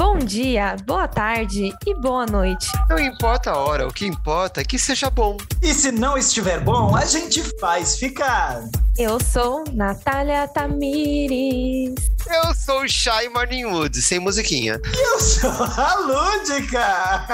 Bom 0.00 0.16
dia, 0.16 0.76
boa 0.86 1.06
tarde 1.06 1.74
e 1.86 1.94
boa 1.94 2.24
noite. 2.24 2.66
Não 2.88 2.98
importa 2.98 3.50
a 3.50 3.58
hora, 3.58 3.86
o 3.86 3.92
que 3.92 4.06
importa 4.06 4.62
é 4.62 4.64
que 4.64 4.78
seja 4.78 5.10
bom. 5.10 5.36
E 5.60 5.74
se 5.74 5.92
não 5.92 6.16
estiver 6.16 6.58
bom, 6.58 6.96
a 6.96 7.04
gente 7.04 7.42
faz 7.60 7.98
ficar. 7.98 8.64
Eu 8.96 9.22
sou 9.22 9.62
Natália 9.74 10.48
Tamires. 10.48 11.96
Eu 12.26 12.54
sou 12.54 12.80
o 12.80 12.88
Shai 12.88 13.28
Morningwood, 13.28 14.00
sem 14.00 14.18
musiquinha. 14.18 14.80
E 14.86 15.06
eu 15.06 15.20
sou 15.20 15.50
a 15.50 15.94
Lúdica. 15.96 17.26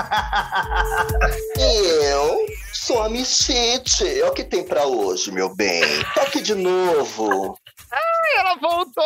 E 1.56 2.10
eu 2.10 2.46
sou 2.72 3.00
a 3.00 3.08
Michite. 3.08 4.20
É 4.20 4.26
o 4.26 4.32
que 4.32 4.42
tem 4.42 4.64
pra 4.64 4.86
hoje, 4.86 5.30
meu 5.30 5.54
bem. 5.54 5.84
Tô 6.14 6.20
aqui 6.20 6.42
de 6.42 6.56
novo. 6.56 7.56
Ai, 8.26 8.40
ela 8.40 8.56
voltou! 8.56 9.04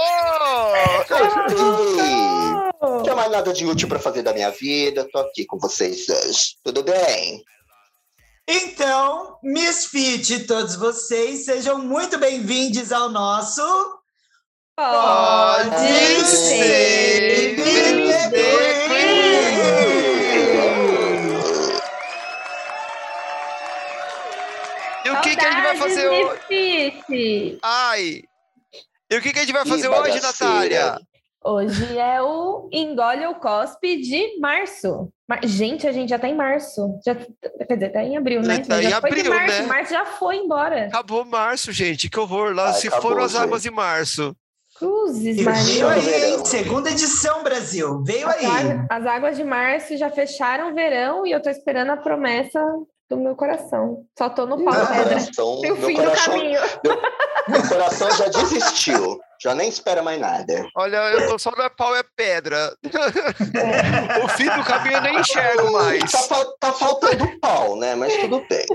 Não 2.81 3.03
tinha 3.03 3.15
mais 3.15 3.31
nada 3.31 3.53
de 3.53 3.67
útil 3.67 3.87
pra 3.89 3.99
fazer 3.99 4.23
da 4.23 4.33
minha 4.33 4.51
vida. 4.51 5.07
Tô 5.13 5.19
aqui 5.19 5.45
com 5.45 5.59
vocês 5.59 6.09
hoje. 6.09 6.57
Tudo 6.65 6.83
bem? 6.83 7.45
Então, 8.49 9.39
Misfit, 9.43 10.47
todos 10.47 10.75
vocês, 10.75 11.45
sejam 11.45 11.79
muito 11.79 12.19
bem-vindos 12.19 12.91
ao 12.91 13.11
nosso. 13.11 13.63
Pode 14.75 16.25
ser 16.27 17.61
E 25.05 25.11
o 25.11 25.21
que, 25.21 25.37
que 25.37 25.47
a 25.47 25.51
gente 25.51 25.63
vai 25.63 25.77
fazer 25.77 26.09
hoje? 26.09 26.41
Misfit. 26.51 27.59
Ai! 27.63 28.30
E 29.11 29.17
o 29.17 29.21
que, 29.21 29.33
que 29.33 29.39
a 29.39 29.43
gente 29.43 29.53
vai 29.53 29.65
fazer 29.67 29.89
hoje, 29.89 29.99
bagaceira. 30.21 30.23
Natália? 30.53 31.01
Hoje 31.43 31.97
é 31.99 32.21
o 32.23 32.69
Engole 32.71 33.27
ou 33.27 33.35
Cospe 33.37 33.97
de 34.01 34.39
março. 34.39 35.09
Mar- 35.27 35.41
Gente, 35.43 35.87
a 35.87 35.93
gente 35.93 36.11
já 36.11 36.19
tá 36.19 36.29
em 36.29 36.35
março. 36.37 37.01
Já, 37.05 37.15
quer 37.15 37.75
dizer, 37.75 37.89
tá 37.91 38.03
em 38.05 38.17
abril, 38.17 38.43
né? 38.43 38.59
Tá 38.59 38.81
já 38.83 38.99
em 38.99 39.01
foi 39.01 39.11
de 39.11 39.21
abril, 39.21 39.35
março. 39.35 39.63
né? 39.63 39.67
Março 39.67 39.93
já 39.93 40.05
foi 40.05 40.37
embora. 40.37 40.87
Acabou 40.87 41.25
março, 41.25 41.73
gente. 41.73 42.11
Que 42.11 42.21
horror. 42.21 42.55
Lá 42.55 42.67
Ai, 42.69 42.75
se 42.75 42.89
acabou, 42.89 43.11
foram 43.11 43.25
as 43.25 43.35
águas 43.35 43.63
de 43.63 43.71
março. 43.71 44.37
Cruzes, 44.79 45.43
Maria. 45.43 45.63
veio 45.65 45.89
aí, 45.89 46.01
Verão. 46.01 46.39
hein? 46.39 46.45
Segunda 46.45 46.91
edição, 46.91 47.43
Brasil. 47.43 48.03
Veio 48.05 48.29
As, 48.29 48.37
aí. 48.37 48.47
águas- 48.47 48.87
as 48.91 49.07
águas 49.07 49.37
de 49.37 49.45
março 49.45 49.97
já 49.97 50.11
fecharam 50.11 50.71
o 50.71 50.75
verão 50.75 51.27
e 51.27 51.33
eu 51.33 51.41
tô 51.43 51.49
esperando 51.51 51.91
a 51.91 51.97
promessa 51.97 52.63
do 53.11 53.17
meu 53.17 53.35
coração. 53.35 54.05
Só 54.17 54.31
tô 54.31 54.47
no 54.47 54.63
pau 54.65 54.73
Meu 54.73 54.87
pedra. 54.87 55.05
coração, 55.05 55.61
Tem 55.61 55.73
o 55.73 55.77
meu 55.77 55.87
fim 55.89 55.95
do 55.97 56.03
coração, 56.05 56.33
caminho. 56.33 56.61
meu 57.49 57.69
coração 57.69 58.11
já 58.13 58.29
desistiu. 58.29 59.21
Já 59.43 59.55
nem 59.55 59.69
espera 59.69 60.03
mais 60.03 60.21
nada. 60.21 60.67
Olha, 60.77 60.97
eu 61.13 61.27
tô 61.29 61.39
só 61.39 61.51
no 61.51 61.71
pau 61.71 61.97
é 61.97 62.03
pedra. 62.15 62.73
o 64.23 64.29
fim 64.29 64.45
do 64.51 64.63
caminho 64.65 64.97
eu 64.97 65.01
nem 65.03 65.19
enxergo 65.19 65.73
mais. 65.73 66.13
Tá, 66.13 66.45
tá 66.61 66.73
faltando 66.73 67.27
pau, 67.41 67.75
né? 67.77 67.95
Mas 67.97 68.17
tudo 68.19 68.45
bem. 68.49 68.67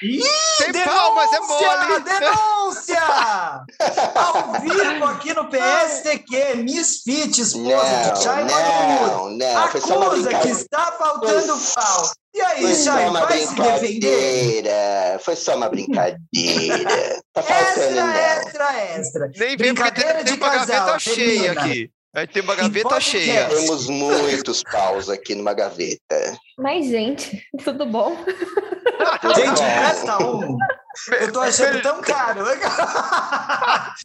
Tem 0.00 0.84
pau, 0.84 1.14
mas 1.14 1.32
é 1.32 1.40
mole. 1.40 2.00
Denúncia! 2.00 3.02
Ao 4.14 4.60
vivo 4.60 5.04
aqui 5.04 5.34
no 5.34 5.48
PSTQ, 5.48 6.56
Misfit, 6.56 7.40
esposa 7.40 8.12
de 8.12 8.22
Chay 8.22 8.44
Magno. 8.44 9.38
Foi 9.70 9.80
acusa 9.80 10.34
que 10.40 10.48
está 10.48 10.92
faltando 10.92 11.58
pau. 11.74 12.10
E 12.34 12.40
aí, 12.40 12.62
Foi 12.62 12.74
Chay, 12.74 13.10
vai 13.10 13.38
se 13.38 13.54
defender? 13.54 14.64
Foi 15.20 15.36
só 15.36 15.56
uma 15.56 15.68
brincadeira. 15.68 16.18
Tá 17.32 17.42
faltando, 17.42 17.80
Extra, 17.80 18.06
não. 18.06 18.12
extra, 18.14 18.78
extra. 18.96 19.30
Nem 19.36 19.56
vem 19.56 19.74
porque 19.74 19.90
tem, 19.92 20.04
Brincadeira 20.04 20.14
tem 20.14 20.24
de 20.24 20.32
uma 20.40 20.50
casal, 20.50 20.66
gaveta 20.66 20.98
cheia 20.98 21.52
aqui. 21.52 21.90
Aí 22.14 22.26
tem 22.26 22.42
uma 22.42 22.54
gaveta 22.54 23.00
cheia. 23.00 23.48
Temos 23.48 23.86
muitos 23.88 24.62
paus 24.62 25.08
aqui 25.08 25.34
numa 25.34 25.54
gaveta. 25.54 26.36
Mas, 26.58 26.86
gente, 26.86 27.42
tudo 27.64 27.86
bom? 27.86 28.14
Gente, 29.34 29.48
Bom, 29.48 29.78
presta 29.78 30.18
um. 30.22 30.58
Eu 31.20 31.32
tô 31.32 31.40
achando 31.40 31.80
tão 31.80 32.02
caro. 32.02 32.44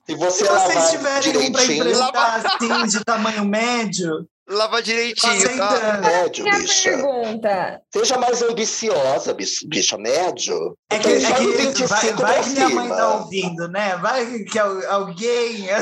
Se 0.07 0.15
você, 0.15 0.45
Se 0.45 0.49
vocês 0.49 0.89
tiverem 0.91 1.37
um 1.37 1.51
pra 1.51 1.61
direitinho, 1.61 1.83
emprestar 1.83 2.45
assim, 2.45 2.87
de 2.87 3.03
tamanho 3.03 3.45
médio, 3.45 4.27
Lava 4.49 4.81
direitinho, 4.81 5.57
tá? 5.57 5.67
aceitando. 5.67 6.01
médio, 6.07 6.43
Minha 6.45 6.59
bicha. 6.59 6.89
pergunta. 6.89 7.81
Seja 7.93 8.17
mais 8.17 8.41
ambiciosa, 8.41 9.33
bicha, 9.33 9.65
bicha 9.67 9.97
médio. 9.97 10.77
É 10.89 10.99
que, 10.99 11.07
Eu 11.09 11.15
é 11.17 11.19
tô 11.19 11.25
só 11.27 11.41
no 11.43 11.51
que 11.51 11.57
25 11.57 11.87
vai, 11.87 12.13
vai 12.13 12.43
que 12.43 12.49
minha 12.51 12.69
mãe 12.69 12.87
tá 12.89 13.15
ouvindo, 13.15 13.67
né? 13.67 13.97
Vai 13.97 14.39
que 14.43 14.57
al- 14.57 14.87
alguém. 14.89 15.67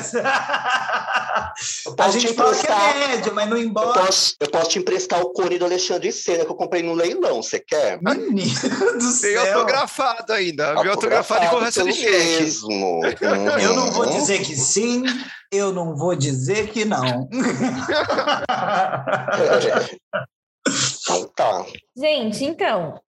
Eu 1.85 1.95
A 1.99 2.09
gente 2.09 2.33
fala 2.33 2.51
que 2.53 2.61
emprestar. 2.61 2.95
é 2.95 3.07
médio, 3.07 3.33
mas 3.35 3.49
não 3.49 3.57
Eu 3.57 3.63
embora. 3.63 3.93
posso, 4.05 4.35
eu 4.39 4.47
posso 4.49 4.69
te 4.69 4.79
emprestar 4.79 5.21
o 5.21 5.31
core 5.31 5.57
do 5.59 5.65
Alexandre 5.65 6.11
Senna 6.11 6.43
que 6.45 6.51
eu 6.51 6.55
comprei 6.55 6.81
no 6.83 6.93
leilão. 6.93 7.41
Você 7.41 7.59
quer? 7.59 7.99
Menino 8.01 8.35
do 8.93 8.99
Tem 8.99 9.33
céu. 9.33 9.53
autografado 9.59 10.33
ainda. 10.33 10.81
Viu 10.81 10.91
autografado 10.91 11.45
e 11.45 11.49
correção 11.49 11.87
de 11.87 12.01
mesmo. 12.03 13.01
Eu 13.61 13.75
não 13.75 13.91
vou 13.91 14.05
Uhum. 14.05 14.11
dizer 14.19 14.39
que 14.43 14.55
sim, 14.55 15.03
eu 15.55 15.73
não 15.73 15.95
vou 15.95 16.15
dizer 16.15 16.69
que 16.69 16.85
não. 16.85 17.27
Então 21.01 21.27
tá. 21.35 21.65
Gente, 21.95 22.43
então, 22.43 22.99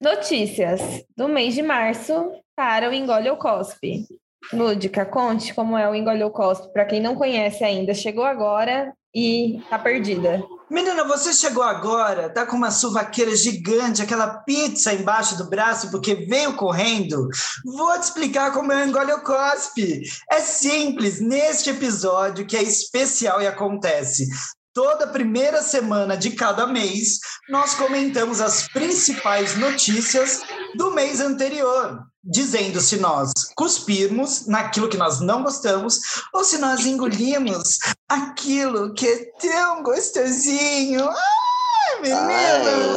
notícias 0.00 0.80
do 1.16 1.28
mês 1.28 1.54
de 1.54 1.62
março 1.62 2.32
para 2.56 2.88
o 2.88 2.92
Engole 2.92 3.30
ou 3.30 3.36
Cospe. 3.36 4.06
Lúdica, 4.52 5.04
conte 5.04 5.54
como 5.54 5.76
é 5.76 5.88
o 5.88 5.94
Engole 5.94 6.22
ou 6.22 6.30
Cospe. 6.30 6.72
Para 6.72 6.84
quem 6.84 7.00
não 7.00 7.14
conhece 7.14 7.64
ainda, 7.64 7.94
chegou 7.94 8.24
agora 8.24 8.92
e 9.14 9.60
tá 9.70 9.78
perdida. 9.78 10.42
Menina, 10.68 11.04
você 11.04 11.32
chegou 11.32 11.62
agora, 11.62 12.28
tá 12.28 12.44
com 12.44 12.56
uma 12.56 12.72
suvaqueira 12.72 13.36
gigante, 13.36 14.02
aquela 14.02 14.38
pizza 14.38 14.92
embaixo 14.92 15.38
do 15.38 15.48
braço 15.48 15.92
porque 15.92 16.26
veio 16.26 16.54
correndo. 16.54 17.28
Vou 17.64 17.92
te 17.92 18.02
explicar 18.02 18.52
como 18.52 18.72
o 18.72 18.80
engole 18.80 19.12
ou 19.12 19.20
cospe. 19.20 20.02
É 20.28 20.40
simples, 20.40 21.20
neste 21.20 21.70
episódio 21.70 22.44
que 22.44 22.56
é 22.56 22.62
especial 22.64 23.40
e 23.40 23.46
acontece. 23.46 24.26
Toda 24.74 25.06
primeira 25.06 25.62
semana 25.62 26.16
de 26.16 26.32
cada 26.32 26.66
mês, 26.66 27.20
nós 27.48 27.74
comentamos 27.74 28.40
as 28.40 28.68
principais 28.68 29.56
notícias 29.56 30.42
do 30.74 30.90
mês 30.90 31.20
anterior, 31.20 32.02
dizendo 32.26 32.80
se 32.80 32.96
nós 32.96 33.30
cuspirmos 33.56 34.46
naquilo 34.46 34.88
que 34.88 34.96
nós 34.96 35.20
não 35.20 35.42
gostamos 35.44 36.00
ou 36.34 36.42
se 36.44 36.58
nós 36.58 36.84
engolimos 36.84 37.78
aquilo 38.08 38.92
que 38.94 39.06
é 39.06 39.24
tão 39.40 39.82
gostosinho. 39.82 41.08
Ai, 41.08 42.00
menina! 42.02 42.24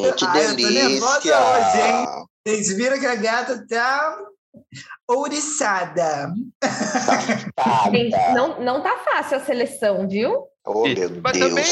Ai, 0.04 0.14
que 0.14 0.26
Ai, 0.26 0.46
eu 0.46 0.50
tô 0.58 0.70
nervosa 0.70 1.20
delícia. 1.22 1.40
hoje, 1.40 1.82
hein? 1.82 2.26
Vocês 2.48 2.68
viram 2.76 3.00
que 3.00 3.06
a 3.06 3.16
gata 3.16 3.66
tá 3.70 4.18
ouriçada. 5.08 6.34
Gente, 7.92 8.12
Tá, 8.12 8.34
não, 8.34 8.60
não 8.62 8.82
tá 8.84 8.98
fácil 9.04 9.38
a 9.38 9.46
seleção, 9.46 10.08
viu? 10.08 10.46
Oh, 10.66 10.84
meu 10.88 11.22
Mas 11.24 11.34
Deus. 11.38 11.50
também- 11.50 11.66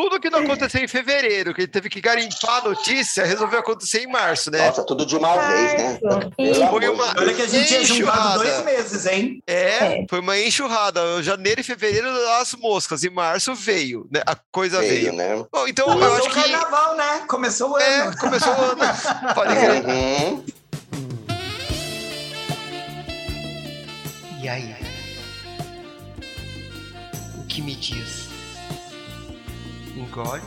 Tudo 0.00 0.18
que 0.18 0.30
não 0.30 0.38
aconteceu 0.38 0.82
em 0.82 0.88
fevereiro, 0.88 1.52
que 1.52 1.60
ele 1.60 1.68
teve 1.68 1.90
que 1.90 2.00
garimpar 2.00 2.64
a 2.64 2.68
notícia, 2.70 3.22
resolveu 3.24 3.58
acontecer 3.58 4.02
em 4.02 4.06
março, 4.06 4.50
né? 4.50 4.66
Nossa, 4.66 4.82
tudo 4.84 5.04
de 5.04 5.14
uma 5.14 5.36
vez, 5.36 5.72
né? 5.74 5.98
E- 6.38 6.54
Foi 6.54 6.88
uma-. 6.88 7.14
Olha 7.18 7.34
que 7.34 7.42
a 7.42 7.46
gente 7.46 7.68
tinha 7.68 7.84
juntado 7.84 8.08
Enxurrada. 8.18 8.38
dois 8.38 8.64
meses, 8.64 9.06
hein? 9.06 9.42
É, 9.46 10.06
foi 10.08 10.20
uma 10.20 10.38
enxurrada. 10.38 11.22
Janeiro 11.22 11.60
e 11.60 11.64
fevereiro, 11.64 12.08
as 12.40 12.54
moscas. 12.54 13.04
Em 13.04 13.10
março 13.10 13.54
veio, 13.54 14.08
né? 14.10 14.22
A 14.26 14.34
coisa 14.50 14.78
veio. 14.80 14.90
Veio, 14.90 15.12
né? 15.12 15.44
Bom, 15.52 15.68
então 15.68 15.86
eu 15.86 15.92
Começou 15.92 16.16
acho 16.16 16.26
o 16.26 16.30
que. 16.30 16.50
carnaval, 16.50 16.96
né? 16.96 17.20
Começou 17.28 17.70
o 17.72 17.78
É, 17.78 18.00
ano. 18.06 18.16
começou 18.16 18.52
o 18.54 18.60
ano. 18.62 18.80
Pode 19.34 19.54
crer. 19.54 19.84
Uhum. 19.84 20.44
E 24.42 24.48
aí? 24.48 24.74
O 27.38 27.44
que 27.46 27.60
me 27.60 27.74
diz? 27.74 28.19
Engole 30.10 30.40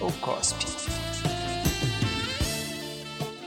ou 0.00 0.12
cospe? 0.20 0.64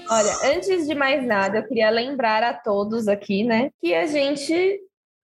Olha, 0.10 0.54
antes 0.54 0.86
de 0.86 0.94
mais 0.94 1.26
nada, 1.26 1.60
eu 1.60 1.64
queria 1.64 1.90
lembrar 1.90 2.44
a 2.44 2.54
todos 2.54 3.08
aqui, 3.08 3.46
né, 3.46 3.72
que 3.80 3.94
a 3.96 4.06
gente 4.06 4.82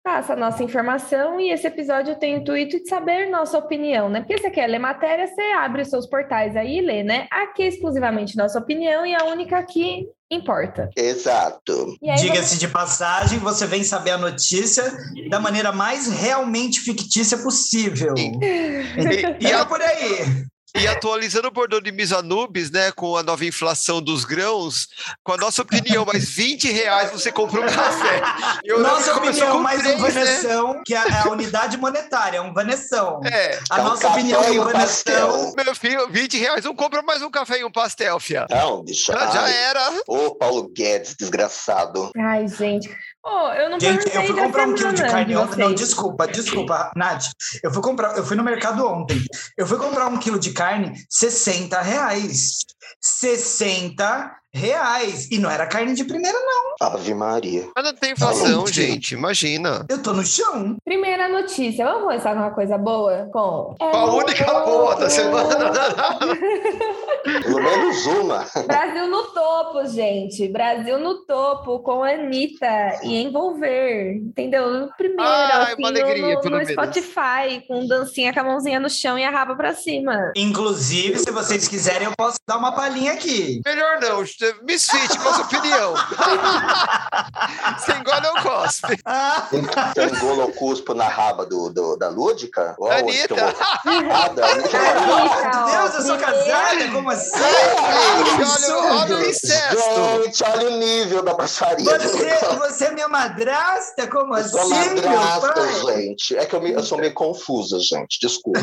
passa 0.04 0.34
a 0.34 0.36
nossa 0.36 0.64
informação 0.64 1.40
e 1.40 1.52
esse 1.52 1.68
episódio 1.68 2.18
tem 2.18 2.36
o 2.36 2.38
intuito 2.40 2.78
de 2.78 2.90
saber 2.90 3.30
nossa 3.30 3.58
opinião, 3.58 4.10
né? 4.10 4.22
Porque 4.22 4.38
você 4.38 4.50
quer 4.50 4.68
ler 4.68 4.80
matéria, 4.80 5.28
você 5.28 5.42
abre 5.56 5.84
os 5.84 5.90
seus 5.90 6.08
portais 6.08 6.56
aí 6.56 6.80
e 6.80 6.82
lê, 6.82 7.04
né? 7.04 7.28
Aqui 7.32 7.64
é 7.64 7.68
exclusivamente 7.68 8.36
nossa 8.36 8.60
opinião 8.60 9.06
e 9.06 9.14
a 9.14 9.26
única 9.26 9.62
que 9.64 10.08
importa. 10.30 10.90
Exato. 10.96 11.96
Diga-se 12.18 12.58
de 12.58 12.68
passagem, 12.68 13.40
você 13.40 13.68
vem 13.68 13.84
saber 13.84 14.12
a 14.12 14.18
notícia 14.18 14.84
da 15.30 15.40
maneira 15.40 15.72
mais 15.72 16.08
realmente 16.08 16.80
fictícia 16.80 17.38
possível. 17.38 18.14
E, 18.18 19.46
e 19.46 19.52
é 19.52 19.66
por 19.66 19.82
aí. 19.82 20.46
E 20.76 20.88
atualizando 20.88 21.50
o 21.50 21.52
bordão 21.52 21.82
de 21.82 21.92
Misanubis, 21.92 22.72
né, 22.72 22.92
com 22.92 23.18
a 23.18 23.24
nova 23.24 23.46
inflação 23.46 24.02
dos 24.02 24.24
grãos, 24.24 24.88
com 25.24 25.34
a 25.34 25.38
nossa 25.38 25.62
opinião, 25.62 26.06
mais 26.06 26.30
20 26.30 26.72
reais 26.72 27.12
você 27.12 27.32
compra 27.32 27.62
um 27.62 27.66
café. 27.66 28.22
Eu 28.64 28.80
nossa 28.80 29.16
opinião, 29.16 29.60
mais 29.60 29.82
três, 29.82 30.00
um 30.00 30.02
vaneção, 30.02 30.74
né? 30.74 30.82
que 30.86 30.94
é 30.94 30.98
a 30.98 31.30
unidade 31.30 31.78
monetária, 31.78 32.38
é 32.38 32.42
um 32.42 32.54
vaneção. 32.54 33.20
É. 33.26 33.60
A 33.70 33.80
é 33.80 33.82
um 33.82 33.84
nossa 33.84 34.08
opinião 34.08 34.44
é 34.44 34.52
um 34.52 34.64
vaneção. 34.64 35.54
Meu 35.56 35.76
filho, 35.76 36.08
20 36.10 36.38
reais, 36.38 36.64
não 36.64 36.74
compra 36.74 37.02
mais 37.02 37.22
um 37.22 37.30
café 37.30 37.60
e 37.60 37.66
um 37.66 37.72
pastel, 37.72 38.20
fia. 38.20 38.48
Não, 38.50 38.84
bicho. 38.84 39.12
Já, 39.12 39.32
já 39.32 39.50
era. 39.50 39.92
Ô, 40.08 40.36
Paulo 40.36 40.70
Guedes, 40.70 41.16
desgraçado. 41.16 42.12
Ai, 42.18 42.48
gente. 42.48 42.90
Oh, 43.24 43.54
eu 43.54 43.70
não 43.70 43.80
Gente, 43.80 44.08
eu 44.16 44.24
fui 44.24 44.36
comprar 44.36 44.68
um 44.68 44.74
quilo 44.74 44.94
de 44.94 45.04
carne 45.04 45.36
ontem. 45.36 45.60
Não, 45.60 45.74
desculpa, 45.74 46.28
desculpa, 46.28 46.92
Nath. 46.96 47.26
Eu 47.62 47.72
fui 47.72 47.82
comprar, 47.82 48.18
eu 48.18 48.26
fui 48.26 48.36
no 48.36 48.44
mercado 48.44 48.86
ontem. 48.88 49.24
Eu 49.56 49.68
fui 49.68 49.78
comprar 49.78 50.08
um 50.08 50.18
quilo 50.18 50.40
de 50.40 50.52
carne, 50.52 50.94
60 51.08 51.80
reais. 51.82 52.66
60 53.00 54.41
reais. 54.54 55.30
E 55.32 55.38
não 55.38 55.50
era 55.50 55.66
carne 55.68 55.94
de 55.94 56.04
primeira, 56.04 56.38
não. 56.38 56.88
Ave 56.88 57.14
Maria. 57.14 57.70
Mas 57.76 57.86
não 57.86 57.94
tem 57.94 58.12
inflação, 58.14 58.66
gente. 58.68 59.14
Imagina. 59.14 59.86
Eu 59.90 60.02
tô 60.02 60.14
no 60.14 60.24
chão. 60.24 60.78
Primeira 60.84 61.30
notícia. 61.30 61.86
Vamos 61.86 62.04
começar 62.04 62.34
com 62.34 62.40
uma 62.40 62.52
coisa 62.52 62.78
boa? 62.78 63.30
Com. 63.32 63.76
É 63.80 63.96
a 63.96 64.06
única 64.06 64.46
boa 64.66 64.96
da 64.96 65.10
semana. 65.10 65.72
Pelo 67.24 67.62
menos 67.62 68.06
uma. 68.08 68.46
Brasil 68.66 69.08
no 69.08 69.24
topo, 69.28 69.86
gente. 69.88 70.48
Brasil 70.48 71.00
no 71.00 71.24
topo 71.26 71.80
com 71.80 72.04
a 72.04 72.12
Anitta 72.12 73.00
e 73.04 73.22
envolver. 73.22 74.16
Entendeu? 74.16 74.90
Primeiro, 74.98 75.24
Ai, 75.24 75.64
assim, 75.64 75.76
uma 75.78 75.88
alegria, 75.90 76.36
no, 76.36 76.42
pelo 76.42 76.58
no 76.58 76.66
menos. 76.66 76.72
Spotify, 76.72 77.64
com 77.68 77.86
dancinha 77.86 78.34
com 78.34 78.40
a 78.40 78.44
mãozinha 78.44 78.80
no 78.80 78.90
chão 78.90 79.18
e 79.20 79.24
a 79.24 79.30
raba 79.30 79.56
pra 79.56 79.74
cima. 79.74 80.32
Inclusive, 80.36 81.20
se 81.20 81.32
vocês 81.32 81.68
quiserem, 81.68 82.08
eu 82.08 82.14
posso 82.18 82.38
dar 82.48 82.58
uma 82.58 82.72
palhinha 82.72 83.14
aqui. 83.14 83.62
Melhor 83.66 84.00
não. 84.02 84.26
Misfit, 84.64 85.18
qual 85.20 85.34
a 85.34 85.36
sua 85.38 85.46
opinião? 85.46 85.94
Você 87.78 87.92
engole 87.94 88.28
ou 88.28 88.42
cospe? 88.44 89.00
Ah, 89.06 89.48
Você 89.50 90.04
engola 90.06 90.46
o 90.46 90.54
cuspo 90.54 90.94
na 90.94 91.08
raba 91.08 91.46
do, 91.46 91.70
do- 91.70 91.96
da 91.98 92.10
Lúdica? 92.10 92.76
Ó, 92.80 92.90
Anitta. 92.92 93.04
onde 93.06 93.28
que 93.28 93.34
eu 93.34 94.04
vou- 94.04 94.34
da 94.36 94.48
Anitta. 94.52 94.78
Anitta, 94.78 95.58
ó, 95.60 95.66
Deus, 95.66 95.96
eu 95.96 96.02
sou 96.04 96.18
casada? 96.18 96.92
Como 96.92 97.10
assim? 97.12 97.32
Olha, 97.40 99.02
olha 99.02 99.16
o 99.18 99.22
incesto. 99.30 100.24
Gente, 100.24 100.44
olha 100.44 100.68
o 100.70 100.78
nível 100.78 101.24
da 101.24 101.34
baixaria. 101.34 102.00
Você, 102.00 102.40
você 102.60 102.86
é 102.86 102.92
minha 102.92 103.08
madrasta? 103.08 104.08
Como 104.08 104.34
Eu 104.36 104.40
assim, 104.42 104.50
sou 104.50 104.70
meu 104.70 105.12
madrasta, 105.12 105.92
gente. 105.94 106.38
É 106.38 106.46
que 106.46 106.56
eu, 106.56 106.62
me- 106.62 106.72
eu 106.74 106.84
sou 106.84 106.98
meio 106.98 107.14
confusa, 107.14 107.78
gente. 107.80 108.20
Desculpa. 108.22 108.60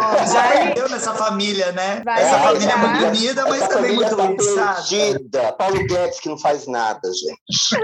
Ó, 0.00 0.26
Já 0.26 0.43
nessa 0.94 1.14
família, 1.14 1.72
né? 1.72 2.02
Vai 2.04 2.22
Essa 2.22 2.38
família 2.38 2.72
é 2.72 2.76
muito 2.76 3.04
unida, 3.06 3.42
mas 3.48 3.62
Essa 3.62 3.68
também 3.68 3.94
muito 3.94 4.16
tá 4.16 4.74
perdida. 4.88 5.52
Paulo 5.52 5.86
Guedes 5.86 6.20
que 6.20 6.28
não 6.28 6.38
faz 6.38 6.66
nada, 6.66 7.00
gente. 7.12 7.82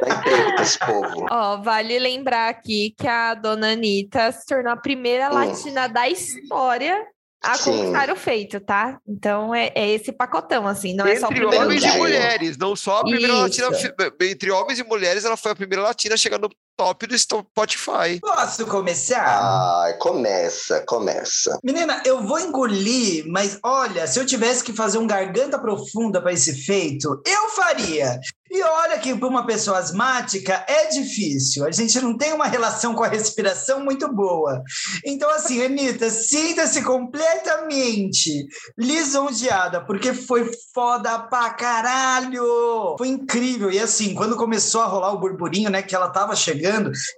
Pra 0.55 0.63
esse 0.63 0.79
povo. 0.79 1.27
Ó, 1.31 1.57
vale 1.63 1.99
lembrar 1.99 2.49
aqui 2.49 2.95
que 2.99 3.07
a 3.07 3.35
dona 3.35 3.73
Anitta 3.73 4.33
se 4.33 4.47
tornou 4.47 4.73
a 4.73 4.77
primeira 4.77 5.29
Hum. 5.31 5.35
latina 5.35 5.87
da 5.89 6.09
história 6.09 7.05
a 7.43 7.57
conquistar 7.59 8.11
o 8.11 8.17
feito, 8.17 8.61
tá? 8.61 8.99
Então 9.09 9.55
é, 9.55 9.73
é 9.75 9.89
esse 9.91 10.13
pacotão, 10.13 10.67
assim, 10.67 10.95
não 10.95 11.07
é 11.07 11.17
só 11.17 11.27
o 11.27 11.31
Entre 11.31 11.41
primeiro 11.41 11.65
homens 11.65 11.83
lugar. 11.83 11.97
e 11.97 11.99
mulheres, 11.99 12.59
não 12.59 12.77
só 12.77 12.99
a 12.99 13.03
primeira 13.03 13.33
Isso. 13.49 13.63
latina. 13.63 14.13
Entre 14.21 14.51
homens 14.51 14.79
e 14.79 14.85
mulheres, 14.85 15.25
ela 15.25 15.37
foi 15.39 15.53
a 15.53 15.57
primeira 15.57 15.83
latina 15.83 16.15
a 16.15 16.19
chegar 16.19 16.39
no 16.39 16.51
top 16.77 17.07
do 17.07 17.19
Spotify. 17.19 18.21
Posso 18.21 18.67
começar? 18.67 19.25
Ai, 19.25 19.99
começa, 19.99 20.81
começa. 20.87 21.59
Menina, 21.63 22.03
eu 22.05 22.23
vou 22.23 22.41
engolir, 22.41 23.25
mas 23.29 23.59
olha, 23.63 24.07
se 24.07 24.19
eu 24.19 24.27
tivesse 24.27 24.65
que 24.65 24.73
fazer 24.73 24.99
um 24.99 25.07
garganta 25.07 25.59
profunda 25.59 26.21
para 26.23 26.33
esse 26.33 26.55
feito, 26.55 27.21
eu 27.27 27.49
faria. 27.51 28.19
E 28.51 28.63
olha 28.63 28.99
que 28.99 29.15
para 29.15 29.29
uma 29.29 29.47
pessoa 29.47 29.79
asmática 29.79 30.65
é 30.67 30.87
difícil. 30.87 31.65
A 31.65 31.71
gente 31.71 32.01
não 32.01 32.17
tem 32.17 32.33
uma 32.33 32.47
relação 32.47 32.95
com 32.95 33.05
a 33.05 33.09
respiração 33.09 33.85
muito 33.85 34.13
boa. 34.13 34.61
Então, 35.05 35.31
assim, 35.31 35.65
Anitta, 35.65 36.11
sinta-se 36.11 36.83
completamente 36.83 38.45
lisonjeada, 38.77 39.85
porque 39.85 40.13
foi 40.13 40.51
foda 40.75 41.17
pra 41.21 41.51
caralho. 41.51 42.97
Foi 42.99 43.07
incrível. 43.07 43.71
E 43.71 43.79
assim, 43.79 44.17
quando 44.17 44.37
começou 44.37 44.81
a 44.81 44.87
rolar 44.87 45.13
o 45.13 45.21
burburinho, 45.21 45.71
né, 45.71 45.81
que 45.81 45.95
ela 45.95 46.09
tava 46.09 46.35
chegando, 46.35 46.60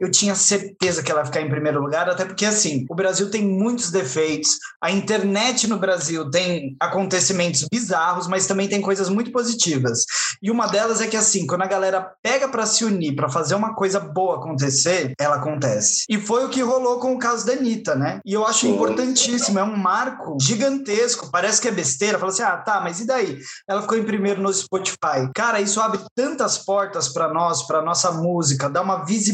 eu 0.00 0.10
tinha 0.10 0.34
certeza 0.34 1.02
que 1.02 1.10
ela 1.10 1.20
ia 1.20 1.26
ficar 1.26 1.40
em 1.40 1.48
primeiro 1.48 1.80
lugar, 1.80 2.08
até 2.08 2.24
porque, 2.24 2.46
assim, 2.46 2.84
o 2.90 2.94
Brasil 2.94 3.30
tem 3.30 3.46
muitos 3.46 3.90
defeitos, 3.90 4.50
a 4.80 4.90
internet 4.90 5.68
no 5.68 5.78
Brasil 5.78 6.30
tem 6.30 6.76
acontecimentos 6.80 7.66
bizarros, 7.70 8.26
mas 8.26 8.46
também 8.46 8.68
tem 8.68 8.80
coisas 8.80 9.08
muito 9.08 9.30
positivas. 9.32 10.04
E 10.42 10.50
uma 10.50 10.66
delas 10.66 11.00
é 11.00 11.06
que, 11.06 11.16
assim, 11.16 11.46
quando 11.46 11.62
a 11.62 11.66
galera 11.66 12.12
pega 12.22 12.48
para 12.48 12.66
se 12.66 12.84
unir, 12.84 13.14
para 13.14 13.28
fazer 13.28 13.54
uma 13.54 13.74
coisa 13.74 14.00
boa 14.00 14.36
acontecer, 14.36 15.12
ela 15.18 15.36
acontece. 15.36 16.04
E 16.08 16.18
foi 16.18 16.44
o 16.44 16.48
que 16.48 16.62
rolou 16.62 16.98
com 16.98 17.14
o 17.14 17.18
caso 17.18 17.46
da 17.46 17.52
Anitta, 17.52 17.94
né? 17.94 18.20
E 18.24 18.32
eu 18.32 18.46
acho 18.46 18.60
Sim. 18.60 18.74
importantíssimo, 18.74 19.58
é 19.58 19.64
um 19.64 19.76
marco 19.76 20.36
gigantesco. 20.40 21.30
Parece 21.30 21.60
que 21.60 21.68
é 21.68 21.72
besteira, 21.72 22.18
fala 22.18 22.32
assim: 22.32 22.42
ah, 22.42 22.56
tá, 22.56 22.80
mas 22.80 23.00
e 23.00 23.06
daí? 23.06 23.38
Ela 23.68 23.82
ficou 23.82 23.98
em 23.98 24.04
primeiro 24.04 24.42
no 24.42 24.52
Spotify. 24.52 25.30
Cara, 25.34 25.60
isso 25.60 25.80
abre 25.80 26.00
tantas 26.14 26.58
portas 26.58 27.08
para 27.08 27.32
nós, 27.32 27.62
para 27.66 27.82
nossa 27.82 28.10
música, 28.12 28.68
dá 28.68 28.82
uma 28.82 29.04
visibilidade 29.04 29.31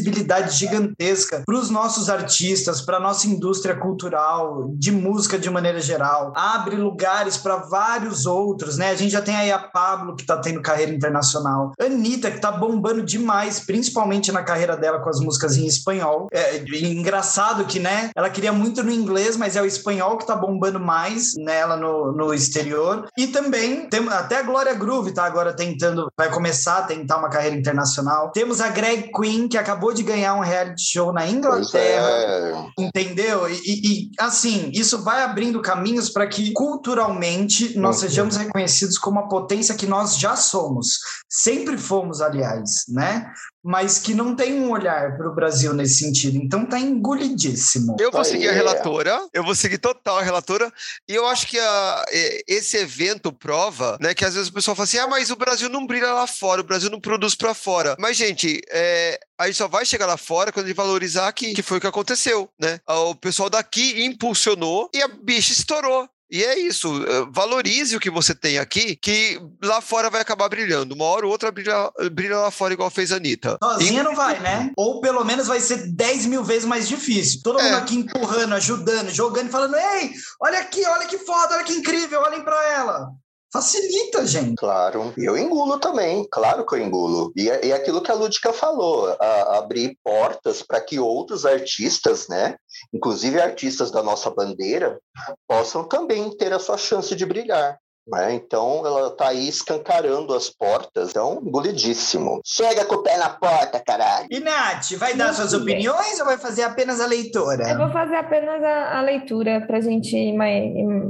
gigantesca 0.49 1.43
para 1.45 1.55
os 1.55 1.69
nossos 1.69 2.09
artistas, 2.09 2.81
para 2.81 2.99
nossa 2.99 3.27
indústria 3.27 3.75
cultural, 3.75 4.71
de 4.73 4.91
música 4.91 5.37
de 5.37 5.49
maneira 5.49 5.79
geral. 5.79 6.33
Abre 6.35 6.75
lugares 6.75 7.37
para 7.37 7.57
vários 7.57 8.25
outros, 8.25 8.77
né? 8.77 8.89
A 8.91 8.95
gente 8.95 9.11
já 9.11 9.21
tem 9.21 9.35
aí 9.35 9.51
a 9.51 9.59
Pablo, 9.59 10.15
que 10.15 10.25
tá 10.25 10.37
tendo 10.37 10.61
carreira 10.61 10.93
internacional. 10.93 11.71
Anitta, 11.79 12.31
que 12.31 12.39
tá 12.39 12.51
bombando 12.51 13.03
demais, 13.03 13.59
principalmente 13.59 14.31
na 14.31 14.43
carreira 14.43 14.75
dela 14.75 14.99
com 14.99 15.09
as 15.09 15.19
músicas 15.19 15.57
em 15.57 15.65
espanhol. 15.65 16.27
É 16.31 16.57
engraçado 16.57 17.65
que, 17.65 17.79
né? 17.79 18.11
Ela 18.15 18.29
queria 18.29 18.51
muito 18.51 18.83
no 18.83 18.91
inglês, 18.91 19.37
mas 19.37 19.55
é 19.55 19.61
o 19.61 19.65
espanhol 19.65 20.17
que 20.17 20.25
tá 20.25 20.35
bombando 20.35 20.79
mais 20.79 21.35
nela 21.37 21.75
no, 21.75 22.11
no 22.11 22.33
exterior. 22.33 23.07
E 23.17 23.27
também 23.27 23.87
temos 23.89 24.13
até 24.13 24.37
a 24.37 24.43
Glória 24.43 24.73
Groove 24.73 25.11
tá 25.11 25.25
agora 25.25 25.53
tentando, 25.53 26.11
vai 26.17 26.29
começar 26.29 26.79
a 26.79 26.83
tentar 26.83 27.17
uma 27.17 27.29
carreira 27.29 27.55
internacional. 27.55 28.31
Temos 28.31 28.61
a 28.61 28.69
Greg 28.69 29.11
Queen, 29.11 29.47
que 29.47 29.57
acabou 29.57 29.88
de 29.93 30.03
ganhar 30.03 30.35
um 30.35 30.41
reality 30.41 30.81
show 30.83 31.11
na 31.13 31.27
Inglaterra. 31.27 32.09
é. 32.09 32.65
Entendeu? 32.79 33.49
E, 33.49 33.53
e- 33.55 33.87
e, 33.87 34.09
assim, 34.19 34.69
isso 34.73 35.03
vai 35.03 35.23
abrindo 35.23 35.61
caminhos 35.61 36.09
para 36.09 36.27
que 36.27 36.51
culturalmente 36.53 37.77
nós 37.77 37.95
Uhum. 37.97 38.01
sejamos 38.01 38.35
reconhecidos 38.37 38.97
como 38.97 39.19
a 39.19 39.27
potência 39.27 39.75
que 39.75 39.85
nós 39.87 40.17
já 40.17 40.35
somos. 40.35 40.99
Sempre 41.29 41.77
fomos, 41.77 42.21
aliás, 42.21 42.83
né? 42.89 43.31
Mas 43.63 43.99
que 43.99 44.13
não 44.13 44.35
tem 44.35 44.53
um 44.53 44.71
olhar 44.71 45.17
para 45.17 45.29
o 45.29 45.35
Brasil 45.35 45.73
nesse 45.73 45.95
sentido. 45.99 46.37
Então 46.37 46.65
tá 46.65 46.79
engolidíssimo. 46.79 47.97
Eu 47.99 48.09
vou 48.11 48.23
seguir 48.23 48.47
a 48.47 48.53
relatora, 48.53 49.27
eu 49.33 49.43
vou 49.43 49.53
seguir 49.53 49.77
total 49.77 50.17
a 50.19 50.21
relatora, 50.23 50.71
e 51.07 51.13
eu 51.13 51.25
acho 51.27 51.45
que 51.45 51.59
a- 51.59 52.05
esse 52.47 52.77
evento 52.77 53.31
prova, 53.33 53.97
né, 53.99 54.13
que 54.13 54.23
às 54.23 54.33
vezes 54.35 54.49
o 54.49 54.53
pessoal 54.53 54.75
fala 54.75 54.85
assim, 54.85 54.97
ah, 54.97 55.07
mas 55.07 55.29
o 55.29 55.35
Brasil 55.35 55.67
não 55.69 55.85
brilha 55.85 56.13
lá 56.13 56.25
fora, 56.25 56.61
o 56.61 56.63
Brasil 56.63 56.89
não 56.89 57.01
produz 57.01 57.35
pra 57.35 57.53
fora. 57.53 57.95
Mas, 57.99 58.15
gente, 58.15 58.61
é, 58.69 59.19
a 59.37 59.47
gente 59.47 59.57
só 59.57 59.67
vai 59.67 59.85
chegar 59.85 60.05
lá 60.05 60.17
fora 60.17 60.51
quando 60.51 60.67
gente 60.67 60.75
valorizar 60.75 61.27
aqui, 61.27 61.53
que 61.53 61.61
foi 61.61 61.77
o 61.77 61.81
que 61.81 61.87
aconteceu, 61.87 62.49
né? 62.59 62.79
O 62.87 63.13
pessoal 63.15 63.49
daqui 63.49 64.03
impulsionou 64.05 64.89
e 64.93 65.01
a 65.01 65.07
bicha 65.07 65.51
estourou. 65.51 66.07
E 66.31 66.43
é 66.43 66.59
isso, 66.59 67.03
eh, 67.05 67.25
valorize 67.31 67.95
o 67.95 67.99
que 67.99 68.09
você 68.09 68.35
tem 68.35 68.59
aqui, 68.59 68.95
que 68.95 69.41
lá 69.63 69.81
fora 69.81 70.09
vai 70.11 70.21
acabar 70.21 70.47
brilhando. 70.47 70.93
Uma 70.93 71.05
hora 71.05 71.25
ou 71.25 71.31
outra 71.31 71.51
brilha, 71.51 71.91
brilha 72.11 72.37
lá 72.37 72.51
fora, 72.51 72.73
igual 72.73 72.89
fez 72.91 73.11
a 73.11 73.15
Anitta. 73.15 73.57
Sozinha 73.63 74.03
não 74.03 74.13
vai, 74.15 74.39
né? 74.39 74.71
Ou 74.77 75.01
pelo 75.01 75.23
menos 75.23 75.47
vai 75.47 75.59
ser 75.59 75.91
10 75.91 76.27
mil 76.27 76.43
vezes 76.43 76.65
mais 76.65 76.87
difícil. 76.87 77.41
Todo 77.43 77.59
mundo 77.61 77.73
É. 77.73 77.77
aqui 77.77 77.95
empurrando, 77.95 78.53
ajudando, 78.53 79.09
jogando 79.09 79.47
e 79.47 79.51
falando: 79.51 79.75
ei, 79.75 80.11
olha 80.39 80.59
aqui, 80.59 80.85
olha 80.85 81.07
que 81.07 81.17
foda, 81.17 81.55
olha 81.55 81.63
que 81.63 81.73
incrível, 81.73 82.21
olhem 82.21 82.43
para 82.43 82.63
ela. 82.73 83.07
Facilita, 83.51 84.25
gente. 84.27 84.55
Claro, 84.55 85.11
eu 85.17 85.35
engulo 85.37 85.79
também, 85.79 86.25
claro 86.31 86.65
que 86.65 86.75
eu 86.75 86.79
engulo. 86.79 87.31
E 87.35 87.49
é, 87.49 87.65
e 87.65 87.71
é 87.71 87.75
aquilo 87.75 88.01
que 88.01 88.11
a 88.11 88.13
Lúdica 88.15 88.53
falou, 88.53 89.07
a- 89.19 89.57
abrir 89.57 89.97
portas 90.03 90.61
para 90.61 90.79
que 90.79 90.99
outros 90.99 91.45
artistas, 91.45 92.27
né, 92.27 92.55
inclusive 92.93 93.41
artistas 93.41 93.89
da 93.89 94.03
nossa 94.03 94.29
bandeira, 94.29 94.99
possam 95.47 95.83
também 95.83 96.29
ter 96.37 96.53
a 96.53 96.59
sua 96.59 96.77
chance 96.77 97.15
de 97.15 97.25
brilhar. 97.25 97.77
Né? 98.07 98.33
Então, 98.33 98.83
ela 98.87 99.11
tá 99.11 99.27
aí 99.27 99.47
escancarando 99.47 100.33
as 100.33 100.49
portas. 100.49 101.09
Então, 101.11 101.43
engolidíssimo. 101.45 102.41
Chega 102.43 102.83
com 102.85 102.95
o 102.95 103.03
pé 103.03 103.17
na 103.17 103.29
porta, 103.29 103.79
caralho. 103.85 104.27
E 104.31 104.39
Nath, 104.39 104.93
vai 104.97 105.13
dar 105.13 105.31
suas 105.33 105.53
opiniões 105.53 106.19
ou 106.19 106.25
vai 106.25 106.37
fazer 106.39 106.63
apenas 106.63 106.99
a 106.99 107.05
leitura? 107.05 107.69
Eu 107.69 107.77
vou 107.77 107.91
fazer 107.91 108.15
apenas 108.15 108.63
a, 108.63 108.97
a 108.97 109.01
leitura 109.01 109.61
pra 109.67 109.79
gente 109.79 110.15
ir 110.15 110.33
mais, 110.35 110.63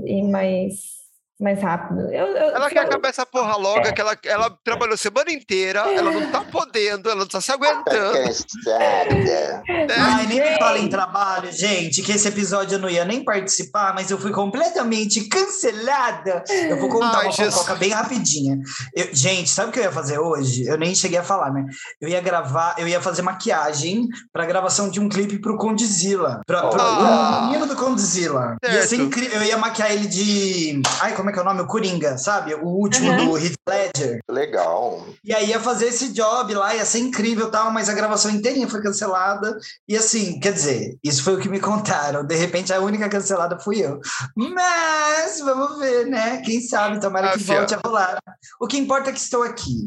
ir 0.05 0.23
mais 0.29 0.98
mais 1.39 1.61
rápido. 1.61 2.01
Eu, 2.11 2.27
eu, 2.27 2.49
Ela 2.55 2.69
quer 2.69 2.79
eu- 2.79 2.87
acabar 2.87 3.09
essa 3.09 3.25
porra 3.25 3.55
logo, 3.55 3.87
É. 3.87 3.91
que 3.93 4.01
ela, 4.01 4.17
ela 4.25 4.57
trabalhou 4.63 4.93
a 4.93 4.97
semana 4.97 5.31
inteira, 5.31 5.79
ela 5.91 6.11
não 6.11 6.29
tá 6.31 6.41
podendo, 6.41 7.09
ela 7.09 7.19
não 7.21 7.27
tá 7.27 7.39
se 7.39 7.51
aguentando. 7.51 8.13
cansada. 8.13 9.15
né? 9.15 9.63
Ai, 9.97 10.25
nem 10.27 10.41
me 10.41 10.57
fala 10.57 10.77
em 10.79 10.89
trabalho, 10.89 11.51
gente, 11.51 12.01
que 12.01 12.11
esse 12.11 12.27
episódio 12.27 12.75
eu 12.75 12.79
não 12.79 12.89
ia 12.89 13.05
nem 13.05 13.23
participar, 13.23 13.93
mas 13.93 14.11
eu 14.11 14.17
fui 14.17 14.31
completamente 14.31 15.27
cancelada. 15.29 16.43
Eu 16.49 16.77
vou 16.77 16.89
contar 16.89 17.19
Ai, 17.19 17.25
uma 17.27 17.31
Jesus. 17.31 17.55
fofoca 17.55 17.75
bem 17.75 17.91
rapidinha. 17.91 18.57
Eu- 18.95 19.09
gente, 19.13 19.49
sabe 19.49 19.69
o 19.69 19.71
que 19.71 19.79
eu 19.79 19.83
ia 19.83 19.91
fazer 19.91 20.19
hoje? 20.19 20.65
Eu 20.65 20.77
nem 20.77 20.93
cheguei 20.93 21.17
a 21.19 21.23
falar, 21.23 21.51
né? 21.51 21.65
Eu 22.01 22.09
ia 22.09 22.21
gravar, 22.21 22.75
eu 22.77 22.87
ia 22.87 23.01
fazer 23.01 23.21
maquiagem 23.21 24.07
pra 24.33 24.45
gravação 24.45 24.89
de 24.89 24.99
um 24.99 25.07
clipe 25.07 25.39
pro 25.39 25.57
Condzilla. 25.57 26.41
Pra, 26.45 26.67
pra, 26.67 26.83
Ah. 26.83 27.39
o 27.43 27.45
menino 27.47 27.65
do 27.65 27.75
Condzilla. 27.75 28.57
Ia 28.63 28.85
ser 28.85 28.97
incrível. 28.97 29.39
Eu 29.41 29.47
ia 29.47 29.57
maquiar 29.57 29.91
ele 29.91 30.07
de. 30.07 30.81
Ai, 31.01 31.13
como 31.15 31.28
é 31.29 31.33
que 31.33 31.39
é 31.39 31.41
o 31.41 31.45
nome? 31.45 31.61
O 31.61 31.67
Coringa, 31.67 32.17
sabe? 32.17 32.53
O 32.55 32.65
último 32.67 33.09
Uhum. 33.11 33.25
do 33.31 33.37
Heath 33.37 33.55
Ledger. 33.67 34.19
Legal. 34.29 35.05
E 35.23 35.33
aí 35.33 35.49
ia 35.49 35.59
fazer 35.59 35.87
esse 35.87 36.11
job 36.13 36.53
lá, 36.53 36.75
ia 36.75 36.85
ser 36.85 36.99
incrível 36.99 37.47
e 37.47 37.51
tal, 37.51 37.71
mas 37.71 37.89
a 37.89 37.93
gravação 37.93 38.31
inteirinha 38.31 38.67
foi 38.67 38.81
cancelada. 38.81 39.57
E 39.87 39.95
assim, 39.95 40.39
quer 40.39 40.53
dizer, 40.53 40.97
isso 41.03 41.23
foi 41.23 41.35
o 41.35 41.39
que 41.39 41.49
me 41.49 41.59
contaram. 41.59 42.23
De 42.25 42.35
repente, 42.35 42.73
a 42.73 42.79
única 42.81 43.07
cancelada 43.09 43.59
fui 43.59 43.79
eu. 43.79 43.99
Mas 44.35 45.39
vamos 45.39 45.79
ver, 45.79 46.05
né? 46.07 46.41
Quem 46.43 46.61
sabe, 46.61 46.99
tomara 46.99 47.29
Ah, 47.29 47.33
que 47.33 47.39
fia. 47.43 47.55
volte 47.57 47.73
a 47.75 47.79
rolar. 47.83 48.19
O 48.59 48.67
que 48.67 48.77
importa 48.77 49.09
é 49.09 49.13
que 49.13 49.19
estou 49.19 49.43
aqui. 49.43 49.85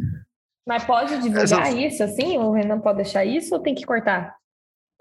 Mas 0.66 0.84
pode 0.84 1.18
divulgar 1.18 1.76
isso 1.76 2.02
assim? 2.04 2.38
O 2.38 2.52
Renan 2.52 2.78
pode 2.80 2.98
deixar 2.98 3.24
isso 3.24 3.54
ou 3.54 3.60
tem 3.60 3.74
que 3.74 3.84
cortar? 3.84 4.34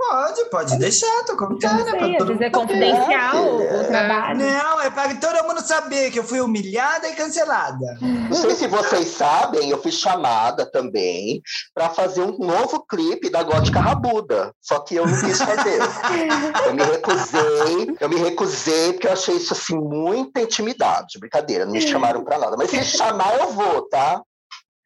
Pode, 0.10 0.46
pode 0.50 0.77
deixar, 0.79 1.24
tô 1.25 1.38
contando. 1.38 1.86
não 1.86 1.86
sei, 1.86 1.98
pra 2.00 2.08
às 2.08 2.17
todo 2.17 2.27
vezes 2.29 2.41
é 2.41 2.50
confidencial 2.50 3.55
o, 3.55 3.62
É. 3.62 3.81
o 3.81 3.88
trabalho. 3.88 4.39
Não, 4.39 4.81
é 4.81 4.89
para 4.89 5.13
todo 5.15 5.48
mundo 5.48 5.62
saber 5.62 6.10
que 6.12 6.17
eu 6.20 6.24
fui 6.24 6.41
humilhada 6.41 7.08
e 7.08 7.13
cancelada. 7.15 7.98
Não 8.01 8.34
sei 8.36 8.55
se 8.55 8.67
vocês 8.67 9.10
sabem, 9.10 9.70
eu 9.70 9.81
fui 9.81 9.91
chamada 9.91 10.65
também 10.70 11.41
para 11.74 11.89
fazer 11.89 12.22
um 12.22 12.36
novo 12.39 12.84
clipe 12.89 13.29
da 13.29 13.43
Gótica 13.43 13.79
Rabuda. 13.79 14.51
Só 14.60 14.79
que 14.79 14.96
eu 14.96 15.05
não 15.05 15.20
quis 15.22 15.38
fazer. 15.41 15.79
Eu 16.65 16.74
me 16.74 16.84
recusei, 16.84 17.96
eu 18.00 18.10
me 18.10 18.15
recusei 18.17 18.93
porque 18.93 19.08
eu 19.08 19.12
achei 19.13 19.36
isso 19.36 19.53
assim 19.53 19.75
muita 19.75 20.41
intimidade. 20.41 21.20
Brincadeira, 21.20 21.65
não 21.65 21.74
me 21.74 21.81
chamaram 21.81 22.24
para 22.24 22.38
nada. 22.38 22.55
Mas 22.58 22.70
se 22.70 22.84
chamar, 22.84 23.38
eu 23.39 23.50
vou, 23.50 23.88
tá? 23.89 24.22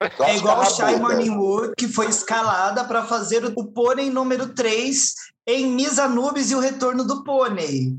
É 0.02 0.36
igual 0.36 0.60
o 0.62 0.66
Shai. 0.66 0.98
Morningwood, 0.98 1.74
que 1.78 1.88
foi 1.88 2.08
escalada 2.08 2.84
para 2.84 3.06
fazer 3.06 3.46
o 3.46 3.66
pônei 3.66 4.10
número 4.10 4.54
3 4.54 5.14
em 5.48 5.68
Miss 5.68 5.98
Anubis 6.00 6.52
e 6.52 6.56
o 6.56 6.60
retorno 6.60 7.06
do 7.06 7.24
pônei. 7.24 7.94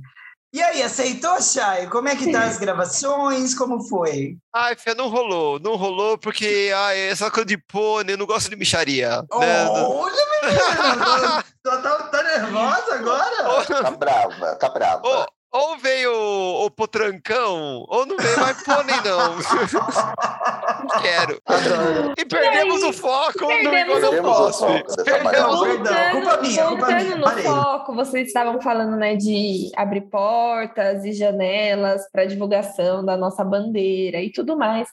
E 0.53 0.63
aí, 0.63 0.83
aceitou, 0.83 1.41
Shai? 1.43 1.87
Como 1.89 2.09
é 2.09 2.17
que 2.17 2.31
tá 2.33 2.45
as 2.45 2.59
gravações? 2.59 3.55
Como 3.55 3.83
foi? 3.89 4.37
Ai, 4.55 4.75
Fê, 4.77 4.95
não 4.95 5.09
rolou. 5.09 5.59
Não 5.61 5.77
rolou 5.77 6.17
porque 6.17 6.73
ai, 6.75 6.99
essa 7.09 7.31
coisa 7.31 7.47
de 7.47 7.59
pônei, 7.59 8.15
eu 8.15 8.19
não 8.19 8.27
gosto 8.27 8.49
de 8.49 8.57
micharia. 8.57 9.23
né? 9.39 9.67
Olha, 9.69 10.27
menina! 10.43 11.45
tá, 11.63 11.77
tá, 11.79 12.03
tá 12.05 12.23
nervosa 12.23 12.95
agora? 12.95 13.37
Tá 13.83 13.91
brava, 13.91 14.57
tá 14.57 14.69
brava. 14.69 15.03
Ou, 15.07 15.27
ou 15.57 15.79
veio 15.79 16.13
o, 16.13 16.67
o 16.67 16.71
potrancão, 16.71 17.85
ou 17.89 18.05
não 18.07 18.17
veio 18.17 18.39
mais 18.41 18.63
pônei, 18.63 18.97
não. 19.05 19.37
não 19.37 21.01
quero. 21.01 21.41
Adoro. 21.47 22.15
E 22.19 22.25
perdemos 22.25 22.83
E 22.83 22.85
aí, 22.85 22.91
o 22.91 22.93
foco 22.93 23.41
no 23.41 23.47
perdemos 23.49 23.97
Igual 23.99 24.13
o 24.13 24.17
eu 24.17 24.23
foco 24.23 24.45
posso. 24.45 24.67
dessa 24.67 25.05
Perdemos 25.05 25.61
o 25.61 25.65
Perdão, 25.65 26.11
culpa 26.13 26.37
minha, 26.43 26.67
culpa 26.67 26.87
minha, 26.87 27.17
no 27.17 27.25
parei. 27.25 27.45
foco, 27.45 27.95
vocês 27.95 28.27
estavam 28.29 28.61
falando 28.61 28.97
né, 28.97 29.17
de 29.17 29.71
abrir 29.77 30.03
portas 30.03 31.05
e 31.05 31.13
janelas 31.13 32.03
para 32.13 32.27
divulgação 32.27 33.05
da 33.05 33.17
nossa 33.17 33.45
bandeira 33.45 34.21
e 34.21 34.31
tudo 34.31 34.57
mais. 34.57 34.89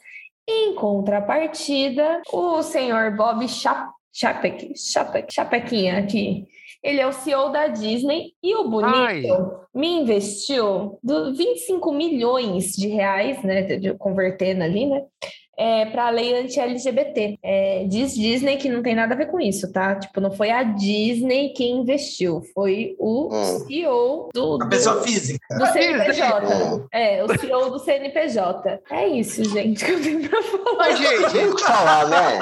Em 0.48 0.76
contrapartida, 0.76 2.22
o 2.32 2.62
senhor 2.64 3.12
Bob 3.12 3.48
Chap 3.48 3.90
Chapek, 4.16 4.74
Chapek, 4.78 5.34
Chapequinha 5.34 5.98
aqui, 5.98 6.46
ele 6.84 7.00
é 7.00 7.08
o 7.08 7.14
CEO 7.14 7.50
da 7.50 7.68
Disney 7.68 8.34
e 8.44 8.54
o 8.56 8.68
bonito 8.70 8.94
Ai. 8.96 9.24
me 9.74 9.88
investiu 10.02 11.00
do 11.04 11.34
25 11.34 11.92
milhões 11.94 12.74
de 12.74 12.88
reais, 12.88 13.42
né, 13.44 13.62
de- 13.62 13.78
de- 13.80 13.94
convertendo 13.98 14.64
ali, 14.64 14.86
né, 14.86 15.02
é, 15.56 15.86
para 15.86 16.08
a 16.08 16.10
lei 16.10 16.34
anti-LGBT. 16.36 17.38
É, 17.44 17.86
diz 17.88 18.16
Disney 18.16 18.58
que 18.58 18.68
não 18.68 18.82
tem 18.82 18.96
nada 18.96 19.14
a 19.14 19.18
ver 19.18 19.28
com 19.28 19.40
isso, 19.40 19.72
tá? 19.72 19.96
Tipo, 19.96 20.20
não 20.20 20.32
foi 20.32 20.50
a 20.50 20.64
Disney 20.64 21.50
quem 21.56 21.78
investiu, 21.78 22.42
foi 22.56 22.96
o 22.98 23.30
Hum. 23.32 23.60
CEO 23.68 24.30
do, 24.34 24.56
A 24.56 24.66
do, 24.66 24.70
pessoa 24.70 25.04
física. 25.04 25.40
do 25.56 25.66
CNPJ. 25.68 26.48
Hum. 26.76 26.88
É, 26.92 27.24
o 27.24 27.40
CEO 27.40 27.70
do 27.70 27.78
CNPJ. 27.80 28.80
É 28.90 29.08
isso, 29.08 29.44
gente, 29.46 29.86
que 29.86 29.92
eu 29.92 30.02
tenho 30.02 30.28
pra 30.28 30.42
falar. 30.42 30.76
Mas, 30.78 30.98
gente, 30.98 31.32
Tem 31.34 31.56
que 31.56 31.62
falar, 31.64 32.08
né? 32.08 32.40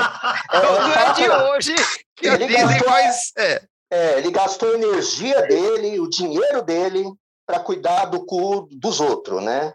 não, 0.53 0.61
não 0.79 0.93
é 0.93 1.13
de 1.13 1.29
hoje 1.29 1.75
que 2.15 2.27
a 2.29 2.37
Disney 2.37 2.55
gastou- 2.55 2.87
faz. 2.89 3.17
É, 3.37 3.61
É, 3.91 4.17
ele 4.17 4.31
gastou 4.31 4.71
a 4.71 4.75
energia 4.75 5.41
dele, 5.43 5.99
o 5.99 6.09
dinheiro 6.09 6.61
dele, 6.61 7.03
para 7.45 7.59
cuidar 7.59 8.05
do 8.05 8.25
cu 8.25 8.67
dos 8.71 9.01
outros, 9.01 9.43
né? 9.43 9.73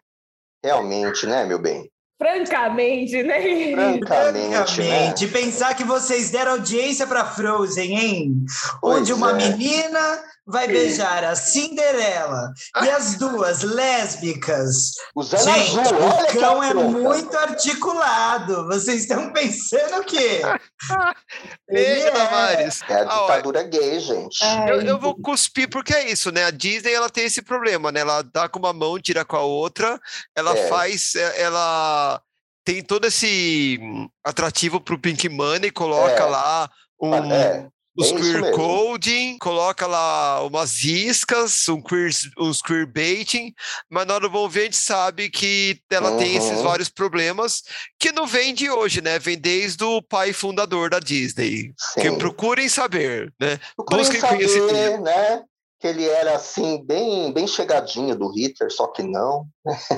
Realmente, 0.65 1.27
né, 1.27 1.45
meu 1.45 1.59
bem? 1.59 1.91
Francamente, 2.19 3.23
né? 3.23 3.41
Francamente, 3.75 4.01
né? 4.01 4.67
Francamente, 4.67 5.29
pensar 5.29 5.77
que 5.77 5.85
vocês 5.85 6.31
deram 6.31 6.53
audiência 6.53 7.07
para 7.07 7.27
Frozen, 7.27 7.99
hein? 7.99 8.47
Pois 8.81 9.01
Onde 9.01 9.13
uma 9.13 9.33
é. 9.33 9.35
menina 9.35 10.25
vai 10.47 10.69
beijar 10.69 11.25
a 11.25 11.35
Cinderela 11.35 12.53
e 12.85 12.89
as 12.91 13.17
duas 13.17 13.63
lésbicas. 13.63 14.93
Usando 15.15 15.45
Gente, 15.45 15.81
azul, 15.81 15.99
olha 16.03 16.23
o 16.23 16.27
que 16.29 16.39
cão 16.39 16.63
é 16.63 16.75
muito 16.75 17.37
articulado. 17.37 18.67
Vocês 18.67 19.03
estão 19.03 19.33
pensando 19.33 20.01
o 20.01 20.05
quê? 20.05 20.41
Beijo, 21.69 22.07
é. 22.07 22.11
Damares. 22.11 22.81
É 22.89 22.95
a 22.95 23.01
Ah, 23.03 23.21
ditadura 23.23 23.63
gay, 23.65 23.99
gente. 24.01 24.39
Eu, 24.69 24.83
eu 24.83 24.99
vou 24.99 25.15
cuspir 25.21 25.69
porque 25.69 25.93
é 25.95 26.11
isso, 26.11 26.31
né? 26.31 26.45
A 26.45 26.51
Disney 26.51 26.93
ela 26.93 27.11
tem 27.11 27.25
esse 27.25 27.43
problema, 27.43 27.91
né? 27.91 28.01
Ela 28.01 28.23
dá 28.23 28.49
com 28.49 28.59
uma 28.59 28.73
mão, 28.73 29.01
tira 29.01 29.25
com 29.25 29.37
a 29.37 29.41
outra. 29.43 29.99
Ela 30.37 30.57
É. 30.57 30.69
faz, 30.69 31.15
é, 31.15 31.43
ela 31.43 32.21
tem 32.65 32.83
todo 32.83 33.07
esse 33.07 33.79
hum, 33.81 34.09
atrativo 34.25 34.81
pro 34.81 34.99
Pink 34.99 35.29
Money, 35.29 35.71
coloca 35.71 36.23
É. 36.23 36.25
lá 36.27 36.71
um, 37.01 37.15
É, 37.33 37.69
os 37.97 38.13
é 38.13 38.15
queer 38.15 38.51
coding, 38.53 39.39
coloca 39.39 39.87
lá 39.87 40.43
umas 40.43 40.83
iscas, 40.85 41.69
um 41.69 41.81
queer, 41.81 42.11
uns 42.39 42.61
queer 42.61 42.87
baiting, 42.87 43.55
mas 43.91 44.07
na 44.07 44.15
hora 44.15 44.23
do 44.23 44.31
bom 44.31 44.49
ver 44.49 44.61
a 44.61 44.65
gente 44.65 44.77
sabe 44.77 45.31
que 45.31 45.81
ela 45.91 46.17
tem 46.17 46.37
esses 46.37 46.59
Uhum. 46.59 46.63
vários 46.63 46.89
problemas 46.89 47.63
que 47.99 48.13
não 48.13 48.27
vem 48.27 48.55
de 48.55 48.71
hoje, 48.71 49.01
né? 49.01 49.19
Vem 49.19 49.39
desde 49.39 49.83
o 49.85 50.03
pai 50.03 50.33
fundador 50.33 50.91
da 50.91 50.99
Disney. 51.01 51.73
Que 51.95 52.11
sim. 52.11 52.19
procurem 52.19 52.69
saber, 52.69 53.33
né? 53.41 53.59
Procurem 53.77 54.05
busquem 54.05 54.21
saber, 54.21 54.37
conhecimento. 54.37 55.03
né? 55.03 55.43
Que 55.79 55.89
ele 55.89 56.07
era 56.09 56.37
assim, 56.37 56.83
bem, 56.87 57.31
bem 57.35 57.47
chegadinho 57.47 58.17
do 58.17 58.29
Hitler, 58.33 58.71
só 58.73 58.87
que 58.87 59.03
não. 59.03 59.45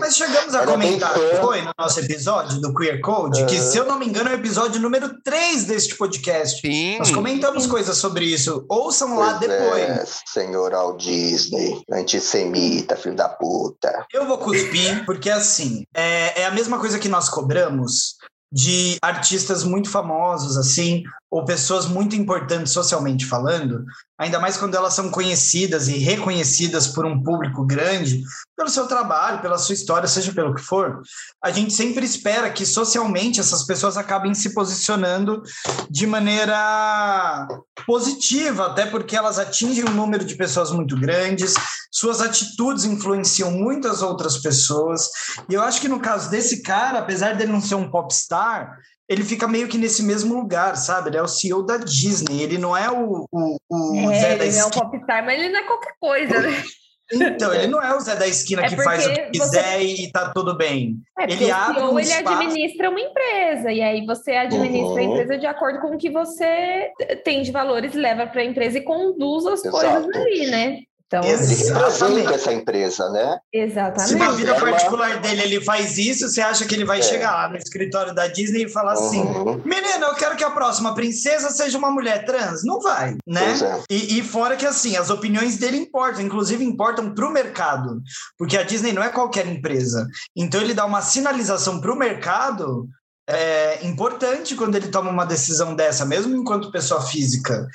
Mas 0.01 0.17
chegamos 0.17 0.53
a 0.55 0.67
comentar, 0.67 1.15
foi 1.41 1.63
no 1.63 1.71
nosso 1.79 2.01
episódio 2.01 2.61
do 2.61 2.75
Queer 2.75 3.01
Code, 3.01 3.47
que 3.47 3.55
É. 3.55 3.61
se 3.61 3.79
eu 3.79 3.85
não 3.85 3.97
me 3.97 4.07
engano 4.07 4.29
é 4.29 4.33
o 4.33 4.35
episódio 4.39 4.81
número 4.81 5.09
3 5.23 5.67
deste 5.67 5.95
podcast. 5.97 6.61
Sim. 6.61 6.99
Nós 6.99 7.13
comentamos 7.13 7.67
coisas 7.69 7.97
sobre 7.97 8.25
isso. 8.25 8.67
Ouçam 8.69 9.17
lá 9.17 9.39
Pois 9.39 9.51
depois. 9.51 9.83
é, 9.85 10.05
senhor 10.27 10.73
Walt 10.73 11.01
Disney, 11.01 11.81
antissemita, 11.93 12.97
filho 12.97 13.15
da 13.15 13.29
puta. 13.29 14.05
Eu 14.13 14.27
vou 14.27 14.39
cuspir, 14.39 15.05
porque 15.07 15.31
assim, 15.31 15.85
é, 15.95 16.43
é 16.43 16.47
a 16.47 16.51
mesma 16.51 16.81
coisa 16.81 16.99
que 16.99 17.09
nós 17.09 17.29
cobramos 17.29 18.17
de 18.51 18.97
artistas 19.03 19.63
muito 19.63 19.91
famosos, 19.91 20.57
assim, 20.57 21.05
ou 21.31 21.45
pessoas 21.45 21.87
muito 21.87 22.17
importantes 22.17 22.73
socialmente 22.73 23.27
falando, 23.27 23.85
ainda 24.19 24.41
mais 24.41 24.57
quando 24.57 24.75
elas 24.75 24.95
são 24.95 25.11
conhecidas 25.11 25.89
e 25.89 25.99
reconhecidas 25.99 26.89
por 26.89 27.05
um 27.05 27.23
público 27.23 27.65
grande, 27.67 28.23
pelo 28.59 28.69
seu 28.69 28.89
trabalho, 28.89 29.41
pela 29.41 29.57
sua 29.57 29.73
história, 29.73 30.09
seja 30.09 30.33
pelo 30.33 30.53
que 30.53 30.61
for, 30.61 31.01
a 31.43 31.51
gente 31.53 31.73
sempre 31.73 32.05
espera 32.05 32.51
que 32.51 32.67
socialmente 32.67 33.39
essas 33.39 33.65
pessoas 33.65 33.97
acabem 33.97 34.35
se 34.35 34.53
posicionando 34.53 35.41
de 35.89 36.09
maneira 36.09 37.47
positiva, 37.87 38.67
até 38.67 38.85
porque 38.85 39.17
elas 39.17 39.39
atingem 39.39 39.85
um 39.85 39.95
número 39.95 40.25
de 40.25 40.35
pessoas 40.35 40.73
muito 40.73 40.99
grandes, 40.99 41.55
suas 41.93 42.21
atitudes 42.21 42.85
influenciam 42.85 43.53
muitas 43.53 44.03
outras 44.03 44.39
pessoas. 44.39 45.09
E 45.49 45.55
eu 45.55 45.63
acho 45.63 45.81
que 45.81 45.87
no 45.87 46.01
caso 46.01 46.29
desse 46.29 46.61
cara, 46.61 46.99
apesar 46.99 47.37
dele 47.37 47.53
não 47.53 47.61
ser 47.61 47.77
um 47.77 47.89
popstar, 47.89 48.77
ele 49.09 49.23
fica 49.23 49.47
meio 49.47 49.69
que 49.69 49.79
nesse 49.79 50.03
mesmo 50.03 50.35
lugar, 50.35 50.77
sabe? 50.77 51.11
Ele 51.11 51.17
é 51.17 51.23
o 51.23 51.29
CEO 51.29 51.63
da 51.63 51.77
Disney, 51.77 52.43
ele 52.43 52.59
não 52.59 52.77
é 52.77 52.91
o, 52.91 53.25
o, 53.31 53.57
o 53.71 54.09
Zé 54.09 54.35
É, 54.35 54.37
da 54.37 54.45
ele 54.45 54.57
é 54.57 54.67
um 54.67 54.71
popstar, 54.71 55.25
mas 55.25 55.39
ele 55.39 55.51
não 55.51 55.61
é 55.61 55.63
qualquer 55.63 55.95
coisa, 56.01 56.41
né? 56.41 56.65
Então, 57.13 57.55
ele 57.55 57.67
não 57.69 57.83
é 57.83 57.95
o 57.97 58.01
Zé 58.01 58.17
da 58.17 58.27
esquina 58.27 58.63
É 58.65 58.69
que 58.69 58.77
faz 58.77 59.07
o 59.07 59.11
que 59.13 59.31
quiser 59.31 59.81
e 59.83 60.11
tá 60.13 60.31
tudo 60.35 60.55
bem. 60.57 60.97
É, 61.19 61.25
Ele 61.25 61.51
abre 61.51 61.83
um 61.83 61.99
ele 61.99 62.09
espaço- 62.09 62.37
administra 62.37 62.91
uma 62.91 63.01
empresa, 63.01 63.73
e 63.73 63.81
aí 63.81 64.05
você 64.05 64.33
administra 64.33 65.01
a 65.03 65.05
Uhum. 65.05 65.13
empresa 65.13 65.39
de 65.39 65.47
acordo 65.47 65.81
com 65.81 65.95
o 65.95 65.99
que 65.99 66.11
você 66.11 66.91
tem 67.25 67.43
de 67.43 67.51
valores, 67.51 67.95
leva 67.95 68.27
para 68.27 68.43
a 68.43 68.45
empresa 68.45 68.79
e 68.79 68.83
conduz 68.83 69.47
as 69.47 69.65
Exato. 69.65 69.71
coisas 70.05 70.17
ali, 70.17 70.47
né? 70.51 70.79
Então, 71.09 71.23
Ele 71.25 71.33
Exatamente. 71.33 71.99
representa 72.03 72.35
essa 72.35 72.53
empresa, 72.53 73.09
né? 73.09 73.39
Se 73.51 73.59
na 73.59 73.65
exatamente. 73.65 74.37
vida 74.37 74.51
Ela- 74.51 74.61
particular 74.61 75.21
dele 75.21 75.43
ele 75.43 75.61
faz 75.65 75.97
isso, 75.97 76.29
você 76.29 76.43
acha 76.43 76.67
que 76.67 76.75
ele 76.75 76.85
vai 76.85 76.99
É. 76.99 77.03
chegar 77.03 77.33
lá 77.33 77.49
no 77.49 77.57
escritório 77.57 78.15
da 78.15 78.27
Disney 78.27 78.65
e 78.65 78.69
falar 78.69 78.93
assim: 78.93 79.21
Uhum. 79.23 79.59
Menina, 79.65 80.05
eu 80.07 80.15
quero 80.17 80.37
que 80.37 80.45
a 80.45 80.51
próxima 80.51 80.95
princesa 80.95 81.49
seja 81.51 81.79
uma 81.79 81.91
mulher 81.91 82.27
trans. 82.27 82.63
Não 82.63 82.79
vai, 82.81 83.17
né? 83.27 83.55
É. 83.59 83.83
E, 83.95 84.19
e 84.19 84.23
fora 84.23 84.55
que 84.55 84.67
assim, 84.67 84.99
as 84.99 85.09
opiniões 85.09 85.57
dele 85.57 85.79
importam, 85.79 86.21
inclusive 86.21 86.63
importam 86.63 87.15
para 87.15 87.27
o 87.27 87.33
mercado, 87.33 88.03
porque 88.37 88.59
a 88.59 88.63
Disney 88.63 88.93
não 88.93 89.03
é 89.03 89.09
qualquer 89.09 89.47
empresa. 89.47 90.07
Então 90.37 90.61
ele 90.61 90.75
dá 90.75 90.85
uma 90.85 91.01
sinalização 91.01 91.81
para 91.81 91.91
o 91.91 91.97
mercado 91.97 92.87
é, 93.27 93.79
importante 93.87 94.55
quando 94.55 94.75
ele 94.77 94.89
toma 94.89 95.11
uma 95.11 95.25
decisão 95.25 95.75
dessa, 95.75 96.05
mesmo 96.05 96.37
enquanto 96.37 96.71
pessoa 96.71 97.01
física. 97.01 97.67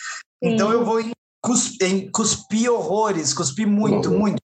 Então 0.41 0.67
Sim. 0.67 0.73
eu 0.73 0.85
vou 0.85 0.99
em, 1.43 1.47
cus- 1.50 1.81
em 1.81 2.09
cuspir 2.12 2.71
horrores, 2.71 3.33
cuspir 3.33 3.67
muito, 3.67 4.09
Uhum. 4.09 4.19
muito. 4.19 4.38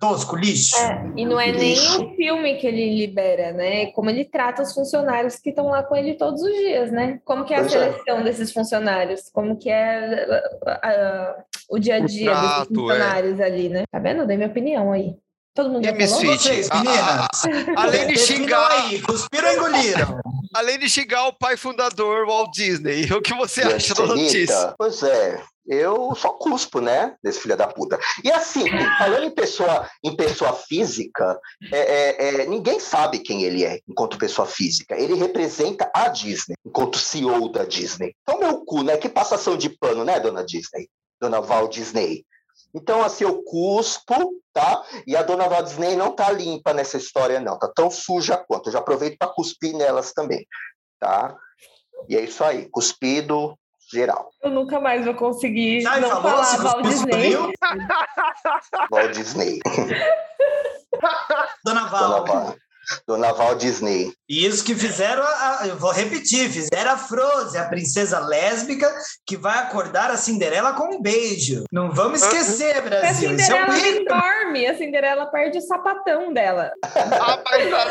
Tosco, 0.00 0.36
lixo. 0.36 0.76
É, 0.76 1.12
e 1.16 1.24
não 1.24 1.38
é 1.40 1.52
nem 1.52 1.72
Isso. 1.74 2.02
o 2.04 2.16
filme 2.16 2.56
que 2.56 2.66
ele 2.66 2.96
libera, 2.96 3.52
né? 3.52 3.86
Como 3.92 4.10
ele 4.10 4.24
trata 4.24 4.62
os 4.62 4.72
funcionários 4.72 5.36
que 5.36 5.50
estão 5.50 5.66
lá 5.66 5.82
com 5.82 5.94
ele 5.96 6.14
todos 6.14 6.42
os 6.42 6.52
dias, 6.52 6.90
né? 6.90 7.20
Como 7.24 7.44
que 7.44 7.54
é 7.54 7.58
a 7.58 7.60
Pois 7.60 7.74
é. 7.74 7.78
seleção 7.92 8.24
desses 8.24 8.52
funcionários? 8.52 9.30
Como 9.32 9.56
que 9.56 9.70
é 9.70 10.26
ah, 10.66 10.80
ah, 10.82 11.34
o 11.70 11.78
dia 11.78 11.96
a 11.96 12.00
dia 12.00 12.30
desses 12.32 12.46
trato, 12.50 12.62
é. 12.72 12.74
funcionários 12.74 13.40
ali, 13.40 13.68
né? 13.68 13.84
Tá 13.90 13.98
vendo? 13.98 14.20
Eu 14.22 14.26
dei 14.26 14.36
minha 14.36 14.48
opinião 14.48 14.92
aí. 14.92 15.14
Todo 15.54 15.68
mundo 15.68 15.84
E 15.84 15.88
já 15.88 15.92
Miss 15.94 16.10
falou? 16.12 16.32
Fit? 16.32 16.42
Vocês, 16.42 16.70
a- 16.70 16.74
a- 16.74 16.78
meninas? 16.82 17.76
Além 17.76 18.06
de 18.06 18.18
xingar, 18.18 18.70
aí, 18.70 19.02
cuspiram 19.02 19.48
ou 19.48 19.54
engoliram? 19.54 20.20
além 20.54 20.78
de 20.78 20.88
xingar 20.88 21.28
o 21.28 21.32
pai 21.34 21.56
fundador 21.58 22.26
Walt 22.26 22.50
Disney, 22.54 23.04
o 23.12 23.20
que 23.20 23.34
você 23.34 23.60
E 23.60 23.64
a 23.64 23.76
acha 23.76 23.94
da 23.94 24.06
notícia? 24.06 24.74
Pois 24.78 25.02
é, 25.02 25.42
eu 25.66 26.14
só 26.14 26.30
cuspo, 26.30 26.80
né, 26.80 27.16
desse 27.22 27.40
filho 27.40 27.56
da 27.56 27.66
puta. 27.66 27.98
E 28.24 28.30
assim, 28.30 28.64
falando 28.98 29.24
em 29.24 29.30
pessoa, 29.30 29.88
em 30.02 30.16
pessoa 30.16 30.52
física, 30.52 31.38
é, 31.72 31.78
é, 31.78 32.42
é, 32.42 32.46
ninguém 32.46 32.80
sabe 32.80 33.20
quem 33.20 33.44
ele 33.44 33.64
é 33.64 33.80
enquanto 33.88 34.18
pessoa 34.18 34.46
física. 34.46 34.96
Ele 34.98 35.14
representa 35.14 35.90
a 35.94 36.08
Disney, 36.08 36.56
enquanto 36.64 36.98
CEO 36.98 37.48
da 37.48 37.64
Disney. 37.64 38.14
Então, 38.22 38.40
meu 38.40 38.64
cu, 38.64 38.82
né? 38.82 38.96
Que 38.96 39.08
passação 39.08 39.56
de 39.56 39.70
pano, 39.70 40.04
né, 40.04 40.18
dona 40.18 40.44
Disney? 40.44 40.88
Dona 41.20 41.40
Val 41.40 41.68
Disney. 41.68 42.24
Então, 42.74 43.02
assim, 43.02 43.24
eu 43.24 43.42
cuspo, 43.42 44.14
tá? 44.52 44.84
E 45.06 45.14
a 45.14 45.22
dona 45.22 45.48
Val 45.48 45.62
Disney 45.62 45.94
não 45.94 46.10
tá 46.10 46.30
limpa 46.32 46.72
nessa 46.72 46.96
história, 46.96 47.38
não. 47.38 47.58
Tá 47.58 47.70
tão 47.72 47.90
suja 47.90 48.36
quanto. 48.36 48.68
Eu 48.68 48.72
já 48.72 48.78
aproveito 48.78 49.18
para 49.18 49.32
cuspir 49.32 49.76
nelas 49.76 50.12
também, 50.12 50.46
tá? 50.98 51.36
E 52.08 52.16
é 52.16 52.20
isso 52.20 52.42
aí, 52.42 52.68
cuspido 52.68 53.56
geral. 53.92 54.30
Eu 54.42 54.50
nunca 54.50 54.80
mais 54.80 55.04
vou 55.04 55.14
conseguir 55.14 55.86
Ai, 55.86 56.00
não 56.00 56.08
falou, 56.08 56.22
falar 56.22 56.44
se 56.44 56.58
Walt 56.62 56.82
Disney. 56.82 57.36
Walt 58.90 59.12
Disney. 59.12 59.60
Dona 61.64 61.86
Dona 61.86 62.20
Val. 62.24 62.56
Val, 62.90 62.98
Dona 63.06 63.32
Val 63.32 63.54
Disney. 63.54 64.12
E 64.28 64.46
isso 64.46 64.64
que 64.64 64.74
fizeram, 64.74 65.22
a, 65.22 65.60
a- 65.62 65.66
eu 65.68 65.76
vou 65.76 65.92
repetir, 65.92 66.48
fizeram 66.50 66.92
a 66.92 66.96
Frozen, 66.96 67.60
a 67.60 67.64
princesa 67.68 68.18
lésbica, 68.18 68.90
que 69.26 69.36
vai 69.36 69.58
acordar 69.58 70.10
a 70.10 70.16
Cinderela 70.16 70.72
com 70.72 70.96
um 70.96 71.00
beijo. 71.02 71.64
Não 71.72 71.90
vamos 71.90 72.22
esquecer, 72.22 72.76
A 72.78 72.80
Brasil. 72.80 73.32
Isso 73.32 73.42
é 73.42 73.44
Cinderela 73.44 73.70
um 73.70 73.72
nem 73.72 73.90
ícone. 73.92 74.04
dorme, 74.06 74.66
a 74.66 74.76
Cinderela 74.78 75.26
perde 75.26 75.58
o 75.58 75.62
sapatão 75.62 76.32
dela. 76.32 76.72
Ah, 76.84 77.38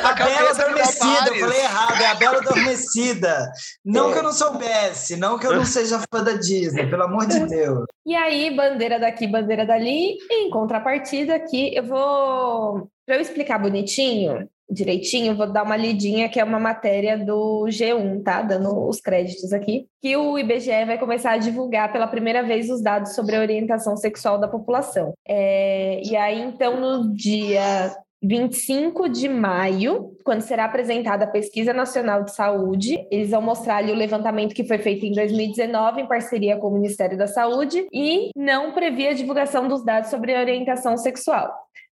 A 0.04 0.14
Bela 0.14 0.54
do 0.54 0.62
Adormecida, 0.62 1.28
eu 1.30 1.40
falei 1.40 1.60
errado, 1.60 2.02
é 2.02 2.06
a 2.08 2.16
Bela 2.16 2.38
Adormecida. 2.38 3.52
Não 3.86 4.10
É. 4.10 4.14
que 4.14 4.20
eu 4.20 4.24
não 4.24 4.34
soubesse, 4.34 5.16
não 5.18 5.38
que 5.38 5.46
eu 5.48 5.56
não 5.56 5.66
seja 5.66 6.02
fã 6.12 6.24
da 6.24 6.34
Disney, 6.34 6.90
pelo 6.90 7.04
amor 7.04 7.26
de 7.28 7.40
Deus. 7.46 7.86
E 8.06 8.16
aí, 8.16 8.56
bandeira 8.56 9.00
daqui, 9.00 9.28
bandeira 9.28 9.66
dali. 9.66 10.18
Em 10.30 10.50
contrapartida, 10.50 11.36
aqui 11.36 11.76
eu 11.76 11.84
vou. 11.84 12.90
Para 13.06 13.16
eu 13.18 13.22
explicar 13.22 13.60
bonitinho, 13.60 14.48
direitinho, 14.72 15.36
vou 15.36 15.52
dar 15.52 15.64
uma 15.64 15.76
lidinha, 15.76 16.30
que 16.30 16.40
é 16.40 16.44
uma 16.44 16.60
matéria 16.60 17.18
do 17.18 17.66
G1, 17.68 18.24
tá? 18.24 18.42
Dando 18.42 18.88
os 18.88 19.02
créditos 19.02 19.52
aqui. 19.52 19.86
Que 20.02 20.16
o 20.16 20.40
IBGE 20.40 20.86
vai 20.86 20.98
começar 20.98 21.32
a 21.32 21.38
divulgar 21.38 21.92
pela 21.92 22.08
primeira 22.08 22.42
vez 22.42 22.70
os 22.70 22.82
dados 22.82 23.14
sobre 23.14 23.36
a 23.36 23.42
orientação 23.42 23.98
sexual 23.98 24.40
da 24.40 24.48
população. 24.48 25.14
É, 25.28 26.02
e 26.04 26.16
aí, 26.16 26.42
então, 26.42 26.80
no 26.80 27.14
dia 27.14 27.94
25 28.24 29.10
de 29.10 29.28
maio, 29.28 30.16
quando 30.24 30.42
será 30.42 30.66
apresentada 30.66 31.26
a 31.26 31.28
Pesquisa 31.28 31.74
Nacional 31.74 32.24
de 32.24 32.34
Saúde, 32.34 33.04
eles 33.10 33.32
vão 33.32 33.42
mostrar 33.42 33.78
ali 33.78 33.92
o 33.92 33.96
levantamento 33.96 34.54
que 34.54 34.64
foi 34.64 34.78
feito 34.78 35.06
em 35.06 35.12
2019 35.12 36.02
em 36.02 36.08
parceria 36.08 36.56
com 36.58 36.68
o 36.68 36.74
Ministério 36.74 37.18
da 37.18 37.26
Saúde 37.26 37.88
e 37.92 38.30
não 38.36 38.74
previa 38.74 39.10
a 39.10 39.16
divulgação 39.16 39.68
dos 39.68 39.84
dados 39.84 40.12
sobre 40.12 40.38
orientação 40.38 40.96
sexual. 40.98 41.52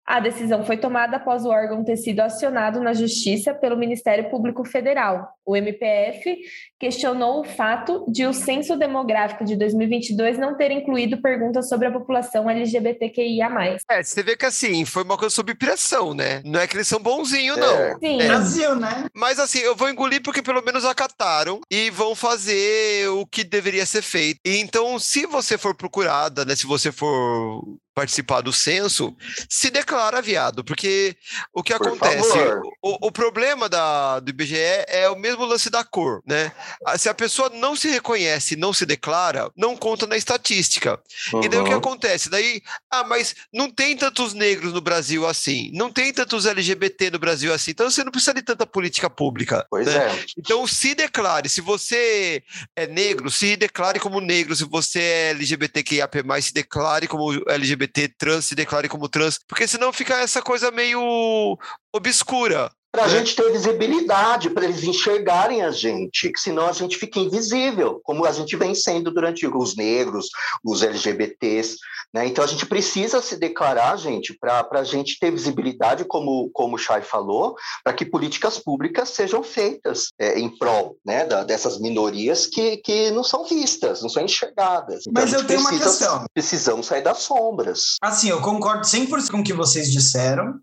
A 0.06 0.20
decisão 0.20 0.64
foi 0.64 0.78
tomada 0.78 1.18
após 1.18 1.46
o 1.46 1.50
órgão 1.50 1.84
ter 1.84 1.98
sido 1.98 2.20
acionado 2.20 2.80
na 2.80 2.94
Justiça 2.94 3.54
pelo 3.54 3.76
Ministério 3.76 4.30
Público 4.30 4.64
Federal. 4.64 5.35
O 5.46 5.56
MPF 5.56 6.38
questionou 6.80 7.42
o 7.42 7.44
fato 7.44 8.06
de 8.08 8.26
o 8.26 8.34
censo 8.34 8.76
demográfico 8.78 9.46
de 9.46 9.56
2022 9.56 10.38
não 10.38 10.58
ter 10.58 10.72
incluído 10.72 11.22
perguntas 11.22 11.70
sobre 11.70 11.88
a 11.88 11.92
população 11.92 12.50
LGBTQIA+. 12.50 13.78
É, 13.90 14.04
você 14.04 14.24
vê 14.24 14.36
que 14.36 14.46
assim, 14.46 14.86
foi 14.86 15.04
uma 15.04 15.18
coisa 15.18 15.34
sob 15.34 15.54
pressão, 15.56 16.14
né? 16.14 16.42
Não 16.46 16.60
é 16.60 16.68
que 16.68 16.76
eles 16.76 16.88
são 16.88 17.00
bonzinhos, 17.00 17.58
É. 17.58 17.62
não. 17.62 18.00
Sim, 18.00 18.22
É. 18.22 18.28
Brasil, 18.28 18.76
né? 18.76 19.06
Mas 19.14 19.40
assim, 19.40 19.60
eu 19.60 19.76
vou 19.76 19.90
engolir 19.90 20.22
porque 20.22 20.42
pelo 20.42 20.62
menos 20.64 20.86
acataram 20.86 21.60
e 21.72 21.90
vão 21.90 22.16
fazer 22.16 23.08
o 23.10 23.26
que 23.26 23.44
deveria 23.44 23.86
ser 23.86 24.02
feito. 24.02 24.40
E 24.46 24.58
então, 24.58 24.98
se 25.00 25.26
você 25.26 25.58
for 25.58 25.76
procurada, 25.76 26.46
né? 26.46 26.56
Se 26.56 26.66
você 26.66 26.92
for 26.92 27.64
participar 27.96 28.42
do 28.42 28.52
censo, 28.52 29.16
se 29.50 29.72
declara 29.72 30.22
viado, 30.22 30.66
porque 30.66 31.16
o 31.54 31.64
que 31.64 31.74
Por 31.74 31.88
acontece, 31.88 32.38
o, 32.84 33.08
o 33.08 33.12
problema 33.12 33.70
da, 33.70 34.20
do 34.20 34.30
IBGE 34.30 34.58
é 34.90 35.10
o 35.10 35.16
mesmo 35.18 35.35
lance 35.44 35.70
da 35.70 35.84
cor, 35.84 36.22
né? 36.26 36.52
Ah, 36.86 36.98
Se 36.98 37.10
a 37.10 37.14
pessoa 37.14 37.50
não 37.50 37.76
se 37.76 37.90
reconhece, 37.90 38.56
não 38.56 38.72
se 38.72 38.86
declara, 38.86 39.52
não 39.58 39.76
conta 39.76 40.08
na 40.08 40.16
estatística. 40.16 41.00
E 41.44 41.50
daí 41.50 41.60
o 41.60 41.64
que 41.66 41.72
Uhum. 41.72 41.78
acontece? 41.80 42.30
Daí, 42.30 42.62
ah, 42.90 43.04
mas 43.04 43.36
não 43.54 43.70
tem 43.70 43.98
tantos 43.98 44.34
negros 44.34 44.72
no 44.72 44.80
Brasil 44.80 45.28
assim, 45.28 45.72
não 45.74 45.92
tem 45.92 46.14
tantos 46.14 46.46
LGBT 46.46 47.10
no 47.12 47.20
Brasil 47.20 47.54
assim, 47.54 47.72
então 47.72 47.90
você 47.90 48.04
não 48.04 48.12
precisa 48.12 48.34
de 48.34 48.42
tanta 48.44 48.66
política 48.66 49.10
pública. 49.10 49.66
Pois 49.70 49.88
né? 49.88 49.96
é. 49.98 50.26
Então 50.38 50.66
se 50.68 50.94
declare, 50.96 51.50
se 51.50 51.60
você 51.62 52.42
é 52.76 52.88
negro, 52.88 53.30
se 53.32 53.56
declare 53.56 54.00
como 54.00 54.22
negro, 54.22 54.56
se 54.56 54.64
você 54.64 55.00
é 55.00 55.30
LGBTQIAP+, 55.32 56.16
se 56.42 56.54
declare 56.54 57.08
como 57.08 57.32
LGBT 57.50 58.08
trans, 58.18 58.46
se 58.46 58.56
declare 58.56 58.88
como 58.88 59.10
trans, 59.10 59.40
porque 59.48 59.68
senão 59.68 59.92
fica 59.92 60.16
essa 60.22 60.42
coisa 60.42 60.70
meio 60.72 61.58
obscura. 61.94 62.72
Para 62.96 63.04
a 63.04 63.08
É. 63.08 63.10
gente 63.10 63.36
ter 63.36 63.52
visibilidade, 63.52 64.50
para 64.52 64.64
eles 64.64 64.82
enxergarem 64.86 65.62
a 65.62 65.70
gente, 65.70 66.32
que 66.32 66.40
senão 66.40 66.66
a 66.66 66.72
gente 66.72 66.98
fica 66.98 67.20
invisível, 67.20 68.00
como 68.06 68.24
a 68.26 68.32
gente 68.32 68.56
vem 68.56 68.74
sendo 68.74 69.12
durante 69.12 69.46
os 69.46 69.76
negros, 69.76 70.28
os 70.64 70.82
LGBTs. 70.82 71.76
Né? 72.14 72.28
Então 72.28 72.42
a 72.42 72.48
gente 72.48 72.66
precisa 72.66 73.22
se 73.22 73.36
declarar, 73.36 73.98
gente, 73.98 74.34
para 74.40 74.66
a 74.72 74.84
gente 74.86 75.20
ter 75.20 75.30
visibilidade, 75.30 76.06
como, 76.06 76.50
como 76.54 76.76
o 76.76 76.80
Chay 76.80 77.02
falou, 77.02 77.56
para 77.84 77.92
que 77.92 78.06
políticas 78.06 78.58
públicas 78.58 79.10
sejam 79.10 79.44
feitas 79.44 80.14
é, 80.18 80.40
em 80.40 80.48
prol 80.58 80.96
né, 81.06 81.26
da- 81.26 81.44
dessas 81.44 81.78
minorias 81.78 82.46
que, 82.46 82.78
que 82.78 83.12
não 83.12 83.26
são 83.26 83.44
vistas, 83.44 84.02
não 84.02 84.08
são 84.08 84.24
enxergadas. 84.24 85.02
Então, 85.06 85.22
Mas 85.22 85.34
eu 85.34 85.46
tenho 85.46 85.60
uma 85.60 85.70
precisa- 85.70 85.90
questão. 85.90 86.26
Precisamos 86.34 86.86
sair 86.86 87.02
das 87.02 87.18
sombras. 87.18 87.98
Assim, 88.02 88.30
eu 88.30 88.40
concordo 88.42 88.86
100% 88.88 89.30
com 89.32 89.40
o 89.40 89.44
que 89.44 89.52
vocês 89.54 89.92
disseram, 89.92 90.54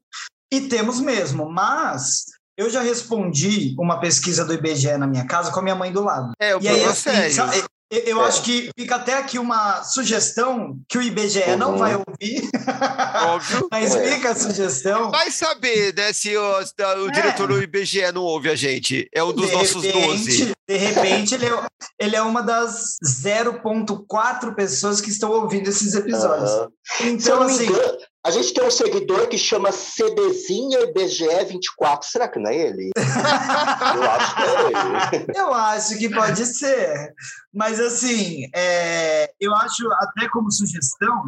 e 0.52 0.60
temos 0.68 1.00
mesmo, 1.00 1.48
mas 1.50 2.26
eu 2.56 2.68
já 2.68 2.82
respondi 2.82 3.74
uma 3.78 3.98
pesquisa 3.98 4.44
do 4.44 4.52
IBGE 4.52 4.96
na 4.98 5.06
minha 5.06 5.24
casa 5.26 5.50
com 5.50 5.58
a 5.58 5.62
minha 5.62 5.74
mãe 5.74 5.90
do 5.90 6.04
lado. 6.04 6.32
É, 6.38 6.54
o 6.54 6.60
E 6.62 6.68
aí, 6.68 6.80
é 6.82 6.84
assim, 6.86 7.10
sério. 7.10 7.34
sabe, 7.34 7.64
eu, 7.90 8.22
É. 8.22 8.26
acho 8.28 8.42
que 8.42 8.70
fica 8.78 8.96
até 8.96 9.14
aqui 9.18 9.38
uma 9.38 9.82
sugestão 9.84 10.78
que 10.88 10.96
o 10.98 11.02
IBGE 11.02 11.56
não 11.58 11.72
Uhum. 11.72 11.78
vai 11.78 11.94
ouvir, 11.94 12.48
Óbvio. 13.26 13.68
mas 13.72 13.94
É. 13.94 14.14
fica 14.14 14.30
a 14.30 14.34
sugestão. 14.34 15.10
Vai 15.10 15.30
saber, 15.30 15.94
né, 15.94 16.12
se 16.12 16.36
o, 16.36 16.42
o 17.04 17.10
diretor 17.10 17.48
do 17.48 17.62
IBGE 17.62 18.12
não 18.12 18.22
ouve 18.22 18.48
a 18.50 18.54
gente. 18.54 19.08
É 19.14 19.22
um 19.24 19.32
dos 19.32 19.46
de 19.48 19.52
nossos 19.52 19.82
repente, 19.84 20.06
12. 20.06 20.52
De 20.68 20.76
repente, 20.76 21.34
ele 21.34 21.46
é, 21.46 21.66
ele 21.98 22.16
é 22.16 22.22
uma 22.22 22.42
das 22.42 22.96
0,4 23.04 24.54
pessoas 24.54 25.00
que 25.00 25.10
estão 25.10 25.30
ouvindo 25.30 25.68
esses 25.68 25.94
episódios. 25.94 26.50
Eu 26.50 26.72
Então, 27.08 27.40
não 27.40 27.46
assim, 27.46 27.64
engano, 27.66 27.98
a 28.24 28.30
gente 28.30 28.54
tem 28.54 28.64
um 28.64 28.70
seguidor 28.70 29.26
que 29.26 29.36
chama 29.36 29.72
CDzinha 29.72 30.80
IBGE 30.82 31.44
24. 31.44 32.08
Será 32.08 32.28
que 32.28 32.38
não 32.38 32.50
é 32.50 32.56
ele? 32.56 32.90
Eu 33.96 34.10
acho 34.10 34.36
que 34.36 34.42
é 34.42 35.16
ele. 35.16 35.26
Eu 35.34 35.54
acho 35.54 35.98
que 35.98 36.08
pode 36.08 36.46
ser. 36.46 37.14
Mas, 37.52 37.80
assim, 37.80 38.48
é, 38.54 39.30
eu 39.40 39.54
acho, 39.56 39.86
até 39.94 40.28
como 40.28 40.50
sugestão, 40.50 41.24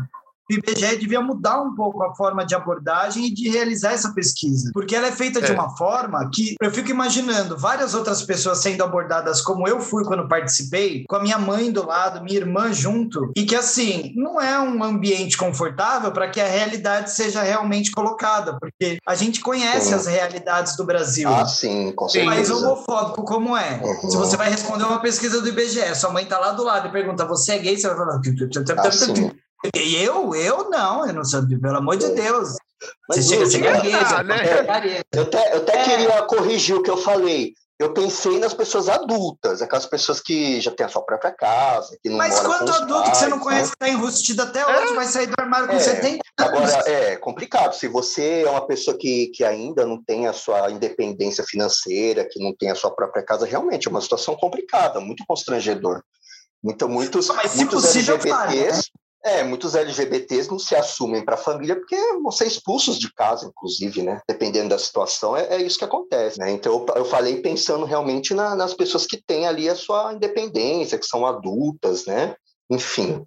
o 0.50 0.54
IBGE 0.54 0.96
devia 0.98 1.20
mudar 1.20 1.60
um 1.62 1.74
pouco 1.74 2.02
a 2.02 2.14
forma 2.14 2.44
de 2.44 2.54
abordagem 2.54 3.26
e 3.26 3.30
de 3.34 3.48
realizar 3.48 3.92
essa 3.92 4.12
pesquisa, 4.12 4.70
porque 4.74 4.94
ela 4.94 5.06
é 5.08 5.12
feita 5.12 5.40
de 5.40 5.50
É. 5.50 5.54
uma 5.54 5.76
forma 5.76 6.28
que 6.32 6.54
eu 6.60 6.70
fico 6.70 6.90
imaginando 6.90 7.56
várias 7.56 7.94
outras 7.94 8.22
pessoas 8.22 8.58
sendo 8.58 8.82
abordadas 8.84 9.40
como 9.40 9.66
eu 9.66 9.80
fui 9.80 10.04
quando 10.04 10.28
participei, 10.28 11.04
com 11.08 11.16
a 11.16 11.22
minha 11.22 11.38
mãe 11.38 11.70
do 11.72 11.86
lado, 11.86 12.22
minha 12.22 12.36
irmã 12.38 12.72
junto, 12.72 13.32
e 13.36 13.44
que 13.44 13.54
assim, 13.56 14.12
não 14.16 14.40
é 14.40 14.58
um 14.60 14.82
ambiente 14.82 15.36
confortável 15.36 16.12
para 16.12 16.28
que 16.28 16.40
a 16.40 16.46
realidade 16.46 17.10
seja 17.12 17.42
realmente 17.42 17.90
colocada, 17.90 18.56
porque 18.60 18.98
a 19.06 19.14
gente 19.14 19.40
conhece 19.40 19.88
Sim. 19.88 19.94
as 19.94 20.06
realidades 20.06 20.76
do 20.76 20.84
Brasil. 20.84 21.28
Ah, 21.28 21.46
sim, 21.46 21.92
com. 21.92 22.04
Mas 22.04 22.12
certeza. 22.12 22.56
homofóbico 22.56 23.24
como 23.24 23.56
é? 23.56 23.80
Uhum. 23.82 24.10
Se 24.10 24.16
você 24.16 24.36
vai 24.36 24.50
responder 24.50 24.84
uma 24.84 25.00
pesquisa 25.00 25.40
do 25.40 25.48
IBGE, 25.48 25.94
sua 25.94 26.10
mãe 26.10 26.24
tá 26.26 26.38
lá 26.38 26.52
do 26.52 26.62
lado 26.62 26.88
e 26.88 26.92
pergunta, 26.92 27.24
você 27.24 27.52
é 27.52 27.58
gay? 27.58 27.76
Você 27.78 27.88
vai 27.88 27.96
falar... 27.96 28.20
Ah, 28.78 28.90
sim. 28.90 29.30
Eu? 29.72 30.34
Eu 30.34 30.70
não, 30.70 31.06
eu 31.06 31.12
não 31.12 31.24
sou, 31.24 31.46
pelo 31.46 31.76
amor 31.76 31.96
de 31.96 32.06
É. 32.06 32.10
Deus. 32.10 32.56
Mas, 33.08 33.24
você 33.24 33.34
chega 33.34 33.44
a 33.44 33.50
ser 33.50 33.58
Lúcia, 33.58 33.72
gagueja. 33.72 34.22
Né? 34.22 35.02
Eu 35.12 35.22
até, 35.22 35.54
eu 35.54 35.58
até 35.58 35.78
É. 35.78 35.84
queria 35.84 36.22
corrigir 36.22 36.76
o 36.76 36.82
que 36.82 36.90
eu 36.90 36.96
falei. 36.98 37.54
Eu 37.76 37.92
pensei 37.92 38.38
nas 38.38 38.54
pessoas 38.54 38.88
adultas, 38.88 39.60
aquelas 39.60 39.84
pessoas 39.84 40.20
que 40.20 40.60
já 40.60 40.70
têm 40.70 40.86
a 40.86 40.88
sua 40.88 41.02
própria 41.02 41.32
casa, 41.32 41.98
que 42.00 42.08
não 42.08 42.16
Mas 42.18 42.38
quanto 42.38 42.72
adulto 42.72 43.10
que 43.10 43.16
você 43.16 43.26
não 43.26 43.38
pais, 43.40 43.42
conhece 43.42 43.64
né? 43.64 43.70
que 43.72 43.78
tá 43.78 43.88
enrustido 43.88 44.42
até 44.42 44.64
hoje, 44.64 44.94
vai 44.94 45.06
sair 45.06 45.26
do 45.26 45.34
armário 45.36 45.66
com 45.66 45.74
É. 45.74 45.80
70 45.80 46.22
anos. 46.38 46.72
Agora, 46.72 46.88
é 46.88 47.16
complicado. 47.16 47.74
Se 47.74 47.88
você 47.88 48.42
é 48.46 48.50
uma 48.50 48.64
pessoa 48.64 48.96
que, 48.96 49.26
que 49.34 49.42
ainda 49.42 49.84
não 49.84 50.00
tem 50.00 50.28
a 50.28 50.32
sua 50.32 50.70
independência 50.70 51.42
financeira, 51.42 52.28
que 52.30 52.38
não 52.38 52.54
tem 52.54 52.70
a 52.70 52.76
sua 52.76 52.94
própria 52.94 53.24
casa, 53.24 53.44
realmente 53.44 53.88
é 53.88 53.90
uma 53.90 54.00
situação 54.00 54.36
complicada, 54.36 55.00
muito 55.00 55.24
constrangedor. 55.26 56.00
Muito, 56.62 56.88
muitos 56.88 57.26
Mas, 57.28 57.50
se 57.50 57.56
muitos 57.58 57.82
possível, 57.82 58.16
né? 58.18 58.22
É, 59.24 59.42
muitos 59.42 59.74
LGBTs 59.74 60.50
não 60.50 60.58
se 60.58 60.76
assumem 60.76 61.24
para 61.24 61.34
a 61.34 61.38
família 61.38 61.74
porque 61.76 61.96
vão 62.22 62.30
ser 62.30 62.46
expulsos 62.46 62.98
de 62.98 63.10
casa, 63.14 63.46
inclusive, 63.46 64.02
né? 64.02 64.20
Dependendo 64.28 64.68
da 64.68 64.78
situação, 64.78 65.34
é, 65.34 65.46
é 65.54 65.62
isso 65.62 65.78
que 65.78 65.84
acontece, 65.84 66.38
né? 66.38 66.50
Então, 66.50 66.84
eu, 66.88 66.94
eu 66.96 67.04
falei 67.06 67.40
pensando 67.40 67.86
realmente 67.86 68.34
na- 68.34 68.54
nas 68.54 68.74
pessoas 68.74 69.06
que 69.06 69.16
têm 69.26 69.46
ali 69.46 69.66
a 69.68 69.74
sua 69.74 70.12
independência, 70.12 70.98
que 70.98 71.06
são 71.06 71.24
adultas, 71.24 72.04
né? 72.04 72.36
Enfim. 72.70 73.24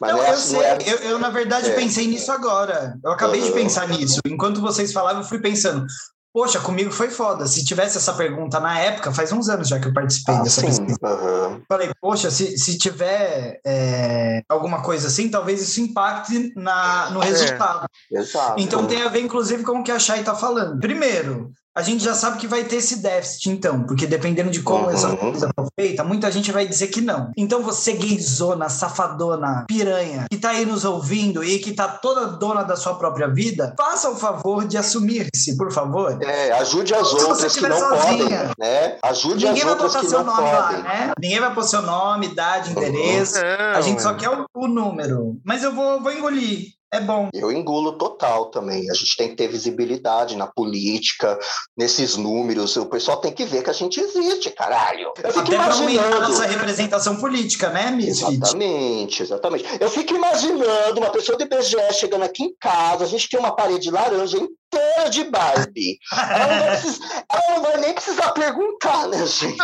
Mas 0.00 0.12
Não, 0.12 0.22
é 0.22 0.28
eu 0.28 0.32
assim, 0.34 0.48
sei, 0.48 0.58
não 0.58 0.64
é- 0.64 0.78
eu, 0.86 0.96
eu, 1.10 1.18
na 1.18 1.30
verdade 1.30 1.70
É. 1.70 1.74
pensei 1.74 2.06
nisso 2.06 2.32
agora. 2.32 2.98
Eu 3.04 3.10
acabei 3.12 3.40
de 3.42 3.48
Uhum. 3.48 3.54
pensar 3.54 3.88
nisso. 3.88 4.20
Enquanto 4.26 4.60
vocês 4.60 4.90
falavam, 4.92 5.22
eu 5.22 5.28
fui 5.28 5.40
pensando. 5.40 5.86
Poxa, 6.32 6.60
comigo 6.60 6.92
foi 6.92 7.10
foda. 7.10 7.46
Se 7.46 7.64
tivesse 7.64 7.98
essa 7.98 8.12
pergunta 8.12 8.60
na 8.60 8.78
época, 8.78 9.12
faz 9.12 9.32
uns 9.32 9.48
anos 9.48 9.66
já 9.68 9.80
que 9.80 9.88
eu 9.88 9.92
participei 9.92 10.34
Ah, 10.36 10.42
dessa 10.42 10.60
sim. 10.60 10.66
pesquisa. 10.68 10.98
aham. 11.02 11.60
Falei, 11.68 11.90
poxa, 12.00 12.30
se, 12.30 12.56
se 12.56 12.78
tiver 12.78 13.60
é, 13.66 14.40
alguma 14.48 14.80
coisa 14.82 15.08
assim, 15.08 15.28
talvez 15.28 15.60
isso 15.60 15.80
impacte 15.80 16.52
na, 16.54 17.10
no 17.10 17.20
É. 17.22 17.26
resultado. 17.26 17.86
Exato. 18.12 18.60
Então 18.60 18.86
tem 18.86 19.02
a 19.02 19.08
ver, 19.08 19.20
inclusive, 19.22 19.64
com 19.64 19.80
o 19.80 19.82
que 19.82 19.90
a 19.90 19.98
Chay 19.98 20.20
está 20.20 20.34
falando. 20.34 20.78
Primeiro, 20.78 21.50
a 21.76 21.82
gente 21.82 22.02
já 22.02 22.14
sabe 22.14 22.38
que 22.38 22.46
vai 22.46 22.64
ter 22.64 22.76
esse 22.76 22.96
déficit, 22.96 23.48
então, 23.50 23.84
porque 23.84 24.06
dependendo 24.06 24.50
de 24.50 24.60
como 24.62 24.84
Uhum. 24.86 24.90
essa 24.90 25.16
coisa 25.16 25.50
for 25.54 25.68
feita, 25.78 26.02
muita 26.02 26.30
gente 26.30 26.50
vai 26.50 26.66
dizer 26.66 26.88
que 26.88 27.00
não. 27.00 27.30
Então 27.36 27.62
você, 27.62 27.92
gayzona, 27.92 28.68
safadona, 28.68 29.64
piranha, 29.68 30.26
que 30.30 30.38
tá 30.38 30.50
aí 30.50 30.66
nos 30.66 30.84
ouvindo 30.84 31.42
e 31.44 31.58
que 31.58 31.72
tá 31.72 31.86
toda 31.88 32.26
dona 32.26 32.62
da 32.62 32.76
sua 32.76 32.94
própria 32.94 33.28
vida, 33.28 33.74
faça 33.78 34.10
o 34.10 34.16
favor 34.16 34.66
de 34.66 34.76
assumir-se, 34.76 35.56
por 35.56 35.72
favor. 35.72 36.18
É, 36.22 36.52
ajude 36.52 36.94
as 36.94 37.06
Se 37.08 37.14
você 37.14 37.24
outras 37.24 37.40
que 37.40 37.46
estiver 37.48 37.68
não 37.68 37.78
sozinha. 37.78 38.28
podem, 38.28 38.50
né? 38.58 38.98
Ajude 39.04 39.44
Ninguém 39.46 39.62
as 39.62 39.62
vai 39.62 39.72
outras 39.72 39.92
botar 39.92 40.00
que 40.04 40.08
seu 40.10 40.24
não 40.24 40.34
nome 40.36 40.52
lá, 40.52 40.62
podem. 40.66 40.82
né? 40.82 41.12
Ninguém 41.20 41.40
vai 41.40 41.54
pôr 41.54 41.62
seu 41.64 41.82
nome, 41.82 42.26
idade, 42.26 42.70
Uhum. 42.74 42.82
endereço. 42.82 43.34
Não, 43.36 43.70
A 43.76 43.80
gente 43.80 44.02
só 44.02 44.14
quer 44.14 44.28
o, 44.30 44.44
o 44.54 44.66
número. 44.66 45.38
Mas 45.44 45.62
eu 45.62 45.72
vou, 45.74 46.02
vou 46.02 46.12
engolir. 46.12 46.66
É 46.92 47.00
bom. 47.00 47.28
Eu 47.32 47.52
engulo 47.52 47.92
total 47.92 48.46
também. 48.46 48.90
A 48.90 48.94
gente 48.94 49.16
tem 49.16 49.28
que 49.28 49.36
ter 49.36 49.46
visibilidade 49.46 50.36
na 50.36 50.48
política, 50.48 51.38
nesses 51.76 52.16
números. 52.16 52.76
O 52.76 52.86
pessoal 52.86 53.20
tem 53.20 53.32
que 53.32 53.44
ver 53.44 53.62
que 53.62 53.70
a 53.70 53.74
gente 53.74 54.00
existe, 54.00 54.50
caralho. 54.50 55.12
Eu 55.22 55.32
fico 55.32 55.40
Até 55.40 55.56
aumentar 55.56 55.62
a 55.62 55.76
imaginando. 55.84 56.20
nossa 56.20 56.46
representação 56.46 57.16
política, 57.16 57.70
né, 57.70 57.90
Misfit? 57.92 58.34
Exatamente, 58.34 59.22
exatamente. 59.22 59.64
Eu 59.80 59.88
fico 59.88 60.14
imaginando 60.14 61.00
uma 61.00 61.10
pessoa 61.10 61.38
do 61.38 61.44
IBGE 61.44 61.76
chegando 61.92 62.24
aqui 62.24 62.42
em 62.42 62.54
casa, 62.58 63.04
a 63.04 63.08
gente 63.08 63.28
tem 63.28 63.38
uma 63.38 63.54
parede 63.54 63.90
laranja 63.90 64.38
inteira 64.72 65.10
de 65.10 65.24
Barbie. 65.24 65.98
Ela 66.12 66.46
não 66.56 66.66
precis- 66.80 67.00
ela 67.32 67.54
não 67.56 67.62
vai 67.62 67.76
nem 67.78 67.92
precisar 67.94 68.30
perguntar, 68.32 69.08
né, 69.08 69.26
gente? 69.26 69.56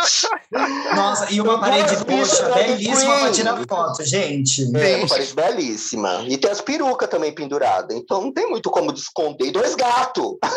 Nossa, 0.95 1.31
e 1.31 1.39
uma 1.41 1.53
Eu 1.53 1.59
parede 1.59 1.95
roxa, 1.95 2.43
drag 2.49 2.67
belíssima 2.67 3.19
pra 3.19 3.31
tirar 3.31 3.57
foto, 3.67 4.03
gente. 4.05 4.63
É, 4.77 4.97
uma 4.97 5.07
parede 5.07 5.33
belíssima. 5.33 6.23
E 6.27 6.37
tem 6.37 6.51
as 6.51 6.61
perucas 6.61 7.09
também 7.09 7.33
penduradas. 7.33 7.95
Então 7.95 8.21
não 8.21 8.33
tem 8.33 8.49
muito 8.49 8.69
como 8.69 8.91
esconder. 8.91 9.45
E 9.47 9.51
dois 9.51 9.75
gatos. 9.75 10.37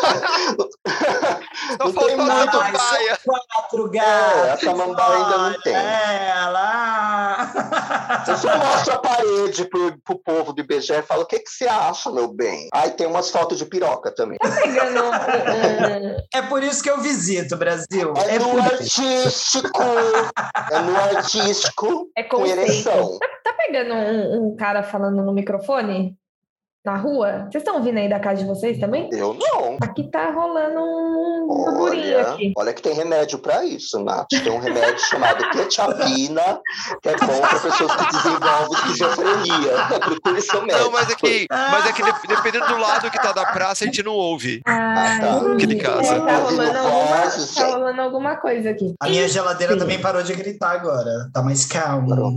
Não 1.79 1.93
tem 1.93 2.13
a 2.13 2.17
muito. 2.17 2.51
samambaia. 2.51 3.19
Quatro 3.23 3.87
É, 3.87 3.99
gatos. 3.99 4.49
a 4.51 4.57
samambaia 4.57 5.15
ainda 5.25 5.37
não 5.37 5.61
tem. 5.61 5.73
É, 5.75 6.33
lá. 6.49 8.23
Eu 8.27 8.37
só 8.37 8.57
mostro 8.57 8.93
a 8.93 8.97
parede 8.99 9.65
pro, 9.65 9.97
pro 10.03 10.19
povo 10.19 10.53
do 10.53 10.61
IBGE 10.61 10.93
e 10.93 11.01
falo: 11.01 11.21
o 11.21 11.25
que, 11.25 11.39
que 11.39 11.49
você 11.49 11.65
acha, 11.67 12.11
meu 12.11 12.27
bem? 12.27 12.67
Aí 12.73 12.91
tem 12.91 13.07
umas 13.07 13.29
fotos 13.29 13.57
de 13.57 13.65
piroca 13.65 14.13
também. 14.13 14.37
Pegando 14.41 15.03
um- 15.03 16.17
É 16.33 16.41
por 16.43 16.63
isso 16.63 16.81
que 16.81 16.89
eu 16.89 16.99
visito, 16.99 17.55
Brasil. 17.57 18.13
É 18.17 18.35
É 18.35 18.39
no 18.39 18.57
artístico. 18.61 19.81
É 20.71 20.79
no 20.79 20.97
artístico 20.97 22.09
É 22.17 22.23
com 22.23 22.45
ereção. 22.45 23.19
Tá 23.43 23.53
pegando 23.53 23.93
um, 23.93 24.47
um 24.51 24.55
cara 24.55 24.83
falando 24.83 25.23
no 25.23 25.33
microfone? 25.33 26.15
Na 26.83 26.95
rua? 26.97 27.47
Vocês 27.51 27.61
estão 27.61 27.75
ouvindo 27.75 27.99
aí 27.99 28.09
da 28.09 28.19
casa 28.19 28.41
de 28.41 28.47
vocês 28.47 28.79
também? 28.79 29.07
Eu 29.11 29.35
não. 29.35 29.77
Aqui 29.79 30.09
tá 30.09 30.31
rolando 30.31 30.79
um 30.79 31.45
burburinho 31.47 32.17
Olha, 32.17 32.21
aqui. 32.31 32.53
olha 32.57 32.73
que 32.73 32.81
tem 32.81 32.95
remédio 32.95 33.37
para 33.37 33.63
isso, 33.63 34.03
Nath. 34.03 34.25
Tem 34.29 34.51
um 34.51 34.57
remédio 34.57 34.97
chamado 35.05 35.47
quetiapina, 35.51 36.59
que 37.03 37.09
é 37.09 37.15
bom 37.17 37.39
para 37.39 37.59
pessoas 37.59 37.95
que 37.95 38.05
desenvolvem 38.17 38.73
esquizofrenia. 38.79 39.99
Procure 39.99 40.41
seu 40.41 40.61
médico. 40.63 40.83
Não, 40.85 40.91
mas 40.91 41.09
é 41.11 41.15
que, 41.15 41.47
mas 41.51 41.85
é 41.85 41.93
que 41.93 42.01
de- 42.03 42.27
dependendo 42.27 42.65
do 42.67 42.77
lado 42.77 43.11
que 43.11 43.21
tá 43.21 43.31
da 43.31 43.45
praça, 43.45 43.83
a 43.83 43.87
gente 43.87 44.01
não 44.01 44.13
ouve. 44.13 44.61
Ah, 44.65 45.19
tá. 45.21 45.27
entendi. 45.37 45.53
Aqui 45.53 45.67
de 45.67 45.75
casa. 45.75 46.15
É, 46.15 46.19
tá, 46.19 46.37
rolando 46.37 46.77
alguma, 46.79 47.17
tá 47.21 47.29
gente. 47.29 47.61
rolando 47.63 48.01
alguma 48.01 48.35
coisa 48.37 48.69
aqui. 48.71 48.95
A 48.99 49.07
minha 49.07 49.27
geladeira 49.27 49.73
Sim. 49.73 49.79
também 49.79 50.01
parou 50.01 50.23
de 50.23 50.33
gritar 50.33 50.71
agora. 50.71 51.29
Tá 51.31 51.43
mais 51.43 51.63
calmo. 51.63 52.09
Parou. 52.09 52.31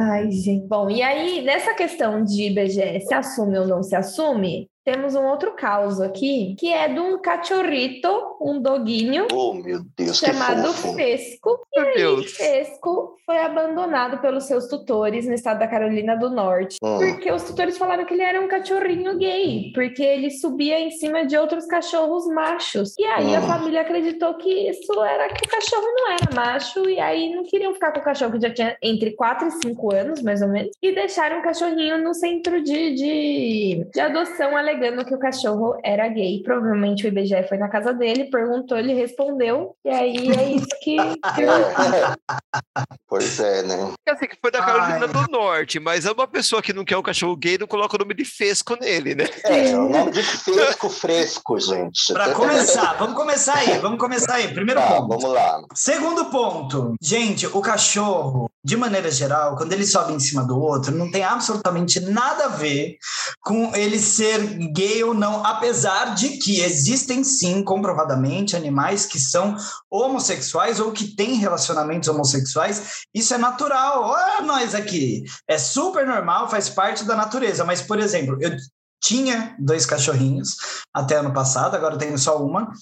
Ai, 0.00 0.30
gente. 0.30 0.64
Bom, 0.68 0.88
e 0.88 1.02
aí, 1.02 1.42
nessa 1.42 1.74
questão 1.74 2.22
de 2.22 2.44
IBGE 2.44 3.00
se 3.00 3.12
assume 3.12 3.58
ou 3.58 3.66
não 3.66 3.82
se 3.82 3.96
assume, 3.96 4.70
temos 4.90 5.14
um 5.14 5.26
outro 5.26 5.52
caso 5.52 6.02
aqui, 6.02 6.56
que 6.58 6.72
é 6.72 6.88
de 6.88 6.98
um 6.98 7.18
cachorrito, 7.18 8.08
um 8.40 8.58
doguinho, 8.58 9.26
Oh, 9.32 9.52
meu 9.52 9.80
Deus, 9.96 10.16
chamado. 10.18 10.72
Fesco. 10.72 11.60
Meu 11.76 11.90
E 11.90 11.94
Deus. 11.94 12.32
Fesco 12.32 13.16
foi 13.26 13.38
abandonado 13.38 14.18
pelos 14.22 14.44
seus 14.44 14.66
tutores 14.66 15.26
no 15.26 15.34
estado 15.34 15.58
da 15.58 15.66
Carolina 15.68 16.16
do 16.16 16.30
Norte, 16.30 16.76
Hum. 16.82 16.96
porque 16.98 17.30
os 17.30 17.42
tutores 17.42 17.76
falaram 17.76 18.06
que 18.06 18.14
ele 18.14 18.22
era 18.22 18.40
um 18.40 18.48
cachorrinho 18.48 19.18
gay, 19.18 19.70
porque 19.74 20.02
ele 20.02 20.30
subia 20.30 20.80
em 20.80 20.90
cima 20.90 21.26
de 21.26 21.36
outros 21.36 21.66
cachorros 21.66 22.26
machos. 22.28 22.94
E 22.98 23.04
aí 23.04 23.34
a 23.36 23.40
Hum. 23.40 23.46
família 23.46 23.82
acreditou 23.82 24.34
que 24.34 24.70
isso 24.70 25.02
era 25.04 25.28
que 25.28 25.46
o 25.46 25.50
cachorro 25.50 25.86
não 25.86 26.12
era 26.12 26.34
macho, 26.34 26.88
e 26.88 26.98
aí 26.98 27.34
não 27.34 27.42
queriam 27.44 27.74
ficar 27.74 27.92
com 27.92 28.00
o 28.00 28.04
cachorro 28.04 28.32
que 28.32 28.40
já 28.40 28.50
tinha 28.50 28.74
entre 28.82 29.10
4 29.10 29.48
e 29.48 29.50
5 29.50 29.94
anos, 29.94 30.22
mais 30.22 30.40
ou 30.40 30.48
menos, 30.48 30.70
e 30.82 30.92
deixaram 30.92 31.40
o 31.40 31.42
cachorrinho 31.42 31.98
no 32.02 32.14
centro 32.14 32.62
de, 32.62 32.94
de, 32.94 33.86
de 33.92 34.00
adoção, 34.00 34.56
alegando 34.78 35.04
que 35.04 35.14
o 35.14 35.18
cachorro 35.18 35.76
era 35.84 36.08
gay. 36.08 36.42
Provavelmente 36.42 37.04
o 37.04 37.08
IBGE 37.08 37.46
foi 37.48 37.58
na 37.58 37.68
casa 37.68 37.92
dele, 37.92 38.24
perguntou, 38.30 38.78
ele 38.78 38.94
respondeu, 38.94 39.74
e 39.84 39.90
aí 39.90 40.30
é 40.30 40.50
isso 40.52 40.68
que. 40.82 40.96
É. 41.38 42.84
Pois 43.08 43.40
é, 43.40 43.62
né? 43.62 43.92
Quer 44.06 44.14
dizer, 44.14 44.26
que 44.28 44.36
foi 44.40 44.50
da 44.50 44.60
Carolina 44.60 45.06
Ai. 45.06 45.08
do 45.08 45.30
Norte, 45.30 45.78
mas 45.80 46.04
é 46.06 46.12
uma 46.12 46.26
pessoa 46.26 46.60
que 46.62 46.72
não 46.72 46.84
quer 46.84 46.96
um 46.96 47.02
cachorro 47.02 47.36
gay 47.36 47.56
não 47.58 47.66
coloca 47.66 47.96
o 47.96 47.98
nome 47.98 48.14
de 48.14 48.24
Fesco 48.24 48.76
nele, 48.80 49.14
né? 49.14 49.24
É, 49.44 49.74
o 49.76 49.88
nome 49.88 50.10
de 50.12 50.22
fresco, 50.22 50.88
fresco, 50.90 51.58
gente. 51.58 52.12
Pra 52.12 52.32
começar, 52.34 52.94
vamos 52.94 53.16
começar 53.16 53.56
aí, 53.56 53.78
vamos 53.78 53.98
começar 53.98 54.34
aí. 54.34 54.48
Primeiro 54.52 54.80
Tá, 54.80 54.86
ponto. 54.96 55.08
vamos 55.08 55.32
lá. 55.32 55.62
Segundo 55.74 56.26
ponto, 56.26 56.94
gente, 57.00 57.46
o 57.46 57.60
cachorro, 57.60 58.50
de 58.68 58.76
maneira 58.76 59.10
geral, 59.10 59.56
quando 59.56 59.72
ele 59.72 59.86
sobe 59.86 60.12
em 60.12 60.20
cima 60.20 60.44
do 60.44 60.60
outro, 60.60 60.94
não 60.94 61.10
tem 61.10 61.24
absolutamente 61.24 61.98
nada 62.00 62.44
a 62.44 62.48
ver 62.48 62.98
com 63.40 63.74
ele 63.74 63.98
ser 63.98 64.38
gay 64.74 65.02
ou 65.02 65.14
não, 65.14 65.42
apesar 65.42 66.14
de 66.14 66.36
que 66.36 66.60
existem 66.60 67.24
sim, 67.24 67.64
comprovadamente, 67.64 68.54
animais 68.54 69.06
que 69.06 69.18
são 69.18 69.56
homossexuais 69.90 70.80
ou 70.80 70.92
que 70.92 71.16
têm 71.16 71.36
relacionamentos 71.36 72.10
homossexuais. 72.10 73.06
Isso 73.14 73.32
é 73.32 73.38
natural. 73.38 74.02
Olha 74.02 74.42
nós 74.42 74.74
aqui. 74.74 75.24
É 75.48 75.56
super 75.56 76.06
normal, 76.06 76.50
faz 76.50 76.68
parte 76.68 77.04
da 77.04 77.16
natureza. 77.16 77.64
Mas, 77.64 77.80
por 77.80 77.98
exemplo, 77.98 78.36
eu, 78.38 78.54
tinha 79.00 79.54
dois 79.58 79.86
cachorrinhos 79.86 80.56
até 80.92 81.16
ano 81.16 81.32
passado, 81.32 81.74
agora 81.74 81.94
eu 81.94 81.98
tenho 81.98 82.18
só 82.18 82.42
uma. 82.42 82.72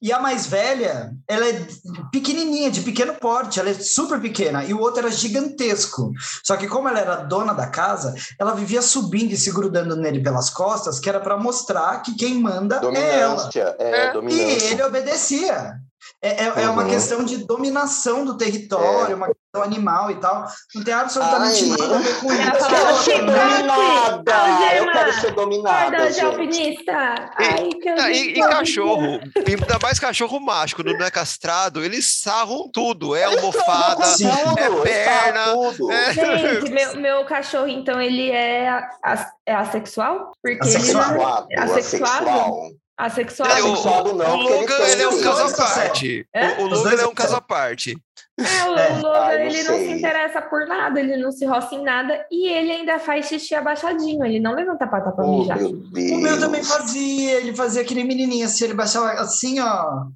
E 0.00 0.12
a 0.12 0.20
mais 0.20 0.46
velha, 0.46 1.12
ela 1.26 1.46
é 1.46 1.66
pequenininha, 2.10 2.70
de 2.70 2.80
pequeno 2.80 3.14
porte, 3.14 3.60
ela 3.60 3.70
é 3.70 3.74
super 3.74 4.20
pequena, 4.20 4.64
e 4.64 4.72
o 4.72 4.80
outro 4.80 5.00
era 5.00 5.10
gigantesco. 5.10 6.12
Só 6.44 6.56
que 6.56 6.66
como 6.66 6.88
ela 6.88 7.00
era 7.00 7.16
dona 7.16 7.52
da 7.52 7.66
casa, 7.66 8.14
ela 8.38 8.54
vivia 8.54 8.80
subindo 8.80 9.32
e 9.32 9.36
se 9.36 9.50
grudando 9.52 9.96
nele 9.96 10.22
pelas 10.22 10.50
costas, 10.50 10.98
que 10.98 11.08
era 11.08 11.20
para 11.20 11.36
mostrar 11.36 12.02
que 12.02 12.14
quem 12.14 12.40
manda 12.40 12.80
é 12.94 13.20
ela. 13.20 13.50
É, 13.78 14.06
é, 14.06 14.12
e 14.30 14.40
ele 14.72 14.82
obedecia. 14.82 15.80
É, 16.20 16.44
é, 16.44 16.46
é, 16.46 16.70
uma 16.70 16.82
uhum. 16.82 16.88
questão 16.88 17.24
de 17.24 17.38
dominação 17.44 18.24
do 18.24 18.36
território, 18.36 19.12
é. 19.12 19.14
uma 19.14 19.26
questão 19.26 19.62
animal 19.62 20.10
e 20.10 20.16
tal. 20.16 20.46
Não 20.74 20.82
tem 20.82 20.94
absolutamente 20.94 21.64
Ai, 21.64 21.70
nada 21.70 21.96
a 21.96 21.98
ver 21.98 22.20
com 22.20 22.32
isso. 22.32 22.42
Eu 22.42 22.68
quero 22.68 22.96
ser 23.02 23.24
dominada! 23.24 24.32
Eu 24.76 24.92
quero 24.92 25.12
ser 25.12 25.34
dominada. 25.34 26.10
de 26.10 26.20
alpinista! 26.20 26.92
Ai, 27.36 27.68
que 27.80 27.88
e, 27.88 28.38
e, 28.38 28.40
cachorro, 28.40 29.20
ainda 29.36 29.78
mais 29.80 29.98
cachorro 29.98 30.40
quando 30.74 30.92
não 30.92 31.06
é 31.06 31.10
castrado, 31.10 31.84
eles 31.84 32.18
sarram 32.20 32.68
tudo. 32.72 33.14
É 33.14 33.24
almofada, 33.24 34.04
é 34.04 34.82
perna. 34.82 35.54
É... 35.90 36.12
Gente, 36.12 36.70
meu, 36.70 36.96
meu 36.96 37.24
cachorro, 37.24 37.68
então, 37.68 38.00
ele 38.00 38.30
é, 38.30 38.82
é 39.46 39.54
assexual? 39.54 40.32
Porque 40.42 40.58
assexuado, 40.60 41.46
ele 41.50 41.60
é 41.60 41.62
assexuado. 41.62 42.78
Asexuado. 42.98 43.52
É, 43.52 43.62
o, 43.62 43.74
o, 43.74 44.16
não, 44.16 44.38
o 44.38 44.42
Logan 44.42 44.74
ele, 44.88 45.02
é 45.02 45.08
um 45.08 45.22
caso 45.22 45.54
à 45.54 45.56
parte. 45.56 46.26
É? 46.34 46.48
O, 46.60 46.62
o 46.62 46.66
Logan 46.66 47.00
é 47.00 47.06
um 47.06 47.14
caso 47.14 47.36
à 47.36 47.40
parte. 47.40 47.96
É, 48.36 48.64
o 48.68 48.76
é. 48.76 48.88
Logan 48.98 49.20
ah, 49.20 49.34
ele 49.36 49.62
não 49.62 49.78
se 49.78 49.90
interessa 49.90 50.42
por 50.42 50.66
nada, 50.66 50.98
ele 50.98 51.16
não 51.16 51.30
se 51.30 51.46
roça 51.46 51.76
em 51.76 51.84
nada 51.84 52.26
e 52.28 52.48
ele 52.48 52.72
ainda 52.72 52.98
faz 52.98 53.26
xixi 53.26 53.54
abaixadinho, 53.54 54.24
ele 54.24 54.40
não 54.40 54.52
levanta 54.52 54.84
a 54.84 54.88
pata 54.88 55.12
pra 55.12 55.24
oh, 55.24 55.38
mijar. 55.38 55.58
O 55.58 56.18
meu 56.18 56.40
também 56.40 56.64
fazia, 56.64 57.36
ele 57.36 57.54
fazia 57.54 57.82
aquele 57.82 58.02
menininho 58.02 58.44
assim, 58.44 58.64
ele 58.64 58.74
baixava 58.74 59.12
assim, 59.12 59.60
ó, 59.60 60.06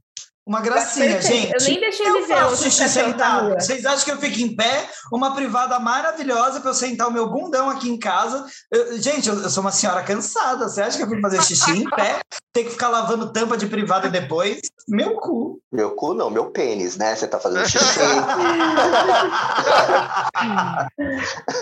uma 0.45 0.61
gracinha, 0.61 1.23
gente. 1.23 1.53
Eu 1.53 1.61
nem 1.61 1.79
deixei 1.79 2.05
eu 2.07 2.21
de 2.21 2.27
ver. 2.27 2.35
Faço 2.35 2.65
xixi 2.65 2.89
sentado. 2.89 3.55
Vocês 3.55 3.87
acham 3.87 4.05
que 4.05 4.11
eu 4.11 4.19
fico 4.19 4.41
em 4.41 4.57
pé? 4.57 4.91
Uma 5.13 5.35
privada 5.35 5.79
maravilhosa 5.79 6.61
para 6.61 6.71
eu 6.71 6.75
sentar 6.75 7.07
o 7.07 7.13
meu 7.13 7.31
bundão 7.31 7.71
aqui 7.71 7.89
em 7.89 7.97
casa. 7.97 8.45
Eu, 8.71 9.01
gente, 9.01 9.29
eu, 9.29 9.41
eu, 9.41 9.49
sou 9.49 9.61
uma 9.61 9.71
senhora 9.71 10.03
cansada. 10.03 10.69
Você 10.69 10.83
acha 10.83 10.97
que 10.97 11.05
eu 11.05 11.09
fui 11.09 11.21
fazer 11.21 11.41
xixi 11.43 11.71
em 11.71 11.89
pé? 11.89 12.19
Ter 12.53 12.65
que 12.65 12.71
ficar 12.71 12.89
lavando 12.89 13.33
tampa 13.33 13.57
de 13.57 13.67
privada 13.67 14.11
depois? 14.11 14.61
Meu 14.89 15.15
cu. 15.15 15.61
Meu 15.71 15.93
cu 15.93 16.13
não, 16.13 16.29
meu 16.29 16.51
pênis, 16.51 16.97
né? 16.97 17.15
Você 17.15 17.29
tá 17.29 17.39
fazendo 17.39 17.69
xixi. 17.69 18.01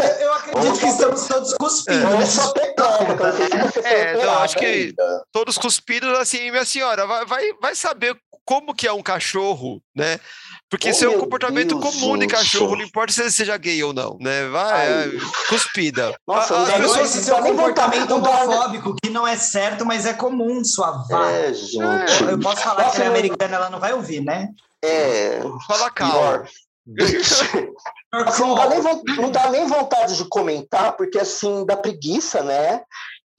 eu 0.20 0.32
acredito 0.34 0.80
que 0.80 0.86
estamos 0.86 1.26
todos 1.26 1.54
cuspindo. 1.54 2.08
Eu 2.08 2.26
sou 2.26 2.52
tetânica, 2.54 3.34
É, 3.84 4.24
não, 4.24 4.38
acho 4.38 4.56
que 4.56 4.94
todos 5.30 5.58
cuspidos, 5.58 6.18
assim, 6.18 6.50
minha 6.50 6.64
senhora, 6.64 7.06
vai, 7.06 7.26
vai, 7.26 7.52
vai 7.60 7.74
saber 7.74 8.16
como 8.50 8.69
que 8.74 8.86
é 8.86 8.92
um 8.92 9.02
cachorro, 9.02 9.82
né? 9.94 10.18
Porque 10.70 10.88
oh, 10.88 10.90
isso 10.92 11.04
é 11.04 11.08
um 11.08 11.18
comportamento 11.18 11.78
Deus, 11.78 11.82
comum 11.82 12.12
gente. 12.12 12.28
de 12.28 12.34
cachorro, 12.34 12.76
não 12.76 12.84
importa 12.84 13.12
se 13.12 13.20
ele 13.20 13.30
seja 13.30 13.56
gay 13.56 13.82
ou 13.82 13.92
não, 13.92 14.16
né? 14.20 14.46
Vai, 14.48 14.86
é, 14.86 15.10
cuspida. 15.48 16.14
Nossa, 16.26 16.54
a, 16.54 16.62
as 16.62 16.72
pessoas... 16.74 17.16
esse 17.16 17.30
é 17.30 17.34
um 17.34 17.42
comportamento 17.42 18.12
homofóbico 18.12 18.94
que 19.02 19.10
não 19.10 19.26
é 19.26 19.36
certo, 19.36 19.84
mas 19.84 20.06
é 20.06 20.12
comum, 20.12 20.64
sua 20.64 21.04
vá. 21.08 21.28
É, 21.28 21.52
gente. 21.52 22.22
Eu 22.22 22.38
posso 22.38 22.62
falar 22.62 22.84
Nossa, 22.84 22.96
que 22.96 23.02
ela 23.02 23.06
é 23.06 23.18
americana, 23.18 23.56
ela 23.56 23.70
não 23.70 23.80
vai 23.80 23.92
ouvir, 23.92 24.20
né? 24.20 24.48
É. 24.82 25.40
Fala 25.66 25.90
calma. 25.90 26.44
assim, 28.12 28.42
não, 28.42 28.54
dá 28.54 28.68
nem, 28.68 28.82
não 29.16 29.30
dá 29.30 29.50
nem 29.50 29.66
vontade 29.66 30.16
de 30.16 30.24
comentar, 30.28 30.96
porque 30.96 31.18
assim, 31.18 31.64
dá 31.66 31.76
preguiça, 31.76 32.42
né? 32.42 32.82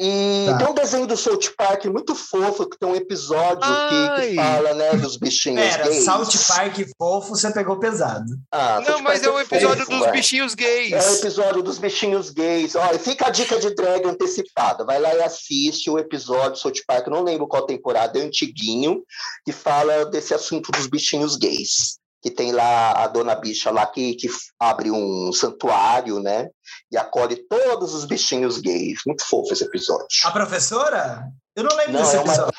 E 0.04 0.48
tá. 0.48 0.58
tem 0.58 0.68
um 0.68 0.74
desenho 0.74 1.06
do 1.06 1.16
South 1.16 1.54
Park 1.56 1.86
muito 1.86 2.16
fofo, 2.16 2.68
que 2.68 2.76
tem 2.76 2.90
um 2.90 2.96
episódio 2.96 3.60
que, 3.60 4.30
que, 4.30 4.36
fala, 4.36 4.74
né, 4.74 4.94
dos 4.94 5.16
bichinhos 5.16 5.62
Pera, 5.62 5.84
gays. 5.84 6.06
South 6.06 6.48
Park 6.48 6.76
fofo, 6.98 7.30
você 7.36 7.52
pegou 7.52 7.78
pesado. 7.78 8.26
Ah, 8.52 8.82
não, 8.82 9.00
mas 9.04 9.22
é 9.22 9.30
o 9.30 9.36
um 9.36 9.40
episódio 9.40 9.86
fofo, 9.86 10.00
dos 10.00 10.08
é. 10.08 10.12
bichinhos 10.12 10.56
gays. 10.56 10.92
É 10.92 11.08
o 11.12 11.16
episódio 11.18 11.62
dos 11.62 11.78
bichinhos 11.78 12.32
gays. 12.32 12.74
Olha, 12.74 12.98
fica 12.98 13.28
a 13.28 13.30
dica 13.30 13.60
de 13.60 13.76
drag 13.76 14.04
antecipada. 14.08 14.84
Vai 14.84 15.00
lá 15.00 15.14
e 15.14 15.22
assiste 15.22 15.88
o 15.88 16.00
episódio 16.00 16.54
do 16.54 16.58
South 16.58 16.82
Park, 16.88 17.06
não 17.06 17.22
lembro 17.22 17.48
qual 17.48 17.68
temporada, 17.68 18.18
é 18.18 18.24
antiguinho, 18.24 19.04
que 19.46 19.52
fala 19.52 20.06
desse 20.06 20.34
assunto 20.34 20.72
dos 20.72 20.88
bichinhos 20.88 21.36
gays 21.36 22.01
que 22.22 22.30
tem 22.30 22.52
lá 22.52 22.92
a 22.92 23.08
dona 23.08 23.36
bicha 23.36 23.72
lá 23.72 23.86
que, 23.86 24.14
que 24.16 24.30
abre 24.60 24.92
um 24.92 25.34
santuário, 25.34 26.20
né? 26.20 26.50
E 26.92 26.98
acolhe 26.98 27.36
todos 27.48 27.94
os 27.94 28.06
bichinhos 28.06 28.60
gays. 28.60 29.00
Muito 29.06 29.26
fofo 29.26 29.54
esse 29.54 29.64
episódio. 29.64 30.06
A 30.26 30.32
professora? 30.32 31.24
Eu 31.56 31.64
não 31.64 31.76
lembro 31.76 31.94
não, 31.94 32.02
desse 32.02 32.18
é 32.18 32.20
episódio. 32.20 32.44
Uma, 32.44 32.52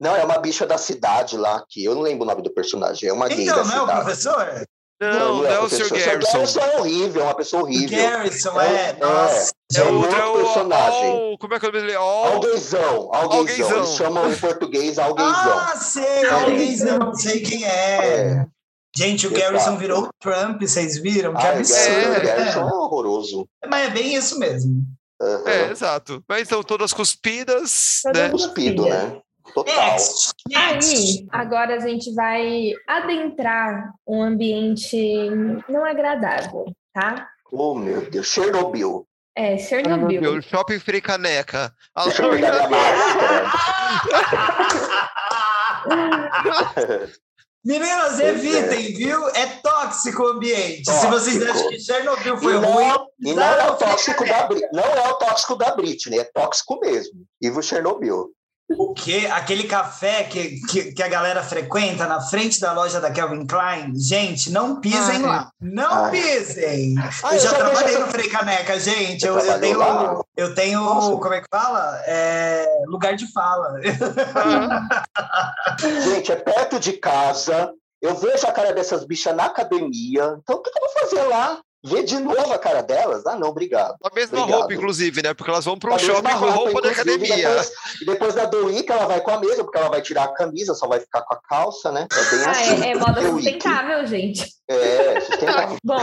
não, 0.00 0.16
é 0.16 0.24
uma 0.24 0.38
bicha 0.38 0.66
da 0.66 0.78
cidade 0.78 1.36
lá, 1.36 1.62
que 1.68 1.84
eu 1.84 1.94
não 1.94 2.02
lembro 2.02 2.24
o 2.24 2.26
nome 2.26 2.42
do 2.42 2.54
personagem. 2.54 3.08
É 3.08 3.12
uma 3.12 3.26
então, 3.26 3.36
gay 3.36 3.46
da 3.46 3.64
não 3.64 3.76
é 3.76 3.82
o 3.82 3.86
professor? 3.86 4.66
Não, 5.00 5.10
não, 5.10 5.36
não 5.36 5.46
é, 5.46 5.54
é 5.54 5.60
o 5.60 5.68
Sr. 5.68 5.88
Garrison. 5.88 6.28
O 6.28 6.32
Garrison 6.32 6.60
é 6.60 6.78
horrível, 6.78 7.22
é 7.22 7.24
uma 7.24 7.34
pessoa 7.34 7.62
horrível. 7.62 7.98
O 7.98 8.02
Garrison, 8.02 8.60
é, 8.60 8.90
é 8.90 8.96
nossa. 9.00 9.52
É, 9.74 9.78
é 9.78 9.84
outro 9.84 10.16
é 10.16 10.26
o, 10.26 10.32
personagem. 10.34 11.38
Como 11.40 11.54
é 11.54 11.58
que 11.58 11.66
é 11.66 11.68
o 11.68 11.72
nome 11.72 11.86
dele? 11.86 11.96
Algueizão, 11.96 13.10
Algueizão. 13.12 13.76
Eles 13.78 13.88
chamam 13.90 14.30
em 14.30 14.36
português 14.36 14.98
Algueizão. 14.98 15.58
Ah, 15.58 15.76
sei, 15.76 16.28
Algueizão, 16.28 17.14
sei 17.14 17.40
quem 17.40 17.64
é. 17.64 17.96
é. 17.96 18.46
Gente, 18.96 19.26
o 19.26 19.30
Exato. 19.30 19.52
Garrison 19.52 19.76
virou 19.76 20.10
Trump, 20.18 20.60
vocês 20.60 20.98
viram? 20.98 21.34
Que 21.34 21.46
ah, 21.46 21.52
absurdo. 21.52 22.14
É, 22.14 22.20
Garrison 22.20 22.68
é 22.68 22.74
horroroso. 22.74 23.48
Mas 23.68 23.88
é 23.88 23.90
bem 23.90 24.14
isso 24.14 24.38
mesmo. 24.38 24.84
Uhum. 25.20 25.48
É, 25.48 25.70
exato. 25.70 26.24
Mas 26.28 26.42
então, 26.42 26.62
todas 26.62 26.92
cuspidas. 26.92 28.00
Todas 28.02 28.22
né? 28.22 28.30
Cuspido, 28.30 28.86
né? 28.86 29.20
Total. 29.54 29.96
Aí, 30.54 31.26
agora 31.30 31.76
a 31.76 31.80
gente 31.80 32.14
vai 32.14 32.72
adentrar 32.86 33.92
um 34.06 34.22
ambiente 34.22 35.28
não 35.68 35.84
agradável, 35.84 36.66
tá? 36.92 37.28
Oh, 37.52 37.74
meu 37.74 38.08
Deus. 38.08 38.28
Chernobyl. 38.28 39.06
É, 39.36 39.58
Chernobyl. 39.58 40.20
Chernobyl. 40.20 40.42
Shopping 40.42 40.78
Fricaneca. 40.78 41.74
Deixa 42.04 42.22
eu 42.22 42.30
pegar 42.30 42.68
minha 42.68 42.70
máscara. 42.70 43.50
Meninas, 47.64 48.18
é. 48.18 48.30
evitem, 48.30 48.94
viu? 48.94 49.28
É 49.28 49.46
tóxico 49.46 50.22
o 50.22 50.28
ambiente. 50.28 50.84
Tóxico. 50.84 51.00
Se 51.00 51.06
vocês 51.06 51.42
acham 51.42 51.68
que 51.68 51.78
Chernobyl 51.78 52.36
foi 52.38 52.56
e 52.56 52.60
não, 52.60 52.72
ruim. 52.72 53.06
E 53.20 53.34
não 53.34 53.42
é, 53.42 53.70
o 53.70 53.76
tóxico 53.76 54.24
da, 54.24 54.48
não 54.72 54.82
é 54.82 55.08
o 55.08 55.14
tóxico 55.14 55.56
da 55.56 55.74
Britney, 55.74 56.18
é 56.18 56.24
tóxico 56.24 56.80
mesmo. 56.80 57.26
Ivo 57.40 57.62
Chernobyl. 57.62 58.32
O 58.78 58.94
quê? 58.94 59.28
Aquele 59.32 59.64
café 59.64 60.22
que, 60.24 60.60
que, 60.68 60.92
que, 60.92 61.02
a 61.02 61.08
galera 61.08 61.42
frequenta 61.42 62.06
na 62.06 62.20
frente 62.20 62.60
da 62.60 62.72
loja 62.72 63.00
da 63.00 63.10
Kelvin 63.10 63.44
Klein? 63.44 63.92
Gente, 63.96 64.50
não 64.50 64.80
pisem 64.80 65.16
Ai. 65.16 65.22
lá. 65.22 65.50
Não 65.60 66.04
Ai. 66.04 66.10
pisem! 66.12 66.94
Ai, 67.24 67.36
eu 67.36 67.40
já 67.40 67.52
trabalhei 67.52 67.98
no 67.98 68.06
Frei 68.06 68.28
Caneca, 68.28 68.78
gente. 68.78 69.26
Eu, 69.26 69.36
eu 69.38 69.60
tenho, 69.60 69.78
lá. 69.78 70.20
eu 70.36 70.54
tenho 70.54 71.18
como 71.18 71.34
é 71.34 71.40
que 71.40 71.48
fala? 71.50 72.00
É, 72.06 72.66
lugar 72.86 73.16
de 73.16 73.30
fala. 73.32 73.80
gente, 76.04 76.30
é 76.30 76.36
perto 76.36 76.78
de 76.78 76.92
casa. 76.92 77.72
Eu 78.00 78.14
vejo 78.14 78.46
a 78.46 78.52
cara 78.52 78.72
dessas 78.72 79.04
bichas 79.04 79.34
na 79.34 79.46
academia. 79.46 80.38
Então, 80.42 80.56
o 80.56 80.62
que 80.62 80.70
eu 80.70 80.80
vou 80.80 80.90
fazer 81.00 81.22
lá? 81.24 81.60
Ver 81.84 82.04
de 82.04 82.18
novo 82.18 82.52
a 82.52 82.58
cara 82.58 82.82
delas? 82.82 83.26
Ah, 83.26 83.36
não, 83.36 83.48
obrigado. 83.48 83.96
A 84.04 84.14
mesma 84.14 84.38
obrigado. 84.38 84.58
roupa, 84.60 84.74
inclusive, 84.74 85.22
né? 85.22 85.34
Porque 85.34 85.50
elas 85.50 85.64
vão 85.64 85.78
para 85.78 85.94
um 85.94 85.98
shopping 85.98 86.38
com 86.38 86.44
a 86.46 86.50
roupa 86.50 86.82
da 86.82 86.90
academia. 86.90 87.36
Depois, 87.36 87.72
e 88.00 88.04
depois 88.06 88.34
da 88.34 88.44
do 88.44 88.66
Week, 88.66 88.90
ela 88.90 89.06
vai 89.06 89.20
com 89.20 89.30
a 89.30 89.40
mesma, 89.40 89.64
porque 89.64 89.78
ela 89.78 89.88
vai 89.88 90.02
tirar 90.02 90.24
a 90.24 90.34
camisa, 90.34 90.74
só 90.74 90.86
vai 90.86 91.00
ficar 91.00 91.22
com 91.22 91.34
a 91.34 91.40
calça, 91.40 91.90
né? 91.90 92.06
É 92.12 92.36
bem 92.36 92.44
ah, 92.44 92.50
assim. 92.50 92.84
É, 92.84 92.90
é 92.90 92.94
moda 92.94 93.22
sustentável, 93.22 94.06
gente. 94.06 94.46
É, 94.68 95.20
sustentável. 95.20 95.76
Bom, 95.84 96.00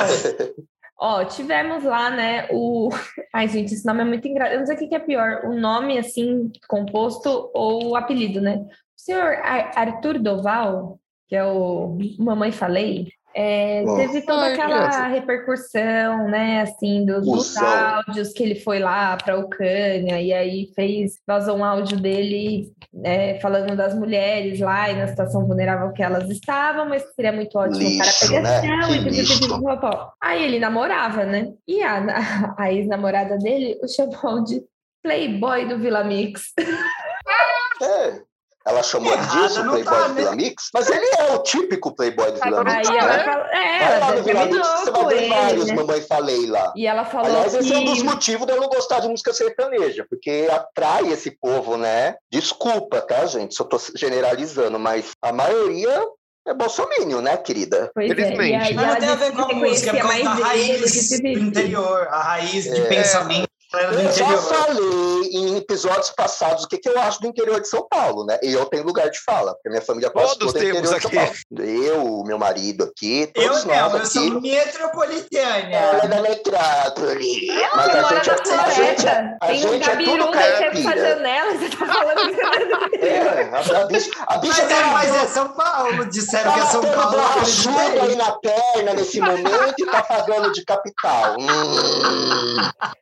ó, 0.99 1.23
tivemos 1.25 1.83
lá, 1.83 2.09
né, 2.09 2.47
o... 2.51 2.89
Ai, 3.33 3.47
gente, 3.47 3.73
esse 3.73 3.85
nome 3.85 4.01
é 4.01 4.05
muito 4.05 4.27
engraçado. 4.27 4.53
Eu 4.53 4.59
não 4.59 4.65
sei 4.65 4.75
o 4.75 4.89
que 4.89 4.95
é 4.95 4.99
pior, 4.99 5.45
o 5.45 5.53
nome, 5.53 5.97
assim, 5.97 6.51
composto 6.67 7.51
ou 7.53 7.89
o 7.89 7.95
apelido, 7.95 8.41
né? 8.41 8.57
O 8.57 9.01
senhor 9.01 9.37
Arthur 9.75 10.19
Doval, 10.19 10.99
que 11.27 11.35
é 11.35 11.45
o 11.45 11.97
Mamãe 12.17 12.51
Falei, 12.51 13.09
é, 13.39 13.83
teve 13.97 14.23
toda 14.23 14.47
aquela 14.47 15.07
repercussão, 15.09 16.27
né, 16.27 16.61
assim, 16.61 17.05
dos, 17.05 17.23
dos 17.23 17.55
áudios 17.55 18.33
que 18.33 18.41
ele 18.41 18.55
foi 18.55 18.79
lá 18.79 19.15
para 19.15 19.35
a 19.35 19.37
Ucrânia 19.37 20.19
e 20.19 20.33
aí 20.33 20.71
fez, 20.73 21.19
vazou 21.25 21.57
um 21.57 21.63
áudio 21.63 21.99
dele 21.99 22.73
é, 23.03 23.39
falando 23.39 23.77
das 23.77 23.93
mulheres 23.93 24.59
lá 24.59 24.89
e 24.89 24.95
na 24.95 25.07
situação 25.07 25.45
vulnerável 25.45 25.93
que 25.93 26.01
elas 26.01 26.27
estavam, 26.31 26.89
mas 26.89 27.03
seria 27.15 27.31
muito 27.31 27.55
ótimo 27.59 27.77
lixo, 27.77 27.95
o 27.95 27.99
cara 27.99 28.11
pegar 28.19 28.41
né? 28.41 28.95
e 28.95 29.01
Aí 30.19 30.43
ele 30.43 30.57
namorava, 30.57 31.23
né? 31.23 31.53
E 31.67 31.83
a, 31.83 32.55
a 32.57 32.73
ex-namorada 32.73 33.37
dele 33.37 33.79
o 33.83 33.87
chamou 33.87 34.43
de 34.43 34.63
Playboy 35.03 35.67
do 35.67 35.77
Vila 35.77 36.03
Mix. 36.03 36.53
É. 37.83 38.19
Ela 38.67 38.83
chamou 38.83 39.13
Errada 39.13 39.47
disso, 39.47 39.63
não 39.63 39.71
Playboy 39.71 39.93
tá, 39.93 40.07
do 40.07 40.13
né? 40.13 40.21
Vila 40.21 40.35
Mix, 40.35 40.69
mas 40.73 40.89
ele 40.89 41.05
é 41.17 41.33
o 41.33 41.39
típico 41.39 41.95
Playboy 41.95 42.31
do 42.31 42.39
Vila 42.39 42.63
Mix, 42.63 42.89
Aí 42.89 42.97
ela 42.97 43.17
né? 43.17 43.23
fala, 43.23 43.47
é, 43.51 43.79
Vai 43.79 43.99
lá 43.99 44.07
ela 44.07 44.15
no 44.15 44.23
Vila 44.23 44.45
Mix, 44.45 44.57
terminou 44.57 44.77
você 44.77 44.91
vai 44.91 45.15
ver 45.15 45.29
vários 45.29 45.65
né? 45.67 45.73
Mamãe 45.73 46.01
Falei 46.01 46.45
lá. 46.47 46.73
E 46.75 46.85
ela 46.87 47.05
falou 47.05 47.27
Aliás, 47.27 47.53
que... 47.53 47.59
esse 47.59 47.73
é 47.73 47.77
um 47.77 47.85
dos 47.85 48.03
motivos 48.03 48.45
de 48.45 48.53
eu 48.53 48.61
não 48.61 48.67
gostar 48.67 48.99
de 48.99 49.07
música 49.07 49.33
sertaneja, 49.33 50.05
porque 50.09 50.47
atrai 50.51 51.07
esse 51.11 51.31
povo, 51.31 51.77
né? 51.77 52.15
Desculpa, 52.31 53.01
tá, 53.01 53.25
gente? 53.25 53.55
Se 53.55 53.61
eu 53.61 53.65
tô 53.65 53.79
generalizando, 53.95 54.77
mas 54.77 55.11
a 55.21 55.31
maioria 55.31 56.03
é 56.47 56.53
bolsomínio, 56.53 57.21
né, 57.21 57.35
querida? 57.37 57.91
Pois 57.93 58.09
é, 58.09 58.13
e 58.13 58.15
Felizmente. 58.15 58.55
aí 58.55 58.73
Mas 58.73 58.75
não 58.75 58.83
ela 58.83 58.95
tem 58.95 59.09
a 59.09 59.15
ver 59.15 59.31
com 59.33 59.41
a 59.41 59.53
música, 59.53 59.89
é 59.89 60.01
por 60.01 60.01
conhecia 60.01 60.23
causa 60.23 60.23
da 60.23 60.29
mais 60.29 60.37
que 60.37 60.43
raiz 60.43 61.21
do 61.21 61.27
interior, 61.27 62.07
a 62.09 62.21
raiz 62.21 62.63
de 62.63 62.81
É. 62.81 62.85
pensamento 62.85 63.46
Eu 63.73 64.11
já 64.13 64.37
falei 64.37 65.29
em 65.33 65.57
episódios 65.57 66.09
passados 66.11 66.63
o 66.63 66.67
que, 66.69 66.77
que 66.77 66.87
eu 66.87 66.97
acho 67.01 67.19
do 67.19 67.27
interior 67.27 67.59
de 67.59 67.67
São 67.67 67.85
Paulo, 67.89 68.25
né? 68.25 68.39
E 68.41 68.53
eu 68.53 68.65
tenho 68.65 68.83
lugar 68.85 69.09
de 69.09 69.19
fala, 69.23 69.53
porque 69.55 69.69
minha 69.69 69.81
família 69.81 70.09
Todos 70.09 70.37
toda 70.37 70.57
é 70.59 70.61
interior 70.61 70.81
de 70.81 70.87
São 70.87 70.97
aqui. 70.97 71.15
Paulo. 71.15 71.31
Eu, 71.59 72.23
meu 72.25 72.39
marido 72.39 72.85
aqui, 72.85 73.29
Eu 73.35 73.49
todos 73.49 73.65
não, 73.65 73.75
nós 73.75 73.91
eu 73.93 73.97
aqui. 73.99 74.07
sou 74.31 74.41
metropolitana. 74.41 75.75
Ela 75.75 76.03
é 76.03 76.07
da 76.07 76.21
metrópole. 76.21 77.49
Ela 77.49 77.75
Mas 77.75 77.89
a 77.95 78.01
mora 78.01 78.23
gente, 78.23 78.29
é- 78.29 78.55
a 78.55 78.69
gente, 78.69 79.07
é- 79.07 79.37
a 79.41 79.47
Tem 79.47 79.55
um 79.65 79.73
gente 79.73 79.83
é 79.83 79.87
gabiru 79.91 80.11
tudo 80.17 80.31
caipira. 80.31 80.97
janela, 80.97 81.51
você 81.57 81.69
tá 81.69 81.85
falando 81.85 82.29
que 82.29 82.35
você 82.35 82.47
É, 83.07 83.41
a 83.77 83.85
bicha, 83.85 84.09
a 84.27 84.37
bicha 84.37 84.61
Mas 84.63 84.71
é, 84.71 84.75
tá 84.81 84.87
mas 84.87 85.15
é 85.15 85.27
São 85.27 85.49
Paulo, 85.49 86.05
disseram 86.05 86.53
que 86.53 86.59
é 86.59 86.65
São 86.67 86.81
Paulo. 86.81 87.17
eu 87.17 87.21
borrachuda 87.21 88.03
aí 88.03 88.15
na 88.15 88.31
perna 88.31 88.93
nesse 88.93 89.19
momento 89.19 89.75
e 89.77 89.85
tá 89.85 90.01
pagando 90.03 90.51
de 90.53 90.63
capital. 90.63 91.35
Hum. 91.37 92.57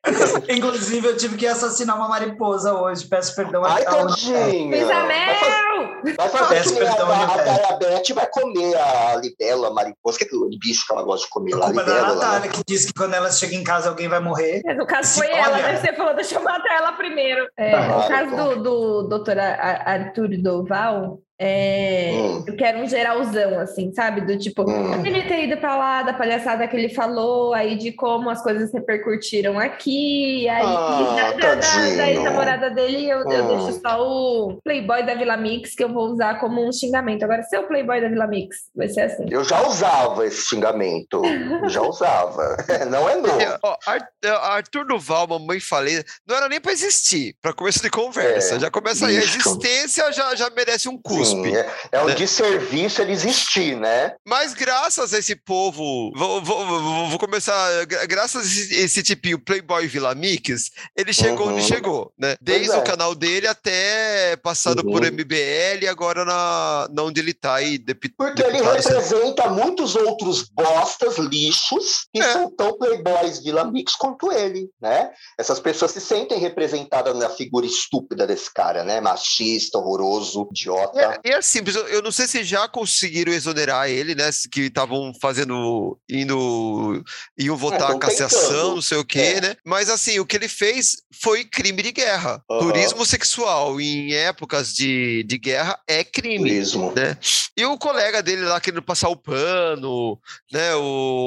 Inclusive, 0.58 1.08
eu 1.08 1.18
tive 1.18 1.38
que 1.38 1.46
assassinar 1.48 1.96
uma 1.98 2.08
mariposa 2.08 2.74
hoje. 2.74 3.08
Peço 3.08 3.36
perdão 3.36 3.64
Ai, 3.66 3.84
a 3.86 3.90
a- 3.90 3.96
tadinha. 3.96 4.70
Pisa 4.72 4.86
Vai 4.94 5.04
fazer, 5.04 5.08
mel! 5.08 6.16
vai 6.18 6.30
fazer 6.30 6.56
Peço 6.56 6.76
que 6.76 6.84
a, 6.84 6.86
perdão, 6.88 7.12
a, 7.12 7.24
a. 7.24 7.54
Diabete 7.78 8.14
vai 8.14 8.28
comer 8.28 8.76
a 8.76 9.16
libela, 9.18 9.68
a 9.68 9.72
mariposa. 9.74 10.18
Que, 10.20 10.26
que 10.26 10.36
o 10.36 10.50
bicho 10.60 10.86
que 10.88 10.94
ela 10.94 11.04
gosta 11.04 11.26
de 11.26 11.30
comer 11.32 11.54
A 11.54 11.58
lá? 11.58 11.66
culpa 11.66 11.82
é 11.82 11.84
da 11.86 11.92
Libélula, 11.94 12.16
Natália, 12.16 12.40
né? 12.40 12.48
que 12.50 12.62
disse 12.68 12.88
que 12.88 12.94
quando 12.94 13.14
ela 13.14 13.32
chega 13.32 13.56
em 13.56 13.64
casa 13.64 13.90
alguém 13.90 14.08
vai 14.08 14.20
morrer. 14.20 14.62
Mas 14.66 14.80
o 14.80 14.86
caso 14.86 15.16
foi 15.20 15.30
ela, 15.32 15.58
né? 15.58 15.78
Você 15.78 15.94
falou, 15.94 16.16
deixa 16.16 16.36
eu 16.36 16.44
matar 16.44 16.76
ela 16.76 16.92
primeiro. 16.94 17.48
É, 17.58 17.74
Ah, 17.74 17.98
o 17.98 18.08
caso 18.08 18.36
do, 18.36 18.64
do 18.64 19.04
doutor 19.10 19.38
Ar- 19.40 19.84
Arthur 19.88 20.30
Doval, 20.42 21.20
é, 21.38 22.12
Hum. 22.16 22.44
eu 22.48 22.56
quero 22.56 22.80
um 22.80 22.88
geralzão, 22.88 23.60
assim, 23.60 23.94
sabe? 23.94 24.22
Do 24.22 24.38
tipo, 24.38 24.64
Hum. 24.70 25.06
ele 25.06 25.22
ter 25.24 25.44
ido 25.44 25.58
pra 25.58 25.76
lá, 25.76 26.02
da 26.04 26.14
palhaçada 26.14 26.68
que 26.68 26.76
ele 26.76 26.90
falou, 26.90 27.54
aí 27.54 27.76
de 27.76 27.92
como 27.92 28.30
as 28.30 28.42
coisas 28.42 28.74
repercutiram 28.74 29.60
aqui, 29.60 30.48
aí 30.48 30.64
Ah, 30.66 31.16
da, 31.16 31.32
da, 31.32 31.32
da, 31.32 31.62
tadinho. 31.62 31.98
da 31.98 32.10
ex-namorada 32.10 32.70
dele, 32.70 33.10
eu, 33.10 33.20
eu 33.30 33.44
Hum. 33.44 33.48
deixo 33.66 33.80
só 33.82 34.02
o 34.02 34.60
Playboy 34.64 35.06
da 35.06 35.16
Vila 35.16 35.36
Mix, 35.38 35.76
que 35.76 35.84
eu 35.84 35.90
vou 35.92 36.10
usar 36.10 36.40
como 36.40 36.66
um 36.66 36.72
xingamento. 36.72 37.24
Agora, 37.24 37.44
seu 37.44 37.64
Playboy 37.64 38.00
da 38.02 38.08
Vila 38.10 38.28
Mix, 38.28 38.56
vai 38.76 38.88
ser 38.88 39.02
assim. 39.02 39.26
Eu 39.30 39.44
já 39.44 39.68
usava 39.68 40.26
esse 40.26 40.42
xingamento. 40.46 41.22
já 41.68 41.82
usava. 41.82 42.56
Não 42.90 43.10
é 43.10 43.16
novo. 43.16 43.42
É, 43.42 43.58
ó, 43.64 43.76
Ar- 43.86 44.08
é, 44.24 44.30
Arthur 44.30 44.86
Duval, 44.86 45.28
mamãe 45.28 45.60
falei, 45.60 46.04
não 46.28 46.36
era 46.36 46.48
nem 46.50 46.60
pra 46.62 46.72
existir, 46.72 47.36
pra 47.42 47.54
começo 47.54 47.82
de 47.82 47.90
conversa. 47.90 48.56
É, 48.56 48.60
já 48.60 48.72
começa 48.72 49.08
aí, 49.08 49.18
a 49.18 49.20
existência 49.22 50.12
já, 50.12 50.34
já 50.36 50.50
merece 50.50 50.88
um 50.88 50.98
cuspe. 50.98 51.25
Sim, 51.26 51.56
é, 51.56 51.70
é 51.92 52.02
um 52.02 52.06
né? 52.06 52.16
desserviço 52.16 53.02
ele 53.02 53.12
existir, 53.12 53.76
né? 53.78 54.14
Mas 54.26 54.54
graças 54.54 55.14
a 55.14 55.20
esse 55.20 55.36
povo, 55.36 56.12
vou, 56.16 56.42
vou- 56.44 56.66
vou- 56.66 57.10
vou 57.10 57.20
começar, 57.20 57.86
gra- 57.86 58.06
graças 58.06 58.44
a 58.44 58.46
esse, 58.46 58.76
esse 58.76 59.04
tipinho 59.04 59.40
Playboy 59.40 59.88
Vila 59.88 60.14
Mix, 60.16 60.72
ele 60.96 61.14
chegou 61.14 61.48
Uhum. 61.48 61.54
onde 61.54 61.64
chegou, 61.64 62.12
né? 62.18 62.36
Desde 62.42 62.72
é. 62.72 62.78
o 62.78 62.84
canal 62.84 63.14
dele 63.16 63.48
até 63.48 64.36
passando 64.38 64.84
Uhum. 64.86 64.92
por 64.92 65.04
MBL 65.06 65.84
e 65.84 65.88
agora 65.88 66.24
na, 66.26 66.88
na 66.92 67.04
onde 67.04 67.20
ele 67.20 67.34
tá 67.34 67.56
aí, 67.56 67.78
depi- 67.78 68.10
Porque 68.18 68.42
ele 68.44 68.62
representa 68.62 69.50
muitos 69.50 69.96
outros 69.96 70.44
bostas, 70.50 71.18
lixos, 71.18 72.08
que 72.14 72.22
É. 72.22 72.34
são 72.34 72.50
tão 72.56 72.78
playboys 72.78 73.40
Vila 73.44 73.64
Mix 73.66 73.96
quanto 73.96 74.32
ele, 74.32 74.70
né? 74.82 75.12
Essas 75.38 75.60
pessoas 75.60 75.92
se 75.92 76.02
sentem 76.02 76.38
representadas 76.40 77.16
na 77.18 77.30
figura 77.30 77.66
estúpida 77.66 78.26
desse 78.28 78.54
cara, 78.54 78.84
né? 78.84 79.00
Machista, 79.02 79.78
horroroso, 79.78 80.48
idiota. 80.52 81.15
É, 81.24 81.30
e 81.30 81.32
é 81.34 81.42
simples, 81.42 81.76
eu, 81.76 82.02
não 82.02 82.12
sei 82.12 82.28
se 82.28 82.44
já 82.44 82.68
conseguiram 82.68 83.32
exonerar 83.34 83.90
ele, 83.90 84.16
né? 84.16 84.30
Que 84.52 84.62
estavam 84.62 85.14
fazendo, 85.22 85.98
indo, 86.10 87.04
iam 87.38 87.56
votar 87.58 87.84
É, 87.84 87.88
tão 87.88 88.00
cassação, 88.00 88.76
não 88.76 88.82
sei 88.82 88.98
o 88.98 89.06
quê, 89.06 89.20
É. 89.20 89.42
né? 89.42 89.56
Mas 89.66 89.90
assim, 89.90 90.20
o 90.20 90.26
que 90.26 90.36
ele 90.36 90.48
fez 90.48 90.98
foi 91.22 91.44
crime 91.46 91.82
de 91.82 91.92
guerra. 91.92 92.44
Turismo 92.48 93.06
sexual 93.06 93.80
em 93.80 94.14
épocas 94.14 94.74
de, 94.74 95.24
de 95.24 95.38
guerra 95.38 95.80
é 95.88 96.04
crime. 96.04 96.38
Turismo. 96.50 96.94
Né? 96.96 97.18
E 97.58 97.66
o 97.66 97.78
colega 97.78 98.22
dele 98.22 98.44
lá 98.44 98.60
querendo 98.60 98.82
passar 98.82 99.10
o 99.10 99.16
pano, 99.16 100.20
né? 100.52 100.76
O 100.76 100.82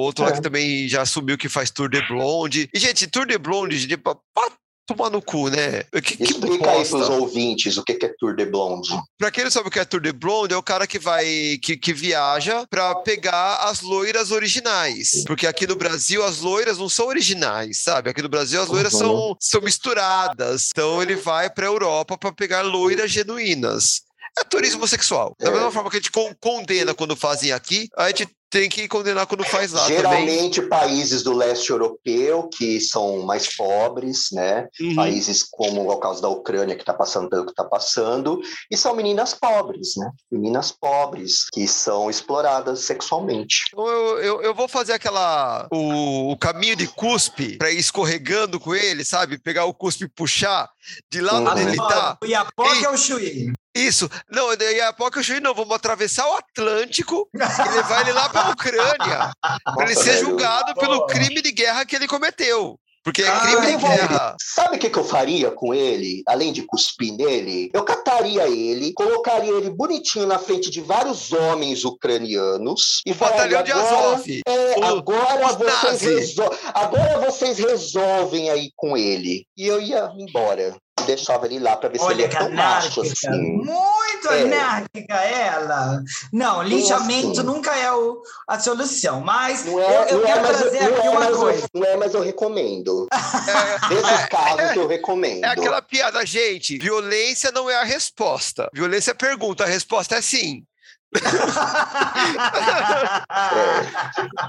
outro 0.05 0.25
lá 0.25 0.31
É. 0.31 0.35
que 0.35 0.43
também 0.43 0.89
já 0.89 1.03
assumiu 1.03 1.39
que 1.39 1.49
faz 1.49 1.71
Tour 1.71 1.89
de 1.89 2.01
Blonde. 2.07 2.69
E, 2.75 2.79
gente, 2.79 3.07
Tour 3.07 3.27
de 3.27 3.39
Blonde, 3.39 3.79
gente, 3.79 3.97
pra, 3.97 4.15
pra 4.15 4.51
tomar 4.89 5.11
no 5.11 5.21
cu, 5.21 5.49
né? 5.49 5.83
Que, 5.93 6.17
que 6.17 6.23
Explica 6.25 6.71
aí 6.71 6.79
bosta. 6.79 6.97
pros 6.97 7.09
ouvintes 7.11 7.77
o 7.77 7.85
que 7.85 7.95
que 7.95 8.07
é 8.07 8.15
Tour 8.19 8.35
de 8.35 8.47
Blonde. 8.47 8.91
Pra 9.19 9.31
quem 9.31 9.45
não 9.45 9.51
sabe 9.51 9.69
o 9.69 9.71
que 9.71 9.79
é 9.79 9.85
Tour 9.85 10.01
de 10.01 10.13
Blonde, 10.13 10.55
é 10.55 10.57
o 10.57 10.63
cara 10.63 10.87
que 10.87 10.99
vai, 10.99 11.59
que, 11.63 11.77
que 11.77 11.93
viaja 11.93 12.67
pra 12.71 12.95
pegar 12.97 13.57
as 13.69 13.83
loiras 13.83 14.31
originais. 14.31 15.23
Porque 15.27 15.47
aqui 15.47 15.67
no 15.67 15.77
Brasil 15.77 16.25
as 16.25 16.39
loiras 16.41 16.79
não 16.79 16.89
são 16.89 17.07
originais, 17.07 17.83
sabe? 17.83 18.09
Aqui 18.11 18.23
no 18.23 18.29
Brasil 18.29 18.61
as 18.63 18.69
loiras 18.69 18.93
Uhum. 18.95 18.99
são, 18.99 19.37
são 19.41 19.61
misturadas. 19.61 20.69
Então 20.73 21.03
ele 21.03 21.17
vai 21.17 21.51
pra 21.51 21.67
Europa 21.67 22.17
pra 22.17 22.33
pegar 22.33 22.63
loiras 22.63 23.11
genuínas. 23.11 24.03
É 24.39 24.45
turismo 24.45 24.87
sexual. 24.87 25.35
Da 25.39 25.49
É. 25.49 25.53
mesma 25.53 25.71
forma 25.73 25.91
que 25.91 25.97
a 25.97 26.01
gente 26.01 26.13
con- 26.13 26.33
condena 26.41 26.95
quando 26.95 27.17
fazem 27.17 27.51
aqui, 27.53 27.89
a 27.97 28.07
gente 28.09 28.29
tem 28.51 28.69
que 28.69 28.89
condenar 28.89 29.27
quando 29.27 29.45
faz 29.45 29.73
lá 29.73 29.83
também. 29.83 29.97
Geralmente 29.97 30.63
países 30.63 31.23
do 31.23 31.35
leste 31.35 31.71
europeu 31.71 32.49
que 32.49 32.81
são 32.81 33.23
mais 33.23 33.55
pobres, 33.55 34.29
né? 34.33 34.69
Uhum. 34.81 34.95
Países 34.95 35.43
como 35.43 35.91
o 35.91 35.97
caso 35.99 36.23
da 36.23 36.29
Ucrânia 36.29 36.75
que 36.75 36.83
está 36.83 36.95
passando 36.95 37.29
pelo 37.29 37.45
que 37.45 37.53
está 37.53 37.65
passando, 37.65 38.41
e 38.71 38.77
são 38.77 38.95
meninas 38.95 39.35
pobres, 39.35 39.97
né? 39.97 40.11
Meninas 40.31 40.73
pobres 40.73 41.47
que 41.53 41.67
são 41.69 42.09
exploradas 42.09 42.81
sexualmente. 42.81 43.65
Então 43.73 43.87
eu, 43.87 44.19
eu, 44.19 44.43
eu 44.43 44.55
vou 44.55 44.69
fazer 44.69 44.93
aquela. 44.93 45.67
O, 45.71 46.33
o 46.33 46.37
caminho 46.37 46.77
de 46.77 46.87
cuspe 46.87 47.57
pra 47.57 47.71
ir 47.71 47.79
escorregando 47.79 48.59
com 48.59 48.75
ele, 48.75 49.05
sabe? 49.05 49.39
Pegar 49.39 49.65
o 49.67 49.75
cuspe 49.75 50.05
e 50.05 50.09
puxar 50.09 50.69
de 51.11 51.21
lá 51.21 51.35
Uhum. 51.35 51.49
onde 51.49 51.63
ele 51.63 51.77
tá. 51.77 52.19
O 52.23 52.27
Iapoca 52.27 52.87
é 52.87 52.89
o 52.89 52.97
Chuí. 52.97 53.53
Isso. 53.75 54.11
Não, 54.31 54.57
daí 54.57 54.81
a 54.81 54.93
pouco 54.93 55.19
eu 55.19 55.25
falei, 55.25 55.41
não, 55.41 55.55
vamos 55.55 55.75
atravessar 55.75 56.27
o 56.27 56.35
Atlântico 56.35 57.29
e 57.35 57.39
levar 57.39 58.01
ele 58.03 58.13
lá 58.13 58.29
pra 58.29 58.51
Ucrânia. 58.51 59.31
pra 59.75 59.85
ele 59.85 59.95
ser 59.95 60.19
julgado 60.19 60.75
pelo 60.75 61.07
crime 61.07 61.41
de 61.41 61.53
guerra 61.53 61.85
que 61.85 61.95
ele 61.95 62.09
cometeu. 62.09 62.79
Porque 63.09 63.23
é 63.23 63.29
Ah, 63.29 63.41
crime 63.41 63.61
de 63.63 63.67
Devolve. 63.69 63.97
guerra. 63.97 64.37
Sabe 64.39 64.77
o 64.77 64.79
que, 64.79 64.91
que 64.91 64.99
eu 64.99 65.05
faria 65.05 65.51
com 65.51 65.73
ele, 65.73 66.23
além 66.27 66.53
de 66.53 66.61
cuspir 66.61 67.15
nele? 67.17 67.71
Eu 67.73 67.83
cataria 67.83 68.47
ele, 68.47 68.93
colocaria 68.93 69.51
ele 69.51 69.71
bonitinho 69.71 70.27
na 70.27 70.39
frente 70.39 70.69
de 70.71 70.83
vários 70.83 71.33
homens 71.33 71.87
ucranianos 71.87 73.01
e 73.07 73.13
O 73.13 73.15
batalhão 73.15 73.63
de 73.63 73.71
falaria, 73.73 73.89
agora, 73.97 74.15
Azov. 74.15 74.41
É, 74.47 74.79
O- 74.79 74.85
agora, 74.85 75.47
vocês 75.55 76.03
resol- 76.03 76.55
agora 76.75 77.19
vocês 77.31 77.59
resolvem 77.59 78.51
aí 78.51 78.71
com 78.77 78.95
ele. 78.95 79.47
E 79.57 79.67
eu 79.67 79.81
ia 79.81 80.13
embora. 80.19 80.77
E 81.01 81.03
deixava 81.05 81.47
ele 81.47 81.59
lá 81.59 81.77
pra 81.77 81.89
ver 81.89 81.99
se 81.99 82.05
ele 82.07 82.15
Olha 82.15 82.25
é 82.25 82.29
tão 82.29 82.51
macho 82.51 83.01
assim. 83.03 83.29
Muito 83.31 84.29
É. 84.31 84.43
anárquica 84.43 85.15
ela. 85.15 86.03
Não, 86.33 86.63
linchamento 86.63 87.33
assim? 87.33 87.43
nunca 87.43 87.75
é 87.77 87.93
o- 87.93 88.21
a 88.49 88.59
solução. 88.59 89.21
Mas 89.21 89.65
Não 89.65 89.79
eu, 89.79 89.81
é, 89.81 90.13
eu 90.13 90.19
não, 90.19 90.25
é, 90.25 90.27
quero 90.27 90.43
mas, 90.43 90.57
trazer 90.59 90.81
não, 90.81 90.97
aqui 90.97 91.07
é, 91.07 91.11
uma 91.11 91.27
coisa. 91.27 91.63
eu, 91.75 91.81
não 91.81 91.87
é, 91.87 91.97
mas 91.97 92.15
eu 92.15 92.21
recomendo. 92.23 93.07
É, 93.49 93.95
Nesses 93.95 94.27
casos 94.27 94.77
eu 94.77 94.87
recomendo. 94.87 95.45
é 95.45 95.49
aquela 95.49 95.81
piada, 95.81 96.25
gente. 96.27 96.79
Violência 96.79 97.51
não 97.53 97.71
é 97.71 97.77
a 97.77 97.85
resposta. 97.85 98.69
Violência 98.75 99.13
é 99.13 99.15
pergunta, 99.15 99.65
a 99.65 99.67
resposta 99.67 100.17
é 100.17 100.21
sim. 100.23 100.63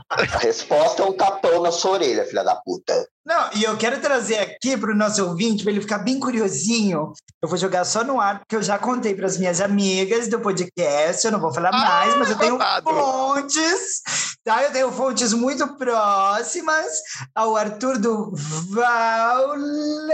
A 0.10 0.38
resposta 0.39 1.02
é 1.04 1.06
um 1.06 1.13
tapão 1.13 1.62
na 1.62 1.72
sua 1.72 1.91
orelha, 1.91 2.26
filha 2.26 2.43
da 2.43 2.56
puta. 2.56 3.08
Não, 3.26 3.50
e 3.54 3.63
eu 3.63 3.78
quero 3.78 4.00
trazer 4.02 4.39
aqui 4.39 4.76
para 4.76 4.91
o 4.91 4.95
nosso 4.95 5.24
ouvinte, 5.24 5.63
para 5.63 5.72
ele 5.72 5.82
ficar 5.82 6.00
bem 6.00 6.19
curiosinho. 6.19 7.13
Eu 7.41 7.48
vou 7.48 7.58
jogar 7.58 7.86
só 7.86 8.04
no 8.04 8.19
ar, 8.19 8.39
porque 8.39 8.56
eu 8.56 8.63
já 8.63 8.80
contei 8.80 9.13
para 9.15 9.28
as 9.28 9.38
minhas 9.38 9.62
amigas 9.62 10.28
do 10.28 10.39
podcast, 10.39 11.26
eu 11.26 11.32
não 11.32 11.39
vou 11.39 11.54
falar 11.54 11.69
Ah, 11.69 11.78
mais, 11.78 12.15
mas 12.15 12.30
eu 12.32 12.38
tenho 12.38 12.58
babado. 12.58 12.89
fontes, 12.89 14.02
tá? 14.43 14.63
Eu 14.63 14.72
tenho 14.72 14.91
fontes 14.91 15.32
muito 15.34 15.78
próximas 15.78 16.88
ao 17.36 17.56
Arthur 17.56 18.00
do 18.00 18.32
Vaule. 18.72 20.13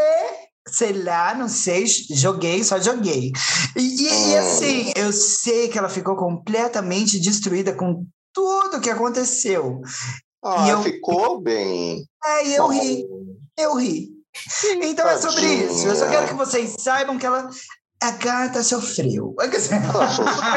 Sei 0.67 0.93
lá, 1.03 1.35
não 1.35 1.47
sei, 1.47 1.85
joguei, 1.85 2.63
só 2.63 2.79
joguei. 2.79 3.31
E, 3.75 3.79
e- 3.81 4.07
e, 4.07 4.35
Hum. 4.35 4.39
assim, 4.39 4.91
eu 4.95 5.13
sei 5.13 5.67
que 5.67 5.77
ela 5.77 5.89
ficou 5.89 6.15
completamente 6.15 7.19
destruída 7.19 7.71
com 7.73 8.05
tudo 8.33 8.81
que 8.81 8.89
aconteceu. 8.89 9.81
Ah, 10.43 10.65
E 10.67 10.69
eu- 10.71 10.81
ficou 10.83 11.39
bem. 11.39 12.07
É, 12.25 12.47
e 12.47 12.55
eu 12.55 12.67
ri. 12.67 13.05
Eu 13.57 13.75
ri. 13.77 14.09
Então 14.81 15.07
é 15.07 15.17
sobre 15.21 15.41
Tadinha. 15.41 15.65
isso. 15.71 15.87
Eu 15.87 15.95
só 15.95 16.09
quero 16.09 16.27
que 16.27 16.33
vocês 16.33 16.75
saibam 16.79 17.17
que 17.17 17.25
ela 17.25 17.49
A 18.03 18.11
gata 18.11 18.61
sofreu. 18.61 19.33
Ela 19.39 19.49
Mas 19.49 19.63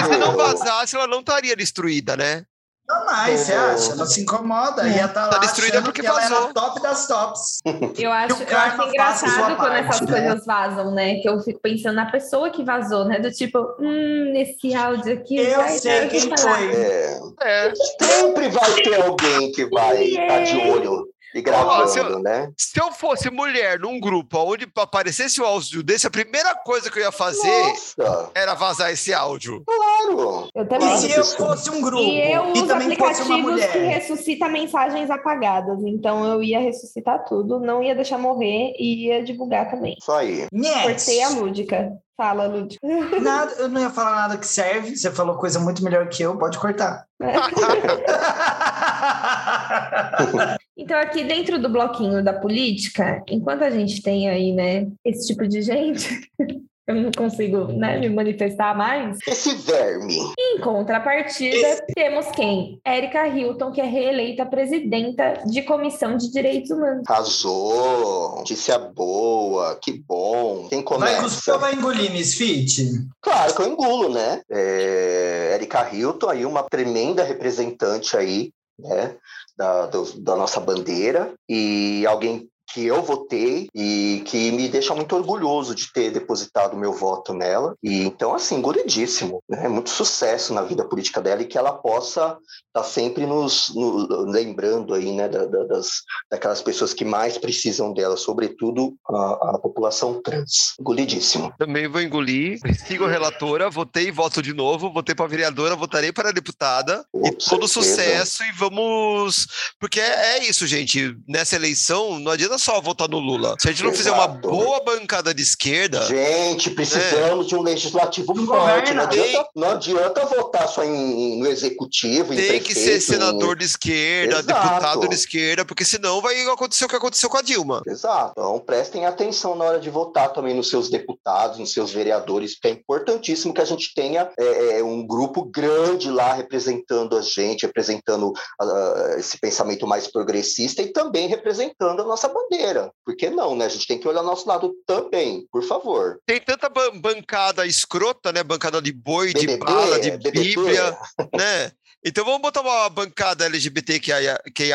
se 0.06 0.16
não 0.18 0.36
vazasse, 0.36 0.96
ela 0.96 1.06
não 1.06 1.20
estaria 1.20 1.54
destruída, 1.54 2.16
né? 2.16 2.44
Jamais, 2.91 3.41
você 3.41 3.53
Oh. 3.55 3.61
acha? 3.61 3.93
Ela 3.93 4.07
se 4.07 4.20
incomoda. 4.22 4.89
É. 4.89 4.97
Ia 4.97 5.09
tá 5.09 5.28
Tá 5.28 5.36
lá 5.36 5.39
destruída 5.39 5.74
achando 5.74 5.84
porque 5.84 6.01
que 6.01 6.07
ela 6.07 6.20
vazou. 6.20 6.36
era 6.45 6.53
top 6.55 6.80
das 6.82 7.07
tops. 7.07 7.59
Eu 7.99 8.11
acho, 8.12 8.43
eu 8.43 8.57
acho 8.59 8.82
engraçado 8.89 9.57
quando 9.57 9.68
parte, 9.68 9.89
essas 9.89 10.01
né? 10.09 10.20
coisas 10.20 10.47
vazam, 10.47 10.91
né? 10.95 11.14
Que 11.16 11.28
eu 11.28 11.39
fico 11.41 11.61
pensando 11.61 11.97
na 11.97 12.11
pessoa 12.11 12.49
que 12.51 12.64
vazou, 12.64 13.05
né? 13.05 13.18
Do 13.18 13.30
tipo, 13.30 13.59
hum, 13.78 14.30
nesse 14.32 14.74
áudio 14.74 15.12
aqui. 15.14 15.36
Eu 15.36 15.57
vai 15.57 15.78
sei 15.78 16.09
quem 16.09 16.20
foi. 16.20 16.72
É, 16.72 17.20
É. 17.43 17.72
sempre 18.01 18.49
vai 18.49 18.72
ter 18.82 19.03
alguém 19.03 19.53
que 19.53 19.66
vai 19.66 20.03
estar 20.05 20.43
de 20.45 20.57
olho 20.70 21.07
e 21.34 21.42
gravando, 21.42 21.82
Ó, 21.82 21.86
se 21.86 21.98
eu- 21.98 22.18
né? 22.20 22.50
Se 22.56 22.80
eu 22.80 22.90
fosse 22.92 23.30
mulher 23.30 23.78
num 23.78 24.00
grupo 24.00 24.38
onde 24.38 24.66
aparecesse 24.76 25.40
o 25.40 25.44
áudio 25.44 25.82
desse, 25.82 26.06
a 26.06 26.10
primeira 26.10 26.54
coisa 26.54 26.90
que 26.90 26.98
eu 26.98 27.02
ia 27.04 27.12
fazer 27.12 27.68
Nossa, 27.68 28.30
era 28.34 28.54
vazar 28.54 28.90
esse 28.90 29.12
áudio. 29.12 29.62
claro. 29.66 30.48
Eu 30.54 30.62
E 30.62 30.66
também. 30.66 30.96
se 30.96 31.10
eu 31.12 31.24
fosse 31.24 31.70
um 31.70 31.80
grupo 31.80 32.02
E 32.02 32.32
eu 32.32 32.48
e 32.48 32.52
uso 32.52 32.66
também 32.66 32.96
fosse 32.96 33.22
uma 33.22 33.34
aplicativos 33.38 33.72
que 33.72 33.78
ressuscita 33.78 34.48
mensagens 34.48 35.10
apagadas. 35.10 35.78
Então 35.84 36.24
eu 36.24 36.42
ia 36.42 36.60
ressuscitar 36.60 37.24
tudo, 37.24 37.60
não 37.60 37.82
ia 37.82 37.94
deixar 37.94 38.18
morrer 38.18 38.72
e 38.78 39.08
ia 39.08 39.22
divulgar 39.22 39.70
também. 39.70 39.96
Isso 40.00 40.12
aí. 40.12 40.46
Cortei 40.82 41.22
a 41.22 41.28
Yes. 41.28 41.34
lúdica. 41.34 41.90
Fala, 42.16 42.46
lúdica. 42.48 42.80
Nada, 43.20 43.52
eu 43.58 43.68
não 43.68 43.80
ia 43.80 43.90
falar 43.90 44.16
nada 44.16 44.36
que 44.36 44.46
serve. 44.46 44.96
Você 44.96 45.10
falou 45.12 45.36
coisa 45.36 45.60
muito 45.60 45.84
melhor 45.84 46.08
que 46.08 46.22
eu, 46.22 46.36
pode 46.36 46.58
cortar. 46.58 47.04
Então, 50.78 50.96
aqui 50.96 51.24
dentro 51.24 51.60
do 51.60 51.68
bloquinho 51.68 52.22
da 52.22 52.32
política, 52.32 53.20
enquanto 53.28 53.64
a 53.64 53.70
gente 53.70 54.00
tem 54.00 54.28
aí, 54.28 54.52
né, 54.52 54.86
esse 55.04 55.26
tipo 55.26 55.46
de 55.48 55.60
gente, 55.60 56.08
eu 56.86 56.94
não 56.94 57.10
consigo 57.10 57.64
né, 57.72 57.98
me 57.98 58.08
manifestar 58.08 58.76
mais. 58.76 59.18
Esse 59.26 59.54
verme. 59.56 60.16
Em 60.38 60.60
contrapartida, 60.60 61.84
temos 61.94 62.26
quem? 62.30 62.80
Érica 62.84 63.26
Hilton, 63.26 63.72
que 63.72 63.80
é 63.80 63.84
reeleita 63.84 64.46
presidenta 64.46 65.42
de 65.44 65.62
Comissão 65.62 66.16
de 66.16 66.30
Direitos 66.30 66.70
Humanos. 66.70 67.02
Arrasou. 67.08 68.36
Notícia 68.36 68.78
boa. 68.78 69.76
Que 69.82 69.92
bom. 69.92 70.68
Quem 70.70 70.84
Vai 70.84 71.20
cuspir 71.20 71.52
ou 71.54 71.58
começa? 71.58 71.58
vai 71.58 71.74
engolir, 71.74 72.12
Misfit? 72.12 72.84
Claro 73.20 73.54
que 73.54 73.62
eu 73.62 73.68
engulo, 73.68 74.08
né? 74.10 74.40
É, 74.48 75.54
Erika 75.54 75.92
Hilton, 75.92 76.30
aí 76.30 76.46
uma 76.46 76.62
tremenda 76.62 77.24
representante 77.24 78.16
aí, 78.16 78.52
né? 78.78 79.16
Da, 79.59 79.86
do- 79.86 80.20
da 80.20 80.36
nossa 80.36 80.61
bandeira 80.61 81.34
e 81.48 82.06
alguém 82.06 82.48
que 82.72 82.84
eu 82.86 83.02
votei 83.02 83.68
e 83.74 84.22
que 84.26 84.50
me 84.52 84.68
deixa 84.68 84.94
muito 84.94 85.16
orgulhoso 85.16 85.74
de 85.74 85.92
ter 85.92 86.10
depositado 86.10 86.76
meu 86.76 86.92
voto 86.92 87.32
nela. 87.32 87.74
E 87.82 88.02
então, 88.02 88.34
assim, 88.34 88.56
engolidíssimo, 88.56 89.42
né? 89.48 89.68
Muito 89.68 89.90
sucesso 89.90 90.52
na 90.52 90.62
vida 90.62 90.84
política 90.84 91.20
dela 91.20 91.42
e 91.42 91.46
que 91.46 91.56
ela 91.56 91.72
possa 91.72 92.36
estar 92.66 92.84
sempre 92.88 93.26
nos, 93.26 93.72
no- 93.74 94.24
lembrando 94.30 94.94
aí, 94.94 95.12
né, 95.12 95.28
da- 95.28 95.46
da- 95.46 95.64
das, 95.64 96.02
daquelas 96.30 96.60
pessoas 96.60 96.92
que 96.92 97.04
mais 97.04 97.38
precisam 97.38 97.92
dela, 97.92 98.16
sobretudo 98.16 98.94
a, 99.08 99.32
a 99.54 99.58
população 99.58 100.20
trans. 100.22 100.74
Engolidíssimo. 100.78 101.52
Também 101.58 101.88
vou 101.88 102.00
engolir. 102.02 102.58
Sigo 102.86 103.04
a 103.04 103.10
relatora, 103.10 103.70
votei 103.70 104.08
e 104.08 104.12
voto 104.12 104.42
de 104.42 104.52
novo. 104.52 104.92
Votei 104.92 105.14
para 105.14 105.26
vereadora, 105.26 105.74
votarei 105.76 106.12
para 106.12 106.32
deputada. 106.32 107.04
Com 107.12 107.26
e 107.26 107.30
todo 107.32 107.66
certeza. 107.66 107.68
sucesso 107.68 108.44
e 108.44 108.52
vamos. 108.52 109.46
Porque 109.80 110.00
é, 110.00 110.38
é 110.38 110.48
isso, 110.48 110.66
gente. 110.66 111.16
Nessa 111.26 111.56
eleição, 111.56 112.18
não 112.18 112.32
adianta 112.32 112.57
só 112.59 112.80
votar 112.80 113.09
no 113.09 113.18
Lula. 113.18 113.54
Se 113.59 113.68
a 113.68 113.72
gente 113.72 113.84
não 113.84 113.92
fizer 113.92 114.11
uma 114.12 114.24
Exato. 114.24 114.48
boa 114.48 114.80
bancada 114.84 115.32
de 115.34 115.42
esquerda, 115.42 116.04
Gente, 116.06 116.70
precisamos 116.70 117.46
de 117.46 117.54
um 117.54 117.62
legislativo 117.62 118.34
Não 118.34 118.46
forte. 118.46 118.94
Não 118.94 119.04
adianta, 119.04 119.48
não 119.54 119.70
adianta 119.70 120.26
votar 120.26 120.68
só 120.68 120.82
em, 120.84 121.38
no 121.38 121.46
executivo, 121.46 122.32
em 122.32 122.36
tem 122.36 122.61
que 122.61 122.74
ser 122.74 122.80
prefeito, 122.80 122.96
em- 122.96 123.00
senador 123.00 123.56
de 123.56 123.64
esquerda, 123.64 124.38
Exato. 124.38 124.46
deputado 124.68 125.09
de 125.09 125.14
esquerda, 125.14 125.64
porque 125.64 125.84
senão 125.84 126.20
vai 126.20 126.40
acontecer 126.46 126.84
o 126.84 126.88
que 126.88 126.96
aconteceu 126.96 127.28
com 127.28 127.36
a 127.36 127.42
Dilma. 127.42 127.82
Exato. 127.86 128.32
Então, 128.32 128.59
prestem 128.61 129.06
atenção 129.06 129.54
na 129.54 129.64
hora 129.64 129.80
de 129.80 129.90
votar 129.90 130.32
também 130.32 130.54
nos 130.54 130.68
seus 130.68 130.88
deputados, 130.90 131.59
nos 131.59 131.72
seus 131.72 131.90
vereadores, 131.92 132.54
porque 132.54 132.68
é 132.68 132.70
importantíssimo 132.72 133.54
que 133.54 133.61
a 133.61 133.64
gente 133.64 133.92
tenha 133.94 134.30
é, 134.38 134.78
é, 134.78 134.84
um 134.84 135.06
grupo 135.06 135.44
grande 135.44 136.11
lá 136.11 136.32
representando 136.34 137.16
a 137.16 137.22
gente, 137.22 137.66
representando 137.66 138.32
ah, 138.61 139.14
esse 139.18 139.38
pensamento 139.38 139.86
mais 139.86 140.06
progressista 140.09 140.82
e 140.82 140.92
também 140.92 141.28
representando 141.28 142.00
a 142.02 142.04
nossa 142.04 142.28
bandeira. 142.51 142.90
Por 143.05 143.16
que 143.16 143.30
não, 143.30 143.55
né? 143.57 143.66
A 143.66 143.68
gente 143.68 143.86
tem 143.86 143.99
que 143.99 144.09
olhar 144.09 144.22
nosso 144.22 144.49
lado 144.49 144.74
também, 144.86 145.46
por 145.51 145.62
favor. 145.62 146.18
Tem 146.26 146.40
tanta 146.40 146.68
ban- 146.68 146.99
bancada 146.99 147.66
escrota, 147.66 148.32
né? 148.32 148.42
Bancada 148.42 148.80
de 148.80 148.92
boi, 148.92 149.32
de 149.32 149.46
BBB, 149.46 149.64
bala, 149.64 150.01
de 150.01 150.11
BBB. 150.12 150.40
bíblia, 150.40 150.99
né? 151.36 151.72
Então 152.05 152.24
vamos 152.24 152.40
botar 152.40 152.61
uma 152.61 152.88
bancada 152.88 153.46
LGBT 153.46 153.99
que 153.99 154.12
é 154.12 154.72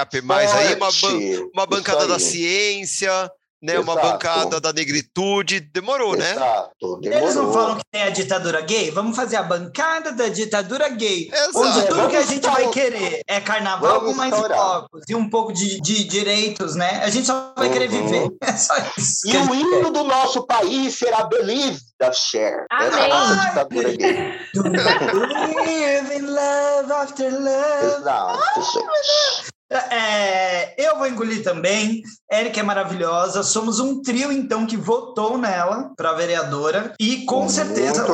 aí, 0.53 0.75
uma, 0.75 0.91
ban- 0.91 1.49
uma 1.53 1.65
bancada 1.65 2.05
da 2.07 2.19
ciência, 2.19 3.31
né? 3.63 3.79
Uma 3.79 3.93
Exato. 3.93 4.07
bancada 4.07 4.59
da 4.59 4.73
negritude. 4.73 5.61
Demorou, 5.61 6.15
né? 6.17 6.31
Exato. 6.31 6.99
Demorou. 7.01 7.23
Eles 7.23 7.35
não 7.35 7.53
falam 7.53 7.77
que 7.77 7.83
tem 7.91 8.03
a 8.03 8.09
ditadura 8.09 8.61
gay? 8.61 8.91
Vamos 8.91 9.15
fazer 9.15 9.37
a 9.37 9.43
bancada 9.43 10.11
da 10.11 10.27
ditadura 10.27 10.89
gay. 10.89 11.29
Exato. 11.33 11.57
Onde 11.59 11.81
tudo 11.83 11.95
Vamos 11.95 12.11
que 12.11 12.17
a 12.17 12.21
gente 12.21 12.35
instaurar- 12.45 12.61
vai 12.63 12.71
querer 12.73 13.21
é 13.27 13.39
carnaval 13.39 13.93
Vamos 14.01 14.11
com 14.11 14.17
mais 14.17 14.31
blocos 14.37 15.01
e 15.07 15.15
um 15.15 15.29
pouco 15.29 15.53
de, 15.53 15.79
de 15.81 16.03
direitos, 16.03 16.75
né? 16.75 17.01
A 17.03 17.09
gente 17.09 17.25
só 17.25 17.53
vai 17.57 17.69
querer 17.69 17.89
Uhum. 17.89 18.05
viver. 18.07 18.29
É 18.43 18.51
só 18.57 18.73
isso. 18.97 19.27
E 19.27 19.31
que 19.31 19.37
a 19.37 19.41
o 19.43 19.55
hino 19.55 19.91
do 19.91 20.03
nosso 20.03 20.45
país 20.45 20.97
será 20.97 21.23
Believe 21.23 21.79
da 21.99 22.11
Cher. 22.11 22.65
É 22.71 22.75
a 22.75 23.07
nossa 23.07 23.33
Amém. 23.33 23.47
ditadura 23.47 23.91
gay. 23.93 24.13
quer. 24.53 25.13
Live 25.55 26.15
in 26.17 26.25
love 26.27 26.91
after 26.91 27.31
love. 27.31 28.01
Exato, 28.01 28.61
gente. 28.61 29.52
É, 29.77 30.73
eu 30.77 30.97
vou 30.97 31.07
engolir 31.07 31.43
também. 31.43 32.01
Érica 32.29 32.59
é 32.59 32.63
maravilhosa. 32.63 33.43
Somos 33.43 33.79
um 33.79 34.01
trio, 34.01 34.31
então, 34.31 34.65
que 34.65 34.75
votou 34.75 35.37
nela 35.37 35.91
para 35.95 36.13
vereadora. 36.13 36.93
E 36.99 37.25
com 37.25 37.41
Muito 37.41 37.53
certeza 37.53 38.05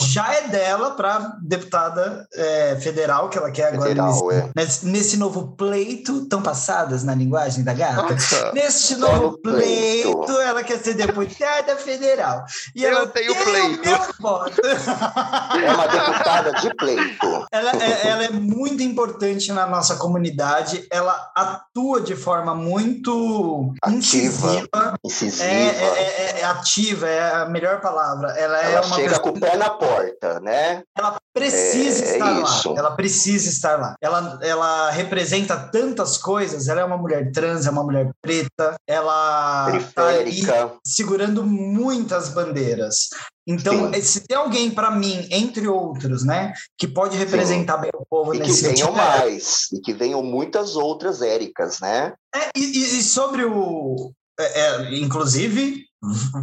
já 0.00 0.32
é 0.32 0.48
dela 0.48 0.92
para 0.92 1.36
deputada 1.42 2.26
é, 2.34 2.76
federal, 2.80 3.28
que 3.28 3.38
ela 3.38 3.50
quer 3.50 3.68
agora 3.68 3.88
Federal, 3.88 4.28
nesse, 4.54 4.86
é. 4.86 4.90
nesse, 4.90 5.16
novo 5.16 5.54
pleito. 5.56 6.26
Tão 6.26 6.42
passadas 6.42 7.04
na 7.04 7.14
linguagem 7.14 7.64
da 7.64 7.72
gata? 7.72 8.14
Nossa, 8.14 8.52
Neste 8.52 8.96
novo 8.96 9.32
no 9.32 9.38
pleito. 9.38 10.16
pleito, 10.16 10.40
ela 10.40 10.62
quer 10.62 10.78
ser 10.78 10.94
deputada 10.94 11.76
federal. 11.76 12.44
E 12.74 12.82
Eu 12.82 12.90
ela 12.90 13.06
tenho 13.08 13.34
pleito. 13.34 13.88
É 13.88 15.74
uma 15.74 15.86
deputada 15.86 16.52
de 16.52 16.74
pleito. 16.74 17.46
Ela 17.50 17.72
é, 17.72 18.08
ela 18.08 18.24
é 18.24 18.30
muito 18.30 18.82
importante 18.82 19.52
na 19.52 19.66
nossa 19.66 19.96
comunidade. 19.96 20.73
Ela 20.90 21.30
atua 21.34 22.00
de 22.00 22.14
forma 22.16 22.54
muito 22.54 23.72
Ativa. 23.82 23.96
incisiva. 23.96 24.94
Incisiva. 25.04 25.44
É, 25.44 25.66
é- 25.68 26.20
é- 26.36 26.40
é 26.40 26.44
ativa, 26.44 27.08
é 27.08 27.32
a 27.42 27.46
melhor 27.46 27.80
palavra. 27.80 28.30
Ela 28.38 28.62
é 28.62 28.72
Ela 28.74 28.86
uma 28.86 28.94
chega 28.96 29.08
pessoa 29.10 29.22
com 29.22 29.38
o 29.38 29.40
pé 29.40 29.56
na 29.56 29.70
porta, 29.70 30.40
né? 30.40 30.82
ela 30.96 31.16
precisa 31.34 32.04
É, 32.04 32.12
estar 32.12 32.40
isso. 32.42 32.72
lá. 32.72 32.78
Ela 32.78 32.90
precisa 32.92 33.48
estar 33.48 33.78
lá. 33.78 33.94
Ela, 34.00 34.38
ela 34.42 34.90
representa 34.90 35.56
tantas 35.56 36.16
coisas. 36.16 36.68
Ela 36.68 36.80
é 36.82 36.84
uma 36.84 36.96
mulher 36.98 37.30
trans, 37.32 37.66
é 37.66 37.70
uma 37.70 37.82
mulher 37.82 38.10
preta. 38.22 38.74
Ela 38.88 39.66
tá 39.94 40.06
ali 40.08 40.24
Periférica. 40.24 40.72
segurando 40.86 41.42
muitas 41.44 42.28
bandeiras. 42.28 43.08
Então, 43.46 43.92
Sim. 43.92 44.02
se 44.02 44.20
tem 44.26 44.36
alguém 44.36 44.70
para 44.70 44.90
mim, 44.90 45.26
entre 45.30 45.68
outros, 45.68 46.24
né, 46.24 46.52
que 46.78 46.88
pode 46.88 47.16
representar 47.16 47.76
bem 47.76 47.90
o 47.94 48.06
povo 48.06 48.34
E 48.34 48.38
que 48.38 48.46
nesse 48.46 48.62
venham 48.62 48.76
sentido, 48.76 48.92
mais. 48.96 49.68
E 49.72 49.80
que 49.80 49.92
venham 49.92 50.22
muitas 50.22 50.76
outras 50.76 51.20
Éricas, 51.20 51.78
né? 51.80 52.14
É, 52.34 52.50
e, 52.56 52.98
e- 52.98 53.02
sobre 53.02 53.44
o. 53.44 54.12
é, 54.40 54.60
é, 54.60 54.98
inclusive, 54.98 55.84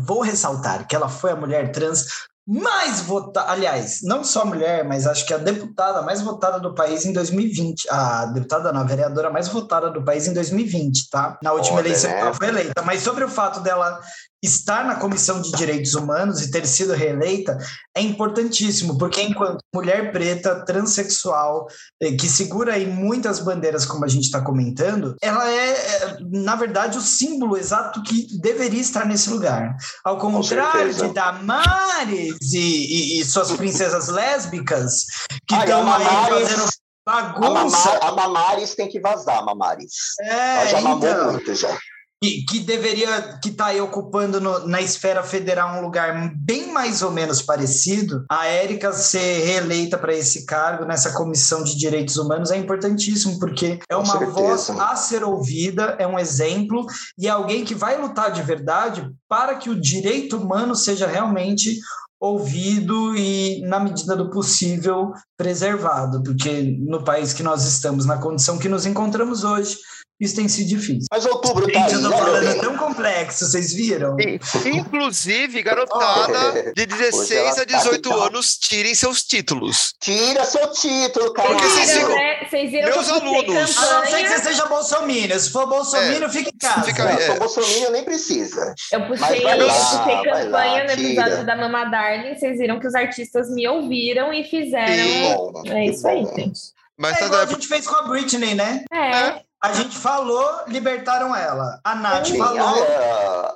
vou 0.05 0.21
ressaltar 0.21 0.87
que 0.87 0.95
ela 0.95 1.09
foi 1.09 1.31
a 1.31 1.35
mulher 1.35 1.71
trans 1.71 2.05
mais 2.51 2.99
votada. 2.99 3.49
Aliás, 3.49 3.99
não 4.03 4.25
só 4.25 4.45
mulher, 4.45 4.83
mas 4.83 5.07
acho 5.07 5.25
que 5.25 5.33
a 5.33 5.37
deputada 5.37 6.01
mais 6.01 6.21
votada 6.21 6.59
do 6.59 6.75
país 6.75 7.05
em 7.05 7.13
2020. 7.13 7.89
A 7.89 8.25
deputada, 8.25 8.73
não, 8.73 8.81
a 8.81 8.83
vereadora 8.83 9.29
mais 9.29 9.47
votada 9.47 9.89
do 9.89 10.03
país 10.03 10.27
em 10.27 10.33
2020, 10.33 11.09
tá? 11.09 11.39
Na 11.41 11.53
última 11.53 11.77
Olha, 11.77 11.87
eleição 11.87 12.11
né? 12.11 12.19
ela 12.19 12.33
foi 12.33 12.47
eleita. 12.49 12.81
Mas 12.81 13.01
sobre 13.01 13.23
o 13.23 13.29
fato 13.29 13.61
dela 13.61 14.01
estar 14.43 14.85
na 14.85 14.95
Comissão 14.95 15.39
de 15.39 15.51
Direitos 15.51 15.93
Humanos 15.93 16.41
e 16.41 16.49
ter 16.49 16.65
sido 16.65 16.93
reeleita 16.93 17.57
é 17.95 18.01
importantíssimo, 18.01 18.97
porque 18.97 19.21
enquanto 19.21 19.59
mulher 19.73 20.11
preta, 20.11 20.65
transexual, 20.65 21.67
eh, 22.01 22.13
que 22.13 22.27
segura 22.27 22.73
aí 22.73 22.87
muitas 22.87 23.39
bandeiras, 23.39 23.85
como 23.85 24.03
a 24.03 24.07
gente 24.07 24.23
está 24.23 24.41
comentando, 24.41 25.15
ela 25.21 25.47
é, 25.47 25.71
é, 25.71 26.17
na 26.31 26.55
verdade, 26.55 26.97
o 26.97 27.01
símbolo 27.01 27.55
exato 27.55 28.01
que 28.01 28.27
deveria 28.39 28.81
estar 28.81 29.05
nesse 29.05 29.29
lugar. 29.29 29.75
Ao 30.03 30.17
contrário 30.17 30.93
de 30.93 31.13
Damares 31.13 32.35
e, 32.41 32.57
e- 32.57 33.21
e 33.21 33.25
suas 33.25 33.51
princesas 33.51 34.07
lésbicas, 34.07 35.05
que 35.47 35.55
a 35.55 35.59
estão 35.59 35.79
aí 35.79 36.03
Mamares- 36.03 36.49
fazendo 36.49 36.69
A, 37.07 37.21
bagunça. 37.21 37.89
Mama- 37.93 37.99
a 38.01 38.11
Mamares 38.11 38.75
tem 38.75 38.87
que 38.89 38.99
vazar, 38.99 39.43
Mamares. 39.45 39.93
É, 40.21 40.55
Ela 40.61 40.65
já 40.65 40.81
mamou 40.81 41.07
então. 41.09 41.31
muito 41.33 41.55
já. 41.55 41.77
que, 42.23 42.45
que 42.45 42.59
deveria 42.59 43.39
que 43.41 43.49
está 43.49 43.65
aí 43.67 43.81
ocupando 43.81 44.39
no, 44.39 44.67
na 44.67 44.79
esfera 44.79 45.23
federal 45.23 45.79
um 45.79 45.81
lugar 45.81 46.31
bem 46.35 46.71
mais 46.71 47.01
ou 47.01 47.09
menos 47.09 47.41
parecido, 47.41 48.23
a 48.29 48.45
Érica 48.45 48.93
ser 48.93 49.43
reeleita 49.43 49.97
para 49.97 50.13
esse 50.13 50.45
cargo 50.45 50.85
nessa 50.85 51.13
comissão 51.13 51.63
de 51.63 51.75
direitos 51.75 52.17
humanos 52.17 52.51
é 52.51 52.57
importantíssimo 52.57 53.39
porque 53.39 53.79
é 53.89 53.95
Com 53.95 54.03
uma 54.03 54.19
certeza. 54.19 54.31
voz 54.33 54.69
a 54.69 54.95
ser 54.95 55.23
ouvida, 55.23 55.95
é 55.97 56.05
um 56.05 56.19
exemplo 56.19 56.85
e 57.17 57.25
é 57.27 57.31
alguém 57.31 57.65
que 57.65 57.73
vai 57.73 57.99
lutar 57.99 58.31
de 58.31 58.43
verdade 58.43 59.09
para 59.27 59.55
que 59.55 59.71
o 59.71 59.81
direito 59.81 60.37
humano 60.37 60.75
seja 60.75 61.07
realmente 61.07 61.79
ouvido 62.21 63.15
e, 63.15 63.61
na 63.61 63.79
medida 63.79 64.15
do 64.15 64.29
possível, 64.29 65.11
preservado, 65.35 66.21
porque 66.21 66.77
no 66.79 67.03
país 67.03 67.33
que 67.33 67.41
nós 67.41 67.65
estamos, 67.65 68.05
na 68.05 68.19
condição 68.19 68.59
que 68.59 68.69
nos 68.69 68.85
encontramos 68.85 69.43
hoje, 69.43 69.79
isso 70.21 70.35
tem 70.35 70.47
sido 70.47 70.67
difícil. 70.69 71.07
Mas 71.11 71.25
outubro 71.25 71.65
tá 71.71 71.79
Gente, 71.79 71.87
aí, 71.87 71.93
eu 71.93 72.01
tô 72.03 72.09
né, 72.09 72.17
falando, 72.17 72.47
é 72.47 72.53
tão 72.55 72.77
complexo, 72.77 73.45
vocês 73.45 73.73
viram? 73.73 74.15
E, 74.19 74.39
Inclusive, 74.77 75.61
garotada 75.63 76.71
de 76.75 76.85
16 76.85 77.31
ela 77.31 77.49
a 77.51 77.55
tá 77.55 77.63
18 77.65 78.09
que 78.09 78.15
tá. 78.15 78.25
anos, 78.25 78.57
tirem 78.57 78.95
seus 78.95 79.23
títulos. 79.23 79.93
Tira 79.99 80.43
seu 80.45 80.71
título, 80.71 81.33
cara. 81.33 81.49
Porque 81.49 81.65
vocês 81.67 81.89
Viram, 81.91 82.01
ficam- 82.07 82.15
né? 82.15 82.47
Vocês 82.49 82.71
viram 82.71 82.87
Meus 82.89 83.09
alunos. 83.09 83.77
A 83.77 83.81
não 83.81 84.01
ser 84.05 84.07
que 84.07 84.11
campanha? 84.11 84.29
você 84.29 84.43
seja 84.43 84.65
bolsominion. 84.65 85.39
Se 85.39 85.49
for 85.51 85.67
bolsominion, 85.67 86.29
fica 86.29 86.49
em 86.49 86.57
casa. 86.57 86.83
Fica- 86.83 87.03
é. 87.09 87.25
sou 87.27 87.35
bolsominion, 87.39 87.91
nem 87.91 88.03
precisa. 88.03 88.73
Eu 88.91 89.07
puxei, 89.07 89.41
vai 89.41 89.59
eu 89.59 89.67
lá, 89.67 89.73
puxei 89.73 90.15
campanha 90.31 90.49
lá, 90.49 90.83
no 90.83 90.91
episódio 90.91 91.31
tira. 91.31 91.43
da 91.43 91.55
Mama 91.55 91.85
Darling. 91.85 92.35
Vocês 92.35 92.57
viram 92.57 92.79
que 92.79 92.87
os 92.87 92.95
artistas 92.95 93.49
me 93.49 93.67
ouviram 93.67 94.33
e 94.33 94.43
fizeram. 94.43 95.37
Bom, 95.37 95.63
É 95.67 95.85
isso 95.85 96.07
aí, 96.07 96.25
gente. 96.35 96.59
Mas 96.97 97.15
É 97.15 97.19
tá 97.19 97.25
igual 97.25 97.41
a 97.41 97.45
na 97.45 97.51
gente 97.51 97.67
fez 97.67 97.87
com 97.87 97.95
a 97.95 98.01
Britney, 98.03 98.53
né? 98.53 98.83
É. 98.93 99.41
A 99.63 99.73
gente 99.73 99.95
falou, 99.95 100.43
libertaram 100.67 101.35
ela. 101.35 101.79
A 101.83 101.93
Nath 101.93 102.25
Sim, 102.25 102.39
falou. 102.39 102.83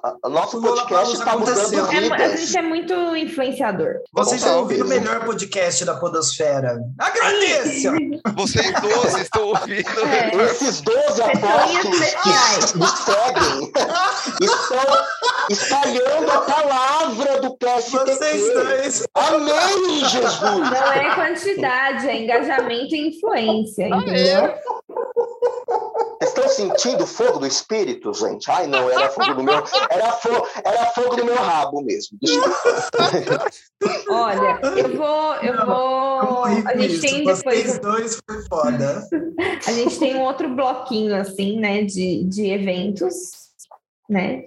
a- 0.03 0.13
a- 0.23 0.29
nosso 0.29 0.59
O 0.59 0.61
podcast 0.61 1.15
está 1.15 1.35
mudando. 1.35 1.57
É, 1.91 2.23
a 2.25 2.35
gente 2.37 2.55
é 2.57 2.61
muito 2.61 2.93
influenciador. 3.15 3.95
Vocês 4.13 4.39
estão 4.43 4.59
ouvindo 4.59 4.85
o 4.85 4.87
melhor 4.87 5.25
podcast 5.25 5.83
da 5.83 5.95
Podosfera. 5.95 6.77
Agradeço! 6.99 7.91
Vocês 8.35 8.71
12 8.81 9.21
estão 9.23 9.47
ouvindo. 9.47 9.89
É. 10.05 10.35
Esses 10.45 10.81
12 10.81 10.99
Pessoinhas 11.23 11.43
apóstolos 11.43 11.99
que 12.13 12.77
nos 12.77 12.91
seguem 12.99 13.71
estão 14.41 15.05
espalhando 15.49 16.31
a 16.31 16.41
palavra 16.41 17.41
do 17.41 17.57
Vocês 17.59 18.19
PSTQ. 18.19 18.53
dois. 18.53 19.07
Amém, 19.15 20.05
Jesus! 20.05 20.41
Não 20.41 20.93
é 20.93 21.15
quantidade, 21.15 22.07
é 22.09 22.15
engajamento 22.23 22.93
e 22.93 23.07
influência, 23.09 23.87
entendeu? 23.87 24.53
Vocês 24.87 25.94
estão 26.21 26.47
sentindo 26.47 27.03
o 27.03 27.07
fogo 27.07 27.39
do 27.39 27.47
espírito, 27.47 28.13
gente? 28.13 28.49
Ai, 28.49 28.67
não, 28.67 28.89
era 28.89 29.09
fogo 29.09 29.33
do 29.33 29.43
meu. 29.43 29.63
Era, 29.89 30.11
fo, 30.13 30.29
era 30.63 30.85
fogo 30.87 31.15
do 31.15 31.25
meu 31.25 31.35
rabo 31.35 31.81
mesmo. 31.81 32.17
Olha, 34.09 34.59
eu 34.77 34.95
vou, 34.95 35.35
eu 35.35 35.65
vou. 35.65 36.19
com 36.21 36.43
A 36.67 36.77
gente 36.77 37.01
tem 37.01 37.25
depois, 37.25 37.79
dois 37.79 38.21
foi 38.27 38.41
foda. 38.43 39.07
a 39.65 39.71
gente 39.71 39.99
tem 39.99 40.15
um 40.15 40.23
outro 40.23 40.49
bloquinho 40.49 41.15
assim, 41.15 41.59
né, 41.59 41.83
de, 41.83 42.23
de 42.25 42.49
eventos, 42.49 43.13
né? 44.09 44.43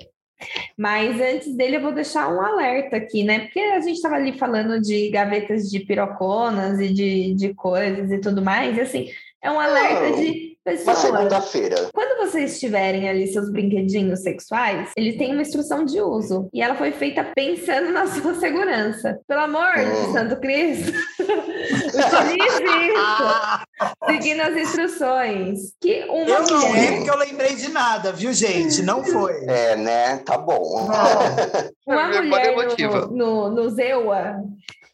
Mas 0.76 1.20
antes 1.20 1.57
dele 1.57 1.76
eu 1.76 1.82
vou 1.82 1.92
deixar 1.92 2.32
um 2.32 2.40
alerta 2.40 2.96
aqui, 2.96 3.24
né? 3.24 3.40
Porque 3.40 3.59
a 3.59 3.80
gente 3.80 3.96
estava 3.96 4.14
ali 4.14 4.38
falando 4.38 4.80
de 4.80 5.11
gavetas 5.11 5.68
de 5.68 5.80
piroconas 5.80 6.78
e 6.78 6.92
de, 6.92 7.34
de 7.34 7.55
coisas 7.55 8.11
e 8.11 8.18
tudo 8.18 8.40
mais, 8.40 8.76
e 8.76 8.80
assim, 8.80 9.09
é 9.42 9.51
um 9.51 9.59
alerta 9.59 10.16
de 10.16 10.47
Uma 10.74 10.94
pessoas. 10.94 10.98
segunda-feira. 10.98 11.88
Quando 11.92 12.18
vocês 12.26 12.58
tiverem 12.60 13.08
ali 13.08 13.26
seus 13.28 13.50
brinquedinhos 13.50 14.20
sexuais, 14.22 14.90
ele 14.96 15.14
tem 15.16 15.32
uma 15.32 15.42
instrução 15.42 15.84
de 15.84 16.00
uso. 16.00 16.48
E 16.52 16.60
ela 16.62 16.74
foi 16.74 16.92
feita 16.92 17.24
pensando 17.34 17.90
na 17.92 18.06
sua 18.08 18.34
segurança. 18.34 19.18
Pelo 19.26 19.40
amor 19.42 19.72
de 19.74 19.84
Hum. 19.84 20.12
Santo 20.12 20.36
Cristo, 20.40 20.92
utilize 21.18 22.62
isso. 22.64 23.94
Seguindo 24.06 24.40
as 24.42 24.56
instruções. 24.56 25.58
Que 25.80 26.04
uma 26.08 26.28
Eu 26.28 26.42
não 26.46 26.60
ri 26.60 26.66
mulher, 26.68 26.96
porque 26.96 27.10
eu 27.10 27.16
lembrei 27.18 27.54
de 27.56 27.70
nada, 27.70 28.12
viu, 28.12 28.32
gente? 28.32 28.82
Não 28.82 29.02
foi. 29.04 29.32
É, 29.46 29.76
né? 29.76 30.16
Tá 30.18 30.36
bom. 30.38 30.86
Não. 30.88 31.68
uma 31.94 32.08
Memória 32.08 32.22
mulher 32.52 32.52
emotiva. 32.52 33.06
no, 33.06 33.50
no, 33.50 33.50
no 33.64 33.70
Zewa 33.70 34.36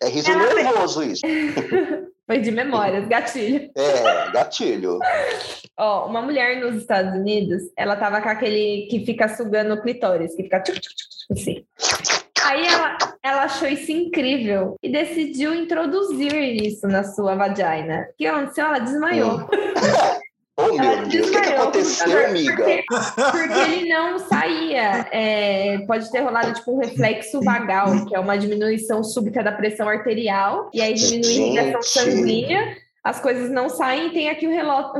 É 0.02 0.08
riso 0.08 0.30
Ela- 0.30 0.54
nervoso 0.54 1.02
isso. 1.02 1.22
Foi 2.26 2.38
de 2.38 2.50
memórias, 2.50 3.06
gatilho. 3.06 3.70
É, 3.76 4.30
gatilho. 4.32 4.98
Ó, 5.78 6.06
uma 6.06 6.22
mulher 6.22 6.60
nos 6.60 6.76
Estados 6.76 7.14
Unidos, 7.14 7.62
ela 7.76 7.96
tava 7.96 8.20
com 8.20 8.28
aquele 8.28 8.86
que 8.90 9.04
fica 9.04 9.28
sugando 9.28 9.74
o 9.74 9.82
clitóris, 9.82 10.34
que 10.34 10.44
fica 10.44 10.60
tchuc, 10.60 10.80
tchuc, 10.80 10.94
tchuc, 10.96 11.32
assim. 11.32 11.66
Aí 12.44 12.66
ela, 12.66 12.98
ela 13.22 13.42
achou 13.44 13.66
isso 13.66 13.90
incrível 13.90 14.76
e 14.82 14.92
decidiu 14.92 15.54
introduzir 15.54 16.34
isso 16.62 16.86
na 16.86 17.02
sua 17.02 17.34
vagina. 17.34 18.06
O 18.10 18.16
que 18.18 18.26
aconteceu? 18.26 18.66
Ela 18.66 18.78
desmaiou. 18.80 19.48
Meu 20.78 21.04
o 21.04 21.08
que, 21.08 21.22
que 21.30 21.36
aconteceu, 21.36 22.10
porque- 22.10 22.24
amiga? 22.26 22.64
Porque 23.14 23.58
ele 23.72 23.88
não 23.88 24.18
saía. 24.18 25.06
É, 25.12 25.78
pode 25.86 26.10
ter 26.10 26.20
rolado 26.20 26.52
tipo 26.54 26.72
um 26.72 26.78
reflexo 26.78 27.40
vagal, 27.42 28.04
que 28.06 28.14
é 28.14 28.20
uma 28.20 28.36
diminuição 28.36 29.02
súbita 29.04 29.42
da 29.42 29.52
pressão 29.52 29.88
arterial, 29.88 30.70
e 30.72 30.80
aí 30.80 30.94
diminui 30.94 31.26
a 31.26 31.32
irrigação 31.62 31.82
Gente. 31.82 31.86
sanguínea. 32.16 32.76
As 33.02 33.20
coisas 33.20 33.50
não 33.50 33.68
saem, 33.68 34.10
tem 34.10 34.30
aqui 34.30 34.46
o 34.46 34.50
relato. 34.50 34.98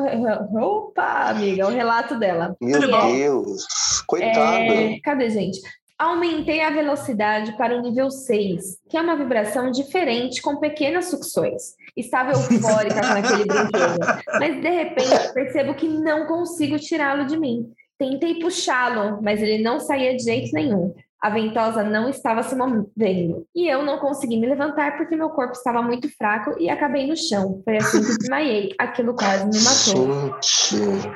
Opa, 0.58 1.30
amiga, 1.30 1.66
o 1.66 1.70
relato 1.70 2.18
dela. 2.18 2.54
Meu 2.60 2.82
é- 2.82 3.12
Deus, 3.12 3.64
coitada. 4.06 4.58
é, 4.58 4.98
cadê, 5.02 5.30
gente? 5.30 5.60
Aumentei 5.96 6.60
a 6.60 6.70
velocidade 6.70 7.56
para 7.56 7.76
o 7.76 7.80
nível 7.80 8.10
6, 8.10 8.78
que 8.90 8.96
é 8.96 9.00
uma 9.00 9.16
vibração 9.16 9.70
diferente 9.70 10.42
com 10.42 10.56
pequenas 10.56 11.06
sucções. 11.06 11.74
Estava 11.96 12.32
eufórica 12.32 13.00
com 13.00 13.12
aquele 13.12 13.44
brinquedo, 13.44 14.24
mas 14.40 14.60
de 14.60 14.70
repente 14.70 15.32
percebo 15.32 15.74
que 15.74 15.86
não 15.86 16.26
consigo 16.26 16.80
tirá-lo 16.80 17.26
de 17.26 17.38
mim. 17.38 17.70
Tentei 17.96 18.40
puxá-lo, 18.40 19.22
mas 19.22 19.40
ele 19.40 19.62
não 19.62 19.78
saía 19.78 20.16
de 20.16 20.24
jeito 20.24 20.52
nenhum. 20.52 20.92
A 21.22 21.30
ventosa 21.30 21.84
não 21.84 22.08
estava 22.08 22.42
se 22.42 22.56
movendo. 22.56 23.46
E 23.54 23.68
eu 23.68 23.84
não 23.84 23.98
consegui 23.98 24.36
me 24.36 24.48
levantar 24.48 24.96
porque 24.96 25.14
meu 25.14 25.30
corpo 25.30 25.52
estava 25.52 25.80
muito 25.80 26.08
fraco 26.18 26.56
e 26.58 26.68
acabei 26.68 27.06
no 27.06 27.16
chão. 27.16 27.62
Foi 27.64 27.76
assim 27.76 28.02
que 28.02 28.18
desmaiei. 28.18 28.74
Aquilo 28.78 29.14
quase 29.14 29.46
me 29.46 29.58
matou. 29.62 30.36
Gente, 30.42 31.08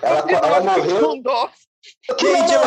ela, 0.00 0.30
ela 0.30 0.60
morreu. 0.60 1.20
Dó. 2.08 2.16
Gente, 2.18 2.52
eu 2.52 2.60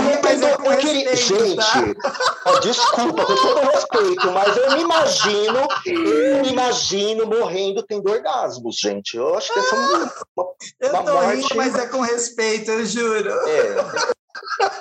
é 0.47 0.57
com 0.57 0.71
Eu 0.71 0.77
queria- 0.77 1.09
tá? 1.09 1.15
Gente, 1.15 1.97
ó, 2.45 2.59
desculpa, 2.59 3.25
com 3.25 3.35
todo 3.35 3.59
respeito, 3.71 4.31
mas 4.31 4.57
eu 4.57 4.71
me 4.71 4.81
imagino, 4.81 5.67
eu 5.85 6.41
me 6.41 6.49
imagino 6.49 7.25
morrendo 7.27 7.83
tendo 7.83 8.09
orgasmos, 8.09 8.77
gente. 8.77 9.15
Eu 9.17 9.35
acho 9.35 9.51
que 9.53 9.59
essa 9.59 9.75
é 9.75 9.79
uma, 9.79 10.13
uma- 10.37 10.53
Eu 10.79 10.89
tô 10.91 10.97
rindo, 11.19 11.41
morte- 11.41 11.55
mas 11.57 11.75
é 11.75 11.87
com 11.87 11.99
respeito, 12.01 12.71
eu 12.71 12.85
juro. 12.85 13.29
é. 13.47 13.75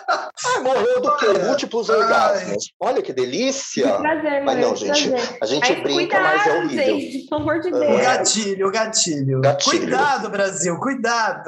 Ah, 0.08 0.60
morreu 0.60 1.00
do 1.00 1.16
quê? 1.16 1.26
Múltiplos 1.44 1.88
Ai. 1.90 1.96
orgasmos. 1.96 2.72
Olha 2.80 3.02
que 3.02 3.12
delícia. 3.12 3.96
Prazer, 3.98 4.42
Mas 4.44 4.58
não, 4.58 4.74
gente, 4.76 5.08
prazer. 5.10 5.38
a 5.40 5.46
gente 5.46 5.70
Mas 5.70 5.82
brinca, 5.82 6.20
mas 6.20 6.40
é 6.40 6.44
cuidado, 6.44 6.64
horrível. 6.66 6.84
gente, 7.00 7.28
pelo 7.28 7.40
amor 7.42 7.60
de 7.60 7.68
É. 7.68 7.70
O 7.72 7.78
Deus. 7.80 8.00
gatilho, 8.02 8.66
o 8.66 8.70
gatilho. 8.70 9.40
Gatilho. 9.40 9.78
Cuidado, 9.80 10.30
Brasil, 10.30 10.76
cuidado. 10.78 11.44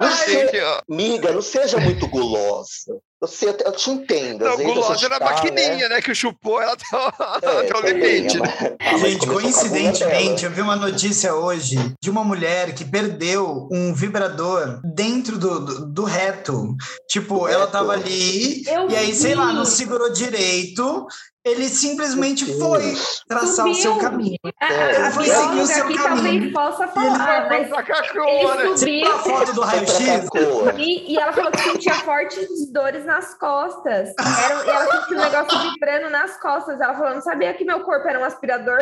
Não 0.00 0.10
se- 0.12 0.32
Gente, 0.32 0.60
ó. 0.60 0.80
Amiga, 0.90 1.32
não 1.32 1.42
seja 1.42 1.78
muito 1.78 2.06
gulosa. 2.08 2.98
Eu, 3.20 3.26
sei, 3.26 3.48
eu 3.48 3.72
te 3.72 3.90
entendo. 3.90 4.44
Não, 4.44 4.56
gulosa 4.56 5.04
era 5.06 5.16
a 5.16 5.18
tá, 5.18 5.24
maquininha, 5.24 5.88
né? 5.88 6.00
Que 6.00 6.14
chupou, 6.14 6.60
ela 6.62 6.76
tá, 6.76 7.12
É, 7.42 7.62
tá 7.64 7.76
ao 7.76 7.82
também, 7.82 7.94
limite. 8.20 8.38
mas- 8.38 8.50
Ah, 8.80 8.96
Gente, 8.98 9.26
coincidentemente, 9.26 10.44
eu 10.44 10.50
vi 10.52 10.60
uma 10.60 10.76
notícia 10.76 11.34
hoje 11.34 11.76
de 12.00 12.10
uma 12.10 12.22
mulher 12.22 12.72
que 12.74 12.84
perdeu 12.84 13.68
um 13.72 13.92
vibrador 13.92 14.80
dentro 14.94 15.36
do, 15.36 15.60
do, 15.64 15.86
do 15.86 16.04
reto. 16.04 16.76
Tipo, 17.08 17.40
Do 17.40 17.48
ela 17.48 17.60
reto. 17.62 17.72
tava 17.72 17.92
ali, 17.94 18.62
Eu 18.68 18.88
e 18.88 18.96
aí, 18.96 19.12
sei 19.14 19.34
lá, 19.34 19.52
não 19.52 19.64
vi. 19.64 19.70
segurou 19.72 20.12
direito. 20.12 21.06
Ele 21.44 21.68
simplesmente 21.68 22.44
foi 22.58 22.94
traçar 23.28 23.66
o 23.66 23.74
seu 23.74 23.92
Subiu. 23.94 24.08
caminho. 24.10 24.38
A, 24.60 24.66
a, 24.66 24.72
É, 24.72 25.02
a 25.06 25.10
foi 25.12 25.24
bióloga 25.24 25.48
seguir 25.48 25.60
o 25.62 25.66
seu 25.66 25.84
aqui 25.84 25.94
caminho. 25.96 26.52
talvez 26.52 26.52
possa 26.52 26.88
falar, 26.88 27.48
mas 27.48 27.68
Pra 27.68 27.82
cá, 27.82 28.02
ele 28.26 28.44
né? 28.44 28.76
Subiu 28.76 29.04
viu 29.04 29.12
a 29.12 29.18
foto 29.20 29.46
do 29.54 29.62
Foi 29.62 29.64
raio-x? 29.66 30.28
Cacoa. 30.30 30.74
e, 30.76 31.12
e 31.12 31.16
ela 31.18 31.32
falou 31.32 31.50
que 31.52 31.60
sentia 31.60 31.94
fortes 31.94 32.48
dores 32.72 33.04
nas 33.06 33.34
costas. 33.38 34.10
Era, 34.44 34.64
e 34.64 34.68
ela 34.68 35.00
sentiu 35.00 35.16
um 35.16 35.20
negócio 35.20 35.58
vibrando 35.70 36.10
nas 36.10 36.40
costas. 36.40 36.80
Ela 36.80 36.94
falou, 36.94 37.14
não 37.14 37.22
sabia 37.22 37.54
que 37.54 37.64
meu 37.64 37.80
corpo 37.80 38.06
era 38.08 38.18
um 38.20 38.24
aspirador. 38.24 38.78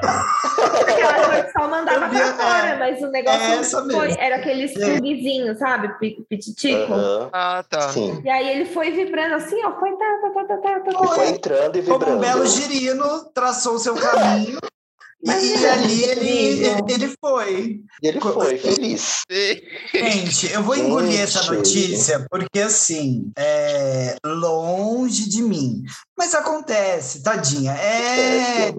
Porque 0.00 1.42
que 1.44 1.52
só 1.52 1.68
mandava 1.68 2.04
Eu 2.06 2.10
vi, 2.10 2.16
pra 2.18 2.34
fora, 2.34 2.66
é, 2.68 2.78
mas 2.78 3.02
o 3.02 3.06
negócio 3.08 3.40
é 3.40 3.64
foi, 3.92 4.10
era 4.18 4.36
aqueles 4.36 4.76
É. 4.76 4.98
plugzinhos, 4.98 5.58
sabe? 5.58 5.98
Pi- 5.98 6.24
Pititico. 6.28 6.92
Ah, 7.32 7.64
tá. 7.68 7.88
Sim. 7.90 8.20
E 8.24 8.28
aí 8.30 8.48
ele 8.50 8.64
foi 8.66 8.90
vibrando 8.90 9.34
assim, 9.36 9.56
ó, 9.64 9.78
foi 9.78 9.90
tá, 9.96 10.04
tá, 10.22 10.30
tá, 10.30 10.44
tá, 10.44 10.56
tá, 10.56 10.80
tá, 10.80 11.04
E 11.04 11.06
foi 11.08 11.16
tá. 11.16 11.26
entrando 11.30 11.76
e 11.76 11.82
Como 11.82 11.94
um 11.96 11.98
vibrando. 11.98 12.20
belo 12.20 12.46
girino, 12.46 13.24
traçou 13.34 13.74
o 13.74 13.78
seu 13.78 13.94
caminho. 13.94 14.58
E 15.20 15.66
ali 15.66 16.04
ele, 16.04 16.30
ele, 16.64 16.92
ele 16.92 17.14
foi. 17.20 17.80
E 18.00 18.06
ele 18.06 18.20
foi 18.20 18.56
feliz. 18.56 19.22
Gente, 19.92 20.52
eu 20.52 20.62
vou 20.62 20.76
engolir 20.76 21.10
Gente. 21.10 21.22
essa 21.22 21.52
notícia 21.52 22.24
porque, 22.30 22.60
assim, 22.60 23.32
é 23.36 24.14
longe 24.24 25.28
de 25.28 25.42
mim. 25.42 25.82
Mas 26.16 26.36
acontece, 26.36 27.20
tadinha. 27.24 27.72
É. 27.72 28.72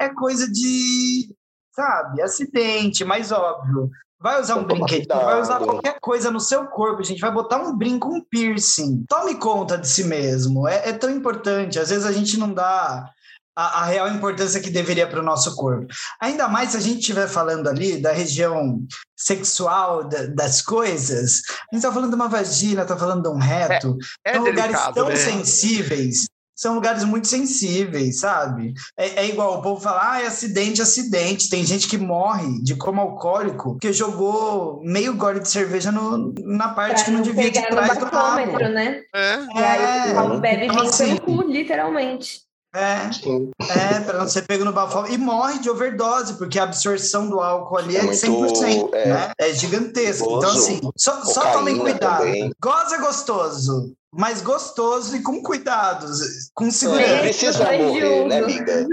é 0.00 0.08
coisa 0.08 0.50
de, 0.50 1.34
sabe, 1.74 2.22
acidente, 2.22 3.04
mais 3.04 3.32
óbvio. 3.32 3.90
Vai 4.18 4.40
usar 4.40 4.56
um 4.56 4.62
Então, 4.62 4.78
brinquedo, 4.78 5.08
vai 5.08 5.40
usar 5.40 5.58
qualquer 5.58 5.98
coisa 6.00 6.30
no 6.30 6.40
seu 6.40 6.66
corpo, 6.66 7.04
gente. 7.04 7.20
Vai 7.20 7.30
botar 7.30 7.58
um 7.58 7.76
brinco, 7.76 8.08
um 8.08 8.24
piercing. 8.24 9.04
Tome 9.08 9.34
conta 9.34 9.76
de 9.76 9.86
si 9.86 10.04
mesmo. 10.04 10.66
É, 10.66 10.88
é 10.88 10.92
tão 10.92 11.10
importante. 11.10 11.78
Às 11.78 11.90
vezes 11.90 12.06
a 12.06 12.12
gente 12.12 12.38
não 12.38 12.52
dá 12.52 13.10
a, 13.54 13.82
a 13.82 13.84
real 13.84 14.08
importância 14.08 14.60
que 14.60 14.70
deveria 14.70 15.06
para 15.06 15.20
o 15.20 15.24
nosso 15.24 15.54
corpo. 15.54 15.86
Ainda 16.18 16.48
mais 16.48 16.70
se 16.70 16.78
a 16.78 16.80
gente 16.80 17.00
estiver 17.00 17.28
falando 17.28 17.68
ali 17.68 18.00
da 18.00 18.10
região 18.10 18.80
sexual 19.14 20.04
da- 20.08 20.26
das 20.26 20.62
coisas. 20.62 21.42
A 21.70 21.74
gente 21.74 21.84
está 21.84 21.92
falando 21.92 22.10
de 22.10 22.16
uma 22.16 22.28
vagina, 22.28 22.82
está 22.82 22.96
falando 22.96 23.22
de 23.22 23.28
um 23.28 23.38
reto. 23.38 23.96
É 24.24 24.32
são 24.34 24.44
lugares 24.44 24.62
delicado, 24.72 24.94
tão 24.94 25.08
né? 25.08 25.16
sensíveis. 25.16 26.26
São 26.56 26.74
lugares 26.74 27.04
muito 27.04 27.28
sensíveis, 27.28 28.20
sabe? 28.20 28.72
É, 28.96 29.24
é 29.24 29.28
igual 29.28 29.58
o 29.58 29.62
povo 29.62 29.80
falar, 29.80 30.12
ah, 30.12 30.22
é 30.22 30.26
acidente, 30.26 30.80
acidente. 30.80 31.50
Tem 31.50 31.62
gente 31.64 31.86
que 31.86 31.98
morre 31.98 32.62
de 32.62 32.74
coma 32.76 33.02
alcoólico 33.02 33.72
porque 33.72 33.92
jogou 33.92 34.80
meio 34.82 35.14
gole 35.14 35.40
de 35.40 35.48
cerveja 35.50 35.92
no- 35.92 36.32
na 36.38 36.68
parte 36.70 36.94
Pra 36.96 37.04
que 37.04 37.10
não 37.10 37.20
devia 37.20 37.50
de 37.50 37.60
pegar 37.60 37.70
no 37.70 37.76
trás 37.76 37.98
do 37.98 38.06
bafômetro, 38.06 38.62
rabo. 38.62 38.74
né? 38.74 39.02
É. 39.14 39.34
E 39.54 39.58
aí 39.62 40.00
o 40.00 40.02
pessoal 40.04 40.40
bebe 40.40 40.64
então, 40.64 40.76
vinho 40.76 40.88
assim, 40.88 41.16
pelo 41.16 41.20
cu, 41.20 41.42
literalmente. 41.50 42.45
É, 42.76 43.10
Sim. 43.12 43.50
é, 43.60 44.00
para 44.00 44.18
não 44.18 44.28
ser 44.28 44.42
pego 44.42 44.64
no 44.64 44.72
bafômetro. 44.72 45.14
E 45.14 45.18
morre 45.18 45.58
de 45.58 45.70
overdose, 45.70 46.34
porque 46.34 46.58
a 46.58 46.64
absorção 46.64 47.28
do 47.28 47.40
álcool 47.40 47.78
ali 47.78 47.96
é, 47.96 48.00
É 48.00 48.06
de 48.06 48.28
muito, 48.28 48.60
100%, 48.60 48.90
é, 48.92 49.08
né? 49.08 49.32
É 49.38 49.52
gigantesco. 49.54 50.36
Então, 50.36 50.50
assim, 50.50 50.80
só, 50.96 51.24
só 51.24 51.52
tomem 51.52 51.78
cuidado. 51.78 52.18
também. 52.18 52.52
Goza 52.60 52.98
gostoso, 52.98 53.94
mas 54.12 54.42
gostoso 54.42 55.16
e 55.16 55.22
com 55.22 55.42
cuidado, 55.42 56.06
com 56.54 56.64
Não 56.64 56.70
segurança. 56.70 57.06
É, 57.06 57.20
precisa 57.20 57.64
morrer, 57.64 58.26
né, 58.26 58.38
amiga? 58.40 58.86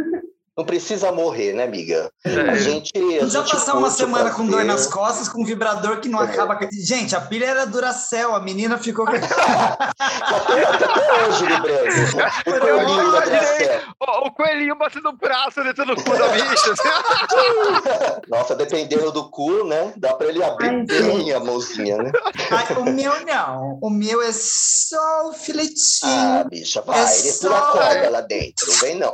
Não 0.55 0.63
precisa 0.63 1.11
morrer, 1.11 1.51
né, 1.53 1.63
amiga? 1.63 2.11
A 2.23 2.29
É. 2.29 2.55
gente. 2.57 2.91
A 2.95 3.25
gente 3.25 3.51
passar 3.51 3.75
uma 3.75 3.89
semana 3.89 4.29
com 4.29 4.45
dor 4.45 4.63
nas 4.63 4.85
costas, 4.85 5.27
com 5.27 5.41
um 5.41 5.45
vibrador 5.45 5.99
que 5.99 6.07
não 6.07 6.21
É. 6.21 6.25
acaba. 6.25 6.59
Gente, 6.71 7.15
a 7.15 7.21
pilha 7.21 7.45
era 7.47 7.65
Duracell, 7.65 8.35
a 8.35 8.39
menina 8.39 8.77
ficou. 8.77 9.03
Já 9.09 10.39
tem 10.45 10.63
até 10.63 11.23
hoje, 11.27 11.45
lembrando. 11.45 11.89
O 12.45 12.51
Eu 12.51 12.85
coelhinho 12.85 13.11
da. 13.11 13.23
O, 13.99 14.27
o 14.27 14.31
coelhinho 14.31 14.75
batendo 14.77 15.09
o 15.09 15.13
braço 15.13 15.63
dentro 15.63 15.85
do 15.87 15.95
cu 15.95 16.15
da 16.17 16.27
bicha. 16.27 16.73
Nossa, 18.29 18.55
dependendo 18.55 19.11
do 19.11 19.29
cu, 19.31 19.63
né? 19.65 19.91
Dá 19.97 20.13
pra 20.13 20.27
ele 20.27 20.43
abrir 20.43 20.69
Ai, 20.69 20.83
bem 20.85 21.33
a 21.33 21.39
mãozinha, 21.39 21.97
né? 21.97 22.11
Ai, 22.51 22.75
o 22.77 22.85
meu 22.85 23.25
não. 23.25 23.79
O 23.81 23.89
meu 23.89 24.21
é 24.21 24.31
só 24.31 25.29
o 25.29 25.33
filetinho. 25.33 25.73
Ah, 26.03 26.43
bicha, 26.47 26.81
vai. 26.81 26.99
É 27.03 27.19
ele 27.19 27.33
pula 27.39 27.57
só- 27.59 27.71
corda 27.71 28.09
lá 28.11 28.21
dentro, 28.21 28.71
vem 28.73 28.95
não. 28.99 29.11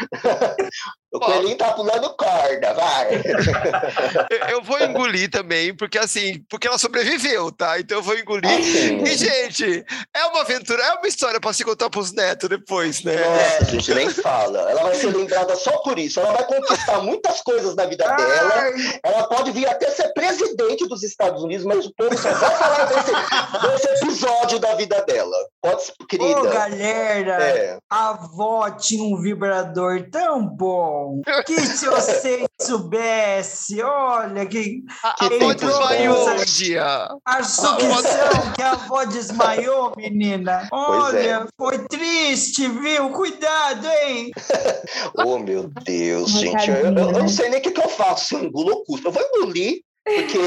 o 1.12 1.18
coelhinho 1.20 1.56
tá 1.56 1.72
pulando 1.72 2.14
corda, 2.16 2.74
vai. 2.74 3.22
Eu- 4.52 4.60
vou 4.62 4.78
engolir 4.80 5.30
também, 5.30 5.74
porque 5.74 5.98
assim, 5.98 6.42
porque 6.48 6.66
ela 6.68 6.78
sobreviveu, 6.78 7.50
tá? 7.50 7.80
Então 7.80 7.98
eu 7.98 8.02
vou 8.02 8.16
engolir. 8.16 8.50
Assim, 8.50 9.02
E, 9.02 9.16
gente, 9.16 9.84
é 10.14 10.24
uma 10.26 10.42
aventura, 10.42 10.82
é 10.82 10.92
uma 10.94 11.08
história 11.08 11.40
pra 11.40 11.52
se 11.52 11.64
contar 11.64 11.88
pros 11.90 12.12
netos 12.12 12.48
depois, 12.48 13.02
né? 13.02 13.16
Nossa, 13.16 13.62
a 13.62 13.64
gente 13.64 13.94
nem 13.94 14.10
fala. 14.10 14.70
Ela 14.70 14.82
vai 14.82 14.94
ser 14.94 15.14
lembrada 15.16 15.56
só 15.56 15.78
por 15.78 15.98
isso. 15.98 16.20
Ela 16.20 16.32
vai 16.32 16.44
conquistar 16.44 17.00
muitas 17.00 17.40
coisas 17.40 17.74
na 17.74 17.86
vida 17.86 18.04
dela. 18.04 18.72
Ela 19.02 19.24
pode 19.28 19.50
vir 19.50 19.66
até 19.68 19.90
ser 19.90 20.12
presidente 20.12 20.86
dos 20.86 21.02
Estados 21.02 21.42
Unidos, 21.42 21.64
mas 21.64 21.86
o 21.86 21.92
povo 21.96 22.16
só 22.16 22.30
vai 22.32 22.56
falar 22.56 22.84
desse, 22.84 23.86
desse 23.88 24.04
episódio 24.04 24.58
da 24.58 24.74
vida 24.74 25.02
dela. 25.06 25.36
Pode 25.62 25.82
ser, 25.84 25.92
Ô, 26.00 26.06
querida. 26.06 26.42
galera, 26.50 27.42
É. 27.42 27.78
a 27.90 28.10
avó 28.10 28.70
tinha 28.70 29.02
um 29.02 29.20
vibrador 29.20 29.89
tão 30.10 30.46
bom 30.46 31.20
que 31.46 31.58
se 31.60 31.86
você 31.86 32.46
soubesse, 32.60 33.82
olha, 33.82 34.46
que 34.46 34.82
A, 35.02 35.10
a 35.10 35.14
Que 35.14 35.24
avó 35.24 35.38
tempo 35.38 35.54
desmaiou 35.66 36.28
um 36.30 36.44
dia. 36.44 37.08
a 37.24 37.42
sucção 37.42 38.52
que 38.54 38.62
a 38.62 38.72
avó 38.72 39.04
desmaiou, 39.04 39.92
menina. 39.96 40.68
É. 40.72 40.76
Olha, 40.76 41.46
foi 41.58 41.78
triste, 41.88 42.68
viu? 42.68 43.10
Cuidado, 43.10 43.86
hein? 44.04 44.30
Oh, 45.16 45.38
meu 45.38 45.68
Deus, 45.84 46.30
gente. 46.30 46.68
Eu, 46.70 46.76
eu- 46.76 46.94
eu 46.94 47.12
não 47.12 47.28
sei 47.28 47.48
nem 47.48 47.58
o 47.60 47.62
que, 47.62 47.70
que 47.70 47.80
eu 47.80 47.88
faço 47.88 48.26
se 48.26 48.34
eu 48.34 48.44
engulo 48.44 48.70
ou 48.72 48.84
custo. 48.84 49.08
Eu 49.08 49.12
vou 49.12 49.22
engolir, 49.22 49.80
porque. 50.04 50.38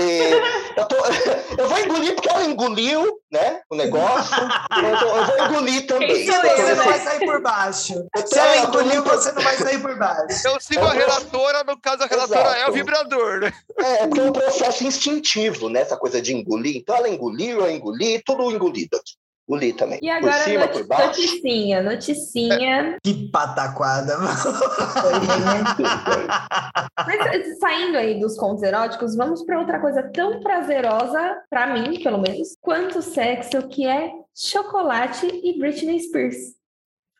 eu, 0.76 0.86
tô- 0.88 0.96
eu 1.62 1.70
vou 1.70 1.80
engolir 1.80 2.16
porque 2.16 2.30
ela 2.30 2.44
engoliu, 2.46 3.20
né? 3.32 3.62
O 3.70 3.76
negócio. 3.76 4.36
Eu, 4.42 4.98
tô- 5.00 5.18
eu 5.18 5.26
vou 5.26 5.46
engolir 5.46 5.88
também. 5.88 6.08
Quem 6.08 6.26
sou 6.32 6.36
Você 6.42 6.48
eu, 6.62 6.76
não 6.76 6.76
né? 6.76 6.92
vai 6.92 7.00
sair 7.00 7.26
por 7.26 7.42
baixo. 7.42 7.94
Eu 8.16 8.28
Se 8.28 8.40
ela 8.40 8.66
tô- 8.66 8.72
tô 8.74 8.82
engoliu, 8.82 9.04
você 9.04 9.32
não 9.32 9.42
vai 9.42 9.58
sair 9.58 9.82
por 9.82 9.98
baixo. 9.98 10.48
Eu 10.48 10.60
sigo 10.60 10.86
a 10.86 10.94
relatora, 10.94 11.64
no 11.64 11.80
caso, 11.80 12.04
a 12.04 12.08
relatora 12.08 12.50
é 12.50 12.52
o 12.52 12.56
Exato. 12.58 12.72
vibrador, 12.74 13.40
né? 13.42 13.54
É, 13.80 14.08
porque 14.08 14.20
é 14.20 14.24
um 14.24 14.32
processo 14.34 14.84
instintivo, 14.84 15.70
né? 15.70 15.82
Essa 15.82 15.98
coisa 15.98 16.22
de 16.22 16.34
engolir. 16.34 16.76
Então 16.78 16.96
ela 16.96 17.10
engoliu, 17.10 17.62
eu 17.62 17.70
engoli, 17.72 18.22
tudo 18.26 18.52
engolido. 18.52 19.00
Engoli 19.48 19.74
também. 19.74 20.00
E 20.02 20.08
por 20.08 20.16
agora, 20.18 20.44
cima, 20.44 20.60
noti- 20.66 20.74
por 20.80 20.88
baixo. 20.88 21.08
noticinha, 21.08 21.84
noticinha. 21.84 22.98
Que 23.04 23.30
pataquada. 23.30 24.18
Mas 27.06 27.60
saindo 27.60 27.98
aí 27.98 28.20
dos 28.20 28.38
contos 28.38 28.64
eróticos, 28.64 29.16
vamos 29.16 29.44
para 29.44 29.60
outra 29.60 29.80
coisa 29.80 30.04
tão 30.04 30.40
prazerosa, 30.42 31.42
para 31.50 31.68
mim, 31.74 32.02
pelo 32.02 32.20
menos, 32.20 32.58
quanto 32.62 33.02
sexo, 33.02 33.68
que 33.68 33.86
é 33.88 34.12
chocolate 34.36 35.28
e 35.28 35.60
Britney 35.60 36.00
Spears. 36.00 36.38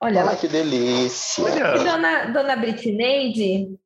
Olha 0.02 0.24
lá. 0.24 0.32
Ai, 0.32 0.38
que 0.38 0.48
delícia. 0.48 1.44
E 1.48 1.84
dona, 1.84 2.26
dona 2.26 2.56
Britney, 2.56 3.78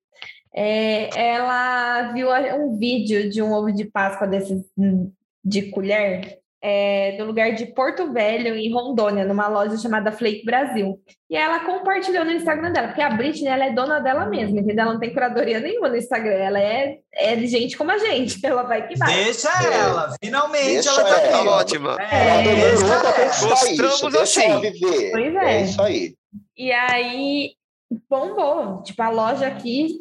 é, 0.54 1.36
ela 1.36 2.12
viu 2.14 2.30
um 2.56 2.78
vídeo 2.78 3.30
de 3.30 3.42
um 3.42 3.52
ovo 3.54 3.72
de 3.72 3.86
Páscoa 3.86 4.26
desses 4.28 4.64
hum, 4.76 5.12
de 5.44 5.70
colher 5.70 6.40
é, 6.62 7.16
no 7.18 7.26
lugar 7.26 7.54
de 7.54 7.68
Porto 7.68 8.12
Velho, 8.12 8.56
em 8.56 8.74
Rondônia, 8.74 9.26
numa 9.26 9.48
loja 9.48 9.78
chamada 9.78 10.12
Flake 10.12 10.44
Brasil. 10.44 11.00
E 11.30 11.36
ela 11.36 11.60
compartilhou 11.60 12.26
no 12.26 12.32
Instagram 12.32 12.72
dela, 12.72 12.88
porque 12.88 13.02
a 13.02 13.12
Britney 13.12 13.50
ela 13.50 13.66
é 13.66 13.74
dona 13.74 14.00
dela 14.00 14.26
mesma, 14.26 14.60
entendeu? 14.60 14.84
Ela 14.84 14.94
não 14.94 15.00
tem 15.00 15.14
curadoria 15.14 15.60
nenhuma 15.60 15.90
no 15.90 15.98
Instagram, 15.98 16.34
ela 16.34 16.60
é, 16.60 16.98
é 17.14 17.36
de 17.36 17.48
gente 17.48 17.78
como 17.78 17.92
a 17.92 17.98
gente, 17.98 18.40
ela 18.46 18.64
vai 18.64 18.88
que 18.88 18.98
vai. 18.98 19.14
Deixa 19.26 19.50
ela, 19.72 20.14
finalmente 20.24 20.74
Deixa 20.74 20.90
ela 20.90 21.04
tá 21.04 21.10
ela. 21.10 21.18
aqui. 21.20 21.32
Tá 21.32 21.44
ó. 21.44 21.60
ótima. 21.60 21.98
É, 22.00 22.40
Ela 22.40 22.52
ela. 22.52 22.74
isso. 22.74 23.48
Gostamos 23.48 24.14
Deixa 24.14 24.44
ela 24.44 24.60
assim. 24.60 24.72
viver. 24.72 25.12
Pois 25.12 25.36
é. 25.36 25.54
É 25.54 25.62
isso 25.64 25.82
aí. 25.82 26.16
E 26.58 26.72
aí 26.72 27.52
bombou. 28.10 28.82
Tipo, 28.84 29.02
a 29.04 29.10
loja 29.10 29.48
aqui 29.48 29.98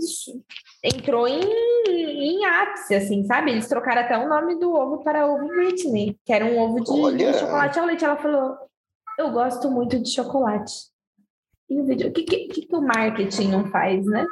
entrou 0.87 1.27
em, 1.29 1.41
em 1.89 2.45
ápice, 2.45 2.95
assim, 2.95 3.25
sabe? 3.27 3.51
Eles 3.51 3.69
trocaram 3.69 4.03
até 4.03 4.17
o 4.17 4.29
nome 4.29 4.59
do 4.59 4.73
ovo 4.73 5.03
para 5.03 5.27
ovo 5.27 5.49
Britney, 5.49 6.17
que 6.25 6.33
era 6.33 6.45
um 6.45 6.59
ovo 6.59 6.83
de, 6.83 6.91
Olha. 6.91 7.35
chocolate 7.39 7.79
ao 7.79 7.87
leite. 7.87 8.05
Ela 8.05 8.17
falou: 8.17 8.57
Eu 9.19 9.31
gosto 9.31 9.71
muito 9.71 9.99
de 9.99 10.13
chocolate. 10.15 10.73
E 11.69 11.81
o 11.81 11.85
vídeo, 11.85 12.09
o 12.09 12.13
que, 12.13 12.23
que, 12.23 12.49
que 12.49 12.67
que 12.67 12.77
o 12.77 12.81
marketing 12.81 13.49
não 13.49 13.71
faz, 13.71 14.07
né? 14.07 14.25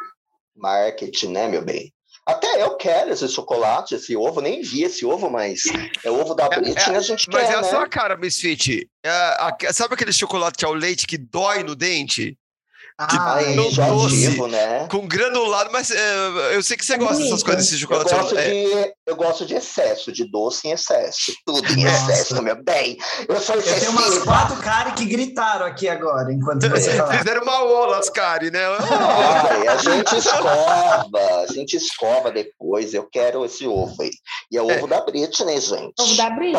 Marketing, 0.56 1.28
né, 1.32 1.48
meu 1.48 1.64
bem? 1.64 1.92
Até 2.26 2.62
eu 2.62 2.76
quero 2.76 3.10
esse 3.10 3.28
chocolate, 3.28 3.96
esse 3.96 4.16
ovo. 4.16 4.40
Nem 4.40 4.62
vi 4.62 4.84
esse 4.84 5.04
ovo, 5.04 5.28
mas 5.28 5.62
é 6.04 6.10
o 6.10 6.20
ovo 6.20 6.32
da 6.34 6.44
É- 6.46 6.48
Britney, 6.60 6.96
a 6.96 7.00
gente 7.00 7.28
Mas 7.30 7.48
quer, 7.48 7.52
é 7.54 7.56
a 7.56 7.60
né? 7.62 7.68
sua 7.68 7.86
cara, 7.88 8.16
Misfit. 8.16 8.88
É, 9.04 9.10
a- 9.10 9.56
sabe 9.72 9.94
aquele 9.94 10.12
chocolate 10.12 10.64
ao 10.64 10.72
leite 10.72 11.06
que 11.06 11.18
dói 11.18 11.62
no 11.62 11.74
dente? 11.74 12.38
Ah, 12.96 13.34
Ai, 13.34 13.56
não 13.56 13.64
enjoativo, 13.66 14.46
né? 14.46 14.86
Com 14.88 15.06
granulado, 15.08 15.68
mas 15.72 15.90
é, 15.90 16.54
eu 16.54 16.62
sei 16.62 16.76
que 16.76 16.86
você 16.86 16.96
gosta 16.96 17.22
dessas 17.24 17.42
coisas, 17.42 17.64
desse 17.64 17.74
Eu 17.74 17.80
chocolate. 17.80 18.14
gosto, 18.14 18.38
é, 18.38 18.48
de, 18.50 18.94
eu 19.04 19.16
gosto 19.16 19.44
de 19.44 19.54
excesso, 19.54 20.12
de 20.12 20.30
doce 20.30 20.68
em 20.68 20.70
excesso. 20.70 21.32
Tudo 21.44 21.72
em 21.72 21.82
Nossa. 21.84 22.12
excesso, 22.12 22.40
meu 22.40 22.62
bem. 22.62 22.96
Eu 23.28 23.40
sou 23.40 23.56
eu 23.56 23.62
tenho 23.62 23.90
umas 23.90 24.18
quatro 24.20 24.56
caras 24.62 24.92
que 24.94 25.06
gritaram 25.06 25.66
aqui 25.66 25.88
agora, 25.88 26.32
enquanto 26.32 26.68
você 26.70 26.90
falava. 26.96 27.18
Fizeram 27.18 27.42
uma 27.42 27.64
ola, 27.64 27.98
as 27.98 28.08
Cari, 28.10 28.52
né? 28.52 28.60
Ai, 28.64 29.66
a 29.66 29.76
gente 29.76 30.16
escova, 30.16 31.42
a 31.48 31.52
gente 31.52 31.76
escova 31.76 32.30
depois. 32.30 32.94
Eu 32.94 33.08
quero 33.10 33.44
esse 33.44 33.66
ovo 33.66 34.02
aí. 34.02 34.10
E 34.52 34.56
é 34.56 34.62
o 34.62 34.70
É. 34.70 34.76
ovo 34.78 34.86
da 34.86 35.00
Britney, 35.00 35.60
gente. 35.60 35.94
Ovo 35.98 36.16
da 36.16 36.30
Britney. 36.30 36.52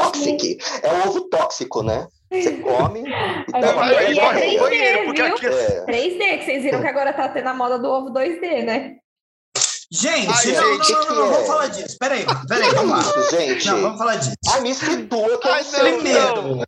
Tóxico. 0.57 0.85
É 0.85 0.91
um 0.91 1.07
ovo 1.07 1.21
tóxico, 1.29 1.81
né? 1.81 2.07
Você 2.31 2.51
come 2.61 3.01
e 3.01 3.51
mas 3.51 3.71
uma 3.71 3.91
e 3.91 3.95
é 3.95 4.13
diarreia. 4.13 4.21
Vai 4.21 4.35
três 4.35 4.53
no 4.53 4.63
banheiro, 4.63 5.05
porque 5.05 5.21
viu? 5.21 5.35
aqui 5.35 5.45
É. 5.47 5.85
3D, 5.85 6.37
que 6.39 6.45
vocês 6.45 6.63
viram 6.63 6.81
que 6.81 6.87
agora 6.87 7.13
tá 7.13 7.29
tendo 7.29 7.47
a 7.47 7.53
moda 7.53 7.79
do 7.79 7.87
ovo 7.87 8.11
2D, 8.11 8.63
né? 8.63 8.95
Gente, 9.91 10.27
Ai, 10.29 10.51
não, 10.51 10.83
gente, 10.83 10.91
não, 10.91 10.99
não, 10.99 11.05
não, 11.05 11.05
não, 11.05 11.05
que 11.05 11.13
vamos 11.13 11.37
é? 11.37 11.45
falar 11.45 11.67
disso. 11.67 11.97
Peraí, 11.99 12.25
peraí, 12.47 12.73
vamos 12.73 12.91
lá. 12.91 12.99
Isso, 12.99 13.31
gente. 13.31 13.67
Não, 13.67 13.81
vamos 13.81 13.97
falar 13.97 14.15
disso. 14.15 14.35
Ai, 14.49 14.61
me 14.61 14.73
situa 14.73 15.39
que 15.39 15.47
eu 15.47 15.51
Ai, 15.53 15.63
não 15.63 15.79
Primeiro, 15.79 16.65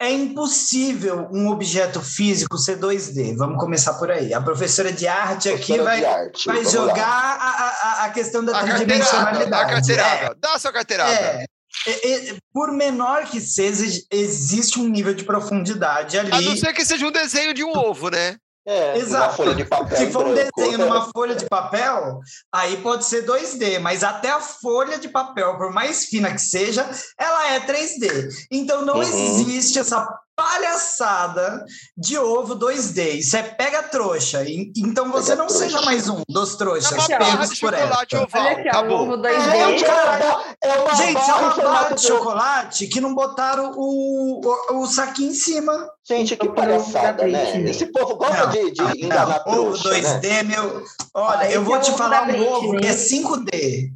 é 0.00 0.10
impossível 0.10 1.28
um 1.32 1.48
objeto 1.48 2.02
físico 2.02 2.58
ser 2.58 2.78
2D. 2.78 3.36
Vamos 3.36 3.58
começar 3.58 3.94
por 3.94 4.10
aí. 4.10 4.34
A 4.34 4.42
professora 4.42 4.92
de 4.92 5.06
arte 5.06 5.48
aqui 5.48 5.78
vai, 5.78 6.04
arte, 6.04 6.46
vai 6.46 6.64
jogar 6.64 7.06
a, 7.06 8.02
a, 8.02 8.04
a 8.04 8.10
questão 8.10 8.44
da 8.44 8.52
A 8.52 8.54
carteirada, 8.56 8.84
tridimensionalidade. 8.84 9.62
a 9.62 9.74
carteirada. 9.74 10.36
Dá 10.38 10.54
a 10.54 10.58
sua 10.58 10.72
carteirada. 10.72 11.12
É, 11.12 11.44
é, 11.86 12.30
é, 12.30 12.36
por 12.52 12.72
menor 12.72 13.24
que 13.26 13.40
seja, 13.40 13.84
existe 14.10 14.78
um 14.80 14.88
nível 14.88 15.14
de 15.14 15.24
profundidade 15.24 16.18
ali. 16.18 16.32
A 16.32 16.40
não 16.40 16.56
ser 16.56 16.72
que 16.72 16.84
seja 16.84 17.06
um 17.06 17.12
desenho 17.12 17.54
de 17.54 17.62
um 17.64 17.76
ovo, 17.76 18.08
né? 18.10 18.36
É, 18.68 18.94
uma 18.94 18.98
Exato. 18.98 19.36
folha 19.36 19.54
de 19.54 19.64
papel 19.64 19.96
Se 19.96 20.04
em 20.06 20.10
for 20.10 20.26
um 20.26 20.34
desenho 20.34 20.78
numa 20.78 21.08
folha 21.12 21.36
de 21.36 21.46
papel, 21.46 22.18
aí 22.52 22.76
pode 22.78 23.04
ser 23.04 23.24
2D, 23.24 23.78
mas 23.78 24.02
até 24.02 24.28
a 24.30 24.40
folha 24.40 24.98
de 24.98 25.08
papel, 25.08 25.56
por 25.56 25.72
mais 25.72 26.06
fina 26.06 26.32
que 26.32 26.40
seja, 26.40 26.84
ela 27.16 27.52
é 27.52 27.60
3D. 27.60 28.28
Então 28.50 28.84
não 28.84 28.96
Uhum. 28.96 29.02
existe 29.02 29.78
essa 29.78 30.04
palhaçada 30.36 31.64
de 31.96 32.18
ovo 32.18 32.54
2D. 32.56 33.14
Isso 33.18 33.36
é 33.36 33.42
pega 33.42 33.82
trouxa. 33.84 34.44
Então 34.76 35.10
você 35.10 35.30
Pega 35.30 35.42
não 35.42 35.48
seja 35.48 35.70
trouxa. 35.78 35.84
mais 35.86 36.08
um 36.08 36.22
dos 36.28 36.54
É 36.54 36.58
trouxas 36.58 36.92
ó. 37.08 37.18
barra 37.18 37.38
pegos 37.38 37.58
por 37.60 37.74
oval. 37.74 38.04
Olha 38.34 38.50
aqui, 38.52 38.68
Acabou. 38.68 39.02
ovo 39.02 39.26
É, 39.26 39.34
2D. 39.76 39.84
cara, 39.86 40.44
é 40.62 40.72
uma 40.78 40.94
Gente, 40.94 41.30
é 41.30 41.34
uma 41.34 41.54
barra 41.56 41.88
de 41.94 42.12
ovo. 42.12 42.18
chocolate 42.18 42.86
que 42.88 43.00
não 43.00 43.14
botaram 43.14 43.72
o, 43.76 44.40
o, 44.70 44.80
o 44.82 44.86
saquinho 44.86 45.30
em 45.30 45.34
cima. 45.34 45.90
Gente, 46.06 46.36
que 46.36 46.48
palhaçada, 46.50 47.22
da 47.22 47.26
né? 47.28 47.70
Esse 47.70 47.86
povo 47.86 48.16
gosta 48.16 48.44
Não, 48.44 48.50
de, 48.50 48.70
de 48.72 48.82
não, 48.82 48.90
enganar 48.94 49.42
não. 49.46 49.52
Ovo 49.66 49.78
trouxa, 49.82 49.90
né? 50.00 50.20
2D, 50.20 50.42
meu. 50.44 50.84
Olha, 51.14 51.40
Ah, 51.40 51.50
eu 51.50 51.64
vou 51.64 51.76
é 51.76 51.80
te 51.80 51.88
ovo 51.90 51.98
falar 51.98 52.26
da 52.26 52.32
um 52.34 52.46
ovo 52.52 52.76
que 52.76 52.86
é 52.86 52.92
5D. 52.94 53.90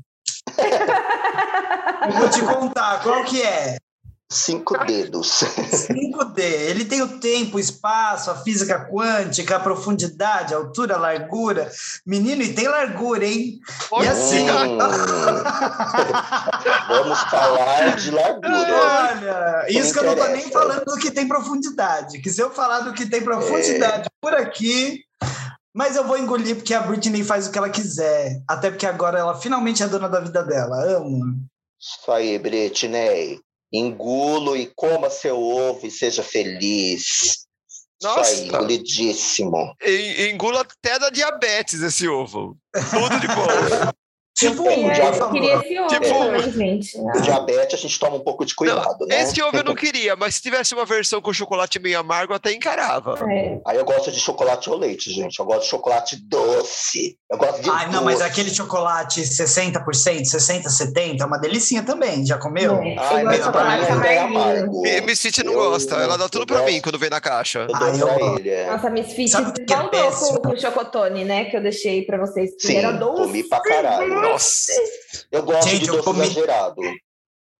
eu 2.09 2.13
vou 2.19 2.29
te 2.29 2.41
contar 2.43 3.03
qual 3.03 3.23
que 3.25 3.41
é. 3.43 3.77
Cinco 4.33 4.79
dedos. 4.85 5.43
5D. 5.91 6.39
Ele 6.39 6.85
tem 6.85 7.03
o 7.03 7.19
tempo, 7.19 7.57
o 7.57 7.61
espaço, 7.61 8.31
a 8.31 8.37
física 8.37 8.89
quântica, 8.89 9.57
a 9.57 9.61
profundidade, 9.61 10.55
a 10.55 10.59
altura, 10.59 10.95
a 10.95 10.99
largura. 10.99 11.69
Menino, 12.07 12.41
e 12.41 12.55
tem 12.55 12.69
largura, 12.69 13.27
hein? 13.27 13.59
Pode 13.89 14.05
E 14.05 14.09
assim. 14.09 14.49
Hum. 14.49 14.79
Vamos 16.89 17.19
falar 17.23 17.97
de 17.97 18.11
largura. 18.13 18.49
Olha, 18.49 19.67
isso 19.69 19.93
que 19.93 19.99
eu 19.99 20.05
não 20.05 20.15
tô 20.15 20.23
nem 20.29 20.47
interessa. 20.47 20.53
falando 20.53 20.85
do 20.85 20.97
que 20.97 21.11
tem 21.11 21.27
profundidade. 21.27 22.21
Que 22.21 22.31
se 22.31 22.41
eu 22.41 22.51
falar 22.53 22.81
do 22.81 22.93
que 22.93 23.07
tem 23.07 23.23
profundidade 23.23 24.09
por 24.21 24.35
aqui. 24.35 25.01
Mas 25.75 25.97
eu 25.97 26.05
vou 26.05 26.19
engolir 26.19 26.57
porque 26.57 26.75
a 26.75 26.83
Britney 26.83 27.25
faz 27.25 27.47
o 27.47 27.51
que 27.51 27.59
ela 27.59 27.71
quiser. 27.71 28.41
Até 28.49 28.71
porque 28.71 28.87
agora 28.87 29.19
ela 29.19 29.35
finalmente 29.41 29.83
é 29.83 29.89
dona 29.89 30.09
da 30.09 30.21
vida 30.21 30.43
dela. 30.45 30.77
Amo. 30.85 31.37
Isso 31.81 32.11
aí, 32.13 32.39
Britney. 32.39 33.41
Engulo 33.73 34.57
e 34.57 34.67
coma 34.75 35.11
seu 35.11 35.41
ovo 35.41 35.87
e 35.87 35.91
seja 35.91 36.23
feliz. 36.23 37.47
Nossa. 38.03 38.33
Isso 38.33 38.43
aí, 38.43 38.49
engolidíssimo. 38.49 39.75
Engula 40.31 40.63
até 40.63 40.99
da 40.99 41.11
diabetes 41.11 41.81
esse 41.83 42.09
ovo. 42.09 42.57
Tudo 42.91 43.21
de 43.21 43.29
bom. 43.29 43.93
Tipo 44.49 44.67
Eu 44.69 44.79
um, 44.79 44.91
Eu 44.93 45.15
ovo 45.85 45.89
Tipo- 45.89 46.09
também, 46.09 46.53
gente. 46.53 46.99
O 46.99 47.21
diabetes 47.21 47.79
a 47.79 47.83
gente 47.83 47.99
toma 47.99 48.17
um 48.17 48.21
pouco 48.21 48.45
de 48.45 48.55
cuidado, 48.55 49.07
né? 49.07 49.23
Esse 49.23 49.41
ovo 49.43 49.57
eu 49.57 49.65
não 49.65 49.75
queria, 49.75 50.17
mas 50.17 50.35
se 50.37 50.43
tivesse 50.43 50.75
uma 50.75 50.85
versão 50.85 51.21
com 51.21 51.33
chocolate 51.33 51.79
meio 51.79 51.99
amargo, 51.99 52.33
eu 52.33 52.37
até 52.37 52.53
encarava. 52.53 53.19
É. 53.31 53.59
Aí 53.67 53.77
eu 53.77 53.85
gosto 53.85 54.11
de 54.11 54.19
chocolate 54.21 54.69
ou 54.71 54.77
leite, 54.77 55.11
gente. 55.13 55.39
Eu 55.39 55.45
gosto 55.45 55.63
de 55.63 55.69
chocolate 55.69 56.17
doce. 56.17 57.17
Eu 57.31 57.39
gosto 57.39 57.63
de 57.63 57.71
Ai, 57.71 57.91
não, 57.91 58.03
mas 58.05 58.19
doce. 58.19 58.31
aquele 58.31 58.51
chocolate 58.51 59.21
60%, 59.23 60.25
60%, 60.25 60.69
70%, 60.69 61.21
é 61.21 61.25
uma 61.25 61.39
delicinha 61.39 61.83
também. 61.83 62.25
Já 62.27 62.39
comeu? 62.39 62.75
É. 62.77 62.97
Ai, 62.99 63.21
Eu 63.23 63.25
mas 63.27 63.49
pra 63.49 63.65
mim 63.65 63.85
ainda 63.85 64.07
é 64.07 64.19
amargo. 64.19 64.83
Mi- 64.83 65.01
Miss 65.03 65.21
Fit 65.23 65.43
não 65.45 65.53
Eu- 65.53 65.71
gosta, 65.71 65.97
ela 65.97 66.17
dá 66.17 66.29
tudo 66.29 66.43
eu 66.43 66.47
pra 66.47 66.65
mim 66.67 66.81
quando 66.81 66.99
vem 66.99 67.11
na 67.11 67.21
caixa. 67.21 67.67
Eu 67.69 67.77
Ai, 67.77 68.01
eu 68.01 68.09
é. 68.53 68.71
Nossa, 68.71 68.91
Miss 68.91 69.13
Fit 69.13 69.31
que 69.67 69.73
é 69.73 69.77
com, 70.11 70.37
com 70.43 70.49
o 70.51 70.61
chocotone, 70.61 71.25
né? 71.25 71.45
Que 71.47 71.57
eu 71.57 71.63
deixei 71.63 72.05
pra 72.05 72.19
vocês. 72.19 72.51
Sim, 72.59 72.77
era 72.77 72.93
doce. 72.93 73.23
comi 73.23 73.45
pra 73.45 73.61
caralho. 73.61 74.30
Nossa. 74.33 74.73
Eu 75.33 75.43
gosto 75.43 75.69
Gente, 75.69 75.83
de 75.85 75.89
eu 75.89 75.95
doce 75.97 76.05
comi- 76.05 76.23
exagerado. 76.25 76.77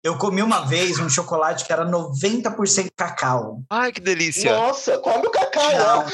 Eu 0.03 0.17
comi 0.17 0.43
uma 0.43 0.61
vez 0.67 0.99
um 0.99 1.11
chocolate 1.11 1.67
que 1.67 1.73
era 1.73 1.85
90% 1.85 2.89
cacau. 2.97 3.61
Ai, 3.69 3.93
que 3.93 4.01
delícia. 4.01 4.57
Nossa, 4.57 4.97
come 4.99 5.27
o 5.27 5.31
cacau. 5.31 5.63
Não. 5.73 6.05
Não, 6.05 6.07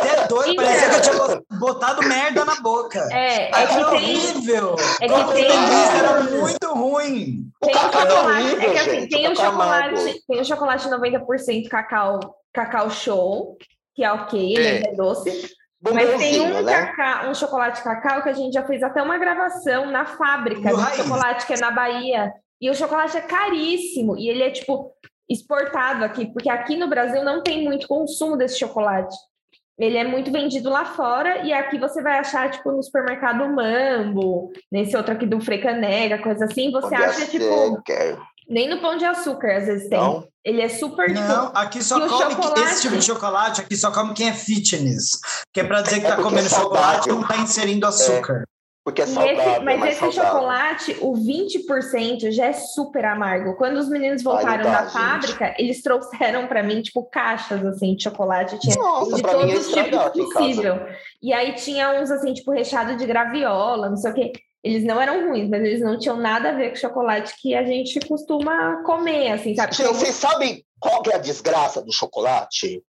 é 0.00 0.26
doido, 0.26 0.52
Então. 0.52 0.64
parecia 0.64 0.88
que 0.88 0.94
eu 0.96 1.02
tinha 1.02 1.58
botado 1.58 2.02
merda 2.08 2.44
na 2.46 2.54
boca. 2.60 2.98
É, 3.12 3.50
é 3.50 3.66
que 3.66 3.74
é 3.74 3.86
horrível. 3.86 4.76
é 5.00 5.08
que 5.08 5.32
tem- 5.34 5.44
eu 5.44 5.52
era 5.52 6.20
muito 6.22 6.72
ruim. 6.74 7.50
O 7.62 7.66
tem 7.66 7.76
o 7.76 7.78
cacau 7.80 8.00
é 8.00 8.08
chocolate. 8.10 8.42
horrível, 8.46 8.60
é 8.62 8.72
que 8.72 8.78
assim, 8.78 8.90
gente. 9.00 9.10
tem 9.10 9.28
o 9.28 9.32
é 9.32 9.44
amargo. 9.44 9.96
chocolate, 9.98 10.22
tem 10.26 10.40
o 10.40 10.44
chocolate 10.44 10.88
90% 10.88 11.68
cacau, 11.68 12.20
cacau 12.52 12.90
show, 12.90 13.56
que 13.94 14.02
é 14.04 14.10
ok, 14.12 14.40
ele 14.56 14.66
É. 14.66 14.70
ainda 14.76 14.88
é 14.88 14.94
doce. 14.94 15.50
Mas 15.82 16.18
tem 16.18 16.40
um, 16.40 16.62
né? 16.62 16.86
cacau, 16.86 17.30
um 17.30 17.34
chocolate 17.34 17.82
cacau 17.82 18.22
que 18.22 18.28
a 18.28 18.32
gente 18.32 18.52
já 18.52 18.64
fez 18.64 18.82
até 18.82 19.02
uma 19.02 19.18
gravação 19.18 19.90
na 19.90 20.06
fábrica 20.06 20.68
de 20.68 20.80
Raiz. 20.80 20.96
chocolate 20.96 21.46
que 21.46 21.54
é 21.54 21.58
na 21.58 21.70
Bahia. 21.70 22.32
E 22.60 22.70
o 22.70 22.74
chocolate 22.74 23.16
é 23.16 23.20
caríssimo. 23.20 24.16
E 24.16 24.28
ele 24.28 24.42
é, 24.44 24.50
tipo, 24.50 24.92
exportado 25.28 26.04
aqui, 26.04 26.32
porque 26.32 26.48
aqui 26.48 26.76
no 26.76 26.88
Brasil 26.88 27.24
não 27.24 27.42
tem 27.42 27.64
muito 27.64 27.88
consumo 27.88 28.36
desse 28.36 28.58
chocolate. 28.58 29.16
Ele 29.78 29.96
é 29.96 30.04
muito 30.04 30.30
vendido 30.30 30.70
lá 30.70 30.84
fora 30.84 31.38
e 31.44 31.52
aqui 31.52 31.78
você 31.78 32.00
vai 32.02 32.18
achar, 32.18 32.50
tipo, 32.50 32.70
no 32.70 32.82
supermercado 32.82 33.48
Mambo, 33.48 34.52
nesse 34.70 34.96
outro 34.96 35.14
aqui 35.14 35.26
do 35.26 35.40
Frecanega, 35.40 36.18
coisa 36.22 36.44
assim. 36.44 36.70
Você 36.70 36.86
Onde 36.86 36.94
acha, 36.94 37.26
tipo, 37.26 37.82
que- 37.82 38.16
nem 38.48 38.68
no 38.68 38.80
pão 38.80 38.96
de 38.96 39.04
açúcar 39.04 39.56
às 39.58 39.66
vezes 39.66 39.88
tem. 39.88 39.98
Não? 39.98 40.26
Ele 40.44 40.60
é 40.60 40.68
super, 40.68 41.08
Não, 41.10 41.46
tipo, 41.46 41.58
aqui 41.58 41.82
só 41.84 42.00
come 42.00 42.10
chocolate? 42.34 42.60
esse 42.62 42.82
tipo 42.82 42.96
de 42.96 43.04
chocolate, 43.04 43.60
aqui 43.60 43.76
só 43.76 43.92
come 43.92 44.12
quem 44.12 44.28
é 44.28 44.32
fitness. 44.32 45.20
Que 45.52 45.60
é 45.60 45.64
pra 45.64 45.82
dizer 45.82 46.00
que 46.00 46.06
É 46.06 46.08
tá 46.10 46.16
porque 46.16 46.28
comendo 46.30 46.46
é 46.46 46.50
chocolate 46.50 46.82
e 46.82 47.10
saudável. 47.10 47.14
não 47.14 47.28
tá 47.28 47.36
inserindo 47.38 47.86
açúcar. 47.86 48.44
Porque 48.84 49.00
é 49.00 49.04
E 49.04 49.06
esse- 49.06 49.14
saudável, 49.14 49.62
mas 49.62 49.78
mais 49.78 49.90
esse 49.92 50.00
saudável. 50.00 50.32
chocolate, 50.32 50.96
o 51.00 51.12
20% 51.14 52.32
já 52.32 52.46
é 52.46 52.52
super 52.52 53.04
amargo. 53.04 53.54
Quando 53.54 53.76
os 53.76 53.88
meninos 53.88 54.24
voltaram 54.24 54.64
dá, 54.64 54.70
da 54.80 54.82
gente. 54.88 54.92
fábrica, 54.92 55.54
eles 55.56 55.80
trouxeram 55.82 56.48
pra 56.48 56.64
mim, 56.64 56.82
tipo, 56.82 57.04
caixas, 57.04 57.64
assim, 57.64 57.94
de 57.94 58.02
chocolate. 58.02 58.58
Tinha 58.58 58.74
Nossa, 58.74 59.14
de 59.14 59.20
é 59.20 59.32
todos 59.32 59.54
os 59.68 59.72
tipos 59.72 60.12
possível. 60.34 60.74
E 61.22 61.32
aí 61.32 61.54
tinha 61.54 62.00
uns, 62.02 62.10
assim, 62.10 62.34
tipo, 62.34 62.50
recheado 62.50 62.96
de 62.96 63.06
graviola, 63.06 63.88
não 63.88 63.96
sei 63.96 64.10
o 64.10 64.14
quê. 64.14 64.32
Eles 64.62 64.84
não 64.84 65.00
eram 65.00 65.28
ruins, 65.28 65.48
mas 65.48 65.60
eles 65.62 65.80
não 65.80 65.98
tinham 65.98 66.16
nada 66.16 66.50
a 66.50 66.52
ver 66.52 66.70
com 66.70 66.76
chocolate 66.76 67.34
que 67.40 67.54
a 67.54 67.64
gente 67.64 67.98
costuma 68.06 68.82
comer, 68.84 69.32
assim, 69.32 69.54
sabe? 69.56 69.74
Gente, 69.74 69.88
vocês 69.88 70.14
sabem 70.14 70.64
qual 70.78 71.02
que 71.02 71.10
é 71.10 71.16
a 71.16 71.18
desgraça 71.18 71.82
do 71.82 71.92
chocolate? 71.92 72.82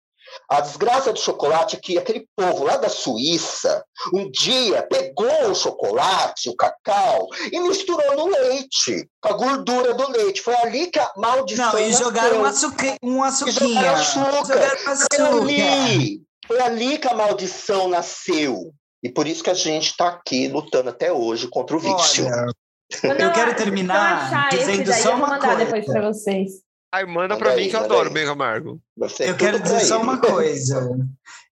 A 0.50 0.62
desgraça 0.62 1.12
do 1.12 1.20
chocolate 1.20 1.76
é 1.76 1.80
que 1.80 1.98
aquele 1.98 2.26
povo 2.36 2.64
lá 2.64 2.78
da 2.78 2.90
Suíça 2.90 3.84
um 4.14 4.30
dia 4.32 4.84
pegou 4.84 5.50
o 5.50 5.56
chocolate, 5.56 6.50
o 6.50 6.56
cacau, 6.56 7.28
e 7.52 7.60
misturou 7.60 8.16
no 8.16 8.28
leite, 8.28 9.08
com 9.22 9.30
a 9.30 9.34
gordura 9.34 9.94
do 9.94 10.10
leite. 10.12 10.42
Foi 10.42 10.56
ali 10.56 10.88
que 10.88 11.00
a 11.00 11.12
maldição 11.18 11.74
Não, 11.74 11.80
e 11.80 11.94
jogaram 11.94 12.42
um, 12.42 12.46
açuca, 12.46 12.96
um 13.04 13.24
açuquinha. 13.24 13.70
jogaram 13.70 14.00
açúcar. 14.00 14.46
Jogaram 14.46 14.78
Foi 14.78 14.94
açúcar. 14.94 15.28
ali, 15.28 16.22
foi 16.48 16.62
ali 16.62 16.98
que 16.98 17.08
a 17.08 17.14
maldição 17.14 17.88
nasceu. 17.90 18.74
E 19.04 19.10
por 19.10 19.28
isso 19.28 19.44
que 19.44 19.50
a 19.50 19.56
gente 19.56 19.88
está 19.88 20.10
aqui 20.10 20.48
lutando 20.48 20.90
até 20.90 21.12
hoje 21.12 21.48
contra 21.48 21.76
o 21.76 21.80
vício. 21.80 22.26
Olha, 22.26 22.46
eu 23.24 23.32
quero 23.32 23.56
terminar 23.56 24.50
dizendo 24.50 24.94
só 24.94 25.16
uma 25.16 25.40
coisa. 25.40 25.56
depois 25.56 25.86
pra 25.86 26.08
vocês. 26.08 26.52
Ai, 26.94 27.06
manda 27.06 27.36
aí, 27.36 27.64
mim 27.64 27.70
que 27.70 27.76
eu 27.76 27.80
adoro 27.80 28.16
aí. 28.16 28.26
amargo. 28.26 28.82
Você 28.98 29.24
é 29.24 29.30
eu 29.30 29.38
quero 29.38 29.60
dizer 29.60 29.80
só 29.82 30.02
uma 30.02 30.20
coisa. 30.22 30.90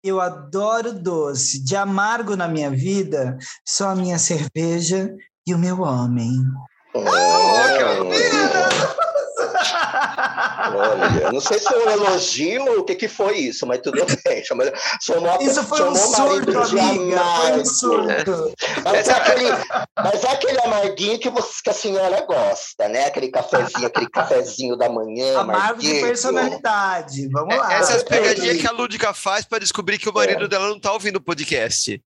Eu 0.03 0.21
adoro 0.21 0.93
doce. 0.93 1.63
De 1.63 1.75
amargo 1.75 2.35
na 2.35 2.47
minha 2.47 2.69
vida, 2.69 3.37
só 3.67 3.89
a 3.89 3.95
minha 3.95 4.19
cerveja 4.19 5.15
e 5.47 5.53
o 5.53 5.57
meu 5.57 5.81
homem. 5.81 6.39
Olha, 9.71 11.31
não 11.31 11.39
sei 11.39 11.59
se 11.59 11.65
foi 11.65 11.85
um 11.85 11.89
elogio 11.89 12.65
ou 12.71 12.79
o 12.79 12.83
que, 12.83 12.95
que 12.95 13.07
foi 13.07 13.37
isso, 13.37 13.65
mas 13.65 13.79
tudo 13.81 14.05
bem. 14.25 14.43
Chamou, 14.43 14.65
chamou, 15.01 15.41
Isso 15.41 15.63
foi 15.63 15.83
um 15.83 15.95
chamou 15.95 16.31
surto, 16.31 16.69
de 16.69 16.79
amiga. 16.79 17.21
Foi 17.79 17.99
um. 17.99 18.53
Mas 18.83 19.07
é, 19.07 19.13
aquele, 19.13 19.45
mas 19.97 20.23
é 20.23 20.31
aquele 20.31 20.59
amarguinho 20.59 21.19
que, 21.19 21.29
você, 21.29 21.53
que 21.63 21.69
a 21.69 21.73
senhora 21.73 22.25
gosta, 22.25 22.87
né? 22.87 23.05
Aquele 23.05 23.29
cafezinho, 23.29 23.87
aquele 23.87 24.09
cafezinho 24.09 24.77
da 24.77 24.89
manhã. 24.89 25.39
Amargo 25.39 25.79
de 25.81 26.01
personalidade. 26.01 27.27
Vamos 27.29 27.55
lá. 27.55 27.73
É, 27.73 27.79
Essas 27.79 28.01
é 28.01 28.05
pegadinhas 28.05 28.57
que 28.57 28.67
a 28.67 28.71
Lúdica 28.71 29.13
faz 29.13 29.45
pra 29.45 29.59
descobrir 29.59 29.97
que 29.97 30.09
o 30.09 30.13
marido 30.13 30.47
dela 30.47 30.67
não 30.67 30.79
tá 30.79 30.91
ouvindo 30.93 31.17
o 31.17 31.21
podcast. 31.21 32.01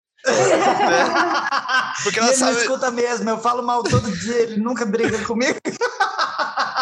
Porque 2.03 2.19
E 2.19 2.21
ela 2.21 2.31
ele 2.31 2.39
não 2.39 2.47
sabe. 2.47 2.57
escuta 2.57 2.91
mesmo. 2.91 3.29
Eu 3.29 3.37
falo 3.39 3.63
mal 3.63 3.83
todo 3.83 4.11
dia. 4.11 4.35
Ele 4.37 4.57
nunca 4.57 4.85
briga 4.85 5.23
comigo. 5.25 5.59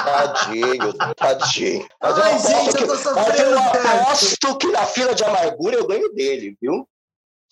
Tadinho, 0.03 0.93
tadinho. 1.15 1.87
Mas 2.01 2.19
Ai, 2.19 2.31
eu 2.31 2.35
aposto 2.35 2.47
gente, 2.49 2.67
eu 2.67 2.73
que, 2.81 2.87
tô 2.87 2.95
sofrendo 2.95 3.51
eu 3.51 3.59
aposto 3.59 4.57
que 4.57 4.67
na 4.67 4.85
fila 4.85 5.15
de 5.15 5.23
amargura 5.23 5.75
eu 5.75 5.87
ganho 5.87 6.13
dele, 6.13 6.57
viu? 6.61 6.87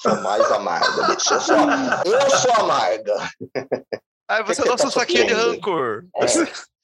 Sou 0.01 0.15
mais 0.21 0.51
amarga, 0.51 1.07
bicho. 1.07 1.33
Eu 1.33 1.41
sou, 1.41 1.55
eu 2.05 2.29
sou 2.31 2.51
amarga. 2.53 3.15
Ai, 4.27 4.43
você 4.43 4.61
que 4.61 4.67
é 4.67 4.71
que 4.75 4.81
nosso 4.81 4.83
tá 4.93 4.99
saquinho 5.01 5.27
de 5.27 5.33
rancor. 5.33 6.03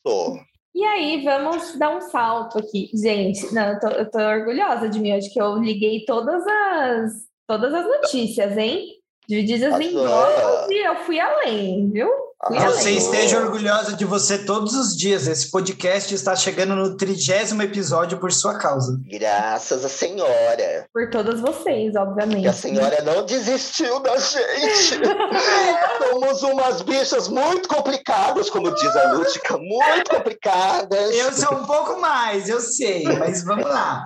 Sou. 0.05 0.39
E 0.75 0.83
aí, 0.83 1.23
vamos 1.23 1.75
dar 1.79 1.89
um 1.89 2.01
salto 2.01 2.59
aqui. 2.59 2.91
Gente, 2.93 3.51
não, 3.53 3.69
eu 3.69 3.79
tô, 3.79 3.87
eu 3.87 4.11
tô 4.11 4.19
orgulhosa 4.19 4.87
de 4.87 4.99
mim 4.99 5.15
hoje, 5.15 5.29
que 5.31 5.41
eu 5.41 5.57
liguei 5.57 6.05
todas 6.05 6.45
as, 6.45 7.13
todas 7.47 7.73
as 7.73 7.83
notícias, 7.83 8.55
hein? 8.55 8.85
Divididas 9.27 9.77
em 9.81 9.91
blocos 9.91 10.69
e 10.69 10.87
eu 10.87 10.95
fui 11.05 11.19
além, 11.19 11.89
viu? 11.91 12.07
Fui 12.47 12.57
Você 12.59 12.89
além. 12.89 12.97
esteja 12.97 13.39
orgulhosa 13.39 13.93
de 13.93 14.05
você 14.05 14.37
todos 14.45 14.73
os 14.73 14.95
dias. 14.95 15.27
Esse 15.27 15.51
podcast 15.51 16.13
está 16.15 16.33
chegando 16.33 16.75
no 16.75 16.95
trigésimo 16.95 17.61
episódio 17.61 18.19
por 18.19 18.31
sua 18.31 18.57
causa. 18.57 18.97
Graças 19.05 19.83
à 19.83 19.89
senhora. 19.89 20.87
Por 20.93 21.09
todas 21.09 21.41
vocês, 21.41 21.93
obviamente. 21.95 22.47
a 22.47 22.53
senhora 22.53 23.01
não 23.03 23.25
desistiu 23.25 23.99
da 23.99 24.15
gente. 24.17 24.95
Somos 26.09 26.43
umas 26.43 26.81
bichas 26.83 27.27
muito 27.27 27.67
complicadas, 27.67 28.49
como 28.49 28.73
diz 28.73 28.95
a 28.95 29.11
Lúdica, 29.11 29.57
muito 29.57 30.09
complicadas. 30.09 31.15
Eu 31.15 31.33
sou 31.33 31.57
um 31.57 31.65
pouco 31.65 31.99
mais, 31.99 32.47
eu 32.47 32.61
sei, 32.61 33.03
mas 33.03 33.43
vamos 33.43 33.65
lá. 33.65 34.05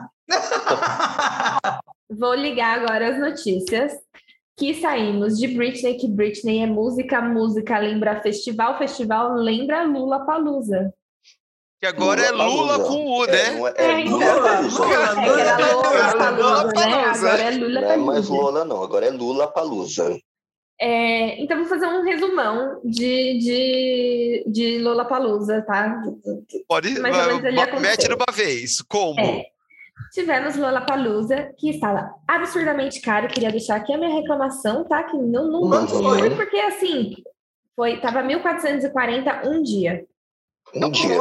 Vou 2.10 2.34
ligar 2.34 2.80
agora 2.80 3.10
as 3.10 3.20
notícias 3.20 3.94
que 4.62 4.76
saímos 4.76 5.40
de 5.40 5.48
Britney, 5.48 5.98
que 5.98 6.08
Britney 6.08 6.60
é 6.60 6.68
música, 6.68 7.20
música 7.20 7.80
lembra 7.80 8.22
festival, 8.22 8.78
festival 8.78 9.34
lembra 9.34 9.82
Lula 9.82 10.24
Palusa. 10.24 10.94
Que 11.80 11.88
agora 11.88 12.22
é 12.22 12.30
Lula 12.30 12.78
Palusa. 12.78 12.84
com 12.88 13.06
U, 13.08 13.26
né? 13.26 13.34
é, 13.76 13.84
É, 13.84 14.02
é. 14.02 14.04
Lula. 14.04 14.62
Lula, 14.62 15.02
É 15.98 16.30
Lula 16.30 16.74
Palusa, 16.74 17.38
né? 17.38 17.52
Lollapalooza. 17.52 17.58
Lula 17.58 17.82
Não 17.82 17.92
é 17.92 17.98
mais. 17.98 18.30
Lola, 18.30 18.64
não. 18.64 18.84
Agora 18.84 19.08
é 19.08 19.10
Lula 19.10 19.48
Palusa. 19.48 20.16
É, 20.80 21.42
então, 21.42 21.58
vou 21.58 21.68
fazer 21.68 21.88
um 21.88 22.04
resumão 22.04 22.80
de, 22.84 23.40
de, 23.40 24.44
de 24.46 24.78
Lula 24.78 25.06
Palusa, 25.06 25.64
tá? 25.64 26.04
Pode, 26.68 27.00
Mais 27.00 27.18
ou 27.18 27.42
menos 27.42 27.82
mete 27.82 28.08
numa 28.08 28.32
vez. 28.32 28.80
Como? 28.84 29.20
É. 29.20 29.48
Tivemos 30.12 30.58
Lollapalooza, 30.58 31.54
que 31.58 31.70
estava 31.70 32.14
absurdamente 32.28 33.00
caro. 33.00 33.30
Queria 33.30 33.50
deixar 33.50 33.78
aqui 33.78 33.94
a 33.94 33.98
minha 33.98 34.14
reclamação, 34.14 34.84
tá? 34.84 35.04
Que 35.04 35.18
não, 35.18 35.50
não, 35.50 35.62
não 35.62 35.88
foi, 35.88 36.36
porque 36.36 36.58
assim, 36.58 37.16
foi, 37.76 38.00
tava 38.02 38.22
1.440 38.22 39.48
um 39.48 39.64
dia. 39.64 40.06
Um 40.76 40.92
dia. 40.92 41.18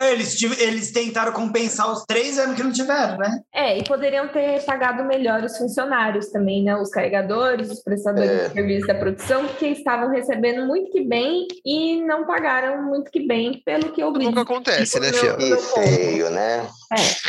Eles, 0.00 0.42
eles 0.42 0.90
tentaram 0.90 1.32
compensar 1.32 1.90
os 1.90 2.04
três 2.04 2.36
anos 2.36 2.56
que 2.56 2.62
não 2.62 2.72
tiveram, 2.72 3.18
né? 3.18 3.40
É, 3.54 3.78
e 3.78 3.84
poderiam 3.84 4.26
ter 4.28 4.60
pagado 4.64 5.04
melhor 5.04 5.44
os 5.44 5.56
funcionários 5.56 6.28
também, 6.30 6.64
né? 6.64 6.74
Os 6.76 6.90
carregadores, 6.90 7.70
os 7.70 7.82
prestadores 7.84 8.30
É. 8.30 8.48
de 8.48 8.54
serviço 8.54 8.86
da 8.88 8.96
produção, 8.96 9.46
que 9.46 9.66
estavam 9.66 10.10
recebendo 10.10 10.66
muito 10.66 10.90
que 10.90 11.04
bem 11.04 11.46
e 11.64 12.00
não 12.02 12.26
pagaram 12.26 12.82
muito 12.82 13.12
que 13.12 13.24
bem, 13.26 13.62
pelo 13.64 13.92
que 13.92 14.02
eu 14.02 14.12
vi. 14.12 14.24
Nunca 14.24 14.40
acontece, 14.42 14.98
né, 14.98 15.12
Fia? 15.12 15.36
Que 15.36 15.56
feio, 15.56 16.30
né? 16.30 16.66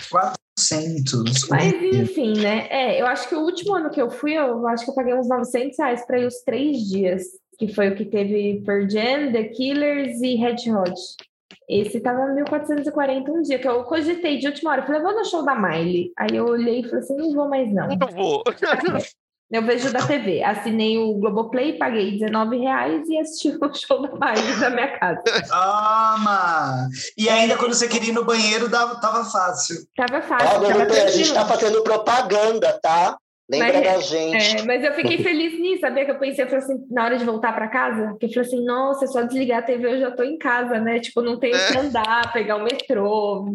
400. 0.10 1.48
Mas 1.50 1.74
enfim, 1.74 2.34
né? 2.40 2.68
É, 2.72 3.00
eu 3.00 3.06
acho 3.06 3.30
que 3.30 3.36
o 3.36 3.42
último 3.42 3.76
ano 3.76 3.92
que 3.92 4.02
eu 4.02 4.10
fui, 4.10 4.34
eu 4.34 4.68
acho 4.68 4.84
que 4.84 4.90
eu 4.90 4.96
paguei 4.96 5.14
uns 5.14 5.30
900 5.30 5.78
reais 5.78 6.06
para 6.08 6.18
ir 6.18 6.26
os 6.26 6.42
três 6.44 6.78
dias, 6.90 7.24
que 7.60 7.68
foi 7.74 7.90
o 7.90 7.96
que 7.96 8.06
teve 8.06 8.64
Pearl 8.66 8.90
Jam, 8.90 9.32
The 9.32 9.44
Killers 9.50 10.22
e 10.24 10.36
Red 10.36 10.72
Hot. 10.72 10.94
Esse 11.82 12.00
tava 12.00 12.28
1.440 12.28 13.30
um 13.30 13.42
dia, 13.42 13.58
que 13.58 13.68
eu 13.68 13.84
cogitei 13.84 14.38
de 14.38 14.48
última 14.48 14.72
hora. 14.72 14.82
Eu 14.82 14.86
falei, 14.86 15.02
eu 15.02 15.04
vou 15.04 15.16
no 15.16 15.26
show 15.26 15.44
da 15.44 15.56
Miley. 15.56 16.12
Aí 16.18 16.36
eu 16.36 16.46
olhei 16.46 16.82
e 16.82 16.84
falei 16.84 17.00
assim, 17.00 17.16
não 17.16 17.34
vou 17.34 17.50
mais 17.50 17.74
não. 17.74 17.88
Não 17.88 18.08
vou. 18.08 18.44
Eu 19.54 19.62
vejo 19.62 19.94
da 19.94 20.08
TV. 20.08 20.44
Assinei 20.44 20.98
o 20.98 21.14
Globoplay, 21.14 21.78
paguei 21.78 22.18
19 22.18 22.58
reais 22.58 23.08
e 23.08 23.20
assisti 23.20 23.50
o 23.50 23.72
show 23.72 24.02
da 24.02 24.10
Miley 24.10 24.60
da 24.60 24.70
minha 24.72 24.98
casa. 24.98 25.22
Toma! 25.48 26.88
E 27.16 27.30
ainda 27.30 27.56
quando 27.56 27.76
você 27.76 27.88
queria 27.88 28.10
ir 28.10 28.14
no 28.14 28.26
banheiro, 28.26 28.68
dava, 28.68 29.00
tava 29.00 29.24
fácil. 29.26 29.76
Tava 29.96 30.24
fácil, 30.24 30.60
Olha, 30.60 30.88
tava 30.88 31.04
a 31.04 31.12
gente 31.12 31.32
tá 31.32 31.46
fazendo 31.46 31.84
propaganda, 31.84 32.80
tá? 32.82 33.16
Lembra 33.52 33.74
Mas- 33.74 33.84
da 33.84 34.00
gente. 34.00 34.58
É, 34.58 34.64
mas 34.64 34.84
eu 34.84 34.94
fiquei 34.94 35.18
feliz 35.22 35.60
nisso, 35.60 35.82
sabia? 35.82 36.06
Que 36.06 36.12
eu 36.12 36.20
pensei, 36.20 36.46
eu 36.46 36.50
falei 36.50 36.64
assim, 36.64 36.86
na 36.90 37.04
hora 37.04 37.18
de 37.18 37.26
voltar 37.26 37.54
para 37.54 37.68
casa, 37.68 38.16
que 38.20 38.26
eu 38.26 38.30
falei 38.30 38.48
assim, 38.48 38.64
nossa, 38.66 39.04
é 39.04 39.08
só 39.08 39.22
desligar 39.22 39.60
a 39.60 39.64
TV, 39.64 39.86
eu 39.96 40.00
já 40.00 40.12
tô 40.12 40.24
em 40.24 40.38
casa, 40.38 40.80
né? 40.80 41.00
Tipo, 41.00 41.22
não 41.22 41.38
tenho 41.38 41.56
É. 41.56 41.72
que 41.72 41.78
andar, 41.78 42.32
pegar 42.32 42.56
o 42.56 42.64
metrô, 42.64 43.46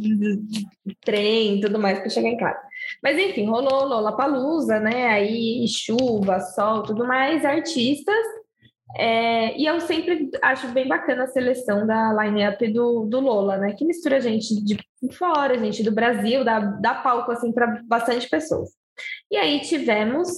trem, 1.04 1.60
tudo 1.60 1.78
mais 1.78 1.98
para 1.98 2.08
chegar 2.10 2.28
em 2.28 2.36
casa. 2.36 2.58
Mas 3.02 3.18
enfim, 3.18 3.46
rolou 3.46 3.86
Lollapalooza, 3.86 4.78
né? 4.78 5.08
Aí 5.08 5.64
chuva, 5.68 6.38
sol, 6.40 6.82
tudo 6.82 7.06
mais, 7.06 7.44
artistas. 7.44 8.14
É, 8.96 9.54
e 9.58 9.66
eu 9.66 9.80
sempre 9.80 10.30
acho 10.42 10.68
bem 10.68 10.88
bacana 10.88 11.24
a 11.24 11.28
seleção 11.28 11.86
da 11.86 12.10
line-up 12.24 12.66
do, 12.72 13.04
do 13.04 13.20
Lola, 13.20 13.58
né? 13.58 13.74
Que 13.76 13.84
mistura 13.84 14.18
gente 14.20 14.54
de 14.64 14.78
fora, 15.12 15.58
gente 15.58 15.82
do 15.82 15.92
Brasil, 15.92 16.42
dá, 16.44 16.58
dá 16.58 16.94
palco 16.94 17.30
assim 17.30 17.52
para 17.52 17.80
bastante 17.84 18.28
pessoas. 18.28 18.70
E 19.30 19.36
aí 19.36 19.60
tivemos 19.60 20.28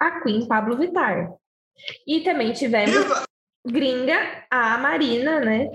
a 0.00 0.20
Queen 0.22 0.46
Pablo 0.46 0.76
Vittar. 0.76 1.32
E 2.06 2.20
também 2.20 2.52
tivemos 2.52 2.94
Viva! 2.96 3.22
gringa, 3.66 4.16
a 4.50 4.78
Marina, 4.78 5.40
né? 5.40 5.70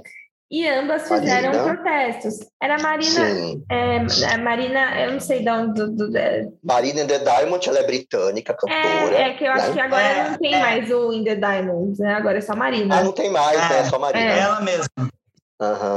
E 0.52 0.68
ambas 0.68 1.04
fizeram 1.08 1.54
Marina. 1.54 1.76
protestos. 1.76 2.40
Era 2.60 2.76
a 2.78 2.80
Marina, 2.82 3.36
Sim. 3.36 3.64
é, 3.70 3.98
a 4.34 4.38
Marina, 4.40 5.00
eu 5.02 5.12
não 5.12 5.20
sei 5.20 5.44
de 5.44 5.50
onde. 5.52 5.74
Do, 5.74 5.96
do- 5.96 6.18
é, 6.18 6.48
Marina 6.64 7.02
in 7.02 7.08
the 7.08 7.20
Diamond, 7.20 7.70
ela 7.70 7.80
é 7.80 7.84
britânica, 7.86 8.56
cantora. 8.56 8.82
é, 9.16 9.22
é 9.30 9.34
que 9.36 9.44
eu 9.44 9.52
acho 9.52 9.68
né? 9.68 9.74
que 9.74 9.80
agora 9.80 10.02
É, 10.04 10.30
não 10.32 10.38
tem 10.40 10.56
é. 10.56 10.60
mais 10.60 10.90
o 10.92 11.14
In 11.14 11.24
the 11.24 11.36
Diamonds, 11.36 12.00
né? 12.00 12.16
Agora 12.16 12.40
é 12.40 12.42
só 12.42 12.56
Marina. 12.56 12.98
Ah, 12.98 13.04
não 13.04 13.12
tem 13.12 13.30
mais, 13.30 13.60
né? 13.70 13.80
É, 13.80 13.84
Só 13.84 14.00
Marina. 14.00 14.26
É. 14.26 14.40
Ela 14.40 14.62
mesma. 14.62 14.90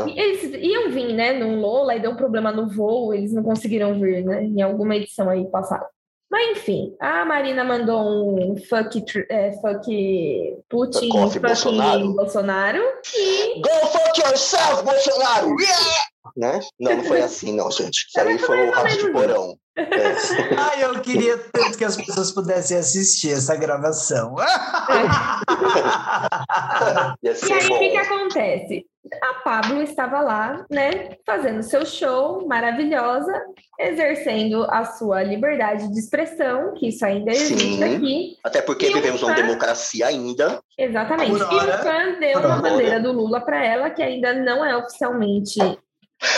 E 0.08 0.20
Eles 0.20 0.42
iam 0.60 0.90
vir, 0.90 1.14
né, 1.14 1.32
num 1.34 1.60
Lola 1.60 1.94
e 1.94 2.00
deu 2.00 2.10
um 2.10 2.16
problema 2.16 2.50
no 2.50 2.68
voo, 2.68 3.14
eles 3.14 3.32
não 3.32 3.44
conseguiram 3.44 3.94
vir, 3.98 4.24
né, 4.24 4.42
em 4.42 4.60
alguma 4.60 4.96
edição 4.96 5.30
aí 5.30 5.46
passada. 5.50 5.86
Mas 6.32 6.56
enfim, 6.56 6.96
a 6.98 7.26
Marina 7.26 7.62
mandou 7.62 8.40
um 8.40 8.56
fuck, 8.56 9.04
é, 9.28 9.52
fuck 9.60 9.84
Putin, 10.66 11.10
Fuck 11.10 11.38
Bolsonaro. 11.38 12.14
Bolsonaro. 12.14 12.82
e 13.14 13.60
Go 13.60 13.68
fuck 13.88 14.18
yourself, 14.18 14.82
Bolsonaro! 14.82 15.54
Yeah! 15.60 16.00
Né? 16.34 16.60
Não, 16.80 16.96
não 16.96 17.04
foi 17.04 17.20
assim, 17.20 17.54
não, 17.54 17.70
gente. 17.70 18.06
Isso 18.08 18.18
aí 18.18 18.38
foi 18.38 18.66
o 18.66 18.70
rato 18.70 18.96
de 18.96 19.12
porão. 19.12 19.58
É. 19.74 20.54
Ai, 20.58 20.84
eu 20.84 21.00
queria 21.00 21.38
tanto 21.50 21.78
que 21.78 21.84
as 21.84 21.96
pessoas 21.96 22.30
pudessem 22.30 22.76
assistir 22.76 23.32
essa 23.32 23.56
gravação. 23.56 24.34
E 27.22 27.28
aí, 27.28 27.68
o 27.70 27.78
que, 27.78 27.90
que 27.90 27.96
acontece? 27.96 28.86
A 29.22 29.34
Pablo 29.42 29.82
estava 29.82 30.20
lá, 30.20 30.64
né, 30.70 31.10
fazendo 31.26 31.62
seu 31.62 31.84
show 31.84 32.46
maravilhosa, 32.46 33.32
exercendo 33.78 34.64
a 34.70 34.84
sua 34.84 35.22
liberdade 35.22 35.92
de 35.92 35.98
expressão, 35.98 36.72
que 36.74 36.88
isso 36.88 37.04
ainda 37.04 37.30
existe 37.32 37.76
Sim. 37.76 37.84
aqui. 37.96 38.36
Até 38.44 38.62
porque 38.62 38.86
E 38.86 38.90
um 38.90 38.94
vivemos 38.94 39.20
numa 39.20 39.34
fã- 39.34 39.42
democracia 39.42 40.06
ainda. 40.06 40.60
Exatamente. 40.78 41.30
Por 41.32 41.40
E 41.40 41.42
hora. 41.56 41.80
o 41.80 41.82
fã 41.82 42.18
deu 42.20 42.38
uma 42.40 42.56
bandeira 42.62 43.00
do 43.00 43.12
Lula 43.12 43.40
para 43.40 43.64
ela, 43.64 43.90
que 43.90 44.02
ainda 44.02 44.32
não 44.32 44.64
é 44.64 44.76
oficialmente. 44.76 45.58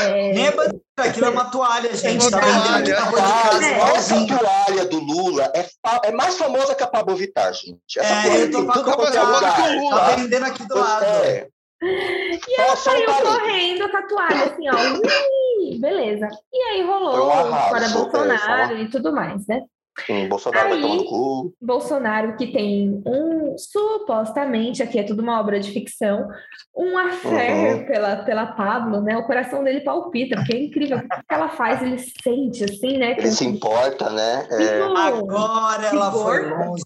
É, 0.01 0.32
Nem 0.32 0.49
a 0.49 0.51
bandeira, 0.53 0.80
aquilo 0.99 1.26
é 1.26 1.30
uma 1.30 1.45
toalha, 1.51 1.95
gente. 1.95 2.30
Tá 2.30 2.41
Toalha. 2.41 2.78
vendendo 2.78 2.78
aqui 2.78 2.91
na 2.91 3.03
Ah, 3.03 3.11
podcast, 3.11 3.64
É. 3.64 3.78
essa 3.97 4.26
toalha 4.26 4.85
do 4.87 4.99
Lula 5.01 5.53
é, 5.55 5.62
fa- 5.85 6.01
é 6.05 6.12
mais 6.12 6.37
famosa 6.39 6.74
que 6.74 6.82
a 6.82 6.87
Pablo 6.87 7.14
Vittar, 7.16 7.53
gente. 7.53 7.99
Essa 7.99 8.12
É, 8.14 8.22
toalha 8.24 8.39
eu 8.39 8.51
tô 8.51 8.59
tem 8.59 8.66
tudo 8.72 8.85
pra 8.85 8.95
quanto 8.97 9.16
é. 9.16 9.91
Tá 9.91 9.99
tá? 9.99 10.16
vendendo 10.16 10.45
aqui 10.47 10.66
do 10.68 10.78
lado. 10.78 11.05
é. 11.05 11.49
E 11.82 12.61
ela 12.61 12.72
um 12.72 12.76
saiu 12.76 13.07
correndo 13.12 13.91
com 13.91 13.97
a 13.97 14.03
toalha, 14.03 14.45
assim, 14.47 14.68
ó. 14.70 15.78
Beleza. 15.80 16.28
E 16.53 16.62
aí 16.62 16.82
rolou 16.82 17.30
é, 17.30 17.89
Bolsonaro 17.91 18.78
e 18.78 18.89
tudo 18.89 19.12
mais, 19.12 19.47
né? 19.47 19.62
Hum, 20.11 20.29
Bolsonaro 20.29 20.69
vai 20.69 20.77
Aí- 20.79 20.83
tomar 20.83 20.95
no 20.97 21.05
cu. 21.05 21.55
Bolsonaro, 21.63 22.37
que 22.37 22.49
tem 22.49 23.03
um, 23.07 23.57
supostamente, 23.57 24.83
aqui 24.83 24.99
é 24.99 25.03
tudo 25.05 25.23
uma 25.23 25.39
obra 25.41 25.61
de 25.61 25.71
ficção, 25.71 26.29
um 26.77 26.99
affair 26.99 27.77
Uhum. 27.77 27.87
pela, 27.87 28.17
pela 28.25 28.47
Pablo, 28.47 29.01
né? 29.01 29.17
O 29.17 29.27
coração 29.27 29.63
dele 29.63 29.81
palpita, 29.81 30.37
porque 30.37 30.55
é 30.57 30.65
incrível. 30.65 30.99
O 30.99 31.01
que 31.01 31.35
ela 31.35 31.49
faz, 31.49 31.81
ele 31.83 31.99
sente, 31.99 32.65
assim, 32.65 32.99
né? 32.99 33.13
Ele 33.17 33.31
se 33.31 33.45
importa, 33.47 34.11
né? 34.11 34.47
É. 34.51 34.83
Agora 34.83 35.87
ela 35.87 36.11
foi 36.13 36.49
longe. 36.51 36.83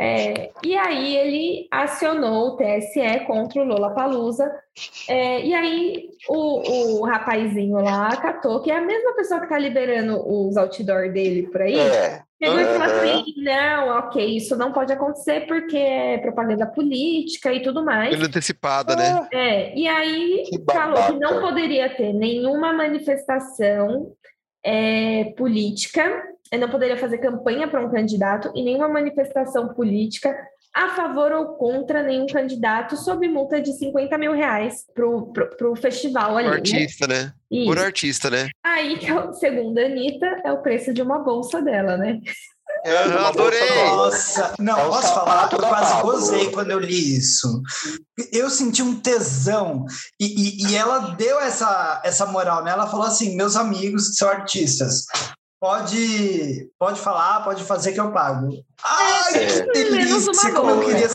É, 0.00 0.50
e 0.64 0.76
aí 0.76 1.16
ele 1.16 1.68
acionou 1.70 2.48
o 2.48 2.56
TSE 2.56 3.24
contra 3.26 3.60
o 3.60 3.64
Lola 3.64 3.90
Palusa. 3.90 4.50
e 5.08 5.54
aí 5.54 6.08
o, 6.28 7.00
o 7.00 7.04
rapazinho 7.04 7.76
lá 7.76 8.08
acatou, 8.08 8.62
que 8.62 8.70
é 8.70 8.76
a 8.76 8.80
mesma 8.80 9.14
pessoa 9.14 9.40
que 9.40 9.48
tá 9.48 9.58
liberando 9.58 10.22
os 10.26 10.56
outdoor 10.56 11.12
dele 11.12 11.44
por 11.44 11.62
aí. 11.62 11.78
É. 11.78 12.22
Chegou 12.42 12.60
e 12.60 12.64
falou 12.64 12.82
assim: 12.82 13.34
não, 13.38 13.88
ok, 13.98 14.36
isso 14.36 14.56
não 14.56 14.70
pode 14.70 14.92
acontecer 14.92 15.46
porque 15.46 15.76
é 15.76 16.18
propaganda 16.18 16.66
política 16.66 17.52
e 17.52 17.62
tudo 17.62 17.82
mais. 17.82 18.10
Pela 18.10 18.26
antecipada, 18.26 18.94
né? 18.94 19.26
É, 19.32 19.76
e 19.76 19.88
aí 19.88 20.44
Que 20.50 20.62
falou 20.70 21.02
que 21.06 21.18
não 21.18 21.40
poderia 21.40 21.88
ter 21.88 22.12
nenhuma 22.12 22.74
manifestação 22.74 24.12
é, 24.66 25.32
política, 25.36 26.24
eh, 26.50 26.58
não 26.58 26.68
poderia 26.68 26.96
fazer 26.96 27.18
campanha 27.18 27.68
para 27.68 27.86
um 27.86 27.90
candidato 27.90 28.50
e 28.52 28.64
nenhuma 28.64 28.88
manifestação 28.88 29.72
política 29.74 30.36
a 30.74 30.88
favor 30.88 31.30
ou 31.32 31.54
contra 31.54 32.02
nenhum 32.02 32.26
candidato 32.26 32.96
sob 32.96 33.26
multa 33.28 33.62
de 33.62 33.72
50 33.72 34.18
mil 34.18 34.32
reais 34.32 34.84
pro, 34.92 35.32
pro, 35.32 35.56
pro 35.56 35.76
festival 35.76 36.36
ali. 36.36 36.48
Por 36.48 36.50
né? 36.50 36.56
artista, 36.56 37.06
né? 37.06 37.32
Isso. 37.50 37.66
Por 37.66 37.78
artista, 37.78 38.28
né? 38.30 38.48
Aí, 38.62 38.98
o- 39.12 39.32
segundo 39.38 39.78
a 39.78 39.84
Anitta, 39.84 40.26
é 40.44 40.52
o 40.52 40.60
preço 40.60 40.92
de 40.92 41.00
uma 41.00 41.20
bolsa 41.20 41.62
dela, 41.62 41.96
né? 41.96 42.20
É, 42.86 43.06
uma 43.06 43.28
adorei. 43.28 43.84
Nossa, 43.90 44.54
não, 44.58 44.78
É 44.78 44.88
posso 44.88 45.12
falar? 45.14 45.48
Eu 45.52 45.58
quase 45.58 46.02
gozei 46.02 46.50
quando 46.52 46.70
eu 46.70 46.78
li 46.78 47.16
isso. 47.16 47.60
Eu 48.32 48.48
senti 48.48 48.82
um 48.82 49.00
tesão 49.00 49.84
e, 50.20 50.26
e- 50.26 50.66
e 50.70 50.76
ela 50.76 51.14
deu 51.16 51.40
essa, 51.40 52.00
essa 52.04 52.26
moral, 52.26 52.62
né? 52.62 52.70
Ela 52.70 52.86
falou 52.86 53.06
assim: 53.06 53.34
meus 53.36 53.56
amigos 53.56 54.10
que 54.10 54.14
são 54.16 54.28
artistas, 54.28 55.04
pode, 55.60 56.68
pode 56.78 57.00
falar, 57.00 57.42
pode 57.44 57.64
fazer 57.64 57.92
que 57.92 58.00
eu 58.00 58.12
pago. 58.12 58.48
Ai, 58.84 59.34
É. 59.34 59.46
que 59.46 59.72
delícia! 59.72 60.52
Como 60.52 60.70
eu 60.70 60.80
queria. 60.80 61.10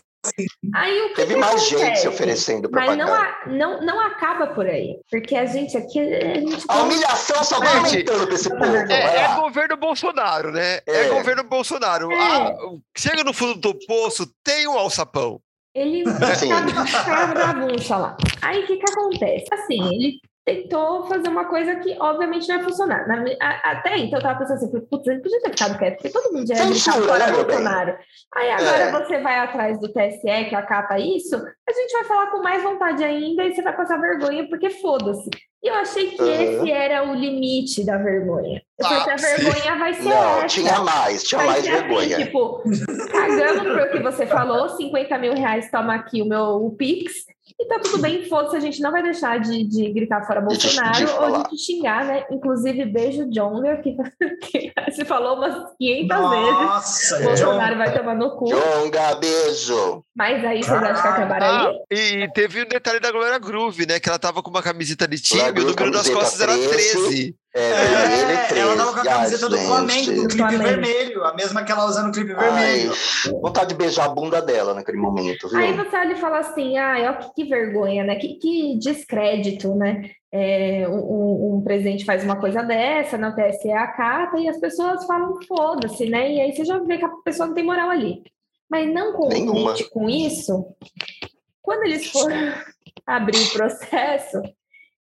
Aí 0.76 1.02
o 1.02 1.10
que 1.10 1.16
Teve 1.16 1.34
que 1.34 1.40
mais 1.40 1.62
gente 1.64 1.76
acontece? 1.76 2.02
se 2.04 2.08
oferecendo 2.08 2.70
pra 2.70 2.86
Mas 2.86 2.98
não, 2.98 3.08
não, 3.48 3.82
não 3.82 4.00
acaba 4.00 4.48
por 4.48 4.68
aí. 4.68 5.00
Porque 5.10 5.36
a 5.36 5.46
gente 5.46 5.76
aqui. 5.76 6.00
A 6.00 6.34
gente 6.36 6.64
A 6.68 6.84
humilhação 6.84 7.44
só 7.44 7.60
vai 7.60 7.70
Gente, 7.90 8.10
aumentando 8.10 8.26
pra 8.28 8.36
esse 8.36 8.50
povo. 8.50 8.66
É, 8.66 9.18
é 9.24 9.36
governo 9.36 9.78
Bolsonaro, 9.78 10.52
né? 10.52 10.80
É, 10.86 11.06
É. 11.06 11.10
governo 11.10 11.44
Bolsonaro. 11.44 12.12
É. 12.12 12.16
Ah, 12.20 12.54
chega 12.98 13.24
no 13.24 13.34
fundo 13.34 13.56
do 13.60 13.74
poço, 13.88 14.32
tem 14.44 14.68
um 14.68 14.78
alçapão. 14.78 15.42
Ele 15.74 16.04
ficava 16.06 17.34
na 17.34 17.54
bagunça 17.54 17.98
lá. 17.98 18.18
Aí 18.42 18.64
o 18.64 18.68
que, 18.68 18.78
que 18.78 18.92
acontece? 18.92 19.46
Assim, 19.54 19.82
ele 19.96 20.20
tentou 20.46 21.06
fazer 21.08 21.28
uma 21.30 21.46
coisa 21.46 21.76
que 21.76 21.96
obviamente 22.00 22.48
não 22.50 22.58
ia 22.58 22.64
funcionar. 22.64 23.08
Na 23.08 23.24
a- 23.40 23.72
até 23.72 23.98
então 23.98 24.20
eu 24.20 24.24
tava 24.24 24.40
pensando 24.40 24.58
assim, 24.58 24.82
putz, 24.88 25.08
ele 25.08 25.22
podia 25.22 25.42
ter 25.42 25.50
ficado 25.52 25.78
quieto, 25.78 25.96
porque 25.96 26.10
todo 26.10 26.34
mundo 26.34 26.48
já 26.48 26.56
ia 26.56 26.66
gritar 26.70 26.94
fora? 26.94 27.32
Bolsonaro. 27.32 27.98
Aí 28.36 28.50
agora 28.52 28.78
É. 28.84 28.92
você 28.92 29.20
vai 29.20 29.38
atrás 29.40 29.80
do 29.80 29.92
TSE, 29.94 30.46
que 30.50 30.56
acata 30.56 30.98
isso, 30.98 31.36
a 31.36 31.72
gente 31.74 31.92
vai 31.94 32.04
falar 32.06 32.28
com 32.32 32.42
mais 32.42 32.64
vontade 32.64 33.04
ainda 33.04 33.44
e 33.44 33.54
você 33.56 33.62
vai 33.62 33.76
passar 33.76 33.98
vergonha, 34.02 34.48
porque 34.50 34.70
foda-se. 34.72 35.30
E 35.64 35.68
eu 35.68 35.76
achei 35.76 36.10
que 36.10 36.20
Uhum. 36.24 36.32
esse 36.64 36.72
era 36.72 37.08
o 37.08 37.14
limite 37.14 37.86
da 37.86 37.96
vergonha. 37.98 38.64
Porque 38.80 38.94
Ah, 39.12 39.14
a 39.14 39.16
vergonha 39.16 39.76
vai 39.78 39.94
ser 39.94 40.10
Não, 40.10 40.38
essa. 40.40 40.48
tinha 40.48 40.80
mais, 40.80 41.24
tinha 41.24 41.38
Vai 41.38 41.48
mais 41.50 41.60
assim, 41.68 41.72
vergonha. 41.72 42.18
tipo, 42.18 42.64
cagando 43.12 43.64
pro 43.76 43.92
que 43.92 44.00
você 44.00 44.26
falou, 44.26 44.70
50 44.70 45.20
mil 45.20 45.34
reais, 45.34 45.70
toma 45.70 45.94
aqui 45.94 46.20
o 46.22 46.26
meu 46.26 46.66
o 46.66 46.72
Pix, 46.76 47.14
e 47.62 47.68
tá 47.68 47.80
tudo 47.80 48.00
bem, 48.00 48.28
foda-se, 48.28 48.56
a 48.56 48.60
gente 48.60 48.82
não 48.82 48.92
vai 48.92 49.04
deixar 49.04 49.40
de, 49.40 49.64
de 49.64 49.92
gritar 49.94 50.26
fora 50.26 50.42
De- 50.42 50.48
de 50.58 50.64
Bolsonaro 50.64 51.38
ou 51.38 51.44
de 51.50 51.58
xingar, 51.58 52.06
né? 52.06 52.26
Inclusive, 52.32 52.86
beijo 52.86 53.30
Jonga, 53.32 53.78
que, 53.78 53.96
que 54.42 54.74
se 54.92 55.06
falou 55.06 55.38
umas 55.38 55.54
500 55.78 56.30
vezes. 56.30 56.52
Nossa, 56.54 57.18
John. 57.18 57.24
Bolsonaro 57.26 57.78
vai 57.78 57.94
tomar 57.98 58.16
no 58.16 58.32
cu. 58.36 58.46
Jonga, 58.48 59.16
beijo. 59.16 60.04
Mas 60.22 60.46
aí 60.46 60.62
vocês 60.64 60.84
acham 60.84 61.02
que 61.02 61.08
acabaram 61.08 61.46
Ah, 61.48 61.72
aí? 61.92 61.98
e 62.24 62.32
teve 62.34 62.62
um 62.62 62.68
detalhe 62.68 63.00
da 63.00 63.12
Glória 63.12 63.40
Groove, 63.40 63.88
né? 63.88 64.00
Que 64.00 64.08
ela 64.08 64.20
tava 64.20 64.44
com 64.44 64.52
uma 64.52 64.62
camiseta 64.62 65.08
de 65.08 65.20
time, 65.20 65.42
Glória 65.42 65.64
o 65.64 65.66
número 65.72 65.92
das 65.92 66.08
costas 66.10 66.40
era 66.42 66.54
13. 66.54 66.68
13. 66.70 67.36
É, 67.56 67.60
É, 67.72 67.74
vermelho 67.74 68.32
e 68.32 68.48
três. 68.48 68.62
ela 68.66 68.76
tava 68.78 68.94
com 68.94 69.00
a 69.00 69.04
camiseta 69.04 69.50
do 69.50 69.58
Flamengo, 69.58 70.12
do 70.12 70.28
clipe 70.28 70.38
Flamengo. 70.38 70.64
vermelho, 70.64 71.24
a 71.26 71.34
mesma 71.34 71.64
que 71.64 71.72
ela 71.72 71.86
usa 71.86 72.04
no 72.04 72.12
clipe 72.12 72.34
Ai, 72.38 72.52
vermelho. 72.52 72.94
vontade 73.42 73.70
de 73.70 73.76
beijar 73.76 74.06
a 74.06 74.10
bunda 74.10 74.40
dela 74.44 74.76
naquele 74.76 75.00
momento, 75.00 75.50
viu? 75.50 75.58
Aí 75.60 75.74
você 75.74 75.98
olha 75.98 76.14
e 76.14 76.16
fala 76.16 76.38
assim, 76.38 76.78
ah, 76.78 77.18
ó, 77.20 77.24
que, 77.24 77.34
que 77.44 77.50
vergonha, 77.50 78.04
né? 78.04 78.16
Que, 78.18 78.36
que 78.36 78.78
descrédito, 78.80 79.74
né? 79.76 80.04
É, 80.32 80.86
um- 80.88 80.94
um, 80.94 81.56
um 81.58 81.62
presidente 81.64 82.06
faz 82.06 82.24
uma 82.24 82.40
coisa 82.40 82.62
dessa, 82.62 83.18
na 83.18 83.32
TSE 83.34 83.72
acata, 83.72 84.38
e 84.38 84.48
as 84.48 84.58
pessoas 84.60 85.04
falam, 85.06 85.38
foda-se, 85.48 86.08
né? 86.08 86.32
E 86.32 86.40
aí 86.42 86.56
você 86.56 86.64
já 86.64 86.78
vê 86.78 87.00
que 87.00 87.06
a 87.06 87.10
pessoa 87.26 87.48
não 87.48 87.56
tem 87.56 87.66
moral 87.66 87.90
ali. 87.90 88.22
Mas 88.72 88.88
não 88.92 89.20
Nenhuma. 89.28 89.72
contente 89.72 89.90
com 89.90 90.10
isso, 90.10 90.66
quando 91.62 91.84
eles 91.84 92.10
foram 92.10 92.54
abrir 93.06 93.38
o 93.38 93.52
processo, 93.52 94.42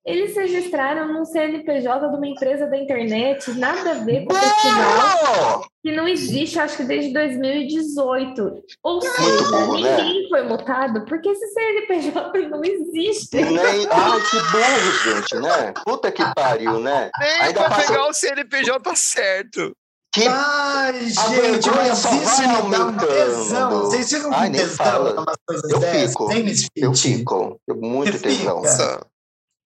eles 0.05 0.35
registraram 0.35 1.11
num 1.11 1.25
CNPJ 1.25 2.07
de 2.07 2.15
uma 2.15 2.27
empresa 2.27 2.67
da 2.67 2.77
internet, 2.77 3.51
nada 3.55 3.89
a 3.91 3.93
ver 3.95 4.23
com 4.23 4.33
o 4.33 4.35
festival 4.35 5.65
que 5.81 5.91
não 5.91 6.07
existe, 6.07 6.59
acho 6.59 6.77
que 6.77 6.83
desde 6.83 7.11
2018. 7.13 8.63
Ou 8.83 9.01
seja, 9.01 9.43
burro, 9.49 9.79
né? 9.79 9.97
ninguém 9.97 10.29
foi 10.29 10.43
multado, 10.43 11.05
porque 11.05 11.29
esse 11.29 11.47
CNPJ 11.53 12.37
não 12.49 12.63
existe. 12.63 13.35
Nem... 13.35 13.57
Ai, 13.57 14.19
que 14.29 14.37
burro, 14.51 14.91
gente, 15.15 15.35
né? 15.37 15.73
Puta 15.83 16.11
que 16.11 16.23
pariu, 16.35 16.79
né? 16.79 17.09
Nem 17.19 17.41
Ainda 17.41 17.61
pra 17.61 17.69
passa- 17.69 17.87
pegar 17.87 18.07
o 18.07 18.13
CNPJ 18.13 18.95
certo. 18.95 19.75
Que 20.15 20.25
Ai, 20.27 20.95
A 20.97 21.01
gente, 21.03 21.69
mas 21.71 21.97
só 21.97 22.09
isso 22.15 22.37
vai 22.37 22.47
um 22.47 22.55
aumentando. 22.55 23.05
tesão. 23.07 23.69
Vocês 23.81 24.09
ficam 24.09 24.31
Ai, 24.33 24.45
com 24.47 24.51
nem 24.53 24.61
tesão 24.61 24.75
fala. 24.85 25.25
coisas 25.45 25.69
Eu 25.71 25.79
dessas? 25.79 26.09
fico. 26.11 26.31
Eu 26.77 26.93
fico. 26.93 27.61
Eu 27.67 27.75
muito 27.75 28.19
tesão. 28.21 28.63
fica? 28.63 29.07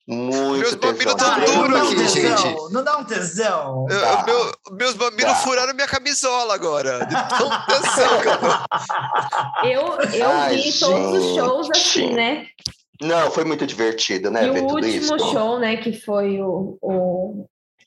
Muito 0.07 0.57
Meus 0.57 0.73
tesão. 0.75 0.91
mamilos 0.91 1.13
tão 1.15 1.27
Ai, 1.31 1.39
Ai, 1.45 1.55
duro 1.55 1.77
aqui, 1.77 1.95
tesão, 1.97 2.07
gente. 2.37 2.73
Não 2.73 2.83
dá 2.83 2.97
um 2.97 3.03
tesão. 3.03 3.85
Eu- 3.91 4.01
Dá. 4.01 4.23
meu- 4.23 4.51
meus 4.71 4.95
mamilos 4.95 5.33
Dá. 5.33 5.35
furaram 5.35 5.73
minha 5.75 5.87
camisola 5.87 6.55
agora. 6.55 7.05
De 7.05 7.13
tão 7.37 7.49
tensão 7.67 8.21
que 8.21 8.27
eu 8.27 8.37
tô. 8.39 9.67
Eu, 9.67 10.11
eu 10.19 10.31
Ai, 10.31 10.55
vi 10.57 10.79
todos 10.79 11.23
os 11.23 11.35
shows 11.35 11.69
assim, 11.69 11.81
gente. 12.07 12.13
né? 12.15 12.47
Não, 13.03 13.29
foi 13.29 13.45
muito 13.45 13.67
divertido, 13.67 14.31
né? 14.31 14.47
e 14.47 14.51
ver 14.51 14.63
o 14.63 14.67
tudo 14.67 14.83
último 14.83 15.15
isso. 15.15 15.31
show, 15.31 15.59
né, 15.59 15.77
que 15.77 15.93
foi 15.93 16.41
o, 16.41 16.75
o 16.81 17.45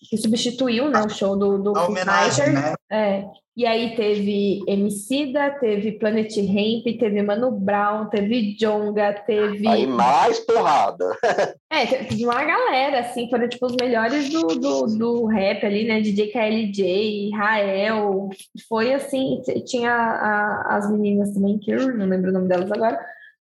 que 0.08 0.16
substituiu, 0.16 0.88
né, 0.90 1.00
o 1.04 1.08
show 1.08 1.36
do, 1.36 1.58
do 1.58 1.76
A 1.76 1.86
homenagem, 1.86 2.52
né? 2.52 2.74
É. 2.90 3.24
E 3.54 3.66
aí 3.66 3.94
teve 3.94 4.62
Emicida, 4.66 5.50
teve 5.60 5.92
Planet 5.92 6.34
Ramp, 6.38 6.84
teve 6.98 7.22
Mano 7.22 7.50
Brown, 7.50 8.06
teve 8.08 8.56
Jonga, 8.56 9.12
teve... 9.26 9.68
Aí 9.68 9.86
mais 9.86 10.40
porrada. 10.40 11.04
É, 11.70 11.86
teve 11.86 12.24
uma 12.26 12.44
galera, 12.44 13.00
assim, 13.00 13.30
foram 13.30 13.48
tipo 13.48 13.64
os 13.64 13.74
melhores 13.80 14.28
do, 14.30 14.46
do, 14.46 14.86
do 14.86 15.24
rap 15.26 15.64
ali, 15.64 15.84
né? 15.86 16.02
DJ 16.02 16.30
KLJ, 16.30 17.30
Rael. 17.34 18.28
Foi 18.68 18.92
assim, 18.92 19.40
tinha 19.64 19.90
a- 19.90 20.76
as 20.76 20.90
meninas 20.90 21.32
também, 21.32 21.58
que 21.58 21.70
eu 21.70 21.96
não 21.96 22.04
lembro 22.06 22.28
o 22.28 22.32
nome 22.34 22.46
delas 22.46 22.70
agora, 22.70 22.98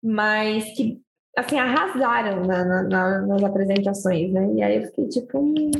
mas 0.02 0.64
que 0.74 0.98
assim, 1.36 1.58
arrasaram 1.58 2.44
na- 2.46 2.64
na- 2.64 2.82
na- 2.84 3.26
nas 3.26 3.42
apresentações, 3.44 4.32
né? 4.32 4.50
E 4.54 4.62
aí 4.62 4.76
eu 4.76 4.82
fiquei 4.86 5.08
tipo, 5.08 5.38
hum, 5.38 5.70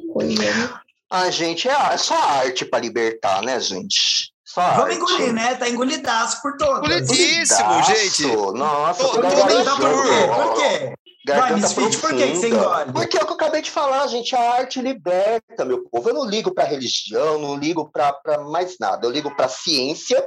que 0.00 0.06
coisa, 0.12 0.42
né? 0.42 0.70
Ah, 1.10 1.30
gente, 1.30 1.68
é, 1.68 1.72
é 1.72 1.96
só 1.96 2.14
arte 2.14 2.64
pra 2.64 2.78
libertar, 2.80 3.42
né, 3.42 3.58
gente? 3.60 4.32
Só 4.44 4.60
Vamos 4.60 4.84
arte. 4.84 4.96
engolir, 4.96 5.32
né? 5.32 5.54
Tá 5.54 5.68
engolidaço 5.68 6.40
por. 6.42 6.54
Engolidaço. 6.54 7.12
Engolidíssimo, 7.12 7.82
gente. 7.84 8.36
Nossa, 8.56 9.02
Tô- 9.04 9.10
tô 9.10 9.14
tô 9.16 9.22
garganta 9.22 9.76
Por. 9.76 10.34
Por 10.34 10.54
quê? 10.54 10.92
Garganta 11.26 11.66
Vai, 11.66 11.84
Misfit, 11.84 11.98
por 11.98 12.14
que 12.14 12.26
você 12.36 12.48
engole? 12.50 12.92
Porque 12.92 13.18
é 13.18 13.22
o 13.22 13.26
que 13.26 13.32
eu 13.32 13.34
acabei 13.36 13.60
de 13.60 13.70
falar, 13.70 14.06
gente. 14.06 14.34
A 14.36 14.52
arte 14.52 14.80
liberta, 14.80 15.64
meu 15.64 15.84
povo. 15.90 16.08
Eu 16.08 16.14
não 16.14 16.24
ligo 16.24 16.54
pra 16.54 16.62
religião, 16.64 17.36
não 17.40 17.56
ligo 17.56 17.90
pra 17.92 18.12
pra 18.12 18.38
mais 18.44 18.76
nada. 18.78 19.04
Eu 19.04 19.10
ligo 19.10 19.34
pra 19.34 19.48
ciência, 19.48 20.24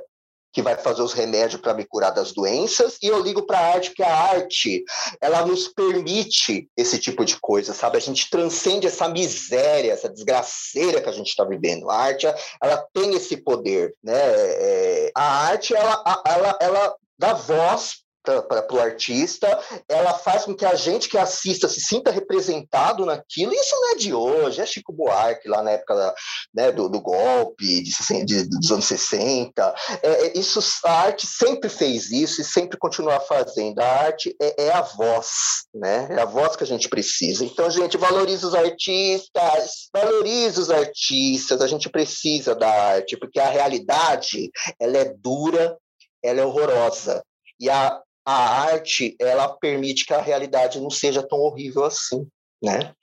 que 0.52 0.62
vai 0.62 0.76
fazer 0.76 1.02
os 1.02 1.14
remédios 1.14 1.62
para 1.62 1.74
me 1.74 1.86
curar 1.86 2.12
das 2.12 2.32
doenças, 2.32 2.98
e 3.02 3.08
eu 3.08 3.22
ligo 3.22 3.46
para 3.46 3.60
a 3.60 3.74
arte, 3.74 3.90
porque 3.90 4.04
a 4.04 4.14
arte, 4.14 4.84
ela 5.22 5.46
nos 5.46 5.68
permite 5.68 6.68
esse 6.76 6.98
tipo 6.98 7.24
de 7.24 7.40
coisa, 7.40 7.74
sabe? 7.74 7.98
A 7.98 8.02
gente 8.02 8.30
transcende 8.30 8.88
essa 8.88 9.08
miséria, 9.08 9.92
essa 9.92 10.10
desgraceira 10.10 11.02
que 11.02 11.10
a 11.10 11.14
gente 11.14 11.30
está 11.30 11.44
vivendo. 11.44 11.90
A 11.90 11.96
arte, 11.96 12.26
ela 12.62 12.86
tem 12.94 13.14
esse 13.14 13.38
poder, 13.38 13.94
né? 14.04 14.14
É, 14.16 15.12
a 15.16 15.48
arte, 15.48 15.76
ela, 15.76 16.04
ela, 16.26 16.58
ela 16.62 16.96
dá 17.18 17.34
voz 17.34 18.04
para 18.24 18.74
o 18.74 18.80
artista, 18.80 19.60
ela 19.88 20.14
faz 20.14 20.46
com 20.46 20.56
que 20.56 20.66
a 20.66 20.76
gente 20.76 21.10
que 21.10 21.18
assista 21.18 21.68
se 21.68 21.82
sinta 21.82 22.12
representado 22.12 23.06
naquilo, 23.06 23.54
isso 23.54 23.76
não 23.76 23.92
é 23.92 23.96
de 23.96 24.14
hoje, 24.14 24.62
é 24.62 24.66
Chico 24.66 24.94
Buarque 24.94 25.48
lá 25.48 25.64
na 25.64 25.72
época 25.72 25.96
da, 25.96 26.16
né, 26.54 26.72
do, 26.72 26.90
do, 26.90 27.02
golpe 27.02 27.84
de, 27.84 28.26
de, 28.26 28.44
dos 28.50 28.72
anos 28.72 28.86
60. 28.86 29.76
É, 30.04 30.38
isso, 30.38 30.60
a 30.86 30.92
arte 30.92 31.26
sempre 31.26 31.70
fez 31.70 32.12
isso 32.12 32.42
e 32.42 32.46
sempre 32.46 32.78
continua 32.78 33.20
fazendo. 33.20 33.80
A 33.80 33.86
arte 33.86 34.36
é, 34.42 34.66
é, 34.66 34.72
a 34.72 34.82
voz, 34.82 35.30
né? 35.74 36.08
É 36.12 36.22
a 36.22 36.26
voz 36.26 36.56
que 36.56 36.64
a 36.64 36.68
gente 36.68 36.90
precisa. 36.90 37.44
Então, 37.44 37.70
gente, 37.70 37.98
valorize 37.98 38.46
os 38.46 38.56
artistas, 38.56 39.90
valorize 39.94 40.60
os 40.60 40.70
artistas, 40.70 41.62
a 41.62 41.68
gente 41.68 41.90
precisa 41.90 42.56
da 42.56 42.70
arte, 42.70 43.18
porque 43.18 43.40
a 43.40 43.50
realidade 43.50 44.50
ela 44.80 44.98
é 44.98 45.06
dura, 45.06 45.78
ela 46.24 46.42
é 46.42 46.46
horrorosa. 46.46 47.24
E 47.60 47.70
a 47.70 48.02
a 48.30 48.62
arte 48.62 49.16
ela 49.20 49.48
permite 49.48 50.06
que 50.06 50.14
a 50.14 50.22
realidade 50.22 50.80
não 50.80 50.92
seja 50.92 51.24
tão 51.24 51.40
horrível 51.40 51.84
assim, 51.84 52.28
né? 52.62 52.94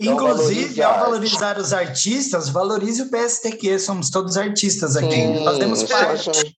Então, 0.00 0.14
Inclusive, 0.14 0.82
ao 0.82 1.00
valorizar 1.00 1.58
os 1.58 1.74
artistas, 1.74 2.48
valorize 2.48 3.02
o 3.02 3.10
PSTQ, 3.10 3.78
somos 3.78 4.08
todos 4.08 4.38
artistas 4.38 4.96
aqui. 4.96 5.10
Sim, 5.14 5.44
Nós 5.44 5.58
temos 5.58 5.82
parte. 5.82 6.56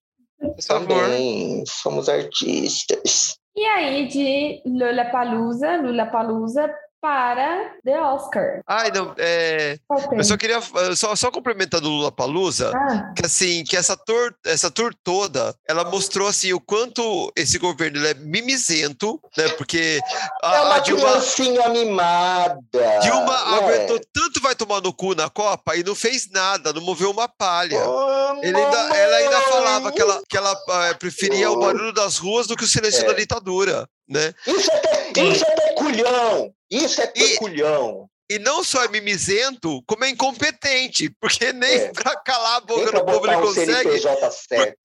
Também 0.65 1.63
somos 1.67 2.07
artistas. 2.07 3.35
E 3.53 3.65
aí, 3.65 4.07
de 4.07 4.61
Lula 4.65 5.03
Palusa, 5.11 5.75
Lula 5.81 6.05
Palusa, 6.05 6.73
para 7.01 7.75
The 7.83 7.99
Oscar. 8.01 8.61
Ai, 8.67 8.91
não, 8.91 9.13
é... 9.17 9.77
Eu 10.11 10.23
só 10.23 10.37
queria, 10.37 10.59
só, 10.95 11.15
só 11.15 11.31
complementando 11.31 11.87
o 11.87 11.91
Lula 11.91 12.11
Palusa, 12.11 12.71
ah. 12.75 13.13
que 13.15 13.25
assim, 13.25 13.63
que 13.63 13.77
essa 13.77 13.95
tour, 13.95 14.33
essa 14.45 14.69
tour 14.71 14.93
toda, 15.03 15.55
ela 15.67 15.83
mostrou 15.85 16.27
assim 16.27 16.53
o 16.53 16.59
quanto 16.59 17.31
esse 17.35 17.57
governo 17.57 18.05
é 18.05 18.13
mimizento, 18.13 19.21
né? 19.37 19.49
Porque 19.49 19.99
a, 20.43 20.55
é 20.55 20.61
uma 20.61 20.75
a 20.75 20.79
Dilma 20.79 21.01
criancinha 21.01 21.69
mimada. 21.69 22.99
Dilma 23.01 23.25
né? 23.25 23.57
aguentou 23.57 23.99
tanto 24.13 24.41
vai 24.41 24.55
tomar 24.55 24.81
no 24.81 24.93
cu 24.93 25.13
na 25.15 25.29
Copa 25.29 25.75
e 25.75 25.83
não 25.83 25.95
fez 25.95 26.29
nada, 26.31 26.73
não 26.73 26.81
moveu 26.81 27.11
uma 27.11 27.27
palha. 27.27 27.79
Oh, 27.87 28.16
Ele 28.41 28.57
ainda, 28.57 28.95
ela 28.95 29.17
ainda 29.17 29.41
falava 29.41 29.91
que 29.91 30.01
ela, 30.01 30.21
que 30.29 30.37
ela 30.37 30.53
uh, 30.53 30.97
preferia 30.97 31.51
o 31.51 31.59
barulho 31.59 31.93
das 31.93 32.17
ruas 32.17 32.47
do 32.47 32.55
que 32.55 32.63
o 32.63 32.67
silêncio 32.67 33.03
é. 33.03 33.07
da 33.07 33.13
ditadura, 33.13 33.87
né? 34.07 34.33
Isso 34.45 34.71
é, 34.71 35.23
isso 35.23 35.45
é 35.45 35.55
peculhão. 35.55 36.53
Isso 36.69 37.01
é 37.01 37.07
peculhão. 37.07 38.05
E 38.05 38.16
não 38.39 38.63
só 38.63 38.83
é 38.83 38.87
mimizento, 38.89 39.81
como 39.87 40.03
é 40.03 40.09
incompetente, 40.09 41.09
porque 41.19 41.51
nem 41.53 41.75
é. 41.75 41.91
pra 41.91 42.15
calar 42.17 42.57
a 42.57 42.61
boca 42.61 42.91
do 42.91 43.05
povo 43.05 43.25
ele 43.25 43.35
um 43.37 43.41
consegue. 43.41 43.89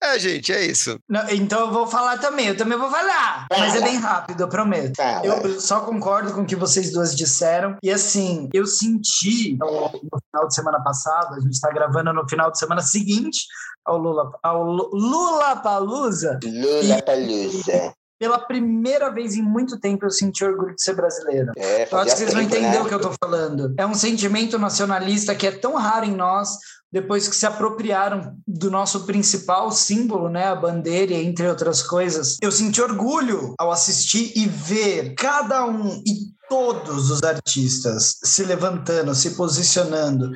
É, 0.01 0.19
gente, 0.19 0.53
é 0.53 0.65
isso. 0.65 0.97
Não, 1.09 1.29
então 1.29 1.61
eu 1.61 1.71
vou 1.71 1.87
falar 1.87 2.17
também, 2.17 2.47
eu 2.47 2.57
também 2.57 2.77
vou 2.77 2.89
falar, 2.89 3.47
Fala. 3.51 3.61
mas 3.61 3.75
é 3.75 3.81
bem 3.81 3.97
rápido, 3.97 4.41
eu 4.41 4.47
prometo. 4.47 4.95
Fala. 4.95 5.25
Eu 5.25 5.59
só 5.59 5.81
concordo 5.81 6.33
com 6.33 6.41
o 6.41 6.45
que 6.45 6.55
vocês 6.55 6.91
duas 6.91 7.15
disseram. 7.15 7.77
E 7.83 7.91
assim, 7.91 8.49
eu 8.53 8.65
senti 8.65 9.57
no, 9.57 9.89
no 9.91 10.19
final 10.31 10.47
de 10.47 10.55
semana 10.55 10.81
passado, 10.81 11.35
a 11.35 11.39
gente 11.41 11.59
tá 11.59 11.69
gravando 11.71 12.13
no 12.13 12.27
final 12.27 12.49
de 12.49 12.57
semana 12.57 12.81
seguinte 12.81 13.45
ao 13.85 13.97
Lula, 13.97 14.31
ao 14.41 14.63
Lula 14.63 15.57
Palusa. 15.57 16.39
Lula 16.43 17.01
Palusa 17.01 17.93
pela 18.23 18.39
primeira 18.39 19.09
vez 19.09 19.35
em 19.35 19.41
muito 19.41 19.77
tempo 19.77 20.05
eu 20.05 20.09
senti 20.09 20.45
orgulho 20.45 20.73
de 20.73 20.81
ser 20.81 20.95
brasileiro. 20.95 21.51
É, 21.57 21.85
eu 21.91 21.97
acho 21.97 22.11
que 22.11 22.19
vocês 22.19 22.31
vão 22.31 22.41
entender 22.41 22.69
né? 22.69 22.79
o 22.79 22.85
que 22.85 22.93
eu 22.93 22.97
estou 22.97 23.13
falando. 23.21 23.75
É 23.77 23.85
um 23.85 23.93
sentimento 23.93 24.57
nacionalista 24.57 25.35
que 25.35 25.45
é 25.45 25.51
tão 25.51 25.75
raro 25.75 26.05
em 26.05 26.15
nós, 26.15 26.57
depois 26.89 27.27
que 27.27 27.35
se 27.35 27.45
apropriaram 27.45 28.33
do 28.47 28.71
nosso 28.71 29.05
principal 29.05 29.69
símbolo, 29.73 30.29
né, 30.29 30.47
a 30.47 30.55
bandeira, 30.55 31.13
entre 31.15 31.45
outras 31.49 31.83
coisas. 31.83 32.37
Eu 32.41 32.49
senti 32.49 32.81
orgulho 32.81 33.55
ao 33.59 33.73
assistir 33.73 34.31
e 34.37 34.47
ver 34.47 35.15
cada 35.15 35.65
um 35.65 36.01
e 36.07 36.31
todos 36.47 37.11
os 37.11 37.23
artistas 37.23 38.19
se 38.23 38.45
levantando, 38.45 39.13
se 39.13 39.31
posicionando, 39.31 40.31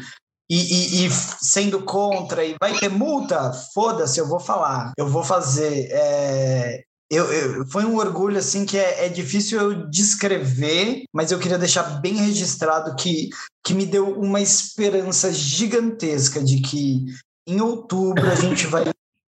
e, 0.50 1.04
e, 1.04 1.06
e, 1.06 1.10
sendo 1.42 1.84
contra 1.84 2.44
e 2.44 2.58
vai 2.60 2.78
ter 2.78 2.90
multa, 2.90 3.54
foda-se, 3.74 4.20
eu 4.20 4.28
vou 4.28 4.42
falar, 4.42 4.92
eu 4.98 5.08
vou 5.08 5.24
fazer. 5.24 5.88
É, 5.90 6.84
eu, 7.10 7.26
eu, 7.32 7.68
foi 7.68 7.86
um 7.86 7.98
orgulho 7.98 8.38
assim 8.38 8.66
que 8.66 8.78
é, 8.78 9.06
é, 9.06 9.10
difícil 9.10 9.60
eu 9.60 9.90
descrever, 9.90 11.04
mas 11.14 11.32
eu 11.32 11.40
queria 11.40 11.58
deixar 11.58 11.84
bem 12.02 12.16
registrado 12.16 12.96
que, 12.96 13.30
que 13.64 13.74
me 13.74 13.86
deu 13.86 14.20
uma 14.20 14.42
esperança 14.42 15.32
gigantesca 15.32 16.44
de 16.44 16.62
que 16.62 17.06
em 17.48 17.62
outubro 17.62 18.30
a 18.30 18.36
gente 18.36 18.68
vai 18.68 18.84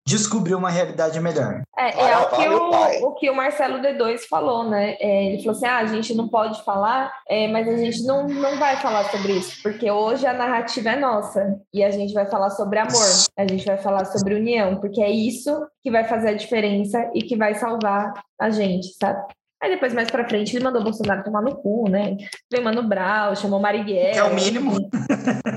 descobrir 0.10 0.56
uma 0.56 0.72
realidade 0.72 1.20
melhor. 1.20 1.62
É, 1.78 2.12
é 2.12 2.18
o, 2.18 2.30
que 2.30 2.48
o, 2.50 3.08
o, 3.08 3.14
que 3.14 3.30
o 3.30 3.36
Marcelo 3.36 3.80
D2 3.80 4.22
falou, 4.28 4.68
né? 4.68 4.96
É, 5.00 5.26
ele 5.28 5.38
falou 5.44 5.52
assim: 5.52 5.68
ah, 5.68 5.78
a 5.78 5.86
gente 5.86 6.16
não 6.16 6.28
pode 6.28 6.64
falar, 6.64 7.14
é, 7.28 7.48
mas 7.48 7.68
a 7.68 7.78
gente 7.78 8.04
não, 8.04 8.28
não 8.28 8.58
vai 8.58 8.76
falar 8.78 9.04
sobre 9.06 9.34
isso, 9.34 9.62
porque 9.62 9.90
hoje 9.90 10.26
a 10.26 10.34
narrativa 10.34 10.90
é 10.90 10.96
nossa 10.96 11.60
e 11.72 11.84
a 11.84 11.92
gente 11.92 12.14
vai 12.14 12.26
falar 12.26 12.50
sobre 12.50 12.80
amor, 12.80 13.08
a 13.38 13.48
gente 13.48 13.66
vai 13.66 13.78
falar 13.78 14.06
sobre 14.06 14.34
união, 14.34 14.80
porque 14.80 15.02
é 15.02 15.12
isso 15.12 15.52
que 15.84 15.92
vai 15.92 16.04
fazer 16.04 16.30
a 16.30 16.34
diferença 16.34 17.10
e 17.14 17.22
que 17.22 17.38
vai 17.38 17.54
salvar 17.54 18.12
a 18.40 18.50
gente, 18.50 18.88
sabe? 19.00 19.22
Aí 19.62 19.72
depois, 19.72 19.94
mais 19.94 20.10
pra 20.10 20.28
frente, 20.28 20.56
ele 20.56 20.64
mandou 20.64 20.80
o 20.82 20.84
Bolsonaro 20.84 21.24
tomar 21.24 21.42
no 21.42 21.56
cu, 21.56 21.90
né? 21.90 22.16
Veio 22.50 22.64
Mano 22.64 22.82
Brau, 22.84 23.36
chamou 23.36 23.60
Marighella. 23.60 24.14
Que 24.14 24.20
é 24.20 24.24
o 24.24 24.34
mínimo. 24.34 24.90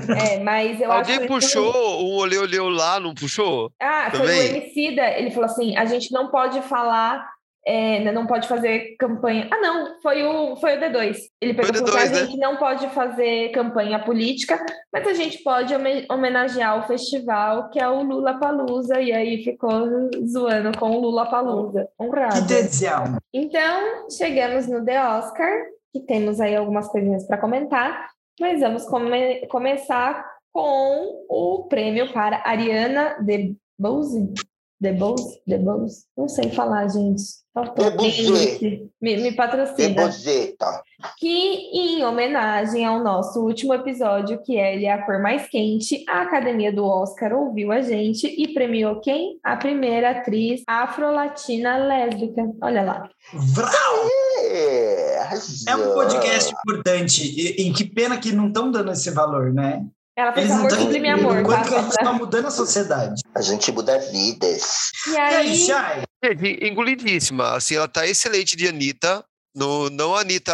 É, 0.09 0.39
mas 0.39 0.81
eu 0.81 0.91
Alguém 0.91 1.15
acho 1.17 1.27
puxou 1.27 1.71
que... 1.71 1.77
o 1.77 2.17
olê 2.17 2.37
olê 2.37 2.59
lá, 2.59 2.99
não 2.99 3.13
puxou? 3.13 3.71
Ah, 3.79 4.09
Também? 4.11 4.27
foi 4.27 4.35
o 4.35 4.57
Emicida. 4.57 5.01
Ele 5.17 5.31
falou 5.31 5.45
assim, 5.45 5.77
a 5.77 5.85
gente 5.85 6.11
não 6.11 6.29
pode 6.29 6.61
falar 6.63 7.25
é, 7.65 7.99
né, 8.01 8.11
não 8.11 8.27
pode 8.27 8.47
fazer 8.47 8.95
campanha. 8.97 9.47
Ah, 9.51 9.59
não, 9.59 10.01
foi 10.01 10.23
o, 10.23 10.55
foi 10.57 10.77
o 10.77 10.81
D2. 10.81 11.17
Ele 11.41 11.53
perguntou 11.53 11.93
que 11.93 11.97
a 11.97 12.09
né? 12.09 12.15
gente 12.15 12.37
não 12.37 12.57
pode 12.57 12.87
fazer 12.89 13.49
campanha 13.49 14.03
política, 14.03 14.63
mas 14.91 15.07
a 15.07 15.13
gente 15.13 15.41
pode 15.43 15.73
homenagear 16.09 16.79
o 16.79 16.87
festival 16.87 17.69
que 17.69 17.79
é 17.79 17.87
o 17.87 18.03
Lula 18.03 18.37
Palusa, 18.39 18.99
e 18.99 19.13
aí 19.13 19.43
ficou 19.43 20.09
zoando 20.27 20.77
com 20.77 20.91
o 20.91 20.99
Lula 20.99 21.25
Palusa. 21.29 21.87
Honrado. 21.99 22.41
Que 22.41 22.47
tesão. 22.47 23.17
Então, 23.33 24.09
chegamos 24.09 24.67
no 24.67 24.83
The 24.83 25.01
Oscar, 25.01 25.51
que 25.93 26.01
temos 26.01 26.41
aí 26.41 26.55
algumas 26.55 26.87
coisinhas 26.89 27.25
para 27.25 27.37
comentar, 27.37 28.09
mas 28.39 28.59
vamos 28.59 28.85
come 28.85 29.45
começar 29.47 30.25
com 30.51 31.25
o 31.29 31.63
prêmio 31.69 32.11
para 32.11 32.43
Ariana 32.45 33.15
DeBose. 33.21 34.33
DeBose? 34.79 35.41
DeBose? 35.47 36.05
Não 36.17 36.27
sei 36.27 36.51
falar, 36.51 36.87
gente. 36.89 37.42
Debuzê. 37.75 38.87
Me, 38.99 39.17
me 39.17 39.31
patrocina. 39.31 39.89
Debuzê, 39.89 40.55
tá. 40.57 40.81
Que, 41.19 41.27
em 41.27 42.03
homenagem 42.03 42.83
ao 42.83 43.03
nosso 43.03 43.41
último 43.41 43.75
episódio, 43.75 44.41
que 44.43 44.57
é 44.57 44.75
Ele 44.75 44.85
é 44.85 44.93
a 44.93 45.05
Cor 45.05 45.21
Mais 45.21 45.47
Quente, 45.47 46.03
a 46.09 46.23
Academia 46.23 46.73
do 46.73 46.83
Oscar 46.83 47.31
ouviu 47.31 47.71
a 47.71 47.81
gente 47.81 48.25
e 48.25 48.53
premiou 48.53 48.99
quem? 49.01 49.37
A 49.43 49.55
primeira 49.55 50.09
atriz 50.09 50.63
afro-latina 50.67 51.77
lésbica. 51.77 52.41
Olha 52.59 52.81
lá. 52.81 53.09
Vrau! 53.33 54.07
É, 54.45 55.29
é 55.67 55.75
um 55.75 55.93
podcast 55.93 56.53
importante. 56.53 57.23
E, 57.23 57.67
e 57.67 57.73
que 57.73 57.85
pena 57.85 58.17
que 58.17 58.31
não 58.31 58.47
estão 58.47 58.71
dando 58.71 58.91
esse 58.91 59.11
valor, 59.11 59.53
né? 59.53 59.85
Ela 60.15 60.31
fez 60.31 60.45
Eles 60.45 60.59
amor 60.59 60.71
sublime 60.71 61.09
amor. 61.09 61.43
Quanto 61.43 61.69
tá? 61.69 61.79
a 61.79 61.81
gente 61.81 61.95
tá 61.95 62.13
mudando 62.13 62.47
a 62.47 62.51
sociedade. 62.51 63.21
A 63.35 63.41
gente 63.41 63.71
muda 63.71 63.97
vidas. 63.97 64.91
E 65.07 65.17
aí... 65.17 65.65
E 65.65 65.71
aí 65.71 66.03
Gente, 66.23 66.65
engolidíssima. 66.65 67.55
Assim, 67.55 67.75
ela 67.75 67.87
tá 67.87 68.07
excelente 68.07 68.55
de 68.55 68.67
Anitta. 68.67 69.25
No, 69.55 69.89
não 69.89 70.15
a 70.15 70.21
Anitta, 70.21 70.53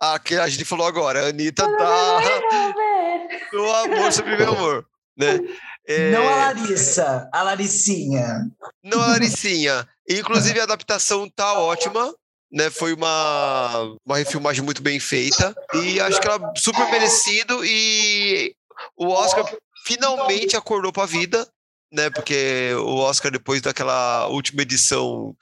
a, 0.00 0.18
que 0.18 0.34
a 0.34 0.48
gente 0.48 0.64
falou 0.64 0.86
agora. 0.86 1.26
A 1.26 1.28
Anitta 1.28 1.64
tá 1.64 2.20
no 3.52 3.74
amor 3.74 4.12
sobre 4.12 4.36
meu 4.36 4.52
amor. 4.52 4.86
Né? 5.16 5.40
É... 5.86 6.10
Não 6.10 6.28
a 6.28 6.36
Larissa, 6.36 7.28
a 7.32 7.42
Laricinha. 7.42 8.48
Não 8.84 9.00
a 9.00 9.06
Laricinha. 9.06 9.88
Inclusive, 10.08 10.60
a 10.60 10.64
adaptação 10.64 11.28
tá 11.28 11.54
ótima. 11.54 12.14
Né, 12.50 12.70
foi 12.70 12.94
uma, 12.94 13.94
uma 14.06 14.16
refilmagem 14.16 14.64
muito 14.64 14.80
bem 14.80 14.98
feita 14.98 15.54
e 15.74 16.00
acho 16.00 16.18
que 16.18 16.26
ela 16.26 16.52
super 16.56 16.90
merecido 16.90 17.62
e 17.62 18.54
o 18.96 19.08
Oscar 19.08 19.44
finalmente 19.84 20.56
acordou 20.56 20.90
para 20.90 21.02
a 21.02 21.06
vida 21.06 21.46
né? 21.92 22.10
Porque 22.10 22.72
o 22.76 22.96
Oscar, 22.96 23.30
depois 23.30 23.60
daquela 23.60 24.26
última 24.28 24.62
edição 24.62 25.34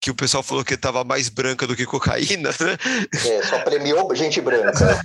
que 0.00 0.10
o 0.10 0.14
pessoal 0.14 0.42
falou 0.42 0.64
que 0.64 0.74
estava 0.74 1.04
mais 1.04 1.28
branca 1.28 1.66
do 1.66 1.76
que 1.76 1.84
cocaína, 1.84 2.48
né? 2.50 2.76
É, 3.26 3.42
só 3.42 3.58
premiou 3.60 4.14
gente 4.14 4.40
branca. 4.40 5.00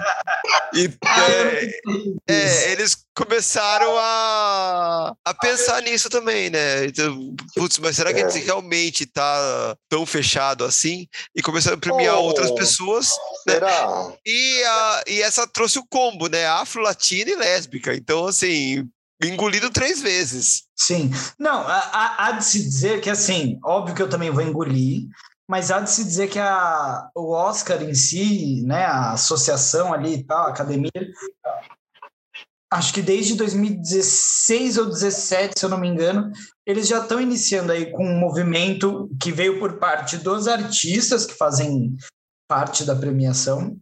E, 0.73 0.85
é, 0.85 2.33
é, 2.33 2.71
eles 2.71 2.97
começaram 3.13 3.97
a, 3.97 5.13
a 5.25 5.33
pensar 5.33 5.81
nisso 5.81 6.09
também, 6.09 6.49
né? 6.49 6.85
Então, 6.85 7.35
putz, 7.55 7.77
mas 7.79 7.95
será 7.95 8.13
que 8.13 8.21
é. 8.21 8.29
realmente 8.39 9.03
está 9.03 9.75
tão 9.89 10.05
fechado 10.05 10.63
assim? 10.63 11.07
E 11.35 11.41
começaram 11.41 11.77
a 11.77 11.79
premiar 11.79 12.15
oh, 12.15 12.23
outras 12.23 12.51
pessoas. 12.51 13.09
Né? 13.45 13.53
Será? 13.53 14.13
E, 14.25 14.63
a, 14.63 15.03
e 15.07 15.21
essa 15.21 15.45
trouxe 15.45 15.77
o 15.77 15.85
combo, 15.85 16.27
né? 16.27 16.45
Afro-latina 16.45 17.31
e 17.31 17.35
lésbica. 17.35 17.93
Então, 17.93 18.27
assim, 18.27 18.87
engolido 19.22 19.70
três 19.70 20.01
vezes. 20.01 20.63
Sim. 20.76 21.11
Não, 21.39 21.61
há, 21.68 22.28
há, 22.28 22.32
de 22.34 22.43
se 22.43 22.59
dizer 22.63 23.01
que, 23.01 23.09
assim, 23.09 23.59
óbvio 23.63 23.95
que 23.95 24.01
eu 24.01 24.09
também 24.09 24.30
vou 24.30 24.41
engolir, 24.41 25.07
mas 25.47 25.72
há 25.72 25.80
de 25.80 25.89
se 25.89 26.03
dizer 26.03 26.30
que 26.30 26.39
a, 26.39 27.09
o 27.16 27.32
Oscar 27.32 27.82
em 27.84 27.93
si, 27.93 28.63
né, 28.66 28.84
a 28.86 29.13
associação 29.13 29.93
ali 29.93 30.16
e 30.16 30.24
tal, 30.24 30.47
a 30.47 30.49
academia, 30.49 30.91
acho 32.72 32.93
que 32.93 33.01
desde 33.01 33.36
2016 33.36 34.78
ou 34.78 34.86
2017, 34.86 35.59
se 35.59 35.66
eu 35.66 35.70
não 35.70 35.80
me 35.80 35.88
engano, 35.88 36.32
eles 36.66 36.88
já 36.88 36.99
estão 36.99 37.22
iniciando 37.22 37.72
aí 37.72 37.91
com 37.91 38.05
um 38.05 38.20
movimento 38.20 39.09
que 39.22 39.32
veio 39.32 39.59
por 39.59 39.78
parte 39.78 40.18
dos 40.18 40.47
artistas 40.47 41.26
que 41.26 41.36
fazem 41.36 41.95
parte 42.47 42.84
da 42.84 42.95
premiação, 42.95 43.78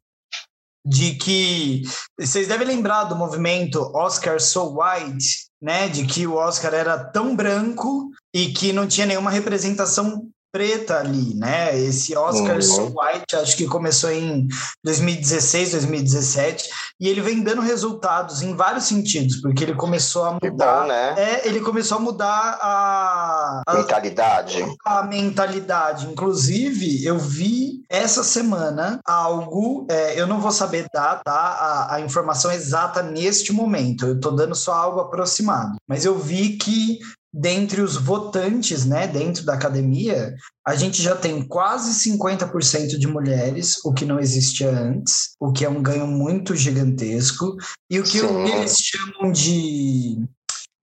de 0.85 1.15
que 1.15 1.83
vocês 2.19 2.47
devem 2.47 2.67
lembrar 2.67 3.05
do 3.05 3.15
movimento 3.15 3.79
Oscar 3.95 4.39
So 4.39 4.75
White, 4.77 5.47
né? 5.61 5.87
De 5.87 6.05
que 6.05 6.27
o 6.27 6.35
Oscar 6.35 6.73
era 6.73 6.97
tão 6.97 7.35
branco 7.35 8.09
e 8.33 8.51
que 8.51 8.73
não 8.73 8.87
tinha 8.87 9.07
nenhuma 9.07 9.31
representação 9.31 10.29
preta 10.53 10.99
ali, 10.99 11.33
né? 11.33 11.75
Esse 11.77 12.15
Oscar 12.15 12.55
Uhum. 12.55 12.61
So 12.61 12.93
White, 12.95 13.35
acho 13.35 13.57
que 13.57 13.65
começou 13.65 14.11
em 14.11 14.47
2016, 14.83 15.71
2017, 15.71 16.69
e 16.99 17.09
ele 17.09 17.21
vem 17.21 17.41
dando 17.41 17.61
resultados 17.61 18.43
em 18.43 18.55
vários 18.55 18.85
sentidos, 18.85 19.37
porque 19.41 19.63
ele 19.63 19.73
começou 19.73 20.25
a 20.25 20.33
mudar. 20.33 20.81
bom, 20.81 20.87
né? 20.87 21.15
É, 21.17 21.47
ele 21.47 21.59
começou 21.59 21.97
a 21.97 22.01
mudar 22.01 22.59
a, 22.61 23.63
a, 23.65 23.73
Mentalidade. 23.73 24.63
a 24.85 25.03
mentalidade. 25.03 26.05
Inclusive, 26.05 27.03
eu 27.03 27.17
vi 27.17 27.81
essa 27.89 28.23
semana 28.23 28.99
algo, 29.05 29.87
é, 29.89 30.19
eu 30.19 30.27
não 30.27 30.39
vou 30.39 30.51
saber 30.51 30.85
dar 30.93 31.23
tá, 31.23 31.33
a, 31.33 31.95
a 31.95 32.01
informação 32.01 32.51
exata 32.51 33.01
neste 33.01 33.51
momento, 33.51 34.05
eu 34.05 34.15
estou 34.15 34.31
dando 34.35 34.53
só 34.53 34.73
algo 34.73 34.99
aproximado, 34.99 35.77
mas 35.87 36.05
eu 36.05 36.15
vi 36.17 36.57
que 36.57 36.99
dentre 37.33 37.81
os 37.81 37.97
votantes, 37.97 38.85
né, 38.85 39.07
dentro 39.07 39.43
da 39.43 39.53
academia, 39.55 40.35
a 40.65 40.75
gente 40.75 41.01
já 41.01 41.15
tem 41.15 41.41
quase 41.41 42.09
50% 42.09 42.99
de 42.99 43.07
mulheres, 43.07 43.83
o 43.83 43.91
que 43.91 44.05
não 44.05 44.19
existia 44.19 44.69
antes, 44.69 45.31
o 45.39 45.51
que 45.51 45.65
é 45.65 45.69
um 45.69 45.81
ganho 45.81 46.05
muito 46.05 46.55
gigantesco, 46.55 47.55
e 47.89 47.99
o 47.99 48.03
que 48.03 48.19
Sim. 48.19 48.45
eles 48.45 48.77
chamam 48.77 49.31
de 49.31 50.23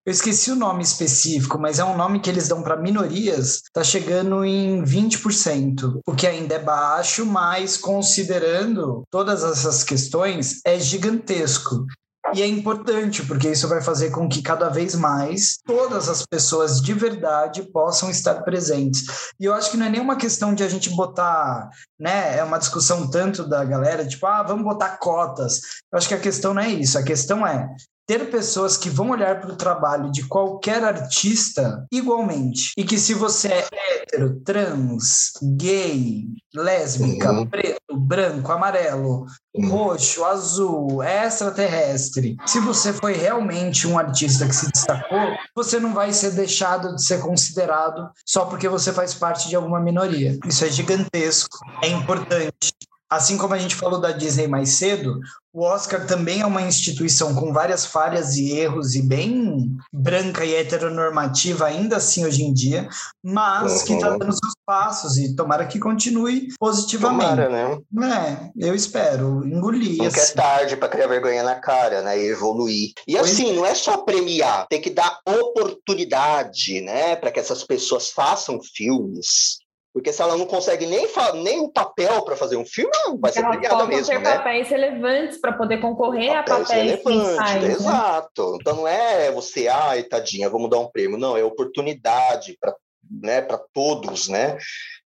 eu 0.07 0.13
esqueci 0.13 0.51
o 0.51 0.57
nome 0.57 0.83
específico, 0.83 1.59
mas 1.59 1.79
é 1.79 1.85
um 1.85 1.97
nome 1.97 2.21
que 2.21 2.31
eles 2.31 2.49
dão 2.49 2.63
para 2.63 2.77
minorias, 2.77 3.57
está 3.57 3.85
chegando 3.85 4.45
em 4.45 4.83
20%, 4.83 6.01
o 6.07 6.15
que 6.15 6.27
ainda 6.27 6.55
é 6.55 6.59
baixo, 6.59 7.27
mas 7.27 7.77
considerando 7.77 9.03
todas 9.11 9.45
essas 9.45 9.85
questões, 9.85 10.61
é 10.65 10.81
gigantesco. 10.81 11.87
E 12.35 12.43
é 12.43 12.47
importante, 12.47 13.25
porque 13.25 13.49
isso 13.49 13.69
vai 13.69 13.81
fazer 13.81 14.11
com 14.11 14.29
que 14.29 14.43
cada 14.43 14.69
vez 14.69 14.95
mais 14.95 15.59
todas 15.67 16.09
as 16.09 16.25
pessoas 16.25 16.81
de 16.81 16.93
verdade 16.93 17.63
possam 17.63 18.11
estar 18.11 18.43
presentes. 18.43 19.05
E 19.39 19.45
eu 19.45 19.55
acho 19.55 19.71
que 19.71 19.77
não 19.77 19.87
é 19.87 19.91
nenhuma 19.91 20.17
questão 20.17 20.55
de 20.55 20.63
a 20.63 20.69
gente 20.69 20.91
botar, 20.91 21.71
né? 21.99 22.39
É 22.39 22.45
uma 22.45 22.59
discussão 22.59 23.09
tanto 23.11 23.49
da 23.49 23.65
galera, 23.65 24.07
tipo, 24.07 24.27
ah, 24.27 24.43
vamos 24.43 24.65
botar 24.65 24.99
cotas. 24.99 25.61
Eu 25.93 25.99
acho 25.99 26.09
que 26.09 26.15
a 26.15 26.21
questão 26.21 26.55
não 26.55 26.63
é 26.63 26.69
isso. 26.69 26.99
A 26.99 27.03
questão 27.03 27.47
é 27.47 27.69
ter 28.11 28.29
pessoas 28.29 28.77
que 28.77 28.91
vão 28.91 29.11
olhar 29.11 29.41
para 29.41 29.53
o 29.53 29.57
trabalho 29.57 30.11
de 30.11 30.27
qualquer 30.27 30.83
artista 30.83 31.87
igualmente. 31.93 32.73
E 32.77 32.83
que 32.83 32.99
se 32.99 33.15
você 33.15 33.47
é 33.47 33.69
hétero, 33.93 34.41
trans, 34.45 35.31
gay, 35.57 36.27
lésbica, 36.53 37.31
Uhum. 37.31 37.47
preto, 37.49 37.97
branco, 37.97 38.51
amarelo, 38.51 39.27
Uhum. 39.55 39.69
roxo, 39.69 40.25
azul, 40.25 41.01
extraterrestre, 41.05 42.37
se 42.49 42.59
você 42.59 42.93
foi 42.93 43.13
realmente 43.13 43.87
um 43.87 43.97
artista 43.97 44.45
que 44.45 44.57
se 44.57 44.69
destacou, 44.73 45.37
você 45.55 45.79
não 45.79 45.95
vai 45.95 46.13
ser 46.13 46.33
deixado 46.33 46.97
de 46.97 47.05
ser 47.05 47.21
considerado 47.21 48.11
só 48.27 48.45
porque 48.45 48.69
você 48.69 48.93
faz 48.93 49.15
parte 49.15 49.49
de 49.49 49.55
alguma 49.55 49.79
minoria. 49.79 50.37
Isso 50.45 50.65
é 50.65 50.69
gigantesco, 50.69 51.59
é 51.81 51.89
importante. 51.89 52.70
Assim 53.11 53.37
como 53.37 53.55
a 53.55 53.59
gente 53.59 53.75
falou 53.75 54.01
da 54.01 54.13
Disney 54.13 54.47
mais 54.47 54.71
cedo, 54.71 55.19
o 55.53 55.63
Oscar 55.65 56.07
também 56.07 56.43
é 56.43 56.47
uma 56.47 56.63
instituição 56.63 57.35
com 57.35 57.53
várias 57.53 57.85
falhas 57.85 58.37
e 58.37 58.53
erros 58.53 58.95
e 58.95 59.03
bem 59.03 59.77
branca 59.93 60.45
e 60.45 60.55
heteronormativa 60.55 61.67
ainda 61.67 61.97
assim 61.97 62.25
hoje 62.25 62.45
em 62.45 62.53
dia, 62.55 62.89
mas 63.23 63.83
que 63.83 63.95
está 63.95 64.11
Uhum. 64.13 64.19
dando 64.19 64.33
seus 64.33 64.55
passos 64.65 65.17
e 65.17 65.35
tomara 65.35 65.67
que 65.67 65.81
continue 65.81 66.49
positivamente. 66.59 67.23
Tomara, 67.31 67.49
né? 67.49 68.51
É, 68.57 68.69
eu 68.69 68.75
espero 68.77 69.45
engolir. 69.45 69.99
Nunca 69.99 70.21
é 70.21 70.23
assim. 70.23 70.35
tarde 70.35 70.77
para 70.77 70.89
criar 70.89 71.09
vergonha 71.09 71.43
na 71.43 71.57
cara, 71.57 72.03
né? 72.03 72.17
E 72.17 72.29
evoluir. 72.29 72.93
E 73.09 73.17
Pois 73.17 73.33
assim, 73.33 73.53
não 73.53 73.67
é 73.67 73.75
só 73.75 73.99
premiar, 73.99 74.67
tem 74.69 74.81
que 74.81 74.91
dar 74.91 75.19
oportunidade, 75.27 76.81
né? 76.81 77.17
Para 77.17 77.31
que 77.33 77.41
essas 77.41 77.65
pessoas 77.65 78.11
façam 78.11 78.61
filmes. 78.75 79.59
Porque 79.93 80.13
se 80.13 80.23
ela 80.23 80.37
não 80.37 80.47
consegue 80.47 80.87
nem, 80.87 81.07
nem 81.43 81.61
o 81.61 81.69
papel 81.69 82.23
para 82.23 82.37
fazer 82.37 82.57
um 82.57 82.65
filme, 82.65 82.91
ela 82.95 83.09
não 83.09 83.19
vai 83.19 83.33
ser 83.33 83.43
possam 83.43 83.87
mesmo, 83.89 84.07
ter 84.07 84.21
né? 84.21 84.37
papéis 84.37 84.69
relevantes 84.69 85.41
para 85.41 85.53
poder 85.53 85.81
concorrer 85.81 86.37
a 86.37 86.45
Papéis 86.45 86.69
papéis 86.69 87.05
relevantes, 87.05 87.55
né? 87.55 87.69
Exato. 87.73 88.57
Então 88.61 88.77
não 88.77 88.87
é 88.87 89.33
você, 89.33 89.67
ai, 89.67 90.05
tadinha, 90.05 90.49
vamos 90.49 90.71
dar 90.71 90.79
um 90.79 90.89
prêmio. 90.89 91.19
Não, 91.19 91.37
é 91.37 91.43
oportunidade 91.43 92.57
para 92.61 92.75
né, 93.11 93.43
para 93.43 93.59
todos, 93.73 94.29
né? 94.29 94.57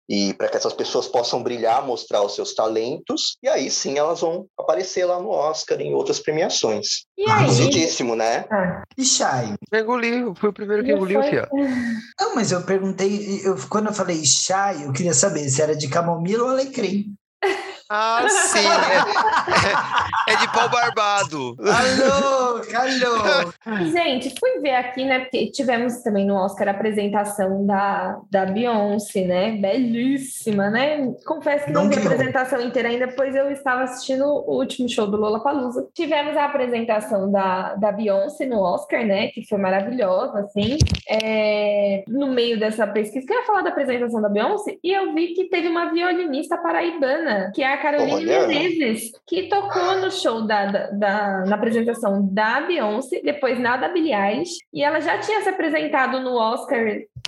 E 0.08 0.32
para 0.34 0.48
que 0.48 0.56
essas 0.56 0.72
pessoas 0.72 1.06
possam 1.06 1.42
brilhar, 1.42 1.84
mostrar 1.86 2.22
os 2.22 2.34
seus 2.34 2.54
talentos, 2.54 3.36
e 3.42 3.48
aí 3.48 3.70
sim 3.70 3.98
elas 3.98 4.20
vão 4.20 4.46
aparecer 4.58 5.04
lá 5.04 5.20
no 5.20 5.28
Oscar 5.28 5.78
e 5.80 5.84
em 5.84 5.94
outras 5.94 6.18
premiações. 6.18 7.04
E 7.16 7.28
aí? 7.30 8.16
Né? 8.16 8.46
Ah, 8.50 8.82
E 8.96 9.04
Shai? 9.04 9.54
Eu 9.70 9.80
engoli, 9.80 10.20
eu 10.20 10.34
fui 10.34 10.48
o 10.48 10.52
primeiro 10.52 10.82
que 10.82 10.92
engoliu, 10.92 11.20
foi. 11.20 11.30
fia. 11.30 11.48
Não, 12.18 12.34
mas 12.34 12.50
eu 12.52 12.62
perguntei, 12.62 13.40
eu, 13.44 13.56
quando 13.68 13.88
eu 13.88 13.92
falei 13.94 14.24
Shai, 14.24 14.84
eu 14.86 14.92
queria 14.92 15.12
saber 15.14 15.48
se 15.48 15.60
era 15.60 15.76
de 15.76 15.88
camomila 15.88 16.44
ou 16.44 16.50
alecrim. 16.50 17.14
Ah, 17.90 18.26
sim. 18.28 18.58
É, 18.66 20.30
é- 20.30 20.34
é 20.34 20.36
de 20.36 20.48
pau 20.52 20.68
barbado. 20.68 21.56
Alô, 21.58 22.62
alô! 22.76 23.86
Gente, 23.90 24.34
fui 24.38 24.58
ver 24.60 24.74
aqui, 24.74 25.06
né? 25.06 25.20
Porque 25.20 25.50
tivemos 25.50 26.02
também 26.02 26.26
no 26.26 26.34
Oscar 26.34 26.68
a 26.68 26.72
apresentação 26.72 27.64
da, 27.64 28.18
da 28.30 28.44
Beyoncé, 28.44 29.22
né? 29.24 29.52
Belíssima, 29.52 30.68
né? 30.68 31.12
Confesso 31.26 31.64
que 31.64 31.72
não, 31.72 31.84
Não 31.84 31.90
vi 31.90 31.96
a 31.96 32.02
apresentação 32.02 32.60
inteira 32.60 32.90
ainda, 32.90 33.08
pois 33.08 33.34
eu 33.34 33.50
estava 33.50 33.84
assistindo 33.84 34.24
o 34.26 34.58
último 34.58 34.86
show 34.86 35.06
do 35.06 35.16
Lollapalooza. 35.16 35.88
Tivemos 35.94 36.36
a 36.36 36.44
apresentação 36.44 37.30
da, 37.32 37.74
da 37.76 37.90
Beyoncé 37.90 38.44
no 38.44 38.60
Oscar, 38.60 39.02
né? 39.06 39.28
Que 39.28 39.46
foi 39.48 39.56
maravilhosa, 39.58 40.40
assim. 40.40 40.76
É, 41.08 42.04
no 42.06 42.26
meio 42.26 42.60
dessa 42.60 42.86
pesquisa, 42.86 43.26
que 43.26 43.32
eu 43.32 43.38
ia 43.38 43.46
falar 43.46 43.62
da 43.62 43.70
apresentação 43.70 44.20
da 44.20 44.28
Beyoncé, 44.28 44.76
e 44.84 44.92
eu 44.92 45.14
vi 45.14 45.28
que 45.28 45.48
teve 45.48 45.68
uma 45.68 45.90
violinista 45.90 46.58
paraibana, 46.58 47.50
que 47.54 47.62
é 47.62 47.72
a 47.72 47.77
Caroline 47.78 48.12
Olha. 48.12 48.46
Menezes, 48.46 49.12
que 49.26 49.44
tocou 49.44 49.96
no 50.00 50.10
show 50.10 50.42
da, 50.46 50.66
da, 50.66 50.86
da- 50.90 51.44
na 51.46 51.54
apresentação 51.56 52.26
da 52.32 52.60
Beyoncé, 52.62 53.20
depois 53.24 53.58
na 53.58 53.76
da 53.76 53.88
Billie 53.88 54.14
Eilish, 54.14 54.58
e 54.72 54.82
ela 54.82 55.00
já 55.00 55.18
tinha 55.18 55.40
se 55.42 55.48
apresentado 55.48 56.20
no 56.20 56.34
Oscar 56.36 56.78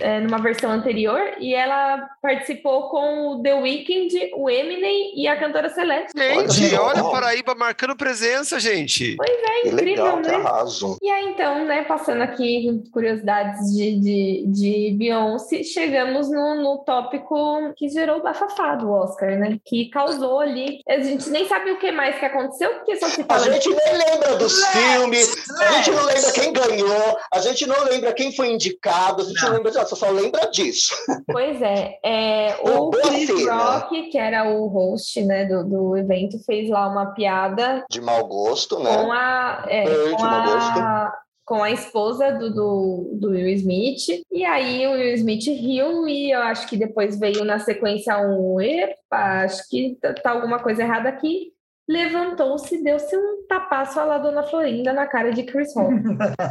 é, 0.01 0.20
numa 0.20 0.39
versão 0.39 0.70
anterior, 0.70 1.20
e 1.39 1.55
ela 1.55 2.09
participou 2.22 2.89
com 2.89 3.28
o 3.28 3.43
The 3.43 3.55
Weeknd, 3.55 4.31
o 4.35 4.48
Eminem 4.48 5.12
e 5.14 5.27
a 5.28 5.39
cantora 5.39 5.68
Celeste. 5.68 6.12
Gente, 6.16 6.74
Olha 6.77 7.01
a 7.02 7.10
Paraíba 7.10 7.55
marcando 7.55 7.94
presença, 7.97 8.59
gente. 8.59 9.16
Que 9.62 9.68
incrível, 9.68 10.16
legal, 10.16 10.20
né? 10.20 10.35
arraso. 10.35 10.97
E 11.02 11.10
aí, 11.10 11.27
então, 11.27 11.64
né, 11.66 11.85
passando 11.85 12.22
aqui 12.22 12.82
curiosidades 12.93 13.60
de, 13.74 13.98
de, 14.01 14.44
de 14.47 14.97
Beyoncé, 14.97 15.62
chegamos 15.62 16.31
no, 16.31 16.55
no 16.62 16.78
tópico 16.78 17.72
que 17.77 17.89
gerou 17.89 18.18
o 18.18 18.22
bafafá 18.22 18.74
do 18.77 18.90
Oscar, 18.90 19.39
né? 19.39 19.59
Que 19.64 19.90
causou 19.90 20.39
ali. 20.40 20.80
A 20.88 20.98
gente 21.00 21.28
nem 21.30 21.46
sabe 21.46 21.70
o 21.72 21.78
que 21.78 21.90
mais 21.92 22.18
que 22.18 22.24
aconteceu, 22.24 22.70
porque 22.74 22.96
só 22.96 23.06
se 23.08 23.22
A 23.22 23.24
fala 23.24 23.52
gente 23.52 23.68
de. 23.68 23.74
nem 23.74 23.92
lembra 23.98 24.36
dos 24.36 24.58
Let's, 24.58 24.72
filmes, 24.72 25.50
a 25.60 25.72
gente 25.72 25.90
não 25.90 26.04
lembra 26.04 26.32
quem 26.32 26.52
ganhou, 26.52 27.18
a 27.32 27.40
gente 27.40 27.66
não 27.66 27.84
lembra 27.84 28.12
quem 28.12 28.34
foi 28.34 28.48
indicado, 28.52 29.22
a 29.22 29.24
gente 29.24 29.40
não, 29.42 29.48
Não. 29.50 29.56
lembra 29.56 29.70
disso, 29.72 29.96
só 29.96 30.10
lembra 30.10 30.46
disso. 30.50 30.94
Pois 31.30 31.60
é, 31.62 31.98
é 32.04 32.56
o 32.64 32.90
Chris. 32.90 33.30
Rock, 33.46 34.10
que 34.10 34.18
era 34.18 34.48
o 34.48 34.66
host 34.68 35.22
né, 35.24 35.44
do, 35.44 35.64
do 35.64 35.96
evento, 35.96 36.38
fez 36.44 36.68
lá 36.68 36.88
uma 36.88 37.12
piada 37.14 37.84
De 37.90 38.00
mau 38.00 38.24
gosto, 38.26 38.78
né? 38.80 38.96
com 38.96 39.12
a. 39.12 39.64
é, 39.68 39.82
É, 39.84 40.10
com 40.10 40.16
de 40.16 40.22
mau 40.22 40.32
a 40.32 41.19
com 41.51 41.64
a 41.64 41.72
esposa 41.72 42.31
do, 42.31 42.48
do, 42.55 43.10
do 43.20 43.31
Will 43.31 43.48
Smith. 43.55 44.22
E 44.31 44.44
aí 44.44 44.86
o 44.86 44.93
Will 44.93 45.14
Smith 45.14 45.44
riu 45.48 46.09
e 46.09 46.31
eu 46.31 46.40
acho 46.43 46.68
que 46.68 46.77
depois 46.77 47.18
veio 47.18 47.44
na 47.44 47.59
sequência 47.59 48.16
um 48.18 48.60
epa, 48.60 49.43
acho 49.43 49.68
que 49.68 49.98
tá, 50.01 50.14
tá 50.14 50.31
alguma 50.31 50.60
coisa 50.60 50.82
errada 50.85 51.09
aqui. 51.09 51.48
Levantou-se, 51.89 52.85
deu-se 52.85 53.16
um 53.16 53.44
tapaço 53.48 53.98
à 53.98 54.05
la 54.05 54.18
Dona 54.18 54.44
Florinda 54.44 54.93
na 54.93 55.09
cara 55.09 55.32
de 55.32 55.43
Chris 55.43 55.74
Rock. 55.74 55.93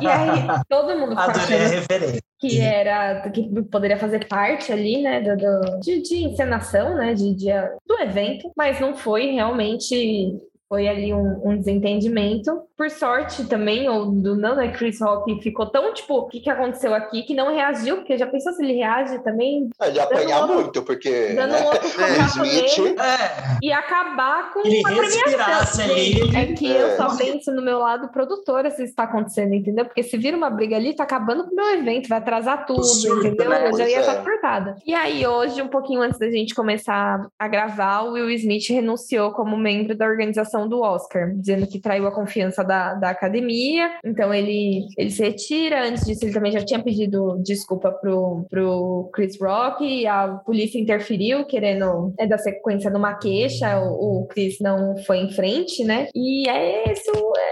e 0.02 0.06
aí 0.06 0.42
todo 0.68 1.00
mundo 1.00 1.12
ficou 1.12 1.24
achando 1.30 2.20
que 2.38 2.60
era 2.60 3.30
que 3.30 3.50
poderia 3.72 3.98
fazer 3.98 4.28
parte 4.28 4.74
ali, 4.74 5.02
né, 5.02 5.22
do, 5.22 5.38
do- 5.38 5.80
de, 5.80 6.02
de 6.02 6.26
encenação, 6.26 6.96
né, 6.96 7.14
de, 7.14 7.34
de- 7.36 7.70
do 7.88 7.98
evento, 8.02 8.52
mas 8.58 8.82
não 8.82 8.94
foi 8.94 9.28
realmente. 9.32 10.36
Foi 10.70 10.88
ali 10.88 11.12
um, 11.12 11.42
um 11.44 11.58
desentendimento. 11.58 12.62
Por 12.78 12.92
sorte 12.92 13.44
também, 13.46 13.90
ou 13.90 14.06
do 14.06 14.36
não, 14.38 14.56
né? 14.56 14.72
Chris 14.72 15.02
Rock 15.02 15.42
ficou 15.42 15.66
tão 15.66 15.92
tipo, 15.94 16.14
o 16.16 16.28
que, 16.28 16.40
que 16.40 16.50
aconteceu 16.50 16.94
aqui, 16.94 17.24
que 17.24 17.34
não 17.34 17.52
reagiu, 17.54 17.98
porque 17.98 18.18
já 18.18 18.28
pensou 18.28 18.54
se 18.54 18.64
ele 18.64 18.74
reage 18.74 19.18
também, 19.24 19.70
Ele 19.82 19.96
ia 19.98 20.04
apanhar 20.04 20.42
outro- 20.42 20.56
muito, 20.56 20.82
porque 20.84 21.34
dando 21.34 21.52
né? 21.54 21.62
um 21.62 21.66
outro 21.66 21.88
É, 22.02 22.20
Smith- 22.28 23.00
É, 23.00 23.58
e 23.64 23.72
acabar 23.74 24.54
com 24.54 24.60
Ele 24.60 24.82
a 24.86 24.90
respirasse 24.90 25.78
premiação. 25.82 25.98
ele- 25.98 26.38
É 26.38 26.46
que 26.54 26.68
eu 26.70 26.88
É. 26.88 26.96
só 26.98 27.18
penso 27.18 27.52
no 27.52 27.62
meu 27.64 27.80
lado 27.80 28.10
produtora 28.10 28.70
se 28.70 28.84
isso 28.84 28.92
está 28.92 29.04
acontecendo, 29.04 29.54
entendeu? 29.56 29.86
Porque 29.86 30.04
se 30.04 30.18
vira 30.18 30.38
uma 30.38 30.52
briga 30.52 30.76
ali, 30.76 30.94
tá 30.96 31.04
acabando 31.04 31.46
com 31.46 31.52
o 31.52 31.56
meu 31.56 31.74
evento, 31.80 32.08
vai 32.08 32.20
atrasar 32.20 32.66
tudo, 32.68 32.82
entendeu? 33.18 33.50
né? 33.50 33.68
Eu 33.70 33.78
já 33.78 33.90
ia 33.90 33.98
é. 33.98 34.00
estar 34.02 34.24
surtada. 34.24 34.76
E 34.86 34.94
aí, 34.94 35.26
hoje, 35.26 35.62
um 35.64 35.68
pouquinho 35.68 36.02
antes 36.02 36.20
da 36.20 36.30
gente 36.30 36.54
começar 36.54 37.28
a 37.38 37.48
gravar, 37.48 38.04
o 38.04 38.12
Will 38.14 38.30
Smith 38.32 38.70
renunciou 38.70 39.32
como 39.32 39.58
membro 39.58 39.98
da 39.98 40.06
organização 40.06 40.59
situação 40.60 40.68
do 40.68 40.82
Oscar, 40.82 41.32
dizendo 41.36 41.68
que 41.68 41.80
traiu 41.80 42.08
a 42.08 42.12
confiança 42.12 42.64
da, 42.64 42.94
da 42.96 43.10
academia. 43.10 43.92
Então 44.04 44.34
ele, 44.34 44.88
ele 44.98 45.10
se 45.10 45.24
retira. 45.24 45.88
Antes 45.88 46.06
disso, 46.06 46.26
ele 46.26 46.34
também 46.34 46.52
já 46.52 46.64
tinha 46.64 46.82
pedido 46.82 47.40
desculpa 47.44 47.92
pro, 47.92 48.46
pro 48.50 49.10
Chris 49.14 49.38
Rock. 49.40 49.84
E 49.86 50.08
a 50.08 50.28
polícia 50.46 50.80
interferiu, 50.80 51.46
querendo 51.46 52.14
é, 52.20 52.28
dar 52.28 52.38
sequência 52.38 52.90
numa 52.90 53.14
queixa. 53.16 53.80
O, 53.80 54.24
o 54.24 54.28
Chris 54.28 54.58
não 54.60 54.98
foi 55.06 55.18
em 55.20 55.32
frente, 55.32 55.84
né? 55.84 56.08
E 56.14 56.50
é 56.50 56.92
isso. 56.92 57.12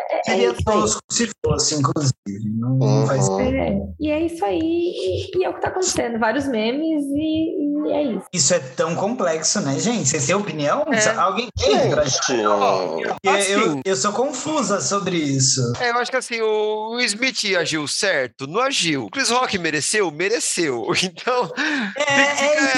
É, 0.09 0.19
é 0.19 0.23
Seria 0.23 0.47
isso 0.51 0.55
aí. 0.67 0.75
tosco 0.75 1.01
se 1.09 1.29
fosse, 1.45 1.75
inclusive. 1.75 2.13
Não 2.57 2.77
Uhum. 2.77 3.05
faz 3.07 3.27
É, 3.29 3.77
e 3.99 4.11
é 4.11 4.19
isso 4.21 4.43
aí, 4.43 4.59
e, 4.59 5.39
e 5.39 5.43
é 5.43 5.49
o 5.49 5.53
que 5.53 5.61
tá 5.61 5.69
acontecendo. 5.69 6.19
Vários 6.19 6.47
memes 6.47 7.03
e, 7.05 7.87
e 7.87 7.91
é 7.91 8.03
isso. 8.03 8.25
Isso 8.33 8.53
é 8.53 8.59
tão 8.59 8.95
complexo, 8.95 9.61
né, 9.61 9.79
gente? 9.79 10.07
Vocês 10.07 10.25
têm 10.25 10.35
opinião? 10.35 10.83
É. 10.91 11.17
Alguém 11.17 11.47
tem 11.57 11.77
Gente, 11.77 12.96
Assim. 13.27 13.51
eu, 13.51 13.81
eu 13.83 13.95
sou 13.95 14.11
confusa 14.13 14.81
sobre 14.81 15.17
isso. 15.17 15.73
É, 15.79 15.89
eu 15.89 15.97
acho 15.97 16.11
que 16.11 16.17
assim, 16.17 16.41
o 16.41 16.99
Smith 17.01 17.55
agiu 17.57 17.87
certo? 17.87 18.47
Não 18.47 18.61
agiu. 18.61 19.05
O 19.05 19.09
Chris 19.09 19.29
Rock 19.29 19.57
mereceu? 19.57 20.11
Mereceu. 20.11 20.87
Então, 21.07 21.51
É, 21.95 22.21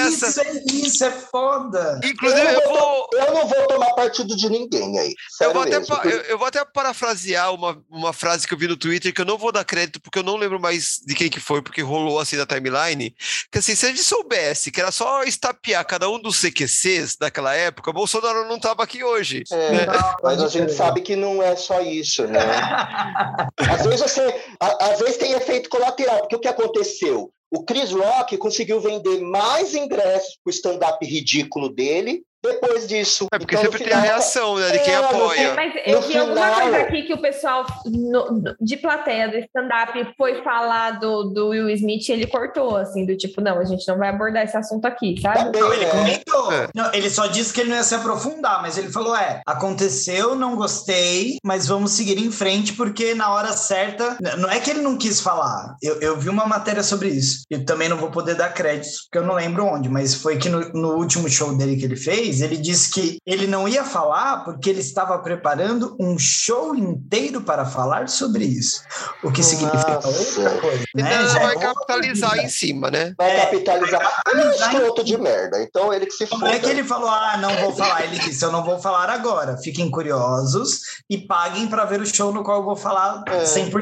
é 0.04 0.08
isso, 0.08 0.24
essa. 0.24 0.42
é 0.42 0.62
isso, 0.72 1.04
é 1.04 1.10
foda. 1.10 2.00
inclusive, 2.04 2.40
eu, 2.40 2.52
eu 2.52 2.60
não 2.60 2.68
vou. 2.68 2.78
vou, 2.78 3.08
eu 3.12 3.34
não 3.34 3.46
vou 3.46 3.66
tomar 3.66 3.90
partido 3.94 4.36
de 4.36 4.48
ninguém 4.48 4.98
aí. 4.98 5.14
Eu 5.40 5.52
vou, 5.52 5.62
até, 5.62 5.78
mesmo. 5.78 5.94
eu, 6.04 6.10
eu 6.22 6.38
vou 6.38 6.46
até 6.46 6.64
parafrasear 6.64 7.52
uma, 7.52 7.82
uma 7.90 8.12
frase 8.12 8.46
que 8.46 8.54
eu 8.54 8.58
vi 8.58 8.68
no 8.68 8.76
Twitter 8.76 9.12
que 9.12 9.20
eu 9.20 9.24
não 9.24 9.36
vou 9.36 9.50
dar 9.50 9.64
crédito 9.64 10.00
porque 10.00 10.18
eu 10.18 10.22
não 10.22 10.36
lembro 10.36 10.60
mais 10.60 11.00
de 11.04 11.14
quem 11.14 11.28
que 11.28 11.40
foi, 11.40 11.60
porque 11.60 11.82
rolou 11.82 12.18
assim 12.20 12.36
na 12.36 12.46
timeline. 12.46 13.14
Que 13.50 13.58
assim, 13.58 13.74
se 13.74 13.86
a 13.86 13.88
gente 13.88 14.02
soubesse 14.02 14.70
que 14.70 14.80
era 14.80 14.90
só 14.92 15.22
estapear 15.24 15.84
cada 15.84 16.08
um 16.08 16.20
dos 16.20 16.40
CQCs 16.40 17.16
daquela 17.16 17.54
época, 17.54 17.92
Bolsonaro 17.92 18.46
não 18.48 18.58
tava 18.58 18.82
aqui 18.82 19.02
hoje. 19.02 19.42
É, 19.50 19.72
né? 19.72 19.86
Mas 20.22 20.42
a 20.42 20.48
gente 20.48 20.72
sabe 20.72 21.00
que 21.00 21.16
não 21.16 21.42
é 21.42 21.56
só 21.56 21.80
isso, 21.80 22.26
né? 22.26 22.40
Às 23.58 23.86
vezes 23.86 24.00
você, 24.00 24.34
às 24.58 24.98
vezes 24.98 25.16
tem 25.16 25.32
efeito 25.32 25.68
colateral, 25.68 26.20
porque 26.20 26.36
o 26.36 26.40
que 26.40 26.48
aconteceu? 26.48 27.32
O 27.50 27.64
Chris 27.64 27.90
Rock 27.90 28.36
conseguiu 28.36 28.80
vender 28.80 29.20
mais 29.20 29.74
ingressos 29.74 30.38
pro 30.42 30.52
stand-up 30.52 31.04
ridículo 31.04 31.68
dele 31.68 32.22
depois 32.42 32.86
disso. 32.86 33.26
É 33.32 33.38
porque 33.38 33.54
Então, 33.54 33.64
sempre 33.70 33.84
tem 33.84 33.92
a 33.92 33.96
final, 34.00 34.14
reação, 34.14 34.56
né, 34.58 34.70
de 34.70 34.78
quem 34.80 34.94
É, 34.94 34.96
apoia. 34.96 35.54
Mas 35.54 35.72
eu 35.86 36.00
No 36.00 36.06
vi 36.06 36.16
alguma 36.18 36.40
final- 36.46 36.60
coisa 36.62 36.76
aqui 36.78 37.02
que 37.02 37.12
o 37.14 37.20
pessoal 37.20 37.66
no- 37.86 38.54
de 38.60 38.76
plateia 38.76 39.28
do 39.28 39.36
stand-up 39.38 40.14
foi 40.16 40.42
falar 40.42 40.92
do, 41.00 41.24
do 41.24 41.48
Will 41.48 41.68
Smith 41.70 42.08
e 42.08 42.12
ele 42.12 42.26
cortou, 42.26 42.76
assim, 42.76 43.04
do 43.06 43.16
tipo, 43.16 43.40
não, 43.40 43.58
a 43.58 43.64
gente 43.64 43.86
não 43.86 43.98
vai 43.98 44.08
abordar 44.08 44.44
esse 44.44 44.56
assunto 44.56 44.84
aqui, 44.86 45.20
Tá 45.20 45.34
sabe? 45.34 45.58
Não, 45.58 45.72
ele 45.72 45.84
né? 45.84 45.90
comentou. 45.90 46.52
É. 46.52 46.68
Não, 46.74 46.92
ele 46.94 47.10
só 47.10 47.26
disse 47.26 47.52
que 47.52 47.60
ele 47.60 47.70
não 47.70 47.76
ia 47.76 47.82
se 47.84 47.94
aprofundar, 47.94 48.62
mas 48.62 48.76
ele 48.78 48.90
falou: 48.90 49.14
é, 49.16 49.40
aconteceu, 49.46 50.34
não 50.34 50.56
gostei, 50.56 51.38
mas 51.44 51.66
vamos 51.66 51.92
seguir 51.92 52.18
em 52.18 52.30
frente, 52.30 52.72
porque 52.74 53.14
na 53.14 53.32
hora 53.32 53.52
certa. 53.52 54.16
Não 54.38 54.50
é 54.50 54.58
que 54.60 54.70
ele 54.70 54.80
não 54.80 54.96
quis 54.96 55.20
falar. 55.20 55.76
Eu, 55.82 56.00
eu 56.00 56.16
vi 56.18 56.28
uma 56.28 56.46
matéria 56.46 56.82
sobre 56.82 57.08
isso. 57.08 57.42
Eu 57.50 57.64
também 57.64 57.88
não 57.88 57.96
vou 57.96 58.10
poder 58.10 58.34
dar 58.34 58.52
créditos, 58.52 59.02
porque 59.02 59.18
eu 59.18 59.24
não 59.26 59.34
lembro 59.34 59.64
onde, 59.64 59.88
mas 59.88 60.14
foi 60.14 60.36
que 60.38 60.48
no, 60.48 60.60
no 60.72 60.94
último 60.96 61.28
show 61.28 61.56
dele 61.56 61.76
que 61.76 61.84
ele 61.84 61.96
fez, 61.96 62.29
ele 62.38 62.56
disse 62.58 62.90
que 62.90 63.18
ele 63.26 63.46
não 63.46 63.66
ia 63.66 63.82
falar 63.82 64.44
porque 64.44 64.68
ele 64.68 64.80
estava 64.80 65.18
preparando 65.18 65.96
um 65.98 66.18
show 66.18 66.74
inteiro 66.76 67.40
para 67.40 67.64
falar 67.64 68.08
sobre 68.08 68.44
isso. 68.44 68.82
O 69.24 69.32
que 69.32 69.42
significa 69.42 69.94
Nossa. 69.94 70.08
outra 70.08 70.60
coisa. 70.60 70.84
Né? 70.94 71.02
Então 71.14 71.28
Já 71.28 71.38
é 71.40 71.42
vai 71.46 71.58
capitalizar 71.58 72.38
em 72.38 72.48
cima, 72.48 72.90
né? 72.90 73.14
Vai 73.16 73.30
É, 73.36 73.40
capitalizar. 73.46 74.22
Ele 74.28 74.40
é 74.42 74.46
um 74.46 74.58
em 74.84 75.02
de 75.02 75.16
merda, 75.16 75.62
então 75.62 75.92
ele 75.94 76.04
que 76.06 76.12
se 76.12 76.24
Não 76.30 76.38
foda. 76.38 76.52
é 76.52 76.58
que 76.58 76.68
ele 76.68 76.84
falou, 76.84 77.08
ah, 77.08 77.38
não 77.38 77.54
vou 77.56 77.72
falar. 77.74 78.04
Ele 78.04 78.18
disse, 78.18 78.44
eu 78.44 78.52
não 78.52 78.62
vou 78.62 78.78
falar 78.78 79.08
agora. 79.08 79.56
Fiquem 79.56 79.90
curiosos 79.90 80.80
e 81.08 81.16
paguem 81.18 81.66
para 81.68 81.84
ver 81.86 82.00
o 82.02 82.06
show 82.06 82.32
no 82.32 82.42
qual 82.44 82.58
eu 82.58 82.64
vou 82.64 82.76
falar 82.76 83.22
É. 83.26 83.44
100%. 83.44 83.80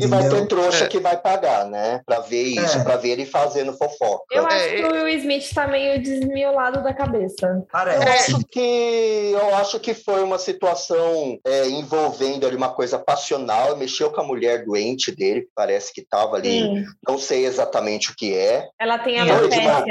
E 0.00 0.06
vai 0.06 0.20
entendeu? 0.20 0.40
ter 0.42 0.46
trouxa 0.48 0.84
É. 0.84 0.88
que 0.88 0.98
vai 0.98 1.16
pagar, 1.16 1.66
né? 1.66 2.00
Pra 2.06 2.20
ver 2.20 2.42
isso, 2.42 2.78
É. 2.78 2.82
pra 2.84 2.96
ver 2.96 3.10
ele 3.10 3.26
fazendo 3.26 3.72
fofoca. 3.76 4.24
Eu 4.30 4.46
acho 4.46 4.56
É, 4.56 4.76
que 4.76 4.82
o 4.84 4.92
Will 4.92 5.08
Smith 5.18 5.52
tá 5.54 5.66
meio 5.66 6.02
desmiolado 6.02 6.82
da 6.82 6.92
cabeça. 6.94 7.46
Eu 7.48 7.66
Parece. 7.70 8.32
acho 8.34 8.44
que 8.50 9.30
eu 9.32 9.54
acho 9.56 9.80
que 9.80 9.94
foi 9.94 10.22
uma 10.22 10.38
situação 10.38 11.38
é, 11.46 11.68
envolvendo 11.68 12.46
ali 12.46 12.56
uma 12.56 12.72
coisa 12.72 12.98
passional, 12.98 13.76
mexeu 13.76 14.10
com 14.10 14.20
a 14.20 14.24
mulher 14.24 14.64
doente 14.64 15.10
dele, 15.14 15.42
que 15.42 15.50
parece 15.54 15.92
que 15.92 16.00
estava 16.00 16.36
ali, 16.36 16.60
Sim. 16.62 16.84
não 17.06 17.18
sei 17.18 17.46
exatamente 17.46 18.10
o 18.10 18.14
que 18.16 18.34
é. 18.36 18.68
Ela 18.78 18.98
tem 18.98 19.18
Foi 19.18 19.48
de, 19.48 19.60
mau, 19.62 19.84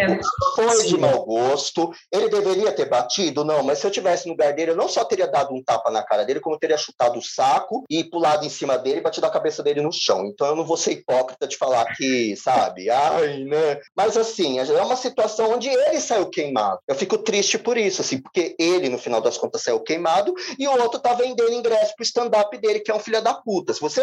foi 0.56 0.86
de 0.86 0.98
mau 0.98 1.26
gosto. 1.26 1.92
Ele 2.12 2.30
deveria 2.30 2.72
ter 2.72 2.86
batido? 2.90 3.44
Não, 3.44 3.64
mas 3.64 3.80
se 3.80 3.88
eu 3.88 3.92
tivesse 3.92 4.26
no 4.26 4.32
lugar 4.34 4.54
dele, 4.54 4.72
eu 4.72 4.76
não 4.76 4.88
só 4.88 5.04
teria 5.04 5.28
dado 5.28 5.54
um 5.54 5.64
tapa 5.64 5.90
na 5.92 6.04
cara 6.04 6.24
dele, 6.24 6.40
como 6.40 6.56
eu 6.56 6.60
teria 6.60 6.78
chutado 6.78 7.18
o 7.20 7.24
saco 7.24 7.84
e 7.90 8.04
pulado 8.04 8.46
em 8.46 8.50
cima 8.50 8.78
dele 8.78 8.98
e 9.00 9.02
batido 9.02 9.26
a 9.26 9.30
cabeça 9.32 9.62
dele 9.64 9.82
no 9.82 9.92
chão. 9.98 10.26
Então 10.26 10.48
eu 10.48 10.56
não 10.56 10.66
vou 10.66 10.78
ser 10.78 10.94
hipócrita 10.94 11.48
de 11.48 11.58
falar 11.58 11.86
que, 11.96 12.36
sabe, 12.36 12.90
ai, 12.90 13.44
né? 13.44 13.80
Mas 13.96 14.18
assim, 14.18 14.60
é 14.60 14.82
uma 14.82 14.96
situação 14.96 15.54
onde 15.54 15.70
ele 15.70 16.00
saiu 16.00 16.30
queimado. 16.30 16.80
Eu 16.88 16.96
fico 16.96 17.18
triste 17.18 17.58
por 17.58 17.78
isso, 17.78 18.02
assim, 18.02 18.22
porque 18.22 18.56
ele, 18.60 18.90
no 18.90 18.98
final 18.98 19.22
das 19.22 19.38
contas, 19.38 19.64
saiu 19.64 19.80
queimado 19.80 20.34
e 20.58 20.68
o 20.68 20.82
outro 20.82 21.00
tá 21.00 21.14
vendendo 21.14 21.54
ingresso 21.54 21.94
pro 21.96 22.04
stand-up 22.04 22.58
dele, 22.58 22.80
que 22.80 22.92
é 22.92 22.96
um 22.96 23.00
filho 23.00 23.22
da 23.22 23.34
puta. 23.34 23.74
Se 23.74 23.82
você 23.82 24.02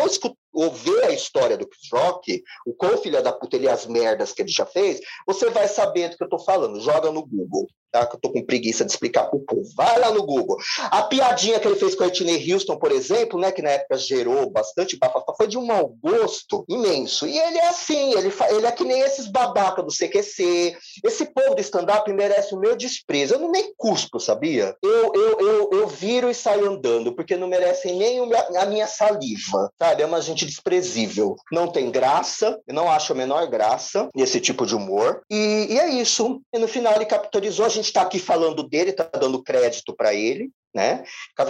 ouvir 0.53 1.03
a 1.05 1.11
história 1.11 1.57
do 1.57 1.67
Chris 1.67 1.89
Rock, 1.93 2.43
o 2.67 2.75
quão 2.75 2.99
filho 2.99 3.23
da 3.23 3.33
puta 3.33 3.57
ele 3.57 3.67
e 3.67 3.69
as 3.69 3.87
merdas 3.87 4.33
que 4.33 4.43
ele 4.43 4.51
já 4.51 4.67
fez, 4.67 5.01
você 5.27 5.51
vai 5.51 5.69
saber 5.69 6.11
do 6.11 6.17
que 6.17 6.25
eu 6.25 6.29
tô 6.29 6.39
falando. 6.39 6.81
Joga 6.81 7.11
no 7.11 7.27
Google, 7.27 7.67
tá? 7.95 8.05
Que 8.05 8.17
eu 8.17 8.21
tô 8.21 8.33
com 8.33 8.45
preguiça 8.45 8.85
de 8.85 8.91
explicar 8.91 9.27
pro 9.27 9.39
povo. 9.39 9.63
Vai 9.77 10.01
lá 10.01 10.11
no 10.11 10.27
Google. 10.27 10.57
A 10.91 11.03
piadinha 11.03 11.61
que 11.61 11.69
ele 11.69 11.77
fez 11.77 11.95
com 11.95 12.03
a 12.03 12.07
Whitney 12.07 12.53
Houston, 12.53 12.77
por 12.77 12.91
exemplo, 12.91 13.39
né? 13.39 13.53
Que 13.53 13.63
na 13.63 13.71
época 13.71 13.97
gerou 13.97 14.51
bastante 14.51 14.99
bafafá, 14.99 15.33
foi 15.37 15.47
de 15.47 15.57
um 15.57 15.65
mau 15.65 15.95
gosto 16.03 16.65
imenso. 16.69 17.25
E 17.27 17.39
ele 17.39 17.59
é 17.59 17.69
assim, 17.69 18.15
ele, 18.15 18.33
ele 18.51 18.67
é 18.67 18.73
que 18.73 18.85
nem 18.85 19.01
esses 19.01 19.29
babaca 19.29 19.81
do 19.81 19.95
CQC. 19.95 20.77
Esse 21.05 21.27
povo 21.27 21.55
do 21.55 21.61
stand-up 21.61 22.13
merece 22.13 22.55
o 22.55 22.59
meu 22.59 22.75
desprezo. 22.75 23.35
Eu 23.35 23.39
não 23.39 23.53
nem 23.53 23.73
cuspo, 23.77 24.19
sabia? 24.19 24.75
Eu, 24.83 25.13
eu, 25.15 25.41
eu, 25.41 25.71
eu 25.73 25.87
viro 25.87 26.29
e 26.29 26.35
saio 26.35 26.69
andando, 26.69 27.15
porque 27.15 27.37
não 27.37 27.47
merecem 27.47 27.97
nem 27.97 28.19
a 28.57 28.67
minha 28.67 28.89
saliva, 28.89 29.71
sabe? 29.79 30.03
É 30.03 30.07
uma 30.07 30.21
gente 30.21 30.45
desprezível. 30.45 31.37
Não 31.53 31.69
tem 31.69 31.91
graça, 31.91 32.59
eu 32.67 32.75
não 32.75 32.91
acho 32.91 33.13
a 33.13 33.17
menor 33.17 33.47
graça 33.47 34.09
nesse 34.15 34.41
tipo 34.41 34.67
de 34.67 34.75
humor. 34.75 35.23
E, 35.31 35.69
e 35.71 35.79
é 35.79 35.91
isso. 35.91 36.41
E 36.53 36.59
no 36.59 36.67
final 36.67 36.95
ele 36.97 37.07
capitalizou, 37.07 37.65
a 37.65 37.69
gente 37.69 37.84
está 37.87 38.03
aqui 38.03 38.19
falando 38.19 38.63
dele, 38.63 38.91
está 38.91 39.05
dando 39.05 39.43
crédito 39.43 39.95
para 39.95 40.15
ele. 40.15 40.51
Né? 40.75 41.05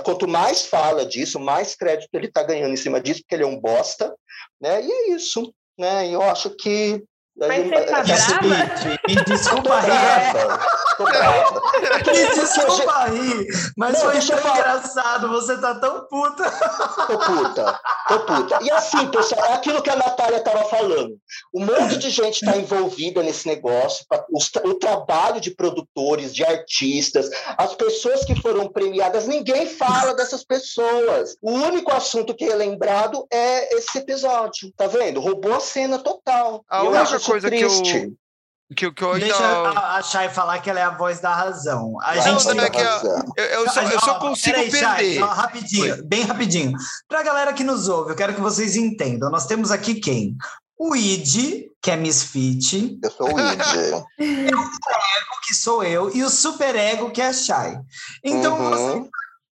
Quanto 0.05 0.29
mais 0.29 0.67
fala 0.67 1.07
disso, 1.07 1.41
mais 1.41 1.75
crédito 1.75 2.15
ele 2.15 2.27
está 2.27 2.43
ganhando 2.43 2.75
em 2.75 2.77
cima 2.77 3.01
disso, 3.01 3.21
porque 3.23 3.35
ele 3.35 3.45
é 3.45 3.47
um 3.47 3.59
bosta, 3.59 4.15
né? 4.61 4.85
E 4.85 4.93
é 4.93 5.11
isso, 5.13 5.55
né? 5.79 6.11
Eu 6.11 6.21
acho 6.21 6.51
que 6.51 7.03
Mas 7.37 7.67
você 7.69 7.81
tá 7.83 8.03
Jesse 8.05 8.35
brava? 8.39 8.75
Pitt, 8.83 9.01
Me 9.09 9.25
desculpa 9.25 9.81
rir. 9.81 9.87
brava, 9.87 10.61
tô 10.97 11.05
brava. 11.05 11.63
Me 12.07 12.35
desculpa 12.35 13.05
rir. 13.07 13.47
Mas 13.77 13.95
Não, 13.95 14.01
foi 14.03 14.13
deixa 14.13 14.35
eu 14.35 14.43
tão 14.43 14.51
engraçado. 14.53 15.29
Você 15.29 15.61
tá 15.61 15.75
tão 15.81 16.07
puta. 16.07 16.51
Tô 17.07 17.19
puta, 17.19 17.81
tô 18.09 18.19
puta. 18.21 18.59
E 18.63 18.71
assim, 18.71 19.07
pessoal, 19.09 19.45
é 19.47 19.53
aquilo 19.55 19.83
que 19.83 19.91
a 19.91 19.97
Natália 19.97 20.39
estava 20.39 20.65
falando. 20.65 21.17
Um 21.53 21.65
monte 21.65 21.99
de 21.99 22.11
gente 22.11 22.45
está 22.45 22.57
envolvida 22.57 23.23
nesse 23.23 23.47
negócio, 23.49 24.05
o 24.65 24.75
trabalho 24.75 25.41
de 25.41 25.51
produtores, 25.51 26.35
de 26.35 26.45
artistas, 26.45 27.29
as 27.59 27.75
pessoas 27.75 28.25
que 28.25 28.41
foram 28.41 28.69
premiadas, 28.69 29.27
ninguém 29.27 29.67
fala 29.67 30.15
dessas 30.15 30.45
pessoas. 30.45 31.37
O 31.43 31.51
único 31.51 31.93
assunto 31.93 32.35
que 32.35 32.45
é 32.45 32.55
lembrado 32.55 33.27
é 33.33 33.77
esse 33.77 33.99
episódio, 33.99 34.73
tá 34.77 34.87
vendo? 34.87 35.21
Roubou 35.21 35.55
a 35.55 35.61
cena 35.61 35.99
total. 35.99 36.65
A 36.71 36.83
E 36.83 36.87
eu 36.87 36.93
única 36.93 37.24
coisa 37.25 37.51
que 37.51 37.57
eu- 37.61 37.69
triste. 37.69 38.13
Que, 38.75 38.87
eu- 38.87 38.95
que 38.95 39.05
eu 39.05 39.13
ainda. 39.13 39.27
Deixa 39.27 39.45
a, 39.45 39.97
a 39.99 40.03
Chay 40.03 40.29
falar 40.31 40.59
que 40.59 40.71
ela 40.71 40.81
é 40.81 40.83
a 40.85 40.91
voz 40.97 41.21
da 41.21 41.35
razão. 41.35 41.95
A 42.03 42.15
Não, 42.17 42.23
gente 42.41 42.55
não, 42.57 42.65
é 42.65 42.71
que 42.71 42.81
a-. 42.81 43.01
Eu, 43.37 43.45
eu 43.45 43.71
só, 43.71 43.83
eu 43.83 43.99
Ó, 43.99 44.01
só 44.01 44.15
consigo 44.19 44.57
peraí, 44.57 44.71
Chay, 44.71 44.97
perder. 44.97 45.19
só 45.21 45.27
rapidinho, 45.27 46.05
bem 46.07 46.23
rapidinho. 46.25 46.73
Pra 47.07 47.23
galera 47.23 47.53
que 47.53 47.63
nos 47.63 47.89
ouve, 47.89 48.13
eu 48.13 48.17
quero 48.17 48.35
que 48.35 48.41
vocês 48.41 48.75
entendam. 48.75 49.31
Nós 49.31 49.47
temos 49.47 49.71
aqui 49.71 49.97
quem? 49.97 50.35
O 50.79 50.97
Id, 50.97 51.67
que 51.81 51.91
é 51.91 51.97
Misfit, 51.97 52.99
Eu 53.03 53.11
sou 53.13 53.29
o 53.33 53.39
Id. 53.39 53.61
que 55.47 55.55
sou 55.55 55.85
eu, 55.85 56.15
e 56.17 56.25
o 56.25 56.31
Super 56.31 56.75
Ego, 56.75 57.11
que 57.11 57.21
é 57.21 57.29
a 57.29 57.33
Chay. 57.33 57.79
Então 58.25 58.57
você 58.57 58.83
Uhum. 58.83 59.09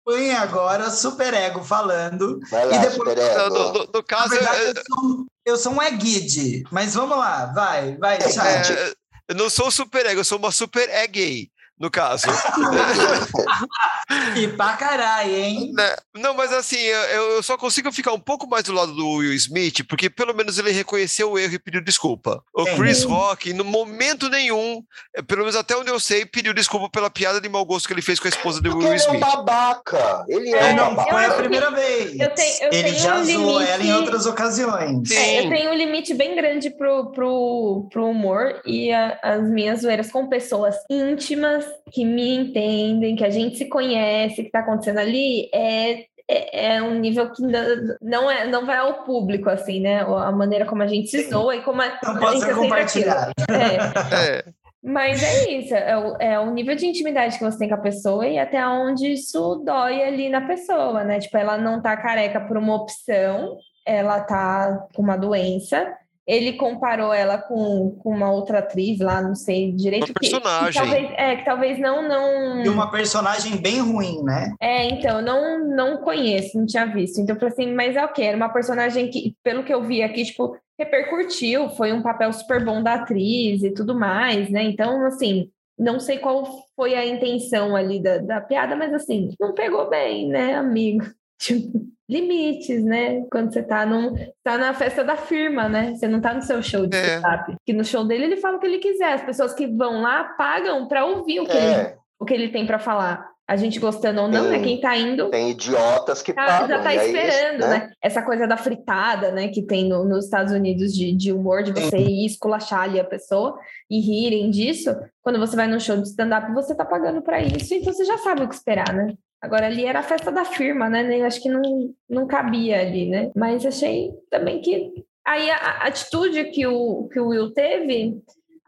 Põe 0.08 0.32
agora 0.32 0.90
Super 0.90 1.34
Ego 1.34 1.62
falando. 1.64 2.40
Vai 2.50 2.66
lá, 2.66 2.76
E 2.76 2.80
depois- 2.80 2.94
super 2.96 3.18
No, 3.18 3.22
ego. 3.24 3.50
no- 3.50 3.74
no 3.74 3.92
Na 3.94 4.04
caso, 4.04 4.30
verdade, 4.30 4.62
eu, 4.62 4.68
eu 4.74 4.84
sou, 4.88 5.26
eu 5.46 5.58
sou 5.58 5.74
um 5.74 5.82
Eguide, 5.84 6.64
mas 6.72 6.94
vamos 6.94 7.18
lá, 7.18 7.48
vai, 7.48 7.98
vai, 7.98 8.16
É, 8.18 8.30
Chay. 8.32 8.74
é, 8.74 8.94
eu 9.28 9.36
não 9.36 9.50
sou 9.50 9.70
super 9.70 10.06
ego, 10.06 10.22
eu 10.22 10.26
sou 10.26 10.38
uma 10.38 10.52
super 10.52 10.88
gay. 11.10 11.50
No 11.80 11.92
caso. 11.92 12.26
e 14.36 14.48
pra 14.48 14.74
caralho, 14.74 15.36
hein? 15.36 15.72
Né? 15.74 15.96
Não, 16.16 16.34
mas 16.34 16.52
assim, 16.52 16.78
eu, 16.78 17.36
eu, 17.36 17.44
só 17.44 17.56
consigo 17.56 17.92
ficar 17.92 18.14
um 18.14 18.20
pouco 18.20 18.48
mais 18.48 18.64
do 18.64 18.74
lado 18.74 18.94
do 18.94 19.08
Will 19.08 19.34
Smith, 19.34 19.86
porque 19.88 20.10
pelo 20.10 20.34
menos 20.34 20.58
ele 20.58 20.72
reconheceu 20.72 21.32
o 21.32 21.40
erro 21.40 21.54
e 21.54 21.60
pediu 21.60 21.82
desculpa. 21.82 22.44
O 22.54 22.66
Chris 22.76 23.04
Rock, 23.04 23.54
no 23.54 23.64
momento 23.64 24.28
nenhum, 24.28 24.84
é, 25.16 25.22
pelo 25.22 25.42
menos 25.42 25.56
até 25.56 25.78
onde 25.78 25.92
eu 25.92 26.00
sei, 26.00 26.26
pediu 26.26 26.54
desculpa 26.54 26.90
pela 26.90 27.12
piada 27.12 27.40
de 27.40 27.48
mau 27.48 27.64
gosto 27.64 27.88
que 27.88 27.94
ele 27.94 28.02
fez 28.02 28.20
com 28.20 28.28
a 28.28 28.30
esposa 28.30 28.60
do 28.60 28.76
Will 28.76 28.96
Smith. 28.96 29.14
Ele 29.14 29.24
é 29.24 29.28
um 29.28 29.36
babaca. 29.36 30.26
Ele 30.28 30.56
é, 30.56 30.58
é 30.58 30.74
um 30.74 30.76
não, 30.76 30.96
babaca. 30.96 31.12
foi 31.12 31.26
a 31.26 31.34
primeira 31.34 31.70
vez. 31.70 32.20
Eu 32.20 32.30
tenho, 32.32 32.64
eu 32.64 32.70
ele 32.72 32.92
tenho 32.92 33.00
já 33.00 33.18
um 33.18 33.24
zoou 33.24 33.60
limite... 33.60 33.72
ela 33.72 33.84
em 33.84 33.94
outras 33.94 34.26
ocasiões. 34.26 35.12
É, 35.12 35.46
eu 35.46 35.50
tenho 35.50 35.72
um 35.72 35.76
limite 35.76 36.16
bem 36.16 36.36
grande 36.36 36.72
pro, 36.72 37.12
pro, 37.12 37.88
pro 37.92 38.10
humor 38.10 38.62
e 38.66 38.92
a, 38.92 39.20
as 39.22 39.44
minhas 39.44 39.82
zoeiras 39.82 40.12
com 40.12 40.28
pessoas 40.28 40.76
íntimas 40.90 41.67
que 41.92 42.04
me 42.06 42.36
entendem, 42.36 43.16
que 43.16 43.24
a 43.24 43.30
gente 43.30 43.58
se 43.58 43.66
conhece, 43.66 44.44
que 44.44 44.52
tá 44.52 44.60
acontecendo 44.60 45.00
ali, 45.00 45.50
é 45.54 46.06
é, 46.30 46.76
é, 46.76 46.82
um 46.82 47.00
nível 47.00 47.32
que 47.32 47.42
não, 47.42 48.30
é, 48.30 48.46
não 48.48 48.66
vai 48.66 48.78
ao 48.78 49.06
público, 49.06 49.50
assim, 49.50 49.80
né? 49.80 50.02
A 50.02 50.32
maneira 50.32 50.66
como 50.66 50.84
a 50.84 50.88
gente 50.88 51.10
se 51.10 51.30
zoa 51.30 51.56
e 51.56 51.62
como 51.62 51.82
a, 51.82 51.98
não 52.04 52.20
pode 52.20 52.42
ser 52.42 52.54
compartilhado. 52.54 53.32
É. 53.50 54.40
é. 54.40 54.44
Mas 54.84 55.22
é 55.24 55.52
isso, 55.52 55.74
é 55.74 55.98
o, 55.98 56.18
é 56.18 56.40
o 56.40 56.52
nível 56.52 56.76
de 56.76 56.86
intimidade 56.86 57.38
que 57.38 57.44
você 57.44 57.58
tem 57.58 57.68
com 57.68 57.76
a 57.76 57.80
pessoa 57.80 58.28
e 58.28 58.38
até 58.38 58.66
onde 58.68 59.12
isso 59.12 59.62
dói 59.66 60.04
ali 60.04 60.30
na 60.30 60.42
pessoa, 60.42 61.04
né? 61.04 61.20
Tipo, 61.20 61.38
ela 61.38 61.58
não 61.58 61.82
tá 61.82 61.98
careca 61.98 62.40
por 62.42 62.58
uma 62.58 62.76
opção, 62.76 63.58
ela 63.86 64.22
tá 64.22 64.88
com 64.94 65.02
uma 65.02 65.18
doença, 65.18 65.94
ele 66.28 66.54
comparou 66.54 67.14
ela 67.14 67.38
com, 67.38 67.98
com 68.04 68.10
uma 68.10 68.30
outra 68.30 68.60
atriz 68.60 69.00
lá, 69.00 69.22
não 69.22 69.34
sei 69.34 69.72
direito. 69.72 70.10
Uma 70.10 70.14
personagem. 70.20 70.66
Que, 70.66 70.74
que 70.74 70.80
talvez, 70.80 71.12
é, 71.18 71.36
que 71.38 71.46
talvez 71.46 71.80
não, 71.80 72.06
não... 72.06 72.66
E 72.66 72.68
uma 72.68 72.92
personagem 72.92 73.56
bem 73.56 73.80
ruim, 73.80 74.22
né? 74.24 74.54
É, 74.60 74.90
então, 74.90 75.22
não, 75.22 75.66
não 75.66 75.98
conheço, 75.98 76.58
não 76.58 76.66
tinha 76.66 76.86
visto. 76.86 77.22
Então, 77.22 77.36
eu 77.36 77.40
falei 77.40 77.54
assim, 77.54 77.74
mas 77.74 77.96
é 77.96 78.04
o 78.04 78.12
que? 78.12 78.22
Era 78.22 78.36
uma 78.36 78.50
personagem 78.50 79.10
que, 79.10 79.36
pelo 79.42 79.64
que 79.64 79.74
eu 79.74 79.82
vi 79.82 80.04
aqui, 80.04 80.26
tipo, 80.26 80.58
repercutiu, 80.78 81.70
foi 81.70 81.94
um 81.94 82.02
papel 82.02 82.34
super 82.34 82.64
bom 82.64 82.84
da 82.84 82.96
atriz 82.96 83.64
e 83.64 83.72
tudo 83.72 83.98
mais, 83.98 84.50
né? 84.50 84.64
Então, 84.64 85.06
assim, 85.06 85.50
não 85.80 85.98
sei 85.98 86.18
qual 86.18 86.46
foi 86.76 86.94
a 86.94 87.06
intenção 87.06 87.74
ali 87.74 88.02
da, 88.02 88.18
da 88.18 88.42
piada, 88.42 88.76
mas 88.76 88.94
assim, 88.94 89.30
não 89.40 89.54
pegou 89.54 89.90
bem, 89.90 90.28
né, 90.28 90.56
amigo? 90.56 91.06
Tipo, 91.40 91.88
limites, 92.10 92.84
né? 92.84 93.26
Quando 93.30 93.52
você 93.52 93.62
tá, 93.62 93.86
num, 93.86 94.16
tá 94.44 94.58
na 94.58 94.74
festa 94.74 95.04
da 95.04 95.18
firma, 95.18 95.68
né? 95.68 95.94
Você 95.94 96.08
não 96.08 96.22
tá 96.22 96.34
no 96.34 96.42
seu 96.42 96.62
show 96.64 96.88
de 96.88 96.96
é. 96.96 97.22
Que 97.66 97.74
no 97.74 97.84
show 97.84 98.06
dele 98.06 98.26
ele 98.26 98.38
fala 98.38 98.58
o 98.58 98.60
que 98.60 98.68
ele 98.68 98.80
quiser. 98.80 99.14
As 99.14 99.24
pessoas 99.24 99.54
que 99.54 99.68
vão 99.68 100.02
lá 100.02 100.24
pagam 100.24 100.88
para 100.88 101.06
ouvir 101.06 101.42
o 101.42 101.46
que, 101.46 101.58
é. 101.58 101.74
ele, 101.74 101.96
o 102.20 102.26
que 102.26 102.34
ele 102.34 102.50
tem 102.50 102.66
para 102.66 102.80
falar. 102.80 103.28
A 103.50 103.56
gente 103.56 103.80
gostando 103.80 104.22
ou 104.22 104.28
não, 104.28 104.50
tem, 104.50 104.52
né? 104.52 104.60
Quem 104.60 104.82
tá 104.82 104.98
indo. 104.98 105.30
Tem 105.30 105.52
idiotas 105.52 106.22
que 106.22 106.34
tá, 106.34 106.46
pagam. 106.46 106.68
Já 106.68 106.84
tá 106.84 106.96
esperando, 106.96 107.62
né? 107.62 107.68
né? 107.68 107.92
Essa 108.02 108.22
coisa 108.22 108.46
da 108.46 108.58
fritada, 108.58 109.32
né? 109.32 109.48
Que 109.48 109.62
tem 109.62 109.88
no, 109.88 110.04
nos 110.04 110.26
Estados 110.26 110.52
Unidos 110.52 110.94
de, 110.94 111.14
de 111.14 111.32
humor, 111.32 111.64
de 111.64 111.72
você 111.72 111.98
ir 111.98 112.26
esculachar 112.26 112.82
ali 112.82 113.00
a 113.00 113.06
pessoa 113.06 113.58
e 113.90 114.02
rirem 114.02 114.50
disso. 114.50 114.94
Quando 115.22 115.40
você 115.40 115.56
vai 115.56 115.68
num 115.68 115.80
show 115.80 115.96
de 115.96 116.10
stand-up, 116.10 116.54
você 116.54 116.76
tá 116.76 116.84
pagando 116.84 117.22
para 117.22 117.42
isso, 117.42 117.74
então 117.74 117.94
você 117.94 118.04
já 118.04 118.18
sabe 118.18 118.44
o 118.44 118.50
que 118.50 118.56
esperar, 118.56 118.94
né? 118.94 119.14
Agora 119.42 119.68
ali 119.68 119.86
era 119.86 120.00
a 120.00 120.04
festa 120.04 120.32
da 120.32 120.44
firma, 120.44 120.90
né? 120.90 121.22
Acho 121.22 121.42
que 121.42 121.50
não, 121.50 121.94
não 122.10 122.28
cabia 122.28 122.82
ali, 122.82 123.08
né? 123.08 123.32
Mas 123.36 123.66
achei 123.66 124.12
também 124.30 124.62
que. 124.62 125.06
Aí 125.26 125.50
a, 125.52 125.58
a 125.58 125.88
atitude 125.88 126.46
que 126.52 126.66
o, 126.66 127.08
que 127.12 127.20
o 127.20 127.28
Will 127.28 127.54
teve 127.54 128.18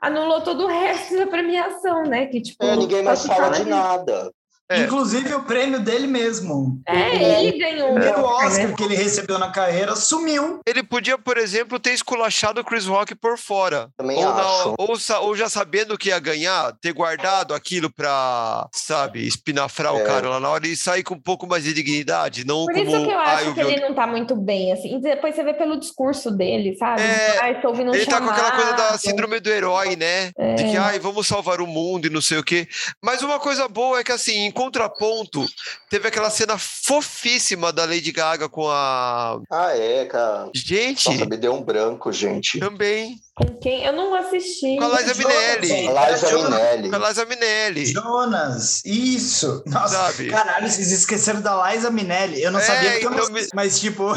anulou 0.02 0.42
todo 0.42 0.66
o 0.66 0.68
resto 0.68 1.18
da 1.18 1.28
premiação, 1.28 2.04
né? 2.04 2.28
Que, 2.28 2.42
tipo, 2.42 2.64
é, 2.64 2.76
ninguém 2.76 3.04
mais 3.04 3.26
fala 3.26 3.50
de 3.50 3.66
nada. 3.66 4.32
É. 4.72 4.84
Inclusive 4.84 5.34
o 5.34 5.44
prêmio 5.44 5.80
dele 5.80 6.06
mesmo. 6.06 6.80
É, 6.88 7.44
ele 7.44 7.58
ganhou. 7.58 7.92
O 7.92 7.94
primeiro 7.96 8.24
Oscar 8.24 8.68
né? 8.68 8.74
que 8.78 8.84
ele 8.84 8.96
recebeu 8.96 9.40
na 9.40 9.50
carreira 9.50 9.96
sumiu. 9.96 10.60
Ele 10.64 10.84
podia, 10.84 11.18
por 11.18 11.40
exemplo, 11.40 11.80
ter 11.80 11.92
esculachado 11.92 12.62
o 12.62 12.64
Chris 12.64 12.86
Rock 12.86 13.16
por 13.16 13.36
fora. 13.36 13.90
Também 13.98 14.18
ou, 14.18 14.30
acho. 14.30 14.76
ou, 14.78 15.28
ou, 15.28 15.36
já 15.36 15.50
sabendo 15.50 15.98
que 15.98 16.10
ia 16.10 16.20
ganhar, 16.20 16.72
ter 16.80 16.94
guardado 16.94 17.56
aquilo 17.56 17.92
pra, 17.92 18.68
sabe, 18.72 19.26
espinafrar 19.26 19.96
é. 19.96 20.04
o 20.04 20.06
cara 20.06 20.30
lá 20.30 20.40
na 20.40 20.50
hora 20.50 20.68
e 20.68 20.76
sair 20.76 21.02
com 21.02 21.16
um 21.16 21.20
pouco 21.20 21.48
mais 21.48 21.64
de 21.64 21.74
dignidade. 21.74 22.46
Não 22.46 22.66
por 22.66 22.74
como, 22.76 22.86
isso 22.86 23.06
que 23.06 23.12
eu 23.12 23.20
acho 23.20 23.54
que 23.56 23.60
ele 23.62 23.80
não 23.80 23.96
tá 23.96 24.06
muito 24.06 24.36
bem, 24.36 24.72
assim. 24.72 24.98
E 24.98 25.02
depois 25.02 25.34
você 25.34 25.44
vê 25.44 25.56
pelo 25.56 25.80
discurso 25.80 26.30
dele, 26.30 26.76
sabe? 26.78 27.02
É, 27.02 27.40
ai, 27.42 27.60
tô 27.60 27.70
ouvindo 27.70 27.90
um 27.90 27.96
ele 27.96 28.06
chamado. 28.06 28.28
tá 28.28 28.34
com 28.34 28.48
aquela 28.48 28.52
coisa 28.52 28.74
da 28.74 28.98
síndrome 29.00 29.40
do 29.40 29.50
herói, 29.50 29.96
né? 29.96 30.32
É. 30.38 30.54
De 30.54 30.64
que, 30.66 30.78
ai, 30.78 31.00
vamos 31.00 31.26
salvar 31.26 31.60
o 31.60 31.66
mundo 31.66 32.06
e 32.06 32.12
não 32.12 32.22
sei 32.22 32.38
o 32.38 32.44
quê. 32.44 32.68
Mas 33.04 33.24
uma 33.24 33.40
coisa 33.40 33.68
boa 33.68 34.00
é 34.00 34.04
que, 34.04 34.12
assim, 34.12 34.46
em 34.46 34.52
contraponto, 34.60 35.46
teve 35.90 36.08
aquela 36.10 36.30
cena 36.30 36.58
fofíssima 36.58 37.72
da 37.72 37.86
Lady 37.86 38.12
Gaga 38.12 38.50
com 38.50 38.70
a. 38.70 39.40
Ah, 39.50 39.72
é, 39.78 40.06
cara. 40.06 40.50
Gente. 40.54 41.10
Nossa, 41.10 41.26
me 41.26 41.38
deu 41.38 41.54
um 41.54 41.62
branco, 41.64 42.12
gente. 42.12 42.60
Também. 42.60 43.16
Com 43.36 43.46
quem? 43.58 43.86
Eu 43.86 43.94
não 43.94 44.14
assisti. 44.16 44.76
Com 44.78 44.84
a 44.84 45.00
Liza 45.00 45.14
Minelli. 45.16 45.88
A 45.98 46.10
Liza 46.12 46.38
Minelli. 46.38 46.90
Com 46.90 46.96
a 46.98 47.08
Liza 47.08 47.26
Minelli. 47.26 47.86
Jonas, 47.86 48.82
isso. 48.86 49.64
Nossa, 49.66 49.96
Sabe? 50.12 50.28
caralho, 50.30 50.70
vocês 50.70 50.92
esqueceram 50.92 51.42
da 51.42 51.72
Liza 51.72 51.90
Minelli. 51.90 52.42
Eu 52.44 52.52
não 52.52 52.60
É, 52.60 52.64
sabia 52.64 53.00
que 53.00 53.06
eu 53.06 53.12
então 53.14 53.26
não... 53.28 53.32
me- 53.34 53.48
Mas, 53.54 53.80
tipo... 53.80 54.10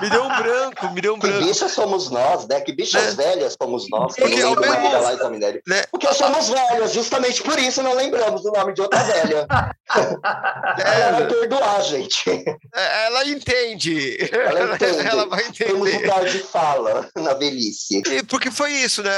Me 0.00 0.08
deu 0.10 0.22
um 0.24 0.28
branco, 0.38 0.90
me 0.94 1.00
deu 1.02 1.14
um 1.14 1.18
Que 1.18 1.26
branco. 1.28 1.44
bichas 1.46 1.72
somos 1.72 2.08
nós, 2.10 2.48
né? 2.48 2.60
Que 2.62 2.72
bichas 2.74 3.02
É. 3.04 3.10
velhas 3.16 3.54
somos 3.60 3.86
nós. 3.90 4.14
Que 4.14 4.22
Porque 4.22 4.40
não 4.40 4.48
ao 4.48 4.54
lembro 4.54 4.70
o 4.70 4.72
nome 4.74 4.88
mesmo- 4.88 5.02
da 5.02 5.12
Liza 5.12 5.30
Minelli. 5.30 5.60
Né? 5.66 5.84
Porque 5.90 6.14
somos 6.14 6.48
velhas, 6.48 6.92
justamente 6.94 7.42
por 7.42 7.58
isso 7.58 7.82
não 7.82 7.92
lembramos 7.94 8.42
o 8.46 8.50
nome 8.52 8.72
de 8.72 8.80
outra 8.80 9.02
velha. 9.04 9.46
Ela 9.90 11.12
vai 11.12 11.26
perdoar, 11.28 11.82
gente. 11.82 12.44
Ela 12.74 13.24
entende. 13.28 14.18
Ela 14.32 14.74
entende. 14.76 15.06
Ela 15.06 15.26
vai 15.26 15.42
Temos 15.50 15.88
entender. 15.88 16.02
lugar 16.02 16.24
de 16.26 16.38
fala 16.40 17.08
na 17.16 17.34
velhice. 17.34 18.02
E 18.06 18.22
porque 18.22 18.50
foi 18.50 18.72
isso, 18.72 19.02
né? 19.02 19.12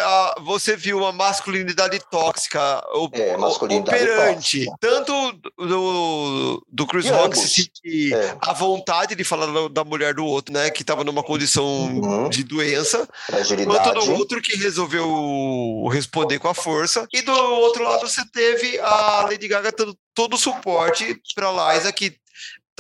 Você 0.45 0.77
viu 0.77 0.99
uma 0.99 1.13
masculinidade 1.13 1.99
tóxica 2.11 2.83
É, 3.13 3.37
masculinidade 3.37 4.03
operante. 4.05 4.65
tóxica. 4.67 4.77
Tanto 4.81 5.33
do, 5.59 6.67
do 6.71 6.87
Chris 6.87 7.09
Rock 7.11 7.37
se 7.37 7.41
ambos. 7.43 7.55
sentir 7.55 8.15
É. 8.15 8.37
à 8.41 8.53
vontade 8.53 9.15
de 9.15 9.25
falar 9.25 9.69
da- 9.69 9.85
mulher 9.85 10.15
do 10.15 10.25
outro, 10.25 10.55
né? 10.55 10.71
Que 10.71 10.83
estava 10.83 11.03
numa 11.03 11.23
condição 11.23 11.65
Uhum. 11.67 12.29
de 12.29 12.45
doença. 12.45 13.09
Quanto 13.67 13.93
do 14.07 14.13
outro 14.15 14.41
que 14.41 14.57
resolveu 14.57 15.89
responder 15.93 16.39
com 16.39 16.49
a 16.49 16.55
força. 16.55 17.07
E 17.13 17.23
do 17.23 17.33
outro 17.33 17.83
lado 17.83 18.09
você 18.09 18.23
teve 18.33 18.79
a 18.79 19.23
Lady 19.23 19.49
Gaga 19.49 19.73
todo 20.15 20.35
o 20.35 20.39
suporte 20.39 21.21
para 21.35 21.75
Liza, 21.75 21.93
que 21.93 22.17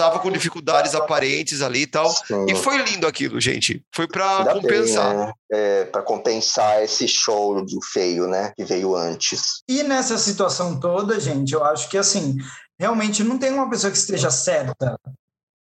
tava 0.00 0.18
com 0.18 0.30
dificuldades 0.30 0.94
aparentes 0.94 1.60
ali 1.60 1.82
e 1.82 1.86
tal. 1.86 2.08
Sim. 2.10 2.46
E 2.48 2.54
foi 2.54 2.78
lindo 2.82 3.06
aquilo, 3.06 3.38
gente. 3.40 3.84
Foi 3.94 4.08
para 4.08 4.38
Ainda 4.38 4.54
bem, 4.54 4.62
compensar. 4.62 5.14
né? 5.14 5.32
É, 5.52 5.84
para 5.84 6.02
compensar 6.02 6.82
esse 6.82 7.06
show 7.06 7.62
do 7.64 7.80
feio, 7.92 8.26
né? 8.26 8.52
Que 8.56 8.64
veio 8.64 8.96
antes. 8.96 9.62
E 9.68 9.82
nessa 9.82 10.16
situação 10.16 10.80
toda, 10.80 11.20
gente, 11.20 11.52
eu 11.52 11.62
acho 11.62 11.88
que, 11.90 11.98
assim, 11.98 12.36
realmente 12.78 13.22
não 13.22 13.38
tem 13.38 13.52
uma 13.52 13.68
pessoa 13.68 13.90
que 13.90 13.98
esteja 13.98 14.30
certa. 14.30 14.98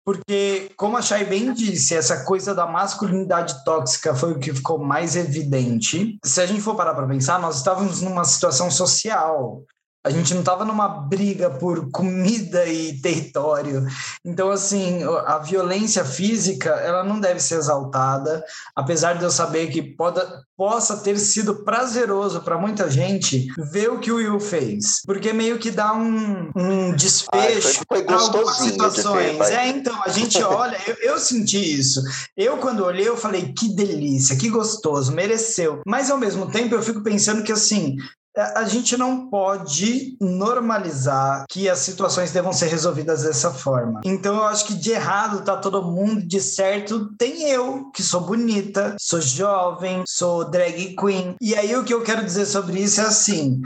Porque, 0.02 0.70
como 0.76 0.96
a 0.96 1.02
Chay 1.02 1.24
bem 1.26 1.52
disse, 1.52 1.94
essa 1.94 2.24
coisa 2.24 2.54
da 2.54 2.66
masculinidade 2.66 3.62
tóxica 3.64 4.14
foi 4.14 4.32
o 4.32 4.38
que 4.38 4.54
ficou 4.54 4.78
mais 4.78 5.14
evidente. 5.14 6.18
Se 6.24 6.40
a 6.40 6.46
gente 6.46 6.62
for 6.62 6.74
parar 6.74 6.94
para 6.94 7.06
pensar, 7.06 7.38
nós 7.38 7.58
estávamos 7.58 8.00
numa 8.00 8.24
situação 8.24 8.70
social. 8.70 9.62
A 10.02 10.08
gente 10.08 10.32
não 10.32 10.40
estava 10.40 10.64
numa 10.64 10.88
briga 10.88 11.50
por 11.50 11.90
comida 11.90 12.64
e 12.66 12.98
território. 13.02 13.86
Então, 14.24 14.50
assim, 14.50 15.02
a 15.26 15.36
violência 15.38 16.06
física, 16.06 16.70
ela 16.70 17.04
não 17.04 17.20
deve 17.20 17.38
ser 17.38 17.56
exaltada, 17.56 18.42
apesar 18.74 19.18
de 19.18 19.24
eu 19.24 19.30
saber 19.30 19.68
que 19.68 19.82
poda, 19.82 20.42
possa 20.56 20.96
ter 20.96 21.18
sido 21.18 21.64
prazeroso 21.64 22.40
para 22.40 22.56
muita 22.56 22.90
gente 22.90 23.48
ver 23.72 23.90
o 23.90 23.98
que 23.98 24.10
o 24.10 24.16
Will 24.16 24.40
fez. 24.40 25.02
Porque 25.04 25.34
meio 25.34 25.58
que 25.58 25.70
dá 25.70 25.92
um, 25.92 26.50
um 26.56 26.96
desfecho 26.96 27.82
pra 27.86 27.98
algumas 28.16 28.58
ver, 28.58 28.70
situações. 28.70 29.36
vai. 29.36 29.54
é, 29.54 29.68
então, 29.68 30.02
a 30.02 30.08
gente 30.08 30.42
olha, 30.42 30.78
eu, 30.86 30.96
eu 31.02 31.18
senti 31.18 31.78
isso. 31.78 32.02
Eu, 32.34 32.56
quando 32.56 32.86
olhei, 32.86 33.06
eu 33.06 33.18
falei, 33.18 33.52
que 33.52 33.68
delícia, 33.68 34.36
que 34.36 34.48
gostoso, 34.48 35.12
mereceu. 35.12 35.82
Mas, 35.86 36.10
ao 36.10 36.16
mesmo 36.16 36.50
tempo, 36.50 36.74
eu 36.74 36.82
fico 36.82 37.02
pensando 37.02 37.42
que, 37.42 37.52
assim, 37.52 37.96
a 38.36 38.60
a 38.60 38.64
gente 38.64 38.96
não 38.96 39.28
pode 39.28 40.16
normalizar 40.20 41.44
que 41.48 41.68
as 41.68 41.78
situações 41.78 42.30
devam 42.30 42.52
ser 42.52 42.66
resolvidas 42.66 43.22
dessa 43.22 43.50
forma. 43.52 44.00
Então 44.04 44.36
eu 44.36 44.44
acho 44.44 44.66
que 44.66 44.74
de 44.74 44.90
errado 44.90 45.44
tá 45.44 45.56
todo 45.56 45.90
mundo, 45.90 46.22
de 46.22 46.40
certo 46.40 47.10
tem 47.16 47.50
eu, 47.50 47.90
que 47.90 48.02
sou 48.02 48.20
bonita, 48.20 48.96
sou 49.00 49.20
jovem, 49.20 50.04
sou 50.06 50.48
drag 50.48 50.94
queen. 50.94 51.34
E 51.40 51.54
aí 51.54 51.74
o 51.74 51.84
que 51.84 51.94
eu 51.94 52.02
quero 52.02 52.24
dizer 52.24 52.46
sobre 52.46 52.80
isso 52.80 53.00
é 53.00 53.04
assim. 53.04 53.60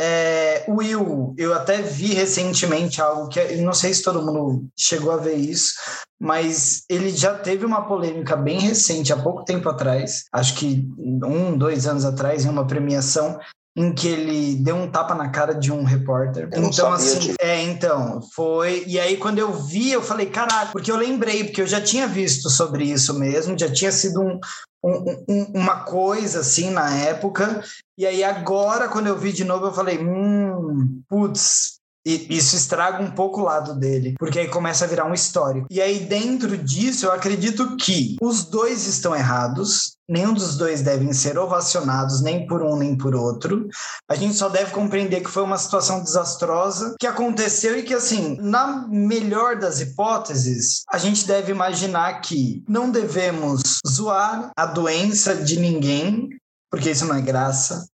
É, 0.00 0.64
Will, 0.68 1.34
eu 1.36 1.52
até 1.52 1.82
vi 1.82 2.14
recentemente 2.14 3.02
algo 3.02 3.28
que 3.28 3.40
eu 3.40 3.62
não 3.62 3.74
sei 3.74 3.92
se 3.92 4.02
todo 4.02 4.24
mundo 4.24 4.68
chegou 4.78 5.10
a 5.10 5.16
ver 5.16 5.34
isso, 5.34 5.74
mas 6.20 6.84
ele 6.88 7.10
já 7.10 7.34
teve 7.34 7.66
uma 7.66 7.84
polêmica 7.84 8.36
bem 8.36 8.60
recente, 8.60 9.12
há 9.12 9.16
pouco 9.16 9.44
tempo 9.44 9.68
atrás, 9.68 10.26
acho 10.32 10.54
que 10.54 10.88
um, 10.98 11.58
dois 11.58 11.88
anos 11.88 12.04
atrás, 12.04 12.44
em 12.44 12.48
uma 12.48 12.64
premiação, 12.64 13.40
em 13.78 13.92
que 13.94 14.08
ele 14.08 14.56
deu 14.56 14.74
um 14.74 14.90
tapa 14.90 15.14
na 15.14 15.28
cara 15.28 15.54
de 15.54 15.70
um 15.70 15.84
repórter. 15.84 16.48
Eu 16.52 16.64
então, 16.64 16.92
assim, 16.92 17.18
disso. 17.20 17.36
é, 17.40 17.62
então, 17.62 18.20
foi. 18.34 18.82
E 18.88 18.98
aí, 18.98 19.16
quando 19.16 19.38
eu 19.38 19.52
vi, 19.52 19.92
eu 19.92 20.02
falei, 20.02 20.26
caralho, 20.26 20.70
porque 20.72 20.90
eu 20.90 20.96
lembrei, 20.96 21.44
porque 21.44 21.62
eu 21.62 21.66
já 21.66 21.80
tinha 21.80 22.08
visto 22.08 22.50
sobre 22.50 22.84
isso 22.84 23.16
mesmo, 23.16 23.56
já 23.56 23.70
tinha 23.70 23.92
sido 23.92 24.20
um, 24.20 24.40
um- 24.84 25.24
um- 25.28 25.52
uma 25.54 25.84
coisa 25.84 26.40
assim 26.40 26.70
na 26.70 26.92
época. 26.92 27.62
E 27.96 28.04
aí, 28.04 28.24
agora, 28.24 28.88
quando 28.88 29.06
eu 29.06 29.16
vi 29.16 29.32
de 29.32 29.44
novo, 29.44 29.66
eu 29.66 29.72
falei, 29.72 29.96
hum, 29.98 31.00
putz. 31.08 31.77
E 32.08 32.38
Isso 32.38 32.56
estraga 32.56 33.02
um 33.02 33.10
pouco 33.10 33.42
o 33.42 33.44
lado 33.44 33.74
dele, 33.74 34.14
porque 34.18 34.38
aí 34.38 34.48
começa 34.48 34.86
a 34.86 34.88
virar 34.88 35.04
um 35.04 35.12
histórico. 35.12 35.66
E 35.70 35.78
aí, 35.78 36.00
dentro 36.00 36.56
disso, 36.56 37.04
eu 37.04 37.12
acredito 37.12 37.76
que 37.76 38.16
os 38.22 38.44
dois 38.44 38.86
estão 38.86 39.14
errados, 39.14 39.92
nenhum 40.08 40.32
dos 40.32 40.56
dois 40.56 40.80
devem 40.80 41.12
ser 41.12 41.38
ovacionados, 41.38 42.22
nem 42.22 42.46
por 42.46 42.62
um 42.62 42.76
nem 42.76 42.96
por 42.96 43.14
outro. 43.14 43.68
A 44.08 44.14
gente 44.14 44.34
só 44.34 44.48
deve 44.48 44.70
compreender 44.70 45.20
que 45.20 45.30
foi 45.30 45.42
uma 45.42 45.58
situação 45.58 46.02
desastrosa 46.02 46.94
que 46.98 47.06
aconteceu 47.06 47.78
e 47.78 47.82
que, 47.82 47.92
assim, 47.92 48.38
na 48.40 48.88
melhor 48.88 49.56
das 49.56 49.80
hipóteses, 49.80 50.84
a 50.90 50.96
gente 50.96 51.26
deve 51.26 51.52
imaginar 51.52 52.22
que 52.22 52.64
não 52.66 52.90
devemos 52.90 53.80
zoar 53.86 54.50
a 54.56 54.64
doença 54.64 55.34
de 55.34 55.60
ninguém, 55.60 56.30
porque 56.70 56.90
isso 56.90 57.04
não 57.04 57.16
é 57.16 57.20
graça, 57.20 57.86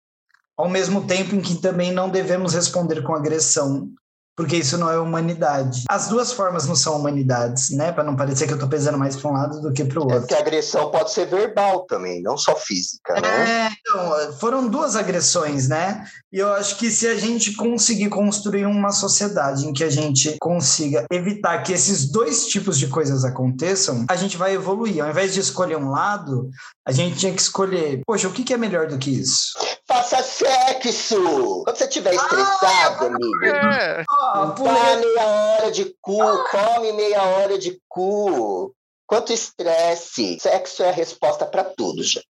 ao 0.57 0.69
mesmo 0.69 1.07
tempo 1.07 1.35
em 1.35 1.41
que 1.41 1.57
também 1.57 1.93
não 1.93 2.09
devemos 2.09 2.55
responder 2.55 3.03
com 3.03 3.15
agressão. 3.15 3.91
Porque 4.36 4.56
isso 4.56 4.77
não 4.77 4.90
é 4.90 4.98
humanidade. 4.98 5.85
As 5.89 6.09
duas 6.09 6.32
formas 6.32 6.66
não 6.66 6.74
são 6.74 6.97
humanidades, 6.97 7.70
né? 7.70 7.93
Para 7.93 8.02
não 8.02 8.16
parecer 8.16 8.47
que 8.48 8.52
eu 8.52 8.59
tô 8.59 8.66
pesando 8.69 8.98
mais 8.98 9.15
para 9.15 9.31
um 9.31 9.35
lado 9.35 9.61
do 9.61 9.73
que 9.73 9.85
para 9.85 10.01
o 10.01 10.02
É 10.02 10.05
outro. 10.06 10.20
porque 10.20 10.35
a 10.35 10.39
agressão 10.40 10.90
pode 10.90 11.12
ser 11.12 11.27
verbal 11.27 11.82
também, 11.86 12.20
não 12.23 12.36
só 12.36 12.56
física, 12.56 13.15
né? 13.20 13.69
É, 13.69 13.70
então, 13.81 14.32
foram 14.40 14.66
duas 14.69 14.97
agressões, 14.97 15.69
né? 15.69 16.05
E 16.32 16.39
eu 16.39 16.52
acho 16.55 16.77
que 16.78 16.90
se 16.90 17.06
a 17.06 17.15
gente 17.15 17.52
conseguir 17.55 18.09
construir 18.09 18.66
uma 18.66 18.90
sociedade 18.90 19.66
em 19.66 19.73
que 19.73 19.85
a 19.85 19.90
gente 19.90 20.36
consiga 20.40 21.05
evitar 21.12 21.62
que 21.62 21.73
esses 21.73 22.11
dois 22.11 22.47
tipos 22.48 22.77
de 22.78 22.89
coisas 22.89 23.24
aconteçam, 23.24 24.05
a 24.09 24.16
gente 24.16 24.36
vai 24.36 24.52
evoluir. 24.55 25.02
Ao 25.02 25.11
invés 25.11 25.32
de 25.32 25.40
escolher 25.40 25.77
um 25.77 25.90
lado, 25.90 26.51
a 26.86 26.90
gente 26.90 27.16
tinha 27.19 27.32
que 27.32 27.40
escolher, 27.40 28.01
poxa, 28.05 28.27
o 28.27 28.32
que 28.32 28.52
é 28.52 28.56
melhor 28.56 28.89
do 28.89 28.98
que 28.98 29.11
isso? 29.11 29.52
Faça 29.95 30.25
sexo! 30.25 31.62
Quando 31.62 31.77
você 31.77 31.85
estiver 31.85 32.15
estressado, 32.15 33.07
amigo, 33.07 33.45
É. 33.45 34.03
Dá 34.03 34.97
meia 34.97 35.25
hora 35.25 35.71
de 35.71 35.95
cu, 36.01 36.19
come 36.51 36.93
meia 36.95 37.23
hora 37.23 37.57
de 37.57 37.81
cu. 37.89 38.75
Quanto 39.07 39.33
estresse. 39.33 40.37
Sexo 40.41 40.83
é 40.83 40.89
a 40.89 40.93
resposta 40.93 41.47
pra 41.47 41.62
tudo, 41.62 42.03
gente. 42.03 42.25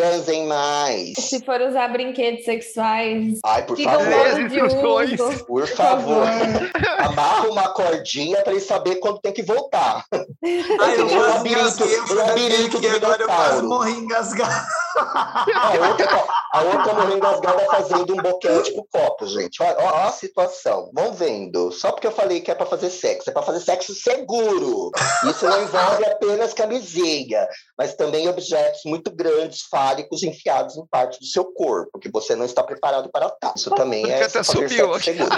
Transem 0.00 0.46
mais. 0.46 1.14
Se 1.18 1.42
for 1.42 1.58
usar 1.62 1.88
brinquedos 1.88 2.44
sexuais, 2.44 3.38
Ai, 3.44 3.64
por 3.64 3.76
ficam 3.78 3.98
favor. 3.98 4.48
de. 4.48 4.58
Por 4.58 5.46
Por 5.46 5.66
favor. 5.68 6.26
favor. 6.26 6.70
Amarra 6.98 7.48
uma 7.48 7.68
cordinha 7.70 8.42
pra 8.42 8.52
ele 8.52 8.60
saber 8.60 8.96
quando 8.96 9.20
tem 9.20 9.32
que 9.32 9.42
voltar. 9.42 10.04
Ai, 10.12 11.00
eu 11.00 11.08
quase 11.08 11.16
labirinto- 11.16 11.60
engasguei, 11.84 11.96
eu 11.98 12.04
o 12.04 12.14
labirinto 12.14 12.76
aqui, 12.76 12.88
do 12.90 12.96
agora 13.06 13.22
eu 13.22 13.26
quase 13.28 13.62
morri 13.62 13.92
engasgado. 13.92 14.66
A 14.98 15.72
outra, 15.90 16.06
tá- 16.06 16.26
a 16.52 16.62
outra 16.62 16.94
morreu 16.94 17.16
engasgada 17.16 17.64
fazendo 17.66 18.12
um 18.14 18.16
boquete 18.16 18.72
com 18.72 18.84
copo, 18.92 19.26
gente. 19.26 19.62
Olha, 19.62 19.76
ó 19.78 20.08
a 20.08 20.12
situação. 20.12 20.90
Vão 20.94 21.12
vendo. 21.14 21.70
Só 21.72 21.90
porque 21.92 22.06
eu 22.06 22.12
falei 22.12 22.40
que 22.40 22.50
é 22.50 22.54
pra 22.54 22.66
fazer 22.66 22.90
sexo. 22.90 23.28
É 23.30 23.32
pra 23.32 23.42
fazer 23.42 23.60
sexo 23.60 23.94
seguro. 23.94 24.90
Isso 25.28 25.46
não 25.46 25.62
envolve 25.62 26.04
apenas 26.04 26.52
camisinha, 26.54 27.46
mas 27.78 27.94
também 27.94 28.28
objetos 28.28 28.80
muito 28.84 29.10
grandes, 29.10 29.62
fálicos, 29.86 30.22
enfiados 30.22 30.76
em 30.76 30.86
parte 30.86 31.18
do 31.20 31.26
seu 31.26 31.44
corpo, 31.44 31.98
que 31.98 32.10
você 32.10 32.34
não 32.34 32.44
está 32.44 32.62
preparado 32.62 33.08
para 33.10 33.30
tal. 33.30 33.52
Isso 33.56 33.70
também 33.70 34.08
é 34.10 34.24
até 34.24 34.42
subiu. 34.42 34.90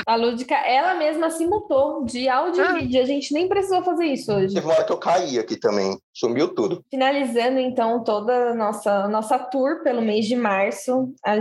A 0.06 0.16
Lúdica, 0.16 0.54
ela 0.54 0.94
mesma 0.94 1.30
se 1.30 1.46
mutou 1.46 2.04
de 2.04 2.28
áudio 2.28 2.64
Ah. 2.64 2.78
e 2.78 2.80
vídeo. 2.82 3.02
A 3.02 3.04
gente 3.04 3.32
nem 3.34 3.46
precisou 3.48 3.82
fazer 3.82 4.06
isso 4.06 4.32
hoje. 4.32 4.54
Teve 4.54 4.66
uma 4.66 4.74
hora 4.74 4.84
que 4.84 4.92
eu 4.92 4.96
caí 4.98 5.38
aqui 5.38 5.56
também. 5.56 5.98
Sumiu 6.14 6.54
tudo. 6.54 6.82
Finalizando, 6.90 7.58
então, 7.58 8.02
toda 8.02 8.50
a 8.50 8.54
nossa, 8.54 9.06
nossa 9.08 9.38
tour 9.38 9.82
pelo 9.82 10.00
mês 10.00 10.26
de 10.26 10.34
março. 10.36 11.12
A- 11.24 11.36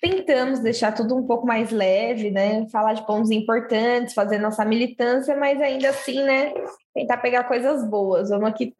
tentamos 0.00 0.60
deixar 0.60 0.92
tudo 0.92 1.16
um 1.16 1.26
pouco 1.26 1.46
mais 1.46 1.70
leve, 1.70 2.30
né? 2.30 2.66
Falar 2.70 2.92
de 2.92 3.06
pontos 3.06 3.30
importantes, 3.30 4.12
fazer 4.14 4.38
nossa 4.38 4.62
militância, 4.64 5.34
mas 5.36 5.60
ainda 5.60 5.88
assim, 5.88 6.22
né? 6.22 6.52
Tentar 6.94 7.16
pegar 7.18 7.44
coisas 7.44 7.82
boas. 7.88 8.28
Vamos 8.28 8.48
aqui 8.50 8.72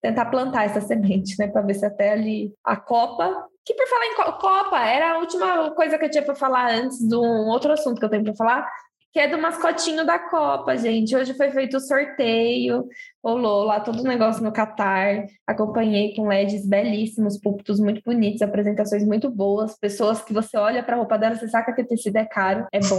tentar 0.00 0.26
plantar 0.26 0.64
essa 0.64 0.80
semente, 0.80 1.34
né? 1.38 1.48
Para 1.48 1.62
ver 1.62 1.74
se 1.74 1.84
até 1.86 2.12
ali 2.12 2.52
a 2.64 2.76
Copa. 2.76 3.46
Que 3.64 3.74
por 3.74 3.86
falar 3.86 4.06
em 4.06 4.14
Co- 4.14 4.32
Copa, 4.38 4.78
era 4.86 5.12
a 5.14 5.18
última 5.18 5.70
coisa 5.72 5.98
que 5.98 6.04
eu 6.06 6.10
tinha 6.10 6.22
para 6.24 6.34
falar 6.34 6.70
antes 6.72 6.98
de 7.06 7.14
um 7.14 7.48
outro 7.48 7.72
assunto 7.72 7.98
que 7.98 8.04
eu 8.04 8.08
tenho 8.08 8.24
para 8.24 8.34
falar, 8.34 8.70
que 9.12 9.20
é 9.20 9.28
do 9.28 9.36
mascotinho 9.38 10.06
da 10.06 10.18
Copa, 10.18 10.76
gente. 10.76 11.14
Hoje 11.14 11.34
foi 11.34 11.50
feito 11.50 11.76
o 11.76 11.80
sorteio, 11.80 12.86
rolou 13.28 13.64
lá 13.64 13.80
todo 13.80 14.00
o 14.00 14.04
negócio 14.04 14.42
no 14.42 14.52
Catar. 14.52 15.26
Acompanhei 15.46 16.14
com 16.14 16.28
LEDs 16.28 16.66
belíssimos, 16.66 17.38
púlpitos 17.38 17.78
muito 17.78 18.02
bonitos, 18.04 18.40
apresentações 18.40 19.04
muito 19.04 19.28
boas, 19.30 19.78
pessoas 19.78 20.22
que 20.22 20.32
você 20.32 20.56
olha 20.56 20.82
para 20.82 20.94
a 20.94 20.98
roupa 20.98 21.18
dela, 21.18 21.36
você 21.36 21.48
saca 21.48 21.72
que 21.72 21.82
o 21.82 21.86
tecido 21.86 22.16
é 22.16 22.24
caro, 22.24 22.66
é 22.72 22.80
bom. 22.80 22.98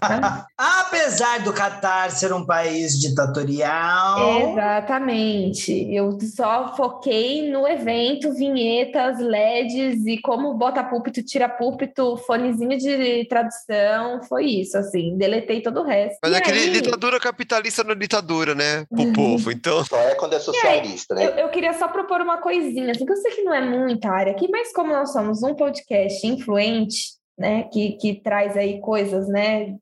tá? 0.00 0.46
Apesar 0.56 1.42
do 1.42 1.52
Catar 1.52 2.10
ser 2.10 2.32
um 2.32 2.44
país 2.44 2.98
ditatorial, 2.98 4.50
Exatamente. 4.50 5.72
Eu 5.92 6.18
só 6.20 6.74
foquei 6.76 7.50
no 7.50 7.66
evento, 7.66 8.32
vinhetas, 8.32 9.18
LEDs 9.18 10.06
e 10.06 10.20
como 10.20 10.54
bota 10.54 10.84
púlpito, 10.84 11.22
tira 11.22 11.48
púlpito, 11.48 12.16
fonezinho 12.18 12.78
de 12.78 13.24
tradução. 13.26 14.22
Foi 14.28 14.46
isso, 14.46 14.76
assim. 14.76 15.16
Deletei 15.16 15.60
todo 15.62 15.80
o 15.80 15.84
resto. 15.84 16.18
Mas 16.22 16.32
E 16.32 16.34
é 16.34 16.38
aquele 16.38 16.58
aí, 16.58 16.70
ditadura 16.70 17.18
capitalista 17.18 17.82
não 17.84 17.92
é 17.92 17.94
ditadura, 17.94 18.54
né? 18.54 18.84
Pro 18.88 19.12
povo. 19.12 19.47
Então, 19.50 19.84
Só 19.84 19.98
é 19.98 20.14
quando 20.14 20.34
é 20.34 20.38
socialista, 20.38 21.14
né? 21.14 21.26
Eu, 21.26 21.30
eu 21.30 21.48
queria 21.50 21.72
só 21.74 21.88
propor 21.88 22.20
uma 22.20 22.38
coisinha, 22.38 22.90
assim, 22.90 23.04
que 23.04 23.12
eu 23.12 23.16
sei 23.16 23.32
que 23.32 23.42
não 23.42 23.54
é 23.54 23.60
muita 23.60 24.10
área 24.10 24.32
aqui, 24.32 24.48
mas 24.50 24.72
como 24.72 24.92
nós 24.92 25.12
somos 25.12 25.42
um 25.42 25.54
podcast 25.54 26.26
influente, 26.26 27.18
né, 27.38 27.64
que, 27.72 27.92
que 27.92 28.20
traz 28.20 28.56
aí 28.56 28.80
coisas, 28.80 29.28
né, 29.28 29.76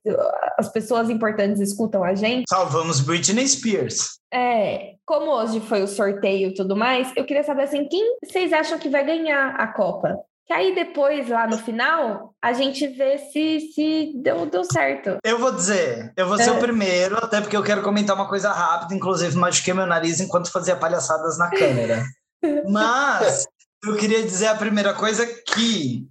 as 0.59 0.71
pessoas 0.71 1.09
importantes 1.09 1.59
escutam 1.59 2.03
a 2.03 2.13
gente, 2.13 2.43
salvamos 2.47 3.01
Britney 3.01 3.47
Spears. 3.47 4.19
é, 4.31 4.93
como 5.03 5.31
hoje 5.31 5.59
foi 5.61 5.81
o 5.81 5.87
sorteio 5.87 6.49
e 6.49 6.53
tudo 6.53 6.75
mais, 6.75 7.11
eu 7.15 7.25
queria 7.25 7.43
saber, 7.43 7.63
assim, 7.63 7.87
quem 7.87 8.17
vocês 8.23 8.53
acham 8.53 8.77
que 8.77 8.89
vai 8.89 9.03
ganhar 9.03 9.55
a 9.55 9.67
Copa? 9.67 10.15
Que 10.47 10.53
aí 10.53 10.73
depois, 10.73 11.27
lá 11.27 11.45
no 11.45 11.57
final, 11.57 12.33
a 12.41 12.53
gente 12.53 12.87
vê 12.87 13.17
se, 13.17 13.59
se 13.75 14.13
deu, 14.15 14.45
deu 14.45 14.63
certo. 14.63 15.17
Eu 15.21 15.37
vou 15.39 15.51
dizer, 15.51 16.13
eu 16.15 16.25
vou 16.25 16.37
ser 16.37 16.49
É. 16.49 16.51
o 16.53 16.59
primeiro, 16.59 17.17
até 17.17 17.41
porque 17.41 17.57
eu 17.57 17.63
quero 17.63 17.81
comentar 17.83 18.15
uma 18.15 18.29
coisa 18.29 18.49
rápida, 18.51 18.95
inclusive 18.95 19.35
machuquei 19.35 19.73
meu 19.73 19.85
nariz 19.85 20.21
enquanto 20.21 20.49
fazia 20.49 20.77
palhaçadas 20.77 21.37
na 21.37 21.49
câmera. 21.49 22.01
Mas 22.69 23.45
eu 23.83 23.97
queria 23.97 24.23
dizer 24.23 24.47
a 24.47 24.55
primeira 24.55 24.93
coisa 24.93 25.25
que 25.25 26.07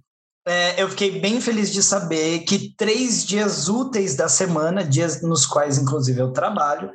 é, 0.47 0.81
eu 0.81 0.87
fiquei 0.89 1.19
bem 1.19 1.41
feliz 1.41 1.73
de 1.73 1.81
saber 1.81 2.39
que 2.41 2.73
três 2.77 3.25
dias 3.25 3.67
úteis 3.67 4.15
da 4.15 4.29
semana, 4.29 4.83
dias 4.83 5.21
nos 5.21 5.45
quais 5.47 5.77
inclusive 5.79 6.21
eu 6.21 6.31
trabalho, 6.31 6.91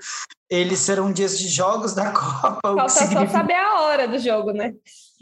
eles 0.49 0.79
serão 0.79 1.13
dias 1.13 1.37
de 1.39 1.49
jogos 1.49 1.93
da 1.93 2.13
Copa. 2.13 2.61
Falta 2.63 2.89
só 2.89 3.01
significa 3.01 3.31
saber 3.33 3.55
a 3.55 3.81
hora 3.81 4.07
do 4.07 4.19
jogo, 4.19 4.53
né? 4.53 4.73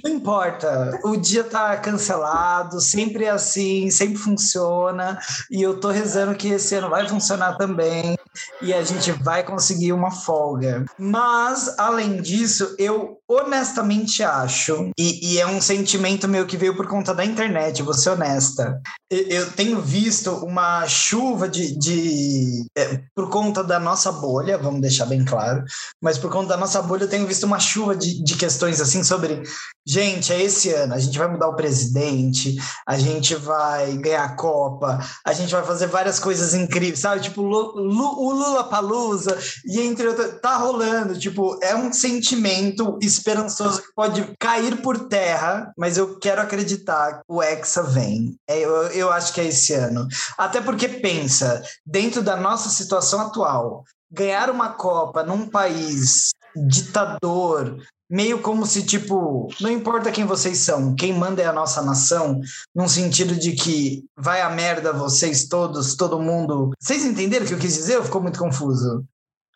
Não 0.02 0.12
importa, 0.12 0.98
o 1.04 1.16
dia 1.16 1.44
tá 1.44 1.76
cancelado, 1.76 2.80
sempre 2.80 3.24
é 3.24 3.30
assim, 3.30 3.90
sempre 3.90 4.16
funciona, 4.16 5.18
e 5.50 5.62
eu 5.62 5.78
tô 5.78 5.90
rezando 5.90 6.34
que 6.34 6.48
esse 6.48 6.74
ano 6.74 6.88
vai 6.88 7.08
funcionar 7.08 7.56
também, 7.56 8.16
e 8.62 8.72
a 8.72 8.82
gente 8.82 9.12
vai 9.12 9.42
conseguir 9.42 9.92
uma 9.92 10.10
folga. 10.10 10.84
Mas, 10.98 11.78
além 11.78 12.20
disso, 12.20 12.74
eu 12.78 13.18
honestamente 13.28 14.22
acho, 14.22 14.90
e, 14.98 15.34
e 15.34 15.40
é 15.40 15.46
um 15.46 15.60
sentimento 15.60 16.26
meu 16.28 16.46
que 16.46 16.56
veio 16.56 16.76
por 16.76 16.86
conta 16.86 17.14
da 17.14 17.24
internet, 17.24 17.82
vou 17.82 17.94
ser 17.94 18.10
honesta, 18.10 18.80
eu, 19.10 19.50
tenho 19.52 19.80
visto 19.80 20.30
uma 20.44 20.86
chuva 20.86 21.48
de. 21.48 21.76
de 21.76 22.64
é, 22.76 23.00
por 23.14 23.28
conta 23.28 23.62
da 23.62 23.78
nossa 23.78 24.12
bolha, 24.12 24.56
vamos 24.56 24.80
deixar 24.80 25.06
bem 25.06 25.24
claro, 25.24 25.64
mas 26.00 26.16
por 26.16 26.30
conta 26.30 26.50
da 26.50 26.56
nossa 26.56 26.80
bolha, 26.80 27.04
eu 27.04 27.08
tenho 27.08 27.26
visto 27.26 27.44
uma 27.44 27.58
chuva 27.58 27.96
de, 27.96 28.22
de 28.22 28.36
questões 28.36 28.80
assim 28.80 29.02
sobre 29.02 29.42
Gente, 29.90 30.32
é 30.32 30.40
esse 30.40 30.72
ano. 30.72 30.94
A 30.94 31.00
gente 31.00 31.18
vai 31.18 31.26
mudar 31.26 31.48
o 31.48 31.56
presidente, 31.56 32.56
a 32.86 32.96
gente 32.96 33.34
vai 33.34 33.96
ganhar 33.96 34.22
a 34.22 34.36
Copa, 34.36 35.00
a 35.26 35.32
gente 35.32 35.50
vai 35.50 35.64
fazer 35.64 35.88
várias 35.88 36.20
coisas 36.20 36.54
incríveis, 36.54 37.00
sabe? 37.00 37.22
Tipo, 37.22 37.42
o 37.42 38.32
Lula 38.32 38.62
Palusa, 38.62 39.36
e 39.66 39.80
entre 39.80 40.06
outras. 40.06 40.40
Tá 40.40 40.56
rolando. 40.58 41.18
Tipo, 41.18 41.58
é 41.60 41.74
um 41.74 41.92
sentimento 41.92 43.00
esperançoso 43.02 43.82
que 43.82 43.92
pode 43.92 44.32
cair 44.38 44.80
por 44.80 45.08
terra, 45.08 45.72
mas 45.76 45.96
eu 45.96 46.20
quero 46.20 46.40
acreditar 46.40 47.14
que 47.14 47.24
o 47.26 47.42
Hexa 47.42 47.82
vem. 47.82 48.36
É, 48.48 48.60
eu, 48.60 48.70
eu 48.92 49.10
acho 49.10 49.34
que 49.34 49.40
é 49.40 49.46
esse 49.46 49.74
ano. 49.74 50.06
Até 50.38 50.60
porque, 50.60 50.86
pensa, 50.86 51.64
dentro 51.84 52.22
da 52.22 52.36
nossa 52.36 52.68
situação 52.68 53.22
atual, 53.22 53.82
ganhar 54.08 54.50
uma 54.50 54.68
Copa 54.68 55.24
num 55.24 55.48
país 55.48 56.30
ditador 56.68 57.76
meio 58.10 58.40
como 58.40 58.66
se, 58.66 58.82
tipo, 58.84 59.48
não 59.60 59.70
importa 59.70 60.10
quem 60.10 60.24
vocês 60.26 60.58
são, 60.58 60.94
quem 60.96 61.12
manda 61.12 61.40
é 61.40 61.46
a 61.46 61.52
nossa 61.52 61.80
nação, 61.80 62.40
num 62.74 62.88
sentido 62.88 63.34
de 63.36 63.52
que 63.52 64.02
vai 64.16 64.40
a 64.42 64.50
merda 64.50 64.92
vocês 64.92 65.46
todos, 65.46 65.94
todo 65.94 66.18
mundo. 66.18 66.70
Vocês 66.80 67.04
entenderam 67.04 67.44
o 67.44 67.48
que 67.48 67.54
eu 67.54 67.58
quis 67.58 67.74
dizer? 67.74 67.98
Ou 67.98 68.04
ficou 68.04 68.20
muito 68.20 68.38
confuso? 68.38 69.04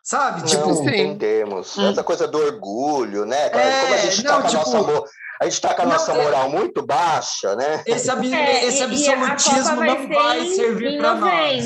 Sabe? 0.05 0.41
Não, 0.41 0.47
tipo, 0.47 0.71
entendemos. 0.89 1.77
Hum. 1.79 1.89
Essa 1.91 2.05
coisa 2.05 2.29
do 2.29 2.39
orgulho, 2.39 3.25
né? 3.25 3.49
cara? 3.49 3.65
É, 3.65 3.81
Como 3.83 3.95
a 3.95 3.97
gente 3.99 4.23
não, 4.25 4.33
tá 4.35 4.41
com 4.43 4.47
a 4.47 4.51
tipo, 4.51 4.71
nossa 4.71 4.83
mo- 4.93 5.05
a 5.41 5.45
gente 5.47 5.61
tá 5.61 5.75
com 5.75 5.83
a 5.83 5.85
não, 5.87 5.93
nossa 5.93 6.13
é- 6.13 6.23
moral 6.25 6.49
muito 6.51 6.87
baixa, 6.87 7.57
né? 7.57 7.83
esse, 7.87 8.09
ab- 8.11 8.25
É, 8.33 8.67
esse 8.67 8.83
a 8.83 8.85
absolutismo 8.87 9.77
vai 9.77 9.89
não 9.89 10.09
vai 10.09 10.41
em- 10.47 10.55
servir 10.55 10.89
em 10.93 10.99
para 10.99 11.15
nós. 11.15 11.21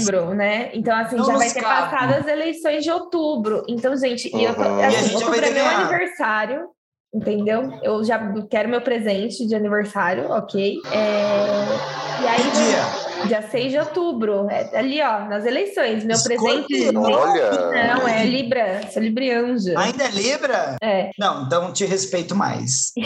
novembro, 0.07 0.35
né? 0.35 0.71
Então, 0.73 0.97
assim, 0.97 1.17
Não 1.17 1.25
já 1.27 1.37
vai 1.37 1.51
ter 1.53 1.61
cabe. 1.61 1.91
passado 1.91 2.13
as 2.15 2.27
eleições 2.29 2.83
de 2.85 2.91
outubro. 2.91 3.63
Então, 3.69 3.95
gente, 3.97 4.35
e 4.35 4.45
eu 4.45 4.55
tô, 4.55 4.63
Uhum. 4.63 4.79
E 4.79 4.83
a 4.85 4.89
assim, 4.89 4.97
gente 4.99 5.13
já 5.13 5.19
vai 5.19 5.27
outubro 5.27 5.41
ter 5.41 5.49
é 5.49 5.53
meu 5.55 5.67
aniversário, 5.67 6.69
entendeu? 7.13 7.73
Eu 7.83 8.05
já 8.05 8.19
quero 8.51 8.69
meu 8.69 8.81
presente 8.81 9.47
de 9.47 9.55
aniversário, 9.55 10.31
ok? 10.31 10.77
É, 10.93 12.23
E 12.23 12.27
aí, 12.27 12.43
Que 12.43 12.51
dia? 12.51 13.08
Dia 13.27 13.43
6 13.43 13.73
de 13.73 13.79
outubro, 13.79 14.47
é 14.51 14.71
ali, 14.79 15.01
ó, 15.03 15.21
nas 15.27 15.45
eleições. 15.45 16.05
Meu 16.05 16.17
Escorpião. 16.17 16.65
presente. 16.65 16.97
Olha. 16.97 17.95
Não, 17.95 18.09
é 18.09 18.25
Libra, 18.25 18.81
sou 18.93 19.03
Librianja. 19.03 19.79
Ainda 19.79 20.05
é 20.05 20.11
Libra? 20.11 20.77
É, 20.83 21.11
Não, 21.19 21.45
então 21.45 21.73
te 21.73 21.85
respeito 21.85 22.35
mais. 22.35 22.93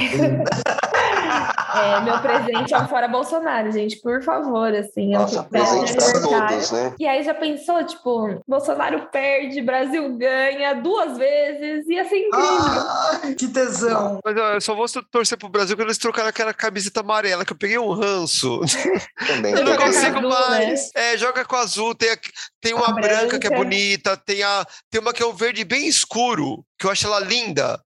é, 1.74 2.00
meu 2.00 2.18
presente 2.20 2.74
é 2.74 2.78
um 2.78 2.88
fora 2.88 3.08
Bolsonaro, 3.08 3.70
gente, 3.72 4.00
por 4.00 4.22
favor, 4.22 4.74
assim. 4.74 5.14
eu 5.14 5.20
Nossa, 5.20 5.36
quero 5.36 5.48
presente 5.48 5.90
aniversário. 5.92 6.48
todos, 6.48 6.70
né? 6.72 6.94
E 6.98 7.06
aí 7.06 7.22
já 7.22 7.34
pensou, 7.34 7.82
tipo, 7.84 8.40
Bolsonaro 8.46 9.08
perde, 9.10 9.60
Brasil 9.62 10.16
ganha 10.16 10.74
duas 10.74 11.16
vezes, 11.16 11.88
ia 11.88 12.04
ser 12.08 12.18
incrível. 12.18 12.42
Ah, 12.42 13.20
que 13.38 13.48
tesão. 13.48 14.20
Mas 14.24 14.36
eu 14.36 14.60
só 14.60 14.74
vou 14.74 14.86
torcer 15.10 15.38
pro 15.38 15.48
Brasil 15.48 15.76
quando 15.76 15.88
eles 15.88 15.98
trocaram 15.98 16.28
aquela 16.28 16.52
camiseta 16.52 17.00
amarela, 17.00 17.44
que 17.44 17.52
eu 17.52 17.56
peguei 17.58 17.78
um 17.78 17.92
ranço. 17.92 18.60
Também. 19.26 19.52
Eu 19.54 19.64
não 19.64 19.76
com 19.76 19.92
consigo 20.10 20.32
azul, 20.32 20.50
mais. 20.50 20.90
É, 20.94 21.16
joga 21.16 21.44
com 21.44 21.56
azul, 21.56 21.94
tem, 21.94 22.10
a- 22.10 22.18
tem 22.60 22.74
uma 22.74 22.88
A 22.90 22.92
branca 22.92 23.38
que 23.38 23.46
é 23.46 23.50
branca. 23.50 23.64
bonita, 23.64 24.16
tem, 24.16 24.42
a, 24.42 24.66
tem 24.90 25.00
uma 25.00 25.12
que 25.12 25.22
é 25.22 25.26
um 25.26 25.34
verde 25.34 25.64
bem 25.64 25.86
escuro, 25.86 26.64
que 26.78 26.86
eu 26.86 26.90
acho 26.90 27.06
ela 27.06 27.20
linda. 27.20 27.80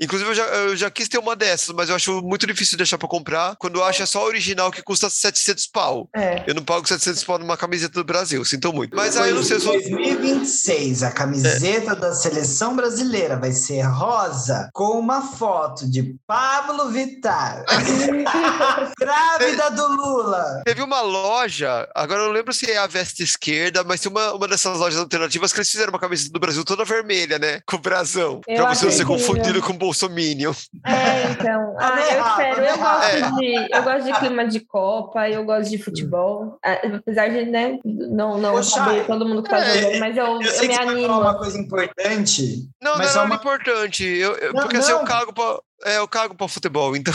Inclusive, 0.00 0.30
eu 0.30 0.34
já, 0.34 0.44
eu 0.44 0.76
já 0.76 0.90
quis 0.90 1.08
ter 1.08 1.18
uma 1.18 1.34
dessas, 1.34 1.74
mas 1.74 1.88
eu 1.88 1.96
acho 1.96 2.20
muito 2.22 2.46
difícil 2.46 2.76
deixar 2.76 2.98
pra 2.98 3.08
comprar. 3.08 3.56
Quando 3.56 3.76
eu 3.76 3.84
acho 3.84 4.02
é 4.02 4.06
só 4.06 4.20
a 4.20 4.24
original 4.24 4.70
que 4.70 4.82
custa 4.82 5.08
700 5.08 5.66
pau. 5.68 6.08
É. 6.14 6.44
Eu 6.46 6.54
não 6.54 6.62
pago 6.62 6.86
700 6.86 7.24
pau 7.24 7.38
numa 7.38 7.56
camiseta 7.56 7.94
do 7.94 8.04
Brasil, 8.04 8.44
sinto 8.44 8.72
muito. 8.72 8.94
Mas 8.94 9.16
aí 9.16 9.30
eu 9.30 9.36
não 9.36 9.42
sei, 9.42 9.56
eu 9.56 9.60
sou... 9.60 9.72
2026, 9.72 11.02
a 11.02 11.10
camiseta 11.10 11.94
da 11.96 12.12
seleção 12.14 12.76
brasileira 12.76 13.36
vai 13.38 13.52
ser 13.52 13.82
rosa 13.82 14.68
com 14.72 14.98
uma 14.98 15.22
foto 15.22 15.90
de 15.90 16.14
Pablo 16.26 16.90
Vittar, 16.90 17.64
grávida 18.98 19.70
do 19.70 19.88
Lula. 19.88 20.62
Teve 20.64 20.82
uma 20.82 21.00
loja, 21.00 21.88
agora 21.94 22.20
eu 22.20 22.26
não 22.26 22.32
lembro 22.32 22.52
se 22.52 22.70
é 22.70 22.76
a 22.76 22.86
Veste 22.86 23.22
Esquerda, 23.22 23.82
mas 23.84 24.00
tem 24.00 24.10
uma, 24.10 24.32
uma 24.34 24.48
dessas 24.48 24.78
lojas 24.78 24.98
alternativas 24.98 25.52
que 25.52 25.58
eles 25.58 25.70
fizeram 25.70 25.90
uma 25.90 25.98
camiseta 25.98 26.32
do 26.32 26.40
Brasil 26.40 26.64
toda 26.64 26.84
vermelha, 26.84 27.38
né? 27.38 27.60
Com 27.66 27.76
o 27.76 27.80
brasão. 27.80 28.40
Eu 28.46 28.56
pra 28.56 28.74
você 28.74 28.84
não 28.84 28.92
ser 28.92 29.06
confundido 29.06 29.62
com 29.62 29.72
Bolsominion. 29.86 30.52
É, 30.84 31.30
então. 31.30 31.66
Tá 31.76 31.94
Ah, 31.94 32.00
eu 32.00 32.26
espero. 32.26 32.56
tá 32.56 33.12
Eu 33.12 33.18
gosto, 33.20 33.36
de, 33.38 33.74
eu 33.76 33.82
gosto 33.82 34.04
de 34.04 34.12
clima 34.18 34.46
de 34.48 34.60
Copa, 34.60 35.28
eu 35.28 35.44
gosto 35.44 35.70
de 35.70 35.78
futebol. 35.78 36.58
Apesar 36.62 37.28
de 37.28 37.44
né, 37.46 37.78
não, 37.84 38.38
não 38.38 38.62
saber 38.62 39.06
todo 39.06 39.26
mundo 39.28 39.42
que 39.42 39.50
tá 39.50 39.58
é, 39.58 39.78
jogando, 39.82 40.00
mas 40.00 40.16
eu, 40.16 40.24
Eu 40.24 40.32
eu, 40.32 40.38
me 40.38 40.44
que 40.44 40.50
você 40.56 40.72
animo. 40.82 41.20
uma 41.20 41.34
coisa 41.38 41.58
importante. 41.58 42.68
Não, 42.82 42.92
não 42.92 42.98
Mas 42.98 43.08
é 43.08 43.10
só 43.10 43.18
nada 43.20 43.26
uma- 43.30 43.36
importante. 43.36 44.04
Eu, 44.04 44.32
eu- 44.36 44.52
Não, 44.54 44.62
porque 44.62 44.76
assim, 44.78 44.92
eu 44.92 44.98
não. 44.98 45.04
cago 45.04 45.32
pra. 45.32 45.58
É, 45.84 45.98
eu 45.98 46.08
cago 46.08 46.34
pra 46.34 46.48
futebol, 46.48 46.96
então. 46.96 47.12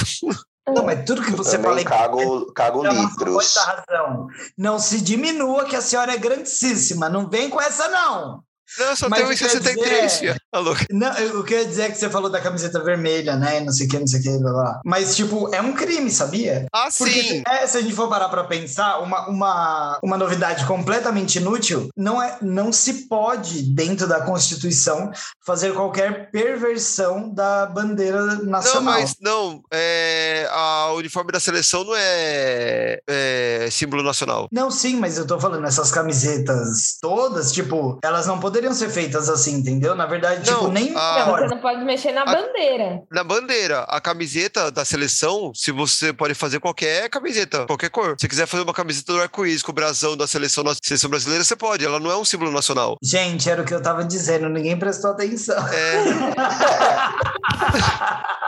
Não, 0.67 0.85
mas 0.85 1.03
tudo 1.05 1.23
que 1.23 1.31
você 1.31 1.57
fala 1.57 1.69
Também 1.69 1.85
é 1.85 1.89
cago, 1.89 2.53
cago 2.53 2.83
Não, 2.83 2.91
litros. 2.93 3.55
razão. 3.57 4.27
Não 4.55 4.77
se 4.77 5.01
diminua 5.01 5.65
que 5.65 5.75
a 5.75 5.81
senhora 5.81 6.13
é 6.13 6.17
grandíssima. 6.17 7.09
Não 7.09 7.27
vem 7.27 7.49
com 7.49 7.59
essa, 7.59 7.89
não. 7.89 8.43
Não, 8.79 8.85
eu 8.87 8.95
só 8.95 9.09
Mas 9.09 9.19
tenho 9.19 9.31
o 9.31 9.35
que 9.37 9.43
eu 9.43 9.47
ia 9.47 9.53
63, 9.53 10.01
dizer- 10.11 10.19
filha. 10.19 10.37
Tá 10.51 10.59
louco. 10.59 10.81
Não, 10.89 11.13
eu- 11.17 11.39
o 11.39 11.43
que 11.43 11.53
eu 11.53 11.59
ia 11.59 11.65
dizer 11.65 11.81
é 11.83 11.89
que 11.91 11.97
você 11.97 12.09
falou 12.09 12.29
da 12.29 12.39
camiseta 12.41 12.83
vermelha, 12.83 13.35
né? 13.35 13.59
Não 13.59 13.71
sei 13.71 13.87
o 13.87 13.89
que, 13.89 13.99
não 13.99 14.07
sei 14.07 14.19
o 14.19 14.23
que, 14.23 14.37
blá, 14.39 14.51
blá. 14.51 14.81
Mas, 14.85 15.15
tipo, 15.15 15.53
é 15.53 15.61
um 15.61 15.73
crime, 15.73 16.09
sabia? 16.11 16.65
Ah, 16.73 16.89
Porque 16.97 17.21
sim. 17.23 17.43
é, 17.47 17.65
se 17.67 17.77
a 17.77 17.81
gente 17.81 17.93
for 17.93 18.07
parar 18.09 18.29
pra 18.29 18.43
pensar, 18.45 18.99
uma, 18.99 19.27
uma, 19.27 19.99
uma 20.03 20.17
novidade 20.17 20.65
completamente 20.65 21.37
inútil, 21.37 21.89
não, 21.97 22.21
é, 22.21 22.37
não 22.41 22.71
se 22.71 23.07
pode, 23.07 23.61
dentro 23.63 24.07
da 24.07 24.21
Constituição, 24.21 25.11
fazer 25.45 25.73
qualquer 25.73 26.29
perversão 26.31 27.29
da 27.33 27.65
bandeira 27.65 28.21
Não, 28.35 28.45
nacional. 28.45 28.83
mas 28.93 29.15
não. 29.21 29.61
É, 29.71 30.47
a 30.51 30.93
uniforme 30.93 31.31
da 31.31 31.39
seleção 31.39 31.83
não 31.83 31.93
é, 31.95 32.99
é 33.07 33.67
símbolo 33.71 34.03
nacional. 34.03 34.47
Não, 34.51 34.69
sim, 34.69 34.97
mas 34.97 35.17
eu 35.17 35.25
tô 35.25 35.39
falando, 35.39 35.65
essas 35.65 35.91
camisetas 35.91 36.97
todas, 37.01 37.51
tipo, 37.51 37.99
elas 38.03 38.27
não 38.27 38.39
poderiam 38.39 38.60
ser 38.73 38.89
feitas 38.89 39.29
assim, 39.29 39.55
entendeu? 39.55 39.95
Na 39.95 40.05
verdade, 40.05 40.49
Não, 40.49 40.59
tipo, 40.59 40.71
nem 40.71 40.95
a- 40.95 41.25
Não, 41.25 41.37
você 41.37 41.47
não 41.47 41.59
pode 41.59 41.83
mexer 41.83 42.11
na 42.11 42.21
A- 42.21 42.25
bandeira. 42.25 43.01
Na 43.11 43.23
bandeira, 43.23 43.79
a 43.87 43.99
camiseta 44.01 44.71
da 44.71 44.85
seleção, 44.85 45.51
se 45.55 45.71
você 45.71 46.13
pode 46.13 46.33
fazer 46.33 46.59
qualquer 46.59 47.09
camiseta, 47.09 47.65
qualquer 47.65 47.89
cor. 47.89 48.15
Se 48.19 48.27
quiser 48.27 48.45
fazer 48.45 48.63
uma 48.63 48.73
camiseta 48.73 49.13
do 49.13 49.21
arco-íris 49.21 49.63
com 49.63 49.71
o 49.71 49.75
brasão 49.75 50.15
da 50.15 50.27
seleção, 50.27 50.63
da 50.63 50.73
seleção 50.81 51.09
brasileira, 51.09 51.43
você 51.43 51.55
pode. 51.55 51.85
Ela 51.85 51.99
não 51.99 52.11
é 52.11 52.17
um 52.17 52.25
símbolo 52.25 52.51
nacional. 52.51 52.97
Gente, 53.01 53.49
era 53.49 53.61
o 53.61 53.65
que 53.65 53.73
eu 53.73 53.81
tava 53.81 54.03
dizendo, 54.03 54.49
ninguém 54.49 54.77
prestou 54.77 55.11
atenção. 55.11 55.57
É, 55.69 56.01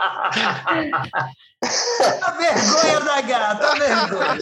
a 2.22 2.30
vergonha 2.32 3.00
da 3.00 3.20
gata, 3.22 3.66
a 3.68 3.74
vergonha. 3.74 4.38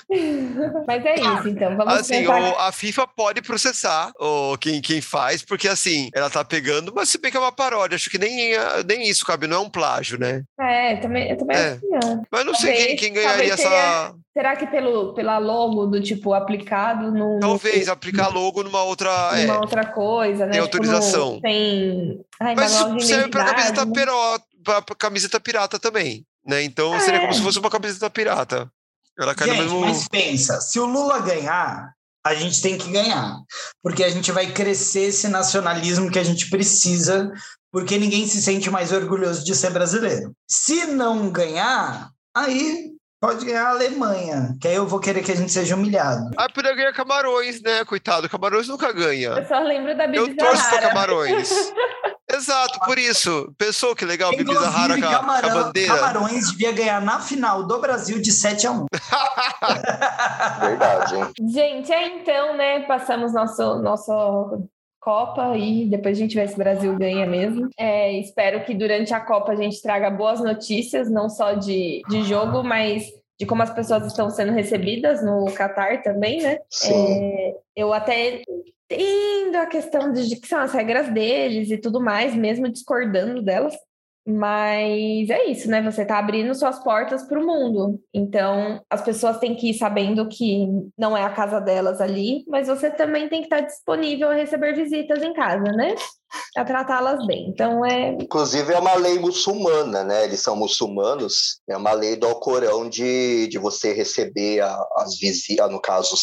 Mas 0.86 1.04
é 1.04 1.14
isso, 1.14 1.48
então. 1.48 1.76
Vamos 1.76 1.94
assim, 1.94 2.26
o- 2.26 2.58
a 2.58 2.72
FIFA 2.72 3.06
pode 3.06 3.42
processar 3.42 4.10
o, 4.18 4.56
quem, 4.58 4.80
quem 4.80 5.00
faz, 5.00 5.42
porque 5.44 5.68
assim, 5.68 6.10
ela 6.14 6.28
tá 6.28 6.44
pegando, 6.44 6.92
mas 6.94 7.08
se 7.08 7.18
bem 7.18 7.30
que 7.30 7.36
é 7.36 7.40
uma 7.40 7.52
paródia, 7.52 7.96
acho 7.96 8.10
que 8.10 8.18
nem, 8.18 8.52
nem 8.86 9.08
isso 9.08 9.24
cabe, 9.24 9.46
não 9.46 9.56
é 9.58 9.60
um 9.60 9.70
plágio, 9.70 10.18
né? 10.18 10.42
É, 10.58 10.96
também, 10.96 11.30
eu 11.30 11.36
também 11.38 11.56
É. 11.56 11.70
acho 11.72 11.80
que 11.80 11.86
não. 11.88 12.22
Mas 12.30 12.44
não 12.44 12.54
sei 12.54 12.72
quem, 12.72 12.78
Talvez- 12.82 13.00
quem 13.00 13.12
ganharia 13.12 13.56
talvez 13.56 13.60
essa. 13.60 14.14
Será 14.32 14.56
que 14.56 14.66
pelo, 14.66 15.12
pela 15.12 15.36
logo 15.36 15.86
do 15.86 16.00
tipo 16.02 16.32
aplicado 16.32 17.12
no. 17.12 17.38
Talvez 17.38 17.86
aplicar 17.88 18.28
logo 18.28 18.62
numa 18.62 18.82
outra. 18.82 19.10
é. 19.34 19.44
Uma 19.44 19.58
outra 19.60 19.84
coisa, 19.84 20.46
né? 20.46 20.52
Tem 20.52 20.62
Tipo, 20.62 20.76
autorização. 20.76 21.34
no- 21.34 21.40
tem. 21.42 22.20
Ai, 22.40 22.54
Mas 22.54 22.72
isso 22.72 23.00
serve 23.00 23.28
pra 23.28 23.44
camiseta, 23.44 23.84
né? 23.84 23.92
Pra 24.62 24.82
camiseta 24.98 25.38
pirata 25.40 25.78
também. 25.78 26.24
Né? 26.44 26.62
Então 26.62 26.98
seria 27.00 27.20
como 27.20 27.32
É. 27.32 27.34
se 27.34 27.42
fosse 27.42 27.58
uma 27.58 27.70
camiseta 27.70 28.08
pirata. 28.10 28.70
Ela 29.18 29.34
cai 29.34 29.46
no 29.48 29.54
Gente, 29.54 29.62
mesmo. 29.64 29.80
mas 29.80 30.08
pensa, 30.08 30.60
se 30.60 30.80
o 30.80 30.86
Lula 30.86 31.20
ganhar, 31.20 31.92
a 32.24 32.34
gente 32.34 32.62
tem 32.62 32.78
que 32.78 32.90
ganhar. 32.90 33.36
Porque 33.82 34.02
a 34.02 34.08
gente 34.10 34.32
vai 34.32 34.46
crescer 34.52 35.02
esse 35.08 35.28
nacionalismo 35.28 36.10
que 36.10 36.18
a 36.18 36.24
gente 36.24 36.48
precisa, 36.50 37.30
porque 37.70 37.98
ninguém 37.98 38.26
se 38.26 38.40
sente 38.42 38.70
mais 38.70 38.90
orgulhoso 38.92 39.44
de 39.44 39.54
ser 39.54 39.70
brasileiro. 39.70 40.32
Se 40.48 40.86
não 40.86 41.30
ganhar, 41.30 42.10
aí 42.34 42.90
pode 43.20 43.44
ganhar 43.44 43.66
a 43.66 43.70
Alemanha, 43.70 44.56
que 44.60 44.66
aí 44.66 44.74
eu 44.74 44.86
vou 44.86 44.98
querer 44.98 45.22
que 45.22 45.30
a 45.30 45.36
gente 45.36 45.52
seja 45.52 45.76
humilhado. 45.76 46.30
Ah, 46.36 46.48
podia 46.48 46.74
ganhar 46.74 46.92
Camarões, 46.92 47.60
né? 47.62 47.84
Coitado, 47.84 48.28
Camarões 48.28 48.66
nunca 48.66 48.92
ganha. 48.92 49.28
Eu 49.28 49.46
só 49.46 49.60
lembro 49.60 49.96
da 49.96 50.06
Bibi 50.06 50.18
Eu 50.18 50.36
torço 50.36 50.68
pra. 50.70 50.80
Camarões. 50.88 51.50
Exato, 52.32 52.80
por 52.80 52.98
isso. 52.98 53.52
Pensou 53.58 53.94
que 53.94 54.04
legal, 54.04 54.30
Bibi 54.30 54.54
Zahara 54.54 54.98
com, 54.98 55.04
a- 55.06 55.08
com 55.08 55.14
a 55.14 55.18
Camarão- 55.20 55.62
bandeira? 55.64 55.94
Camarões 55.94 56.50
devia 56.52 56.72
ganhar 56.72 57.00
na 57.00 57.20
final 57.20 57.62
do 57.66 57.78
Brasil 57.80 58.20
de 58.20 58.32
7 58.32 58.66
a 58.66 58.70
1 58.72 58.86
Verdade, 60.60 61.16
hein? 61.16 61.24
Gente, 61.50 61.92
é 61.92 62.06
então, 62.08 62.56
né? 62.56 62.80
Passamos 62.80 63.32
nosso, 63.32 63.76
nosso 63.80 64.12
Copa 65.00 65.56
e 65.56 65.86
depois 65.86 66.16
a 66.16 66.20
gente 66.20 66.34
vê 66.36 66.46
se 66.46 66.54
o 66.54 66.58
Brasil 66.58 66.96
ganha 66.96 67.26
mesmo. 67.26 67.68
É, 67.76 68.12
espero 68.20 68.64
que 68.64 68.72
durante 68.74 69.12
a 69.12 69.20
Copa 69.20 69.52
a 69.52 69.56
gente 69.56 69.82
traga 69.82 70.10
boas 70.10 70.40
notícias, 70.40 71.10
não 71.10 71.28
só 71.28 71.54
de, 71.54 72.02
de 72.08 72.22
jogo, 72.22 72.62
mas 72.62 73.04
de 73.38 73.44
como 73.46 73.62
as 73.62 73.70
pessoas 73.70 74.06
estão 74.06 74.30
sendo 74.30 74.52
recebidas 74.52 75.24
no 75.24 75.46
Catar 75.52 76.02
também, 76.02 76.40
né? 76.40 76.58
Sim. 76.70 76.92
É, 76.94 77.54
eu 77.74 77.92
até 77.92 78.42
entendo 78.92 79.56
a 79.56 79.66
questão 79.66 80.12
de, 80.12 80.28
de 80.28 80.36
que 80.36 80.48
são 80.48 80.58
as 80.58 80.72
regras 80.72 81.12
deles 81.12 81.70
e 81.70 81.78
tudo 81.78 82.00
mais, 82.00 82.34
mesmo 82.34 82.68
discordando 82.68 83.42
delas. 83.42 83.74
Mas 84.26 85.28
é 85.30 85.46
isso, 85.50 85.68
né? 85.68 85.82
Você 85.82 86.02
está 86.02 86.18
abrindo 86.18 86.54
suas 86.54 86.78
portas 86.82 87.24
para 87.24 87.40
o 87.40 87.46
mundo. 87.46 88.00
Então, 88.14 88.80
as 88.88 89.02
pessoas 89.02 89.38
têm 89.38 89.56
que 89.56 89.70
ir 89.70 89.74
sabendo 89.74 90.28
que 90.28 90.66
não 90.96 91.16
é 91.16 91.24
a 91.24 91.30
casa 91.32 91.60
delas 91.60 92.00
ali, 92.00 92.44
mas 92.46 92.68
você 92.68 92.88
também 92.90 93.28
tem 93.28 93.40
que 93.40 93.46
estar 93.46 93.60
disponível 93.60 94.30
a 94.30 94.34
receber 94.34 94.74
visitas 94.74 95.22
em 95.22 95.32
casa, 95.32 95.72
né? 95.72 95.94
A 96.56 96.64
tratá-las 96.64 97.26
bem. 97.26 97.48
Então, 97.48 97.84
é. 97.84 98.10
Inclusive 98.12 98.72
é 98.72 98.78
uma 98.78 98.94
lei 98.94 99.18
muçulmana, 99.18 100.04
né? 100.04 100.24
Eles 100.24 100.40
são 100.40 100.54
muçulmanos. 100.56 101.60
É 101.68 101.76
uma 101.76 101.92
lei 101.92 102.16
do 102.16 102.26
Alcorão 102.26 102.88
de, 102.88 103.48
de 103.48 103.58
você 103.58 103.92
receber 103.92 104.60
a- 104.60 104.86
as 104.98 105.18
visitas, 105.18 105.70
no 105.70 105.80
caso 105.80 106.14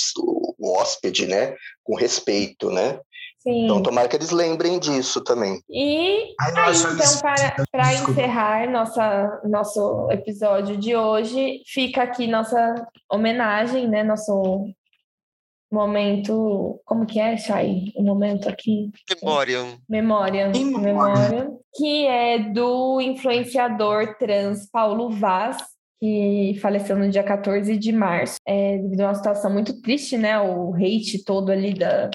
o 0.57 0.77
hóspede, 0.77 1.27
né? 1.27 1.53
Com 1.83 1.95
respeito, 1.95 2.71
né? 2.71 2.99
Sim. 3.39 3.65
Então, 3.65 3.81
tomara 3.81 4.07
que 4.07 4.17
eles 4.17 4.31
lembrem 4.31 4.77
disso 4.79 5.21
também. 5.21 5.61
E 5.69 6.35
Ai, 6.41 6.51
aí, 6.51 6.71
acho 6.71 6.87
então, 6.89 7.19
para, 7.21 7.55
para 7.71 7.93
encerrar 7.93 8.69
nossa, 8.69 9.41
nosso 9.45 10.09
episódio 10.11 10.75
de 10.75 10.95
hoje, 10.95 11.61
fica 11.65 12.03
aqui 12.03 12.27
nossa 12.27 12.85
homenagem, 13.09 13.87
né? 13.87 14.03
Nosso 14.03 14.65
momento. 15.71 16.81
Como 16.83 17.05
que 17.05 17.17
é, 17.19 17.37
Chay? 17.37 17.93
O 17.95 18.03
momento 18.03 18.49
aqui. 18.49 18.91
Memória. 19.21 19.59
Memória. 19.87 20.51
Em 20.53 20.65
memória. 20.65 21.29
Memória. 21.29 21.51
Que 21.73 22.07
é 22.07 22.39
do 22.39 22.99
influenciador 22.99 24.17
trans 24.17 24.69
Paulo 24.69 25.09
Vaz, 25.11 25.57
que 25.97 26.57
faleceu 26.61 26.97
no 26.97 27.09
dia 27.09 27.23
14 27.23 27.77
de 27.77 27.93
março. 27.93 28.35
É, 28.45 28.77
devido 28.79 29.01
a 29.01 29.07
uma 29.07 29.15
situação 29.15 29.49
muito 29.49 29.81
triste, 29.81 30.17
né? 30.17 30.37
O 30.41 30.73
hate 30.75 31.23
todo 31.23 31.51
ali 31.51 31.73
da, 31.73 32.09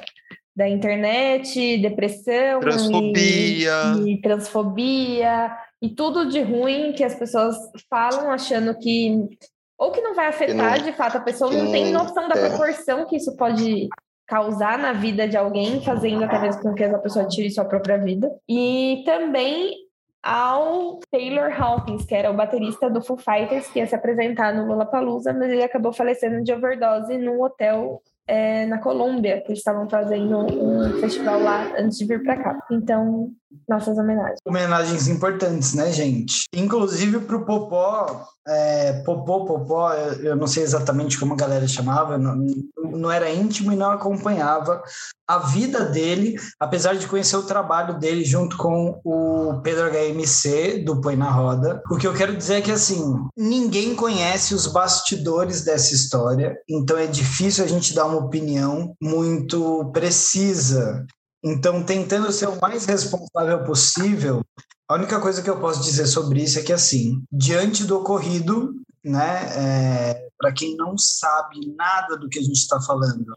da 0.55 0.69
internet, 0.69 1.79
depressão. 1.79 2.61
Transfobia. 2.61 3.73
E, 4.05 4.13
e 4.13 4.21
transfobia. 4.21 5.57
E 5.83 5.89
tudo 5.91 6.29
de 6.29 6.41
ruim 6.41 6.93
que 6.93 7.03
as 7.03 7.15
pessoas 7.15 7.57
falam 7.91 8.31
achando 8.31 8.77
que. 8.79 9.29
Ou 9.77 9.91
que 9.91 10.01
não 10.01 10.15
vai 10.15 10.29
afetar, 10.29 10.79
não- 10.79 10.85
de 10.85 10.93
fato, 10.93 11.17
a 11.17 11.21
pessoa 11.21 11.51
não 11.53 11.73
tem 11.73 11.93
noção 11.93 12.29
da 12.29 12.37
é. 12.37 12.49
proporção 12.49 13.07
que 13.07 13.17
isso 13.17 13.37
pode 13.37 13.89
causar 14.27 14.79
na 14.79 14.93
vida 14.93 15.27
de 15.29 15.37
alguém, 15.37 15.83
fazendo 15.83 16.25
até 16.25 16.39
mesmo 16.39 16.63
com 16.63 16.75
que 16.75 16.85
essa 16.85 16.99
pessoa 16.99 17.27
tire 17.27 17.51
sua 17.51 17.65
própria 17.65 17.99
vida. 17.99 18.31
E 18.49 19.03
também 19.05 19.75
ao 20.23 21.01
Taylor 21.11 21.53
Hawkins, 21.61 22.07
que 22.07 22.15
era 22.15 22.31
o 22.31 22.35
baterista 22.35 22.89
do 22.89 23.03
Foo 23.03 23.19
Fighters, 23.19 23.67
que 23.67 23.81
ia 23.81 23.87
se 23.87 23.95
apresentar 23.95 24.55
no 24.55 24.67
Lollapalooza, 24.67 25.35
mas 25.35 25.51
ele 25.51 25.63
acabou 25.63 25.93
falecendo 25.93 26.43
de 26.43 26.53
overdose 26.53 27.19
num 27.19 27.43
hotel 27.43 28.01
é, 28.27 28.67
na 28.67 28.79
Colômbia, 28.79 29.41
que 29.41 29.49
eles 29.49 29.59
estavam 29.59 29.89
fazendo 29.89 30.39
um 30.39 30.99
festival 31.01 31.41
lá 31.41 31.73
antes 31.79 31.99
de 31.99 32.07
vir 32.07 32.23
para 32.23 32.37
cá. 32.37 32.59
Então, 32.71 33.31
nossas 33.69 33.97
homenagens. 33.97 34.39
Homenagens 34.47 35.09
importantes, 35.09 35.75
né, 35.75 35.93
gente? 35.93 36.45
Inclusive 36.55 37.21
pro 37.21 37.45
Popó, 37.45 38.27
é, 38.47 39.03
Popó, 39.05 39.45
Popó, 39.45 39.93
eu, 39.93 40.37
não 40.37 40.47
sei 40.47 40.63
exatamente 40.63 41.19
como 41.19 41.33
a 41.33 41.37
galera 41.37 41.67
chamava, 41.67 42.19
não, 42.19 42.37
não 42.77 43.11
era 43.11 43.31
íntimo 43.31 43.73
e 43.73 43.77
não 43.77 43.91
acompanhava 43.91 44.83
a 45.27 45.39
vida 45.39 45.87
dele, 45.87 46.37
apesar 46.61 46.95
de 46.95 47.07
conhecer 47.07 47.37
o 47.37 47.47
trabalho 47.47 47.99
dele 47.99 48.25
junto 48.25 48.59
com 48.59 49.01
o 49.03 49.61
Pedro 49.63 49.91
HMC 49.91 50.83
do 50.85 51.01
Põe 51.01 51.17
na 51.17 51.31
Roda. 51.31 51.83
O 51.91 51.97
que 51.97 52.07
eu 52.07 52.13
quero 52.13 52.37
dizer 52.37 52.57
é 52.57 52.61
que, 52.61 52.71
assim, 52.71 53.03
ninguém 53.37 53.95
conhece 53.95 54.55
os 54.55 54.67
bastidores 54.67 55.65
dessa 55.65 55.95
história, 55.95 56.59
então 56.69 56.99
é 56.99 57.07
difícil 57.07 57.65
a 57.65 57.69
gente 57.69 57.95
dar 57.95 58.05
uma 58.05 58.19
opinião 58.19 58.95
muito 59.01 59.91
precisa. 59.93 61.07
Então, 61.45 61.83
tentando 61.83 62.33
ser 62.33 62.49
o 62.49 62.59
mais 62.59 62.87
responsável 62.87 63.65
possível, 63.65 64.43
a 64.89 64.95
única 64.95 65.21
coisa 65.21 65.43
que 65.43 65.51
eu 65.51 65.61
posso 65.61 65.83
dizer 65.83 66.07
sobre 66.07 66.43
isso 66.43 66.59
é 66.59 66.63
que, 66.63 66.73
assim, 66.73 67.23
diante 67.31 67.85
do 67.85 67.99
ocorrido, 67.99 68.73
né, 69.05 70.15
para 70.39 70.53
quem 70.53 70.75
não 70.75 70.97
sabe 70.97 71.75
nada 71.77 72.17
do 72.17 72.29
que 72.31 72.39
a 72.39 72.43
gente 72.43 72.57
está 72.57 72.81
falando, 72.81 73.37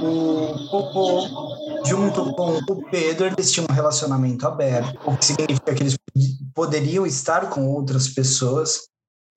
o 0.00 0.70
Popô, 0.70 1.84
junto 1.84 2.32
com 2.34 2.58
o 2.58 2.90
Pedro, 2.90 3.26
eles 3.26 3.50
tinham 3.50 3.66
um 3.70 3.74
relacionamento 3.74 4.46
aberto, 4.46 4.98
o 5.04 5.16
que 5.16 5.24
significa 5.24 5.74
que 5.74 5.82
eles 5.82 5.96
poderiam 6.54 7.06
estar 7.06 7.48
com 7.50 7.68
outras 7.68 8.08
pessoas. 8.08 8.88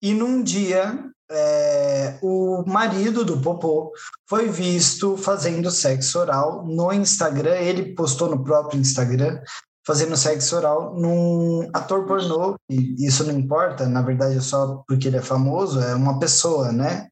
E 0.04 0.14
num 0.14 0.44
dia, 0.44 1.10
é, 1.32 2.20
o 2.22 2.62
marido 2.68 3.24
do 3.24 3.40
Popô 3.40 3.94
foi 4.28 4.50
visto 4.50 5.16
fazendo 5.16 5.72
sexo 5.72 6.20
oral 6.20 6.66
no 6.66 6.92
Instagram. 6.92 7.56
Ele 7.56 7.96
postou 7.96 8.30
no 8.30 8.44
próprio 8.44 8.82
Instagram 8.82 9.42
fazendo 9.88 10.18
sexo 10.18 10.58
oral 10.58 10.94
num 10.94 11.70
ator 11.74 12.06
pornô. 12.06 12.56
E 12.70 13.08
isso 13.08 13.24
não 13.24 13.34
importa, 13.34 13.88
na 13.88 14.02
verdade 14.02 14.38
é 14.38 14.42
só 14.42 14.84
porque 14.86 15.08
ele 15.08 15.18
é 15.18 15.22
famoso, 15.22 15.80
é 15.80 15.96
uma 15.96 16.20
pessoa, 16.20 16.74
né? 16.74 17.08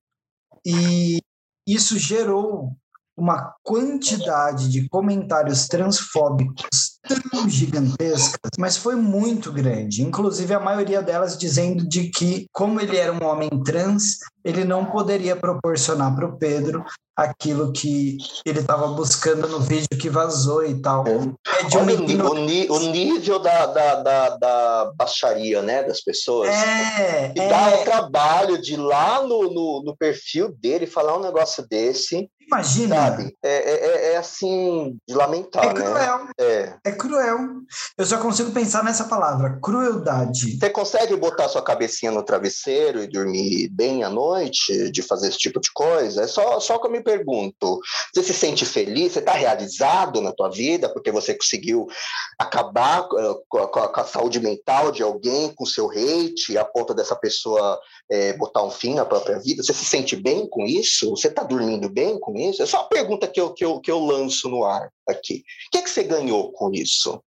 E 0.65 1.19
isso 1.65 1.97
gerou 1.97 2.75
uma 3.17 3.53
quantidade 3.63 4.69
de 4.69 4.87
comentários 4.89 5.67
transfóbicos 5.67 6.99
tão 7.07 7.49
gigantescas, 7.49 8.51
mas 8.57 8.77
foi 8.77 8.95
muito 8.95 9.51
grande. 9.51 10.01
Inclusive, 10.01 10.53
a 10.53 10.59
maioria 10.59 11.01
delas 11.01 11.37
dizendo 11.37 11.87
de 11.87 12.09
que, 12.09 12.45
como 12.51 12.79
ele 12.79 12.97
era 12.97 13.11
um 13.11 13.23
homem 13.23 13.49
trans, 13.63 14.17
ele 14.43 14.63
não 14.63 14.85
poderia 14.85 15.35
proporcionar 15.35 16.15
para 16.15 16.27
o 16.27 16.37
Pedro 16.37 16.83
aquilo 17.15 17.71
que 17.71 18.17
ele 18.45 18.59
estava 18.59 18.87
buscando 18.87 19.47
no 19.47 19.59
vídeo 19.59 19.89
que 19.99 20.09
vazou 20.09 20.65
e 20.65 20.81
tal. 20.81 21.05
É 21.07 21.63
de 21.65 21.77
uma 21.77 21.91
Olha 22.29 22.71
o, 22.71 22.75
o 22.75 22.79
nível 22.79 23.39
da, 23.39 23.65
da, 23.67 23.95
da, 23.95 24.29
da 24.37 24.91
baixaria, 24.95 25.61
né, 25.61 25.83
das 25.83 26.01
pessoas. 26.01 26.49
É, 26.49 27.31
E 27.35 27.49
dá 27.49 27.69
o 27.69 27.73
é, 27.75 27.83
trabalho 27.83 28.61
de 28.61 28.73
ir 28.73 28.77
lá 28.77 29.21
no, 29.21 29.43
no, 29.53 29.83
no 29.83 29.95
perfil 29.95 30.55
dele 30.59 30.87
falar 30.87 31.17
um 31.17 31.21
negócio 31.21 31.67
desse, 31.67 32.29
imagina. 32.51 32.95
sabe? 32.95 33.37
É, 33.43 33.49
é, 33.55 33.85
é- 33.85 34.13
é 34.13 34.17
assim, 34.17 34.97
de 35.07 35.13
lamentar, 35.15 35.65
É 35.65 35.73
né? 35.73 35.81
cruel, 35.81 36.27
É. 36.39 36.73
é 36.85 36.91
cruel. 36.91 37.39
Eu 37.97 38.05
só 38.05 38.17
consigo 38.17 38.51
pensar 38.51 38.83
nessa 38.83 39.05
palavra, 39.05 39.59
crueldade. 39.61 40.57
Você 40.59 40.69
consegue 40.69 41.15
botar 41.15 41.47
sua 41.49 41.61
cabecinha 41.63 42.11
no 42.11 42.23
travesseiro 42.23 43.01
e 43.01 43.07
dormir 43.07 43.69
bem 43.69 44.03
à 44.03 44.09
noite 44.09 44.91
de 44.91 45.01
fazer 45.01 45.29
esse 45.29 45.37
tipo 45.37 45.59
de 45.59 45.71
coisa? 45.73 46.23
É 46.23 46.27
só, 46.27 46.59
só 46.59 46.77
que 46.77 46.87
eu 46.87 46.91
me 46.91 47.01
pergunto, 47.01 47.79
você 48.13 48.23
se 48.23 48.33
sente 48.33 48.65
feliz? 48.65 49.13
Você 49.13 49.19
está 49.19 49.33
realizado 49.33 50.21
na 50.21 50.31
tua 50.31 50.49
vida 50.49 50.89
porque 50.91 51.11
você 51.11 51.33
conseguiu 51.33 51.87
acabar 52.39 53.01
eh, 53.17 53.33
com 53.47 53.57
a, 53.59 53.67
com 53.67 53.79
a- 53.79 53.87
com 53.93 54.01
a 54.01 54.05
saúde 54.05 54.39
mental 54.39 54.91
de 54.91 55.03
alguém, 55.03 55.53
com 55.53 55.63
o 55.63 55.67
seu 55.67 55.89
hate, 55.91 56.57
a 56.57 56.65
ponto 56.65 56.93
dessa 56.93 57.15
pessoa 57.15 57.79
eh, 58.11 58.33
botar 58.33 58.63
um 58.63 58.69
fim 58.69 58.93
na 58.93 59.05
própria 59.05 59.39
vida? 59.39 59.63
Você 59.63 59.73
se 59.73 59.85
sente 59.85 60.15
bem 60.15 60.45
com 60.47 60.65
isso? 60.65 61.11
Você 61.11 61.29
está 61.29 61.43
dormindo 61.43 61.89
bem 61.89 62.19
com 62.19 62.35
isso? 62.37 62.61
É 62.61 62.65
só 62.65 62.81
uma 62.81 62.89
pergunta 62.89 63.27
que 63.27 63.39
eu, 63.39 63.53
que 63.53 63.63
eu, 63.63 63.79
que 63.79 63.89
eu 63.89 63.99
lanço 63.99 64.49
no 64.49 64.65
ar 64.65 64.91
aqui. 65.07 65.43
O 65.67 65.71
que, 65.71 65.77
é 65.77 65.81
que 65.81 65.89
você 65.89 66.03
ganhou 66.03 66.51
com 66.51 66.71
isso? 66.73 67.23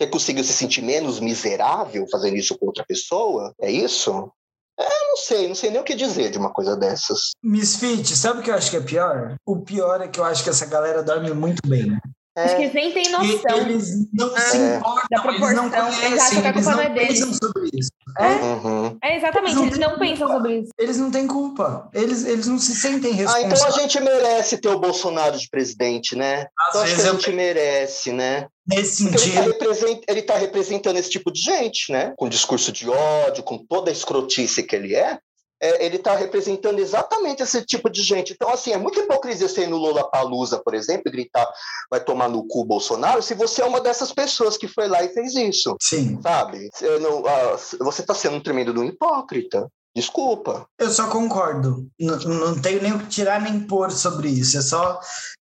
Você 0.00 0.06
conseguiu 0.08 0.44
se 0.44 0.52
sentir 0.52 0.82
menos 0.82 1.20
miserável 1.20 2.06
fazendo 2.10 2.36
isso 2.36 2.56
com 2.56 2.66
outra 2.66 2.84
pessoa? 2.86 3.52
É 3.60 3.70
isso? 3.70 4.32
É, 4.78 4.84
eu 4.84 5.08
não 5.08 5.16
sei, 5.16 5.48
não 5.48 5.54
sei 5.54 5.70
nem 5.70 5.80
o 5.80 5.84
que 5.84 5.94
dizer 5.94 6.30
de 6.30 6.38
uma 6.38 6.52
coisa 6.52 6.76
dessas. 6.76 7.32
Misfit, 7.42 8.16
sabe 8.16 8.40
o 8.40 8.42
que 8.42 8.50
eu 8.50 8.54
acho 8.54 8.70
que 8.70 8.76
é 8.76 8.80
pior? 8.80 9.36
O 9.44 9.60
pior 9.60 10.00
é 10.00 10.08
que 10.08 10.18
eu 10.18 10.24
acho 10.24 10.42
que 10.42 10.48
essa 10.48 10.64
galera 10.64 11.02
dorme 11.02 11.34
muito 11.34 11.60
bem. 11.68 11.98
Acho 12.38 12.56
que 12.56 12.62
É, 12.62 12.64
eles 12.64 12.74
nem 12.74 12.92
têm 12.92 13.06
E 13.06 13.08
noção. 13.10 13.58
eles 13.60 13.90
não 14.12 14.28
se 14.36 14.56
É. 14.56 14.76
importam, 14.76 15.02
Da 15.10 15.24
eles 15.28 15.52
não 15.54 15.68
proporção, 15.70 15.88
eles 15.88 15.96
conhecem, 15.98 16.18
acham 16.18 16.40
que 16.42 16.46
a 16.46 16.50
eles 16.50 16.64
culpa 16.64 16.70
não 16.70 16.76
não 16.76 16.82
é 16.82 16.94
deles. 16.94 17.08
pensam 17.20 17.34
sobre 17.34 17.70
isso. 17.74 17.90
É, 18.18 18.26
uhum. 18.26 18.98
É, 19.02 19.16
exatamente, 19.16 19.54
Não 19.54 19.64
eles 19.66 19.78
não 19.78 19.98
pensam 19.98 20.28
sobre 20.28 20.58
isso. 20.60 20.70
eles 20.78 20.96
não 20.98 21.10
têm 21.10 21.26
culpa. 21.26 21.88
Eles, 21.92 22.24
eles 22.24 22.46
não 22.46 22.58
se 22.58 22.74
sentem 22.74 23.10
Ah, 23.12 23.14
então 23.14 23.32
a 23.34 23.36
responsáveis. 23.48 23.74
gente 23.92 24.00
merece 24.00 24.58
ter 24.58 24.68
o 24.68 24.78
Bolsonaro 24.80 25.36
de 25.38 25.48
presidente, 25.48 26.14
né? 26.16 26.46
Às 26.58 26.68
Então 26.70 26.82
acho 26.82 26.94
que 26.96 27.00
a 27.02 27.06
eu 27.06 27.14
gente 27.14 27.32
merece, 27.32 28.12
né? 28.12 28.46
Nesse 28.66 29.08
Porque 29.10 29.16
ele 29.28 29.30
está 29.30 29.42
sentido, 29.42 29.52
represent, 29.52 30.02
ele 30.08 30.22
tá 30.22 30.36
representando 30.36 30.96
esse 30.96 31.10
tipo 31.10 31.32
de 31.32 31.40
gente, 31.40 31.90
né? 31.92 32.12
Com 32.16 32.28
discurso 32.28 32.70
de 32.72 32.88
ódio, 32.88 33.42
com 33.42 33.58
toda 33.58 33.90
a 33.90 33.92
escrotice 33.92 34.62
que 34.62 34.76
ele 34.76 34.94
é. 34.94 35.18
É, 35.62 35.84
ele 35.84 35.96
está 35.96 36.14
representando 36.16 36.78
exatamente 36.78 37.42
esse 37.42 37.64
tipo 37.64 37.90
de 37.90 38.02
gente. 38.02 38.32
Então, 38.32 38.48
assim, 38.50 38.72
é 38.72 38.76
muita 38.78 39.00
hipocrisia 39.00 39.46
ir 39.62 39.66
no 39.68 39.76
Lollapalooza, 39.76 40.58
por 40.64 40.74
exemplo, 40.74 41.04
e 41.06 41.10
gritar 41.10 41.46
vai 41.90 42.00
tomar 42.02 42.28
no 42.28 42.46
cu 42.46 42.64
Bolsonaro, 42.64 43.22
se 43.22 43.34
você 43.34 43.62
é 43.62 43.66
uma 43.66 43.80
dessas 43.80 44.12
pessoas 44.12 44.56
que 44.56 44.66
foi 44.68 44.88
lá 44.88 45.02
e 45.02 45.08
fez 45.12 45.34
isso, 45.34 45.76
sim. 45.80 46.18
sabe? 46.22 46.68
Você 46.72 46.98
não- 46.98 47.24
ah, 47.26 47.56
você 47.80 48.00
está 48.00 48.14
sendo 48.14 48.36
um 48.36 48.42
tremendo 48.42 48.72
do 48.72 48.84
hipócrita. 48.84 49.68
Desculpa. 49.94 50.66
Eu 50.78 50.88
só 50.88 51.08
concordo. 51.08 51.88
N- 51.98 52.24
não 52.24 52.60
tenho 52.62 52.80
nem 52.80 52.92
o 52.92 53.00
que 53.00 53.08
tirar 53.08 53.40
nem 53.40 53.58
pôr 53.66 53.90
sobre 53.90 54.28
isso. 54.28 54.56
É 54.56 54.62
só. 54.62 55.00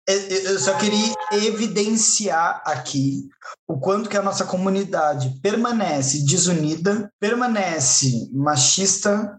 eu- 0.09 0.21
Eu 0.53 0.59
só 0.61 0.75
queria 0.79 1.13
evidenciar 1.33 2.63
aqui 2.65 3.29
o 3.69 3.79
quanto 3.79 4.09
que 4.09 4.17
a 4.17 4.23
nossa 4.23 4.45
comunidade 4.45 5.41
permanece 5.43 6.25
desunida, 6.25 7.11
permanece 7.21 8.31
machista, 8.33 9.37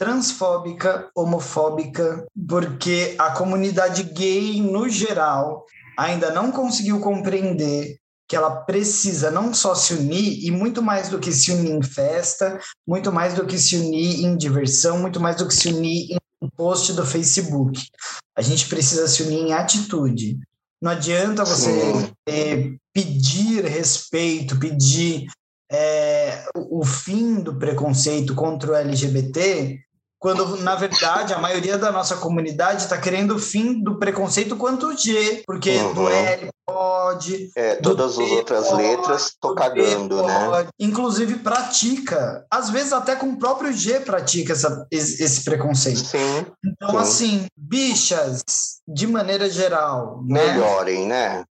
transfóbica, 0.00 1.10
homofóbica, 1.14 2.26
porque 2.48 3.14
a 3.18 3.32
comunidade 3.32 4.02
gay, 4.02 4.58
no 4.62 4.88
geral, 4.88 5.66
ainda 5.94 6.30
não 6.30 6.50
conseguiu 6.50 7.00
compreender 7.00 7.98
que 8.26 8.34
ela 8.34 8.62
precisa 8.62 9.30
não 9.30 9.52
só 9.52 9.74
se 9.74 9.92
unir, 9.92 10.42
e 10.42 10.50
muito 10.50 10.80
mais 10.82 11.10
do 11.10 11.18
que 11.18 11.30
se 11.30 11.52
unir 11.52 11.72
em 11.72 11.82
festa, 11.82 12.58
muito 12.88 13.12
mais 13.12 13.34
do 13.34 13.44
que 13.44 13.58
se 13.58 13.76
unir 13.76 14.24
em 14.24 14.38
diversão, 14.38 14.98
muito 14.98 15.20
mais 15.20 15.36
do 15.36 15.46
que 15.46 15.52
se 15.52 15.68
unir 15.68 16.16
em 16.42 16.48
post 16.56 16.94
do 16.94 17.04
Facebook. 17.04 17.78
A 18.34 18.40
gente 18.40 18.70
precisa 18.70 19.06
se 19.06 19.22
unir 19.22 19.48
em 19.48 19.52
atitude. 19.52 20.38
Não 20.80 20.92
adianta 20.92 21.44
você 21.44 22.10
eh, 22.26 22.70
pedir 22.94 23.66
respeito, 23.66 24.58
pedir 24.58 25.26
o 26.56 26.80
o 26.80 26.84
fim 26.84 27.40
do 27.40 27.58
preconceito 27.58 28.34
contra 28.34 28.72
o 28.72 28.74
LGBT, 28.74 29.78
quando, 30.20 30.56
na 30.58 30.74
verdade, 30.76 31.32
a 31.32 31.38
maioria 31.38 31.78
da 31.78 31.90
nossa 31.90 32.16
comunidade 32.18 32.82
está 32.82 32.98
querendo 32.98 33.36
o 33.36 33.38
fim 33.38 33.82
do 33.82 33.98
preconceito 33.98 34.54
quanto 34.54 34.88
o 34.88 34.96
G, 34.96 35.42
porque 35.46 35.70
Uhum. 35.78 35.94
do 35.94 36.08
L 36.10 36.50
pode. 36.66 37.50
É, 37.56 37.76
todas 37.76 38.18
as 38.18 38.30
outras 38.30 38.68
pode, 38.68 38.82
letras 38.82 39.32
tô 39.40 39.54
cagando, 39.54 40.22
né? 40.22 40.68
Inclusive 40.78 41.36
pratica. 41.36 42.44
Às 42.50 42.68
vezes 42.68 42.92
até 42.92 43.16
com 43.16 43.30
o 43.30 43.38
próprio 43.38 43.72
G 43.72 44.00
pratica 44.00 44.52
essa, 44.52 44.86
esse 44.92 45.42
preconceito. 45.42 46.04
Sim, 46.04 46.46
Então, 46.62 46.90
Sim. 46.90 46.96
assim, 46.98 47.46
bichas, 47.56 48.42
de 48.86 49.06
maneira 49.06 49.48
geral, 49.48 50.22
né? 50.26 50.52
melhorem, 50.52 51.06
né? 51.06 51.44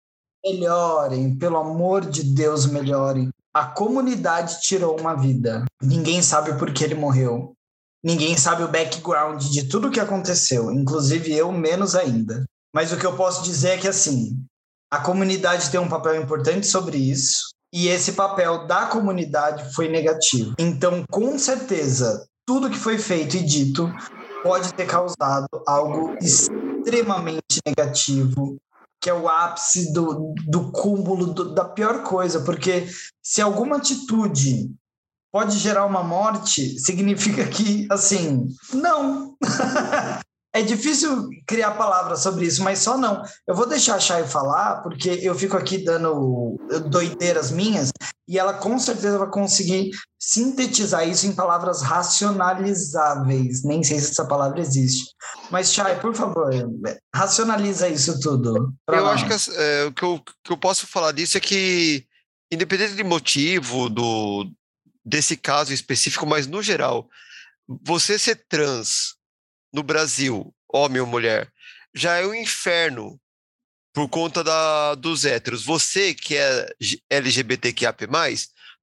melhorem, 0.46 1.36
pelo 1.36 1.58
amor 1.58 2.06
de 2.06 2.24
Deus, 2.24 2.66
melhorem. 2.66 3.30
A 3.54 3.66
comunidade 3.66 4.62
tirou 4.62 4.98
uma 5.00 5.16
vida. 5.16 5.66
Ninguém 5.82 6.22
sabe 6.22 6.54
por 6.58 6.72
que 6.72 6.84
ele 6.84 6.96
morreu. 6.96 7.54
Ninguém 8.04 8.38
sabe 8.38 8.64
o 8.64 8.68
background 8.68 9.44
de 9.44 9.68
tudo 9.68 9.92
que 9.92 10.00
aconteceu, 10.00 10.72
inclusive 10.72 11.34
eu 11.34 11.52
menos 11.52 11.96
ainda. 11.96 12.46
Mas 12.74 12.92
o 12.94 12.98
que 12.98 13.06
eu 13.06 13.16
posso 13.16 13.44
dizer 13.44 13.70
é 13.70 13.78
que 13.78 13.88
assim, 13.88 14.38
a 14.92 15.00
comunidade 15.00 15.70
tem 15.70 15.80
um 15.80 15.90
papel 15.90 16.22
importante 16.22 16.66
sobre 16.66 16.98
isso, 16.98 17.50
e 17.74 17.88
esse 17.88 18.14
papel 18.14 18.66
da 18.66 18.86
comunidade 18.88 19.74
foi 19.76 19.88
negativo. 19.90 20.54
Então, 20.58 21.04
com 21.12 21.38
certeza, 21.38 22.26
tudo 22.46 22.70
que 22.70 22.78
foi 22.78 22.98
feito 22.98 23.36
e 23.38 23.44
dito 23.44 23.92
pode 24.42 24.74
ter 24.74 24.86
causado 24.88 25.48
algo 25.68 26.16
extremamente 26.22 27.60
negativo 27.66 28.58
que 29.02 29.10
é 29.10 29.14
o 29.14 29.30
ápice 29.30 29.94
do, 29.94 30.34
do 30.46 30.74
cúmulo 30.74 31.28
do- 31.28 31.54
da 31.54 31.64
pior 31.64 32.04
coisa, 32.04 32.42
porque 32.42 32.86
se 33.24 33.42
alguma 33.42 33.78
atitude 33.78 34.70
pode 35.32 35.58
gerar 35.58 35.86
uma 35.86 36.04
morte, 36.04 36.80
significa 36.80 37.46
que, 37.48 37.88
assim, 37.90 38.48
não. 38.74 39.36
é 40.54 40.62
difícil 40.64 41.30
criar 41.46 41.72
palavras 41.72 42.22
sobre 42.22 42.46
isso, 42.46 42.64
mas 42.64 42.80
só 42.80 42.98
não. 42.98 43.22
Eu 43.48 43.56
vou 43.56 43.68
deixar 43.68 43.96
a 43.96 44.00
Chay 44.00 44.28
falar, 44.28 44.82
porque 44.82 45.10
eu 45.22 45.36
fico 45.36 45.56
aqui 45.56 45.78
dando 45.78 46.58
doideiras 46.90 47.52
minhas, 47.52 47.92
e 48.28 48.38
ela 48.38 48.54
com 48.54 48.78
certeza 48.80 49.18
vai 49.18 49.30
conseguir 49.30 49.92
sintetizar 50.20 51.08
isso 51.08 51.28
em 51.28 51.36
palavras 51.36 51.82
racionalizáveis. 51.82 53.64
Nem 53.64 53.84
sei 53.84 54.00
se 54.00 54.12
essa 54.12 54.26
palavra 54.26 54.60
existe. 54.60 55.14
Mas, 55.52 55.72
Chay, 55.72 56.00
por 56.00 56.16
favor, 56.16 56.50
racionaliza 57.16 57.88
isso 57.88 58.20
tudo. 58.20 58.74
Eu 58.88 59.04
nós. 59.04 59.24
acho 59.24 59.28
que 59.28 59.52
é, 59.56 59.86
o 59.86 59.94
que 59.94 60.04
eu, 60.04 60.22
que 60.44 60.52
eu 60.52 60.58
posso 60.58 60.88
falar 60.88 61.12
disso 61.12 61.38
é 61.38 61.42
que, 61.42 62.06
independente 62.52 62.96
de 62.96 63.04
motivo 63.04 63.88
do, 63.88 64.52
desse 65.10 65.36
caso 65.36 65.74
específico, 65.74 66.26
mas 66.26 66.46
no 66.46 66.62
geral, 66.62 67.10
você 67.68 68.18
ser 68.18 68.46
trans 68.48 69.16
no 69.74 69.82
Brasil, 69.82 70.54
homem 70.72 71.02
ou 71.02 71.08
mulher, 71.08 71.52
já 71.94 72.18
é 72.18 72.26
um 72.26 72.34
inferno 72.34 73.20
por 73.94 74.08
conta 74.08 74.44
da, 74.44 74.96
dos 74.96 75.26
héteros. 75.26 75.66
Você 75.66 76.14
que 76.14 76.38
é 76.38 76.70
LGBTQIA+, 77.10 77.96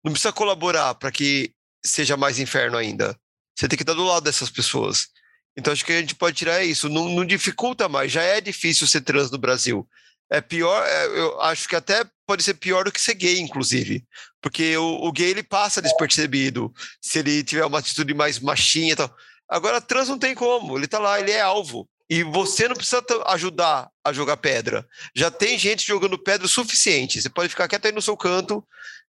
não 0.04 0.12
precisa 0.12 0.32
colaborar 0.32 0.94
para 0.96 1.12
que 1.12 1.52
seja 1.84 2.16
mais 2.16 2.38
inferno 2.38 2.76
ainda. 2.76 3.18
Você 3.56 3.68
tem 3.68 3.76
que 3.76 3.82
estar 3.82 3.94
do 3.94 4.04
lado 4.04 4.24
dessas 4.24 4.50
pessoas. 4.50 5.08
Então 5.56 5.72
acho 5.72 5.84
que 5.84 5.92
a 5.92 6.00
gente 6.00 6.14
pode 6.14 6.36
tirar 6.36 6.62
isso. 6.64 6.88
Não, 6.88 7.08
não 7.08 7.24
dificulta 7.24 7.88
mais. 7.88 8.12
Já 8.12 8.22
é 8.22 8.40
difícil 8.40 8.86
ser 8.86 9.00
trans 9.00 9.30
no 9.30 9.38
Brasil. 9.38 9.88
É 10.30 10.40
pior, 10.40 10.84
é, 10.84 11.06
eu 11.06 11.40
acho 11.40 11.68
que 11.68 11.76
até 11.76 12.04
pode 12.26 12.42
ser 12.42 12.54
pior 12.54 12.84
do 12.84 12.92
que 12.92 13.00
ser 13.00 13.14
gay, 13.14 13.38
inclusive. 13.38 14.04
Porque 14.46 14.76
o, 14.76 15.08
o 15.08 15.10
gay 15.10 15.30
ele 15.30 15.42
passa 15.42 15.82
despercebido 15.82 16.72
se 17.02 17.18
ele 17.18 17.42
tiver 17.42 17.64
uma 17.64 17.80
atitude 17.80 18.14
mais 18.14 18.38
machinha 18.38 18.92
e 18.92 18.94
tal. 18.94 19.12
Agora, 19.48 19.80
trans 19.80 20.08
não 20.08 20.16
tem 20.16 20.36
como. 20.36 20.78
Ele 20.78 20.86
tá 20.86 21.00
lá, 21.00 21.18
ele 21.18 21.32
é 21.32 21.40
alvo. 21.40 21.88
E 22.08 22.22
você 22.22 22.68
não 22.68 22.76
precisa 22.76 23.04
ajudar 23.26 23.88
a 24.04 24.12
jogar 24.12 24.36
pedra. 24.36 24.86
Já 25.14 25.30
tem 25.30 25.58
gente 25.58 25.86
jogando 25.86 26.18
pedra 26.18 26.46
o 26.46 26.48
suficiente. 26.48 27.20
Você 27.20 27.28
pode 27.28 27.48
ficar 27.48 27.66
quieto 27.66 27.86
aí 27.86 27.92
no 27.92 28.00
seu 28.00 28.16
canto, 28.16 28.64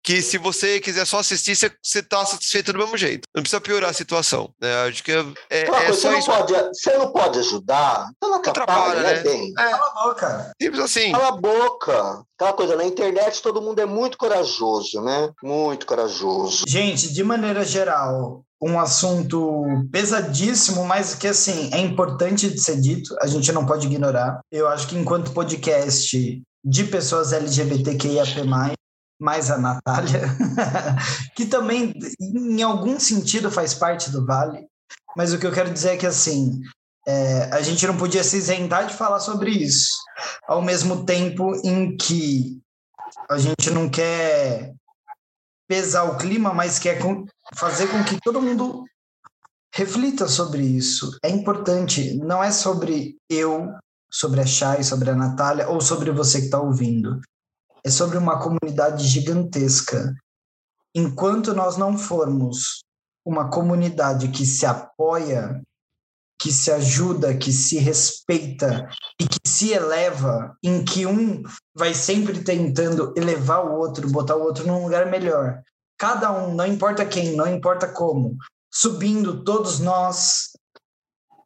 que 0.04 0.22
se 0.22 0.38
você 0.38 0.82
quiser 0.82 1.06
só 1.06 1.20
assistir, 1.20 1.56
você, 1.56 1.72
você 1.82 2.04
tá 2.04 2.26
satisfeito 2.26 2.74
do 2.74 2.80
mesmo 2.80 2.98
jeito. 2.98 3.28
Não 3.34 3.42
precisa 3.42 3.62
piorar 3.62 3.90
a 3.90 3.94
situação. 3.94 4.54
Né? 4.62 4.88
Acho 4.88 5.02
que 5.02 5.12
é, 5.12 5.26
é, 5.50 5.62
é 5.62 5.88
você, 5.88 6.02
só 6.02 6.12
não 6.12 6.20
isso. 6.20 6.30
pode, 6.30 6.54
você 6.54 6.98
não 6.98 7.12
pode 7.12 7.40
ajudar, 7.40 8.10
então 8.18 8.30
não 8.30 8.38
atrapalha, 8.38 9.00
Atrapalha, 9.00 9.02
né, 9.02 9.14
né? 9.14 9.22
bem? 9.24 9.54
Cala 9.54 9.88
a 9.88 10.04
boca. 10.04 10.52
Simples 10.62 10.84
assim. 10.84 11.12
Cala 11.14 11.28
a 11.30 11.38
boca. 11.38 12.24
Aquela 12.38 12.54
coisa, 12.54 12.76
na 12.76 12.86
internet 12.86 13.42
todo 13.42 13.62
mundo 13.62 13.80
é 13.80 13.86
muito 13.86 14.18
corajoso, 14.18 15.02
né? 15.02 15.32
Muito 15.42 15.86
corajoso. 15.86 16.66
Gente, 16.68 17.14
de 17.14 17.24
maneira 17.24 17.64
geral, 17.64 18.44
um 18.66 18.80
assunto 18.80 19.66
pesadíssimo, 19.92 20.86
mas 20.86 21.14
que 21.14 21.28
assim 21.28 21.70
é 21.74 21.80
importante 21.80 22.50
de 22.50 22.60
ser 22.60 22.80
dito, 22.80 23.14
a 23.20 23.28
gente 23.28 23.52
não 23.52 23.66
pode 23.66 23.88
ignorar. 23.88 24.40
Eu 24.50 24.70
acho 24.70 24.88
que 24.88 24.98
enquanto 24.98 25.34
podcast 25.34 26.42
de 26.64 26.84
pessoas 26.86 27.34
LGBTQIAP+, 27.34 28.46
mais 29.20 29.52
a 29.52 29.58
Natália, 29.58 30.22
que 31.36 31.46
também 31.46 31.94
em 32.20 32.62
algum 32.62 32.98
sentido 33.00 33.52
faz 33.52 33.74
parte 33.74 34.10
do 34.10 34.26
Vale, 34.26 34.66
mas 35.16 35.34
o 35.34 35.38
que 35.38 35.46
eu 35.46 35.52
quero 35.52 35.72
dizer 35.72 35.92
é 35.92 35.98
que 35.98 36.08
assim, 36.08 36.62
é, 37.06 37.50
a 37.52 37.62
gente 37.62 37.86
não 37.86 37.98
podia 37.98 38.24
se 38.24 38.38
isentar 38.38 38.88
de 38.88 38.94
falar 38.94 39.20
sobre 39.20 39.52
isso, 39.52 39.92
ao 40.48 40.62
mesmo 40.62 41.06
tempo 41.06 41.54
em 41.66 41.98
que 41.98 42.62
a 43.30 43.38
gente 43.38 43.70
não 43.72 43.90
quer 43.90 44.74
pesar 45.68 46.04
o 46.04 46.18
clima, 46.18 46.54
mas 46.54 46.80
quer 46.80 47.00
fazer 47.56 47.88
com 47.88 48.04
que 48.04 48.20
todo 48.22 48.42
mundo 48.42 48.84
reflita 49.74 50.28
sobre 50.28 50.62
isso. 50.62 51.18
É 51.24 51.30
importante, 51.30 52.16
não 52.18 52.44
é 52.44 52.52
sobre 52.52 53.18
eu, 53.30 53.74
sobre 54.12 54.42
a 54.42 54.46
Chay, 54.46 54.84
sobre 54.84 55.10
a 55.10 55.16
Natália 55.16 55.68
ou 55.68 55.82
sobre 55.82 56.12
você 56.12 56.40
que 56.40 56.46
está 56.46 56.60
ouvindo. 56.60 57.20
É 57.84 57.90
sobre 57.90 58.18
uma 58.18 58.40
comunidade 58.40 59.08
gigantesca. 59.08 60.16
Enquanto 60.96 61.54
nós 61.54 61.76
não 61.76 61.98
formos 61.98 62.84
uma 63.26 63.50
comunidade 63.50 64.28
que 64.30 64.46
se 64.46 64.66
apoia, 64.66 65.62
que 66.40 66.52
se 66.52 66.72
ajuda, 66.72 67.36
que 67.36 67.52
se 67.52 67.78
respeita 67.78 68.88
e 69.20 69.26
que 69.26 69.43
se 69.54 69.72
eleva, 69.72 70.58
em 70.64 70.84
que 70.84 71.06
um 71.06 71.44
vai 71.76 71.94
sempre 71.94 72.44
tentando 72.44 73.14
elevar 73.16 73.64
o 73.64 73.78
outro, 73.78 74.10
botar 74.10 74.36
o 74.36 74.42
outro 74.42 74.66
num 74.66 74.84
lugar 74.84 75.06
melhor. 75.12 75.62
Cada 75.98 76.32
um, 76.32 76.56
não 76.56 76.66
importa 76.66 77.06
quem, 77.06 77.36
não 77.36 77.48
importa 77.48 77.88
como, 77.88 78.36
subindo 78.74 79.44
todos 79.44 79.80
nós 79.80 80.50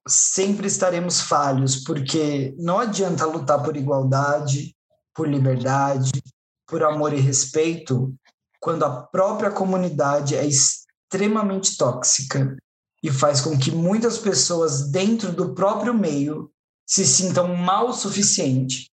sempre 0.07 0.67
estaremos 0.67 1.19
falhos, 1.19 1.83
porque 1.83 2.55
não 2.57 2.79
adianta 2.79 3.25
lutar 3.25 3.61
por 3.61 3.75
igualdade, 3.75 4.73
por 5.13 5.27
liberdade, 5.27 6.23
por 6.65 6.83
amor 6.83 7.13
e 7.13 7.19
respeito, 7.19 8.15
quando 8.61 8.85
a 8.85 9.01
própria 9.01 9.51
comunidade 9.51 10.33
é 10.33 10.45
extremamente 10.45 11.75
tóxica 11.75 12.55
e 13.03 13.11
faz 13.11 13.41
com 13.41 13.57
que 13.59 13.69
muitas 13.69 14.17
pessoas 14.17 14.89
dentro 14.89 15.33
do 15.33 15.53
próprio 15.53 15.93
meio 15.93 16.49
se 16.87 17.05
sintam 17.05 17.53
mal 17.55 17.89
o 17.89 17.93
suficiente 17.93 18.89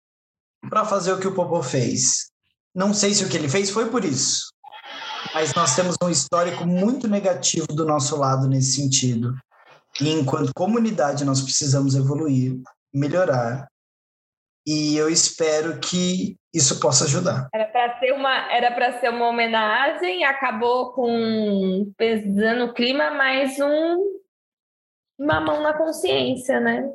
para 0.68 0.84
fazer 0.84 1.12
o 1.12 1.18
que 1.18 1.26
o 1.26 1.34
Popô 1.34 1.62
fez. 1.62 2.30
Não 2.74 2.92
sei 2.92 3.14
se 3.14 3.24
o 3.24 3.28
que 3.28 3.36
ele 3.36 3.48
fez 3.48 3.70
foi 3.70 3.90
por 3.90 4.04
isso, 4.04 4.52
mas 5.34 5.54
nós 5.54 5.74
temos 5.74 5.96
um 6.02 6.10
histórico 6.10 6.66
muito 6.66 7.08
negativo 7.08 7.66
do 7.68 7.86
nosso 7.86 8.16
lado 8.16 8.46
nesse 8.46 8.72
sentido. 8.72 9.34
E 10.00 10.10
enquanto 10.10 10.52
comunidade 10.54 11.24
nós 11.24 11.40
precisamos 11.40 11.96
evoluir, 11.96 12.60
melhorar. 12.92 13.66
E 14.66 14.96
eu 14.96 15.08
espero 15.08 15.80
que 15.80 16.36
isso 16.52 16.78
possa 16.78 17.04
ajudar. 17.04 17.48
Era 17.54 17.66
para 17.66 17.98
ser 17.98 18.12
uma, 18.12 18.52
era 18.52 18.70
para 18.70 19.00
ser 19.00 19.08
uma 19.08 19.28
homenagem, 19.28 20.24
acabou 20.24 20.92
com 20.92 21.90
pesando 21.96 22.66
o 22.66 22.74
clima, 22.74 23.10
mais 23.10 23.58
um 23.58 24.18
uma 25.18 25.40
mão 25.40 25.60
na 25.62 25.72
consciência, 25.76 26.60
né? 26.60 26.88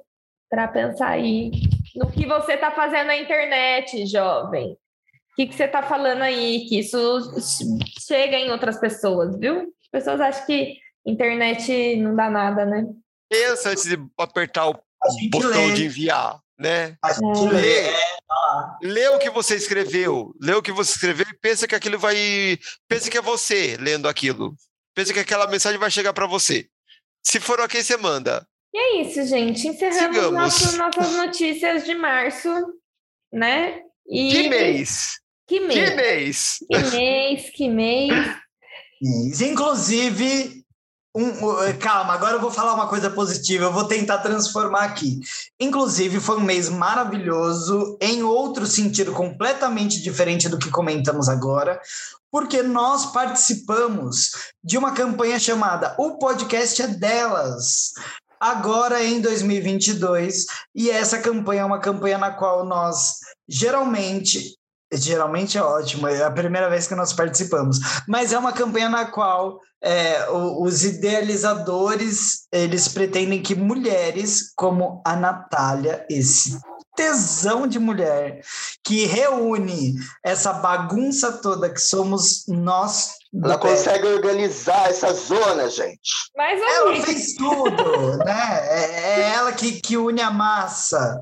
Para 0.53 0.67
pensar 0.67 1.07
aí 1.07 1.49
no 1.95 2.11
que 2.11 2.27
você 2.27 2.53
está 2.53 2.69
fazendo 2.69 3.07
na 3.07 3.17
internet, 3.17 4.05
jovem. 4.05 4.73
O 4.73 5.35
que, 5.35 5.47
que 5.47 5.55
você 5.55 5.63
está 5.63 5.81
falando 5.81 6.21
aí? 6.21 6.67
Que 6.69 6.77
isso 6.77 6.99
chega 7.99 8.37
em 8.37 8.51
outras 8.51 8.79
pessoas, 8.79 9.35
viu? 9.35 9.61
As 9.61 9.89
pessoas 9.91 10.21
acham 10.21 10.45
que 10.45 10.77
internet 11.03 11.95
não 11.95 12.15
dá 12.15 12.29
nada, 12.29 12.67
né? 12.67 12.85
Pensa 13.27 13.71
antes 13.71 13.85
de 13.85 13.97
apertar 14.15 14.69
o 14.69 14.79
botão 15.31 15.69
lê, 15.69 15.73
de 15.73 15.85
enviar, 15.85 16.39
né? 16.59 16.97
a 17.03 17.13
gente 17.13 17.51
lê. 17.51 17.89
É, 17.89 17.93
Lê 18.83 19.07
o 19.07 19.17
que 19.17 19.31
você 19.31 19.55
escreveu, 19.55 20.35
lê 20.39 20.53
o 20.53 20.61
que 20.61 20.71
você 20.71 20.91
escreveu 20.91 21.25
e 21.31 21.37
pensa 21.39 21.67
que 21.67 21.73
aquilo 21.73 21.97
vai. 21.97 22.15
Pensa 22.87 23.09
que 23.09 23.17
é 23.17 23.21
você 23.23 23.75
lendo 23.79 24.07
aquilo. 24.07 24.55
Pensa 24.93 25.11
que 25.13 25.19
aquela 25.19 25.47
mensagem 25.47 25.79
vai 25.79 25.89
chegar 25.89 26.13
para 26.13 26.27
você. 26.27 26.69
Se 27.25 27.39
for 27.39 27.59
ok, 27.59 27.81
você 27.81 27.97
manda. 27.97 28.47
E 28.73 28.77
é 28.77 29.01
isso, 29.01 29.23
gente. 29.25 29.67
Encerramos 29.67 30.17
Sigamos. 30.17 30.31
nosso- 30.31 30.77
nossas 30.77 31.11
notícias 31.15 31.85
de 31.85 31.93
março, 31.95 32.49
né? 33.31 33.81
E... 34.09 34.31
Que 34.31 34.49
mês! 34.49 35.19
Que 35.47 35.59
mês? 35.59 35.89
Que 35.89 35.95
mês! 35.95 36.57
Que 36.69 36.77
mês, 36.97 37.49
que 37.51 37.69
mês. 37.69 39.41
Inclusive, 39.41 40.63
Um, 41.15 41.27
um, 41.27 41.77
calma, 41.77 42.13
agora 42.15 42.37
eu 42.37 42.41
vou 42.41 42.49
falar 42.49 42.73
uma 42.73 42.87
coisa 42.87 43.07
positiva, 43.07 43.65
eu 43.65 43.71
vou 43.71 43.87
tentar 43.87 44.17
transformar 44.17 44.81
aqui. 44.85 45.19
Inclusive, 45.59 46.19
foi 46.19 46.37
um 46.37 46.43
mês 46.43 46.69
maravilhoso, 46.69 47.95
em 48.01 48.23
outro 48.23 48.65
sentido 48.65 49.11
completamente 49.11 50.01
diferente 50.01 50.49
do 50.49 50.57
que 50.57 50.71
comentamos 50.71 51.29
agora, 51.29 51.79
porque 52.31 52.63
nós 52.63 53.11
participamos 53.11 54.31
de 54.63 54.75
uma 54.75 54.91
campanha 54.93 55.37
chamada 55.39 55.93
O 55.99 56.17
Podcast 56.17 56.81
é 56.81 56.87
Delas, 56.87 57.91
agora 58.43 59.01
em 59.01 59.21
2022, 59.21 60.45
e 60.75 60.89
essa 60.89 61.17
campanha 61.17 61.61
é 61.61 61.65
uma 61.65 61.79
campanha 61.79 62.17
na 62.17 62.31
qual 62.31 62.65
nós 62.65 63.19
geralmente 63.47 64.57
geralmente 64.95 65.57
é 65.57 65.63
ótimo, 65.63 66.07
é 66.07 66.23
a 66.23 66.29
primeira 66.29 66.69
vez 66.69 66.85
que 66.85 66.93
nós 66.93 67.13
participamos, 67.13 67.79
mas 68.07 68.31
é 68.31 68.37
uma 68.37 68.53
campanha 68.53 68.89
na 68.89 69.05
qual 69.05 69.59
é, 69.81 70.29
os 70.29 70.83
idealizadores 70.83 72.47
eles 72.51 72.87
pretendem 72.87 73.41
que 73.41 73.55
mulheres 73.55 74.53
como 74.55 75.01
a 75.03 75.15
Natália, 75.15 76.05
esse 76.07 76.59
tesão 76.95 77.67
de 77.67 77.79
mulher 77.79 78.41
que 78.83 79.05
reúne 79.05 79.95
essa 80.23 80.53
bagunça 80.53 81.31
toda 81.33 81.69
que 81.69 81.81
somos 81.81 82.45
nós. 82.47 83.13
Ela 83.43 83.57
consegue 83.57 84.05
organizar 84.07 84.89
essa 84.89 85.11
zona, 85.13 85.69
gente. 85.69 86.11
Mais 86.35 86.61
ou 86.61 86.67
ela 86.67 87.01
fez 87.01 87.33
tudo, 87.33 88.17
né? 88.23 88.59
É, 88.69 89.21
é 89.21 89.33
ela 89.33 89.51
que, 89.51 89.81
que 89.81 89.97
une 89.97 90.21
a 90.21 90.29
massa. 90.29 91.19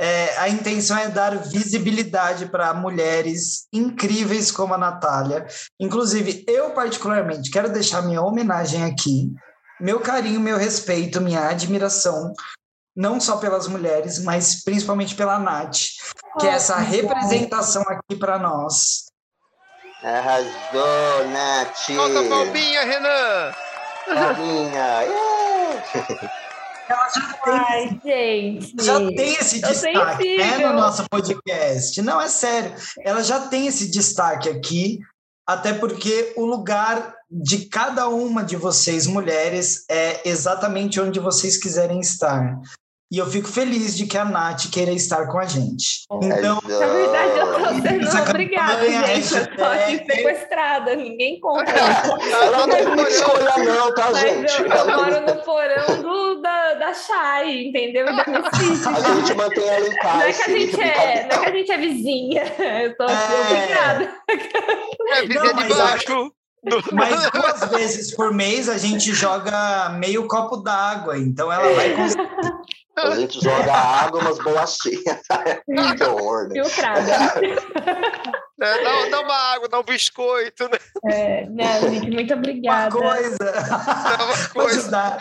É, 0.00 0.38
a 0.38 0.48
intenção 0.48 0.96
é 0.96 1.08
dar 1.08 1.36
visibilidade 1.36 2.46
para 2.46 2.72
mulheres 2.72 3.66
incríveis 3.72 4.52
como 4.52 4.72
a 4.72 4.78
Natália. 4.78 5.44
Inclusive, 5.80 6.44
eu, 6.46 6.70
particularmente, 6.70 7.50
quero 7.50 7.68
deixar 7.68 8.02
minha 8.02 8.22
homenagem 8.22 8.84
aqui, 8.84 9.32
meu 9.80 9.98
carinho, 9.98 10.38
meu 10.38 10.56
respeito, 10.56 11.20
minha 11.20 11.48
admiração, 11.48 12.32
não 12.98 13.20
só 13.20 13.36
pelas 13.36 13.68
mulheres, 13.68 14.18
mas 14.24 14.64
principalmente 14.64 15.14
pela 15.14 15.38
Nath, 15.38 15.78
que 16.40 16.48
é 16.48 16.50
essa 16.50 16.76
representação 16.78 17.82
aqui 17.82 18.16
para 18.16 18.40
nós. 18.40 19.04
Arrasou, 20.02 21.28
Nath! 21.28 21.76
Solta 21.76 22.20
a 22.20 22.28
palminha, 22.28 22.84
Renan! 22.84 23.54
Palminha! 24.04 25.04
Ela 26.88 27.08
já 27.14 27.32
tem, 27.44 27.52
Ai, 27.52 28.00
gente. 28.02 28.84
já 28.84 28.98
tem 28.98 29.34
esse 29.34 29.60
destaque 29.60 30.36
né, 30.38 30.58
no 30.58 30.72
nosso 30.72 31.04
podcast. 31.08 32.02
Não, 32.02 32.20
é 32.20 32.28
sério. 32.28 32.74
Ela 33.04 33.22
já 33.22 33.46
tem 33.46 33.68
esse 33.68 33.88
destaque 33.90 34.48
aqui, 34.48 34.98
até 35.46 35.72
porque 35.72 36.32
o 36.36 36.44
lugar 36.44 37.14
de 37.30 37.66
cada 37.66 38.08
uma 38.08 38.42
de 38.42 38.56
vocês, 38.56 39.06
mulheres, 39.06 39.84
é 39.88 40.28
exatamente 40.28 41.00
onde 41.00 41.20
vocês 41.20 41.56
quiserem 41.56 42.00
estar. 42.00 42.58
E 43.10 43.16
eu 43.16 43.26
fico 43.26 43.48
feliz 43.48 43.96
de 43.96 44.06
que 44.06 44.18
a 44.18 44.24
Nath 44.24 44.70
queira 44.70 44.90
estar 44.92 45.26
com 45.28 45.38
a 45.38 45.46
gente. 45.46 46.04
Então, 46.22 46.60
na 46.62 46.86
verdade, 46.86 47.38
eu 47.38 47.52
tô 47.54 47.88
sendo 47.88 48.06
essa 48.06 48.22
obrigada, 48.22 48.72
campanha, 48.74 49.06
gente. 49.06 49.34
Eu 49.34 49.56
tô 49.56 49.64
aqui 49.64 49.96
sequestrada, 50.04 50.94
ninguém 50.94 51.40
conta. 51.40 51.70
Ela 51.72 52.58
não 52.58 52.68
tem 52.68 52.86
muita 52.86 53.08
escolha, 53.10 53.56
não, 53.64 53.94
tá, 53.94 54.10
Mas 54.12 54.20
gente? 54.20 54.60
eu, 54.60 54.66
eu 54.66 54.86
moro 54.86 55.20
no 55.22 55.42
porão 55.42 56.02
do, 56.02 56.42
da, 56.42 56.74
da 56.74 56.92
Chay, 56.92 57.68
entendeu? 57.68 58.06
E 58.08 58.14
da. 58.14 58.24
A 58.28 59.14
gente 59.14 59.34
mantém 59.34 59.64
ela 59.66 59.86
em 59.86 59.90
Não 59.90 59.96
casa. 59.96 60.24
é, 60.24 60.32
que 60.32 60.42
a 60.42 60.48
gente 60.58 60.80
é, 60.82 61.28
não 61.30 61.36
é 61.36 61.38
que 61.40 61.48
a 61.48 61.52
gente 61.52 61.72
é 61.72 61.78
vizinha. 61.78 62.42
Eu 62.82 62.96
tô 62.96 63.04
aqui 63.04 63.14
É. 63.14 63.52
obrigada. 63.56 64.14
É, 65.08 65.22
vizinha 65.22 65.52
Não, 65.54 65.62
de 65.62 65.74
baixo. 65.74 66.32
Mas 66.92 67.30
duas 67.30 67.70
vezes 67.70 68.14
por 68.14 68.34
mês 68.34 68.68
a 68.68 68.76
gente 68.76 69.14
joga 69.14 69.88
meio 69.90 70.26
copo 70.26 70.56
d'água. 70.58 71.16
Então 71.16 71.50
ela 71.50 71.72
vai 71.74 71.94
conseguir. 71.94 72.28
A 73.02 73.16
gente 73.16 73.40
joga 73.40 73.72
água, 73.72 74.20
umas 74.20 74.38
bolachinhas. 74.38 75.20
que 75.96 76.04
horror, 76.04 76.48
né? 76.48 76.62
Filtrada. 76.64 77.12
É, 78.60 78.82
dá, 78.82 79.08
dá 79.10 79.20
uma 79.20 79.34
água, 79.54 79.68
dá 79.68 79.78
um 79.78 79.84
biscoito, 79.84 80.64
né? 80.64 80.78
É, 81.12 81.46
não, 81.46 81.92
gente, 81.92 82.10
muito 82.10 82.34
Uma 82.34 82.38
obrigada. 82.40 82.90
coisa. 82.90 83.38
Dá 83.38 84.24
uma 84.24 84.48
coisa. 84.52 85.18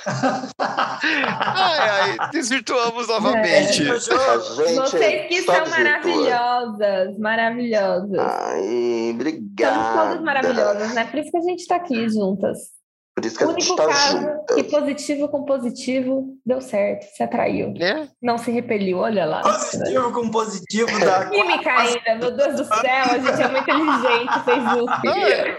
Ai, 0.58 1.90
ai, 2.18 2.30
desvirtuamos 2.32 3.08
novamente. 3.08 3.88
A 3.88 4.00
gente 4.00 4.76
Vocês 4.76 5.28
que 5.28 5.44
só 5.44 5.54
são 5.54 5.70
maravilhosas, 5.70 7.18
maravilhosas. 7.20 8.20
Ai, 8.20 9.12
obrigado. 9.14 9.74
Somos 9.76 10.02
todas 10.02 10.22
maravilhosas, 10.24 10.94
né? 10.96 11.06
Por 11.06 11.20
isso 11.20 11.30
que 11.30 11.38
a 11.38 11.42
gente 11.42 11.68
tá 11.68 11.76
aqui 11.76 12.10
juntas. 12.10 12.77
Por 13.18 13.26
isso 13.26 13.36
que 13.36 13.46
O 13.46 13.50
a 13.50 13.54
gente 13.54 13.64
único 13.72 13.76
tá 13.78 13.88
caso 13.88 14.20
junto. 14.22 14.56
que 14.56 14.64
positivo 14.66 15.28
com 15.28 15.44
positivo 15.44 16.38
deu 16.46 16.62
certo, 16.62 17.04
se 17.16 17.24
atraiu. 17.24 17.74
Né? 17.74 18.08
Não 18.22 18.38
se 18.38 18.52
repeliu, 18.52 19.00
olha 19.00 19.26
lá. 19.26 19.42
Positivo 19.42 20.12
com 20.14 20.30
positivo 20.30 21.00
da 21.00 21.26
Química 21.32 21.72
ainda, 21.72 22.16
meu 22.16 22.38
Deus 22.38 22.56
do 22.58 22.64
céu, 22.66 22.76
a 22.86 23.18
gente 23.18 23.42
é 23.42 23.48
muito 23.48 23.72
inteligente, 23.72 24.46
fez 24.46 24.84
USP. 24.84 25.58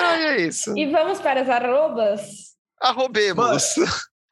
Ai, 0.00 0.24
é 0.28 0.40
isso. 0.40 0.72
E 0.76 0.86
vamos 0.90 1.20
para 1.20 1.42
as 1.42 1.50
arrobas? 1.50 2.22
Arrobemos. 2.80 3.74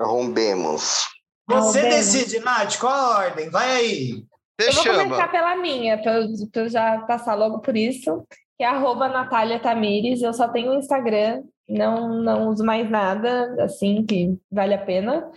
Arrombemos. 0.01 1.05
Você 1.49 1.83
decide, 1.83 2.41
Nath, 2.41 2.79
qual 2.79 2.95
a 2.95 3.19
ordem? 3.19 3.51
Vai 3.51 3.71
aí. 3.73 4.25
Você 4.59 4.71
Eu 4.71 4.73
vou 4.73 4.83
chama. 4.85 5.03
começar 5.05 5.29
pela 5.31 5.55
minha, 5.57 5.99
para 6.01 6.21
eu 6.55 6.69
já 6.71 7.01
passar 7.01 7.35
logo 7.35 7.59
por 7.61 7.77
isso, 7.77 8.27
que 8.57 8.65
é 8.65 8.67
arroba 8.67 9.09
Natália 9.09 9.61
Tamires. 9.61 10.23
Eu 10.23 10.33
só 10.33 10.49
tenho 10.49 10.73
o 10.73 10.75
Instagram, 10.77 11.43
não, 11.69 12.09
não 12.23 12.49
uso 12.49 12.65
mais 12.65 12.89
nada, 12.91 13.63
assim, 13.63 14.05
que 14.05 14.37
vale 14.51 14.75
a 14.75 14.85
pena. 14.85 15.31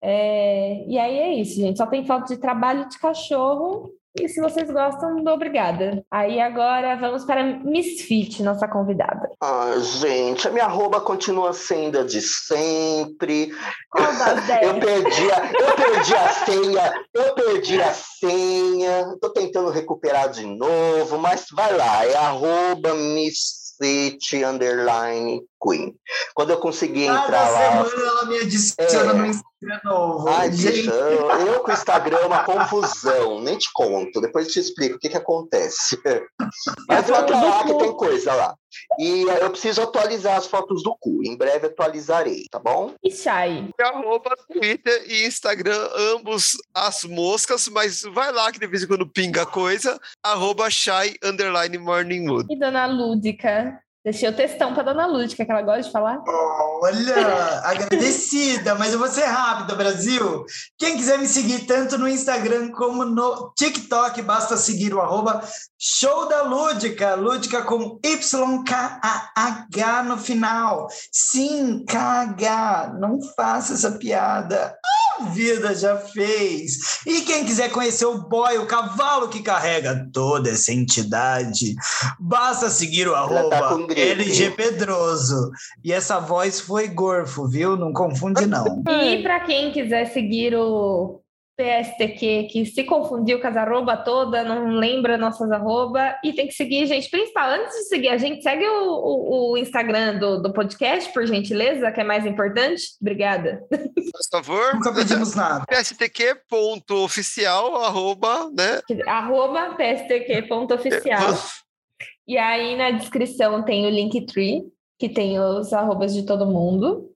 É, 0.00 0.84
e 0.86 0.98
aí 0.98 1.18
é 1.18 1.34
isso, 1.34 1.56
gente. 1.60 1.78
Só 1.78 1.86
tem 1.86 2.06
foto 2.06 2.28
de 2.28 2.38
trabalho 2.38 2.88
de 2.88 2.98
cachorro. 2.98 3.90
E 4.20 4.28
se 4.28 4.40
vocês 4.40 4.70
gostam, 4.70 5.12
muito 5.14 5.30
obrigada. 5.30 6.04
Aí 6.10 6.40
agora 6.40 6.96
vamos 6.96 7.24
para 7.24 7.42
Misfit, 7.42 8.42
nossa 8.42 8.66
convidada. 8.66 9.30
Ah, 9.40 9.74
gente, 9.78 10.48
a 10.48 10.50
minha 10.50 10.64
arroba 10.64 11.00
continua 11.00 11.52
sendo 11.52 12.00
a 12.00 12.04
de 12.04 12.20
sempre. 12.20 13.50
Qual 13.90 14.06
das 14.06 14.48
Eu 14.60 14.74
10? 14.74 14.84
perdi, 14.84 15.30
a, 15.30 15.52
eu 15.52 15.76
perdi 15.76 16.14
a 16.14 16.28
senha, 16.28 17.04
eu 17.14 17.34
perdi 17.34 17.82
a 17.82 17.92
senha, 17.92 19.16
tô 19.20 19.30
tentando 19.30 19.70
recuperar 19.70 20.30
de 20.30 20.44
novo, 20.46 21.18
mas 21.18 21.46
vai 21.52 21.76
lá, 21.76 22.04
é 22.04 22.16
arroba 22.16 22.94
City 23.82 24.44
Underline 24.44 25.42
Queen. 25.62 25.94
Quando 26.34 26.50
eu 26.50 26.58
conseguir 26.58 27.06
Cada 27.06 27.24
entrar 27.24 27.50
lá. 27.50 27.84
semana 27.84 28.08
ela 28.08 28.24
me 28.26 28.38
adiciona 28.38 29.10
É. 29.10 29.14
no 29.14 29.26
Instagram 29.26 29.80
novo. 29.84 30.28
Ai, 30.28 30.52
Gente, 30.52 30.88
eu, 30.88 31.60
com 31.60 31.70
o 31.70 31.74
Instagram 31.74 32.16
é 32.18 32.26
uma 32.26 32.44
confusão, 32.44 33.40
nem 33.40 33.58
te 33.58 33.68
conto, 33.72 34.20
depois 34.20 34.46
eu 34.46 34.52
te 34.52 34.60
explico 34.60 34.96
o 34.96 34.98
que, 34.98 35.08
que 35.08 35.16
acontece. 35.16 35.98
Mas 36.88 37.06
pra 37.06 37.20
lá 37.20 37.64
que 37.64 37.74
tem 37.74 37.92
coisa 37.96 38.34
lá. 38.34 38.54
E 38.98 39.28
eh, 39.28 39.44
eu 39.44 39.50
preciso 39.50 39.82
atualizar 39.82 40.36
as 40.36 40.46
fotos 40.46 40.82
do 40.82 40.96
cu. 40.98 41.20
Em 41.24 41.36
breve 41.36 41.66
atualizarei, 41.66 42.44
tá 42.50 42.58
bom? 42.58 42.94
E 43.02 43.10
Chay. 43.10 43.68
Arroba 43.80 44.34
Twitter 44.52 45.04
e 45.06 45.26
Instagram, 45.26 45.88
ambos 46.14 46.56
as 46.74 47.04
moscas, 47.04 47.68
mas 47.68 48.02
vai 48.02 48.32
lá 48.32 48.50
que 48.52 48.58
de 48.58 48.66
vez 48.66 48.82
em 48.82 48.86
quando 48.86 49.08
pinga 49.08 49.46
coisa. 49.46 49.98
Arroba 50.22 50.70
Shy 50.70 51.16
Underline 51.22 51.78
Morning 51.78 52.28
Wood. 52.28 52.52
E 52.52 52.58
Dona 52.58 52.86
Lúdica. 52.86 53.80
Deixei 54.08 54.26
o 54.26 54.32
textão 54.32 54.72
para 54.72 54.84
Dona 54.84 55.06
Lúdica, 55.06 55.44
que 55.44 55.52
ela 55.52 55.60
gosta 55.60 55.82
de 55.82 55.92
falar. 55.92 56.22
Olha, 56.80 57.60
agradecida, 57.62 58.74
mas 58.74 58.94
eu 58.94 58.98
vou 58.98 59.06
ser 59.06 59.26
rápida, 59.26 59.74
Brasil. 59.74 60.46
Quem 60.78 60.96
quiser 60.96 61.18
me 61.18 61.28
seguir 61.28 61.66
tanto 61.66 61.98
no 61.98 62.08
Instagram 62.08 62.70
como 62.70 63.04
no 63.04 63.52
TikTok, 63.54 64.22
basta 64.22 64.56
seguir 64.56 64.94
o 64.94 65.02
arroba 65.02 65.42
Show 65.78 66.26
da 66.26 66.42
Lúdica, 66.42 67.14
Lúdica 67.14 67.62
com 67.62 68.00
YKAH 68.04 70.02
no 70.04 70.16
final. 70.16 70.88
Sim, 71.12 71.84
KH, 71.84 72.98
não 72.98 73.20
faça 73.36 73.74
essa 73.74 73.92
piada. 73.92 74.74
A 75.20 75.24
vida 75.26 75.74
já 75.74 75.96
fez. 75.96 77.00
E 77.06 77.20
quem 77.20 77.44
quiser 77.44 77.70
conhecer 77.70 78.06
o 78.06 78.18
boy, 78.18 78.58
o 78.58 78.66
cavalo 78.66 79.28
que 79.28 79.42
carrega 79.42 80.08
toda 80.12 80.50
essa 80.50 80.72
entidade, 80.72 81.76
basta 82.18 82.68
seguir 82.70 83.06
o 83.06 83.12
tá 83.12 83.18
arroba. 83.18 83.56
LG 84.00 84.50
Pedroso. 84.52 85.50
E 85.84 85.92
essa 85.92 86.18
voz 86.18 86.60
foi 86.60 86.88
gorfo, 86.88 87.48
viu? 87.48 87.76
Não 87.76 87.92
confunde, 87.92 88.46
não. 88.46 88.82
E 89.02 89.22
para 89.22 89.40
quem 89.40 89.72
quiser 89.72 90.06
seguir 90.06 90.54
o 90.54 91.20
PSTQ, 91.58 92.44
que 92.44 92.64
se 92.66 92.84
confundiu 92.84 93.40
com 93.40 93.48
as 93.48 93.56
arroba 93.56 93.96
toda, 93.96 94.44
não 94.44 94.68
lembra 94.68 95.18
nossas 95.18 95.50
arroba, 95.50 96.16
e 96.22 96.32
tem 96.32 96.46
que 96.46 96.54
seguir, 96.54 96.86
gente, 96.86 97.10
principal, 97.10 97.50
antes 97.50 97.74
de 97.74 97.88
seguir 97.88 98.10
a 98.10 98.16
gente, 98.16 98.44
segue 98.44 98.64
o, 98.64 98.84
o, 98.84 99.52
o 99.52 99.58
Instagram 99.58 100.18
do, 100.18 100.40
do 100.40 100.52
podcast, 100.52 101.12
por 101.12 101.26
gentileza, 101.26 101.90
que 101.90 102.00
é 102.00 102.04
mais 102.04 102.24
importante. 102.24 102.84
Obrigada. 103.00 103.60
Por 103.68 103.80
favor. 104.30 104.74
Nunca 104.74 104.94
pedimos 104.94 105.34
nada. 105.34 105.64
PSTQ.oficial, 105.68 107.82
arroba, 107.82 108.48
né? 108.56 108.80
Arroba 109.04 109.74
PSTQ.oficial. 109.74 111.34
E 112.28 112.36
aí 112.36 112.76
na 112.76 112.90
descrição 112.90 113.64
tem 113.64 113.86
o 113.86 113.90
Linktree, 113.90 114.70
que 114.98 115.08
tem 115.08 115.40
os 115.40 115.72
arrobas 115.72 116.12
de 116.12 116.26
todo 116.26 116.44
mundo, 116.44 117.10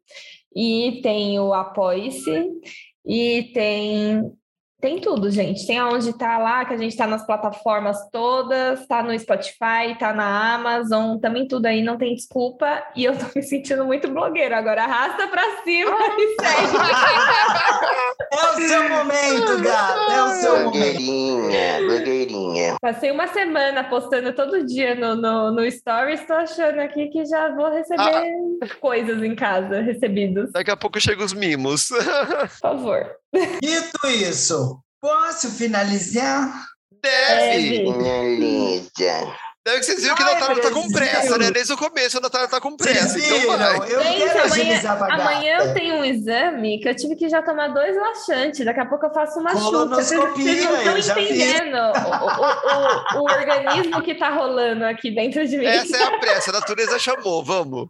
e 0.57 1.01
tem 1.03 1.39
o 1.39 1.53
Apoie-se, 1.53 2.49
e 3.05 3.51
tem 3.53 4.33
tem 4.83 5.01
tudo, 5.01 5.31
gente. 5.31 5.65
Tem 5.65 5.79
aonde 5.79 6.13
tá 6.13 6.37
lá, 6.39 6.65
que 6.65 6.75
a 6.75 6.77
gente 6.77 6.97
tá 6.97 7.07
nas 7.07 7.25
plataformas 7.25 7.97
todas, 8.11 8.85
tá 8.89 9.01
no 9.01 9.17
Spotify, 9.17 9.97
tá 9.97 10.13
na 10.13 10.55
Amazon, 10.55 11.19
também 11.19 11.47
tudo 11.47 11.67
aí, 11.67 11.83
não 11.83 11.97
tem 11.97 12.17
desculpa. 12.17 12.83
E 12.97 13.05
eu 13.05 13.17
tô 13.17 13.27
me 13.35 13.43
sentindo 13.45 13.85
muito 13.85 14.11
blogueira 14.11 14.59
agora. 14.59 14.83
Arrasta 14.83 15.29
pra 15.29 15.63
cima 15.63 15.97
e 16.19 16.37
segue. 16.41 16.73
É 18.33 18.47
o 18.47 18.55
seu 18.55 18.89
momento, 18.89 19.63
gata. 19.63 20.13
É 20.13 20.23
o 20.23 20.29
seu 20.29 20.53
momento. 20.53 20.73
Blogueirinha, 20.73 21.79
blogueirinha. 21.81 22.77
Passei 22.81 23.11
uma 23.11 23.27
semana 23.29 23.85
postando 23.85 24.33
todo 24.33 24.65
dia 24.65 24.95
no, 24.95 25.15
no, 25.15 25.53
no 25.53 25.71
Stories, 25.71 26.27
tô 26.27 26.33
achando 26.33 26.81
aqui 26.81 27.09
que 27.09 27.27
já 27.27 27.55
vou 27.55 27.71
receber 27.71 28.33
coisas 28.81 29.23
em 29.23 29.35
casa, 29.35 29.83
recebidos. 29.83 30.51
Daqui 30.53 30.71
a 30.71 30.77
pouco 30.77 30.99
chegam 30.99 31.27
os 31.27 31.35
mimos. 31.35 31.89
Por 32.41 32.49
favor. 32.49 33.22
Dito 33.63 34.07
isso, 34.09 34.81
posso 35.01 35.51
finalizar? 35.51 36.67
Deve! 37.03 37.79
Deve. 37.79 37.93
Minha 37.93 38.23
linda. 38.23 39.35
Deve 39.65 39.79
que 39.79 39.87
vocês 39.87 40.03
viram 40.03 40.17
que 40.17 40.23
a 40.25 40.35
Natália 40.35 40.61
tá 40.61 40.71
com 40.73 40.89
pressa, 40.89 41.39
né? 41.39 41.51
Desde 41.53 41.73
o 41.73 41.77
começo 41.77 42.19
a 42.19 42.21
Natália 42.21 42.49
tá 42.49 42.61
com 42.61 42.77
pressa. 42.77 43.17
Então 43.17 43.57
vai. 43.57 43.93
Eu 43.93 44.03
Gente, 44.03 44.19
quero 44.19 44.45
amanhã, 44.45 44.83
amanhã 45.13 45.59
eu 45.59 45.75
tenho 45.75 45.95
um 45.97 46.05
exame 46.05 46.81
que 46.81 46.89
eu 46.89 46.97
tive 46.97 47.15
que 47.15 47.29
já 47.29 47.43
tomar 47.43 47.69
dois 47.69 47.97
laxantes. 47.97 48.65
Daqui 48.65 48.81
a 48.81 48.87
pouco 48.87 49.07
eu 49.07 49.15
faço 49.15 49.39
uma 49.39 49.53
chuva. 49.57 49.87
Vocês 49.87 50.21
vocês 50.21 50.65
não 50.65 50.97
estão 50.97 51.23
entendendo 51.23 51.77
o, 51.77 53.19
o, 53.19 53.21
o, 53.21 53.21
o 53.21 53.23
organismo 53.23 54.03
que 54.03 54.17
tá 54.17 54.31
rolando 54.31 54.85
aqui 54.85 55.13
dentro 55.13 55.47
de 55.47 55.57
mim. 55.57 55.65
Essa 55.65 55.97
é 55.97 56.03
a 56.03 56.19
pressa, 56.19 56.51
a 56.51 56.55
natureza 56.55 56.99
chamou, 56.99 57.45
vamos. 57.45 57.89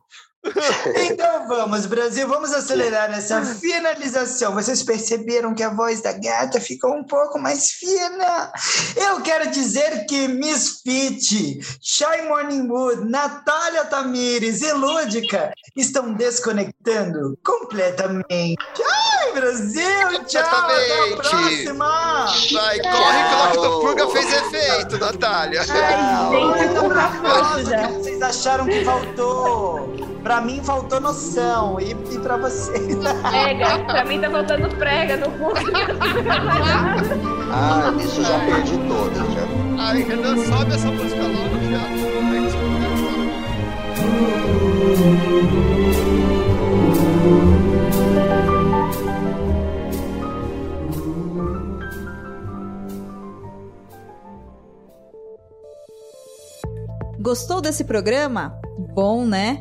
Então 0.96 1.46
vamos, 1.46 1.86
Brasil, 1.86 2.26
vamos 2.26 2.52
acelerar 2.52 3.12
essa 3.12 3.44
finalização. 3.44 4.54
Vocês 4.54 4.82
perceberam 4.82 5.54
que 5.54 5.62
a 5.62 5.70
voz 5.70 6.02
da 6.02 6.12
gata 6.12 6.60
ficou 6.60 6.94
um 6.94 7.04
pouco 7.04 7.38
mais 7.38 7.70
fina? 7.70 8.52
Eu 8.96 9.20
quero 9.22 9.50
dizer 9.50 10.04
que 10.06 10.26
Miss 10.26 10.80
Fit, 10.82 11.60
Shy 11.80 12.22
Morningwood, 12.26 13.08
Natália 13.08 13.84
Tamires 13.84 14.62
e 14.62 14.72
Lúdica 14.72 15.52
estão 15.76 16.12
desconectando 16.12 17.38
completamente. 17.44 18.56
Ai, 18.84 19.32
Brasil, 19.32 20.24
tchau, 20.26 20.42
até 20.42 21.12
a 21.12 21.16
próxima! 21.16 22.26
Vai, 22.52 22.80
corre 22.80 23.28
que 23.28 23.34
o 23.34 23.38
Lactopurga 23.38 24.08
fez 24.08 24.32
efeito, 24.32 24.98
Natália. 24.98 25.60
Ai, 25.60 26.58
gente, 26.58 26.74
eu 26.74 26.74
tô 26.74 26.92
vocês 27.98 28.22
acharam 28.22 28.66
que 28.66 28.84
faltou? 28.84 30.11
Pra 30.22 30.40
mim 30.40 30.62
faltou 30.62 31.00
noção 31.00 31.80
e, 31.80 31.90
e 31.90 32.18
pra 32.18 32.36
vocês. 32.36 32.96
Prega. 32.96 33.78
Pra 33.84 34.04
mim 34.04 34.20
tá 34.20 34.30
faltando 34.30 34.68
prega 34.76 35.16
no 35.16 35.30
cu. 35.32 35.52
Ah, 37.54 37.92
isso 38.02 38.22
já 38.22 38.38
perdi 38.46 38.78
todas. 38.88 39.30
Já. 39.34 39.42
Ai, 39.78 40.02
Renan, 40.02 40.38
sobe 40.46 40.72
essa 40.72 40.90
música 40.90 41.20
logo 41.20 41.70
já. 41.70 41.82
Gostou 57.20 57.60
desse 57.60 57.84
programa? 57.84 58.58
Bom, 58.94 59.24
né? 59.26 59.60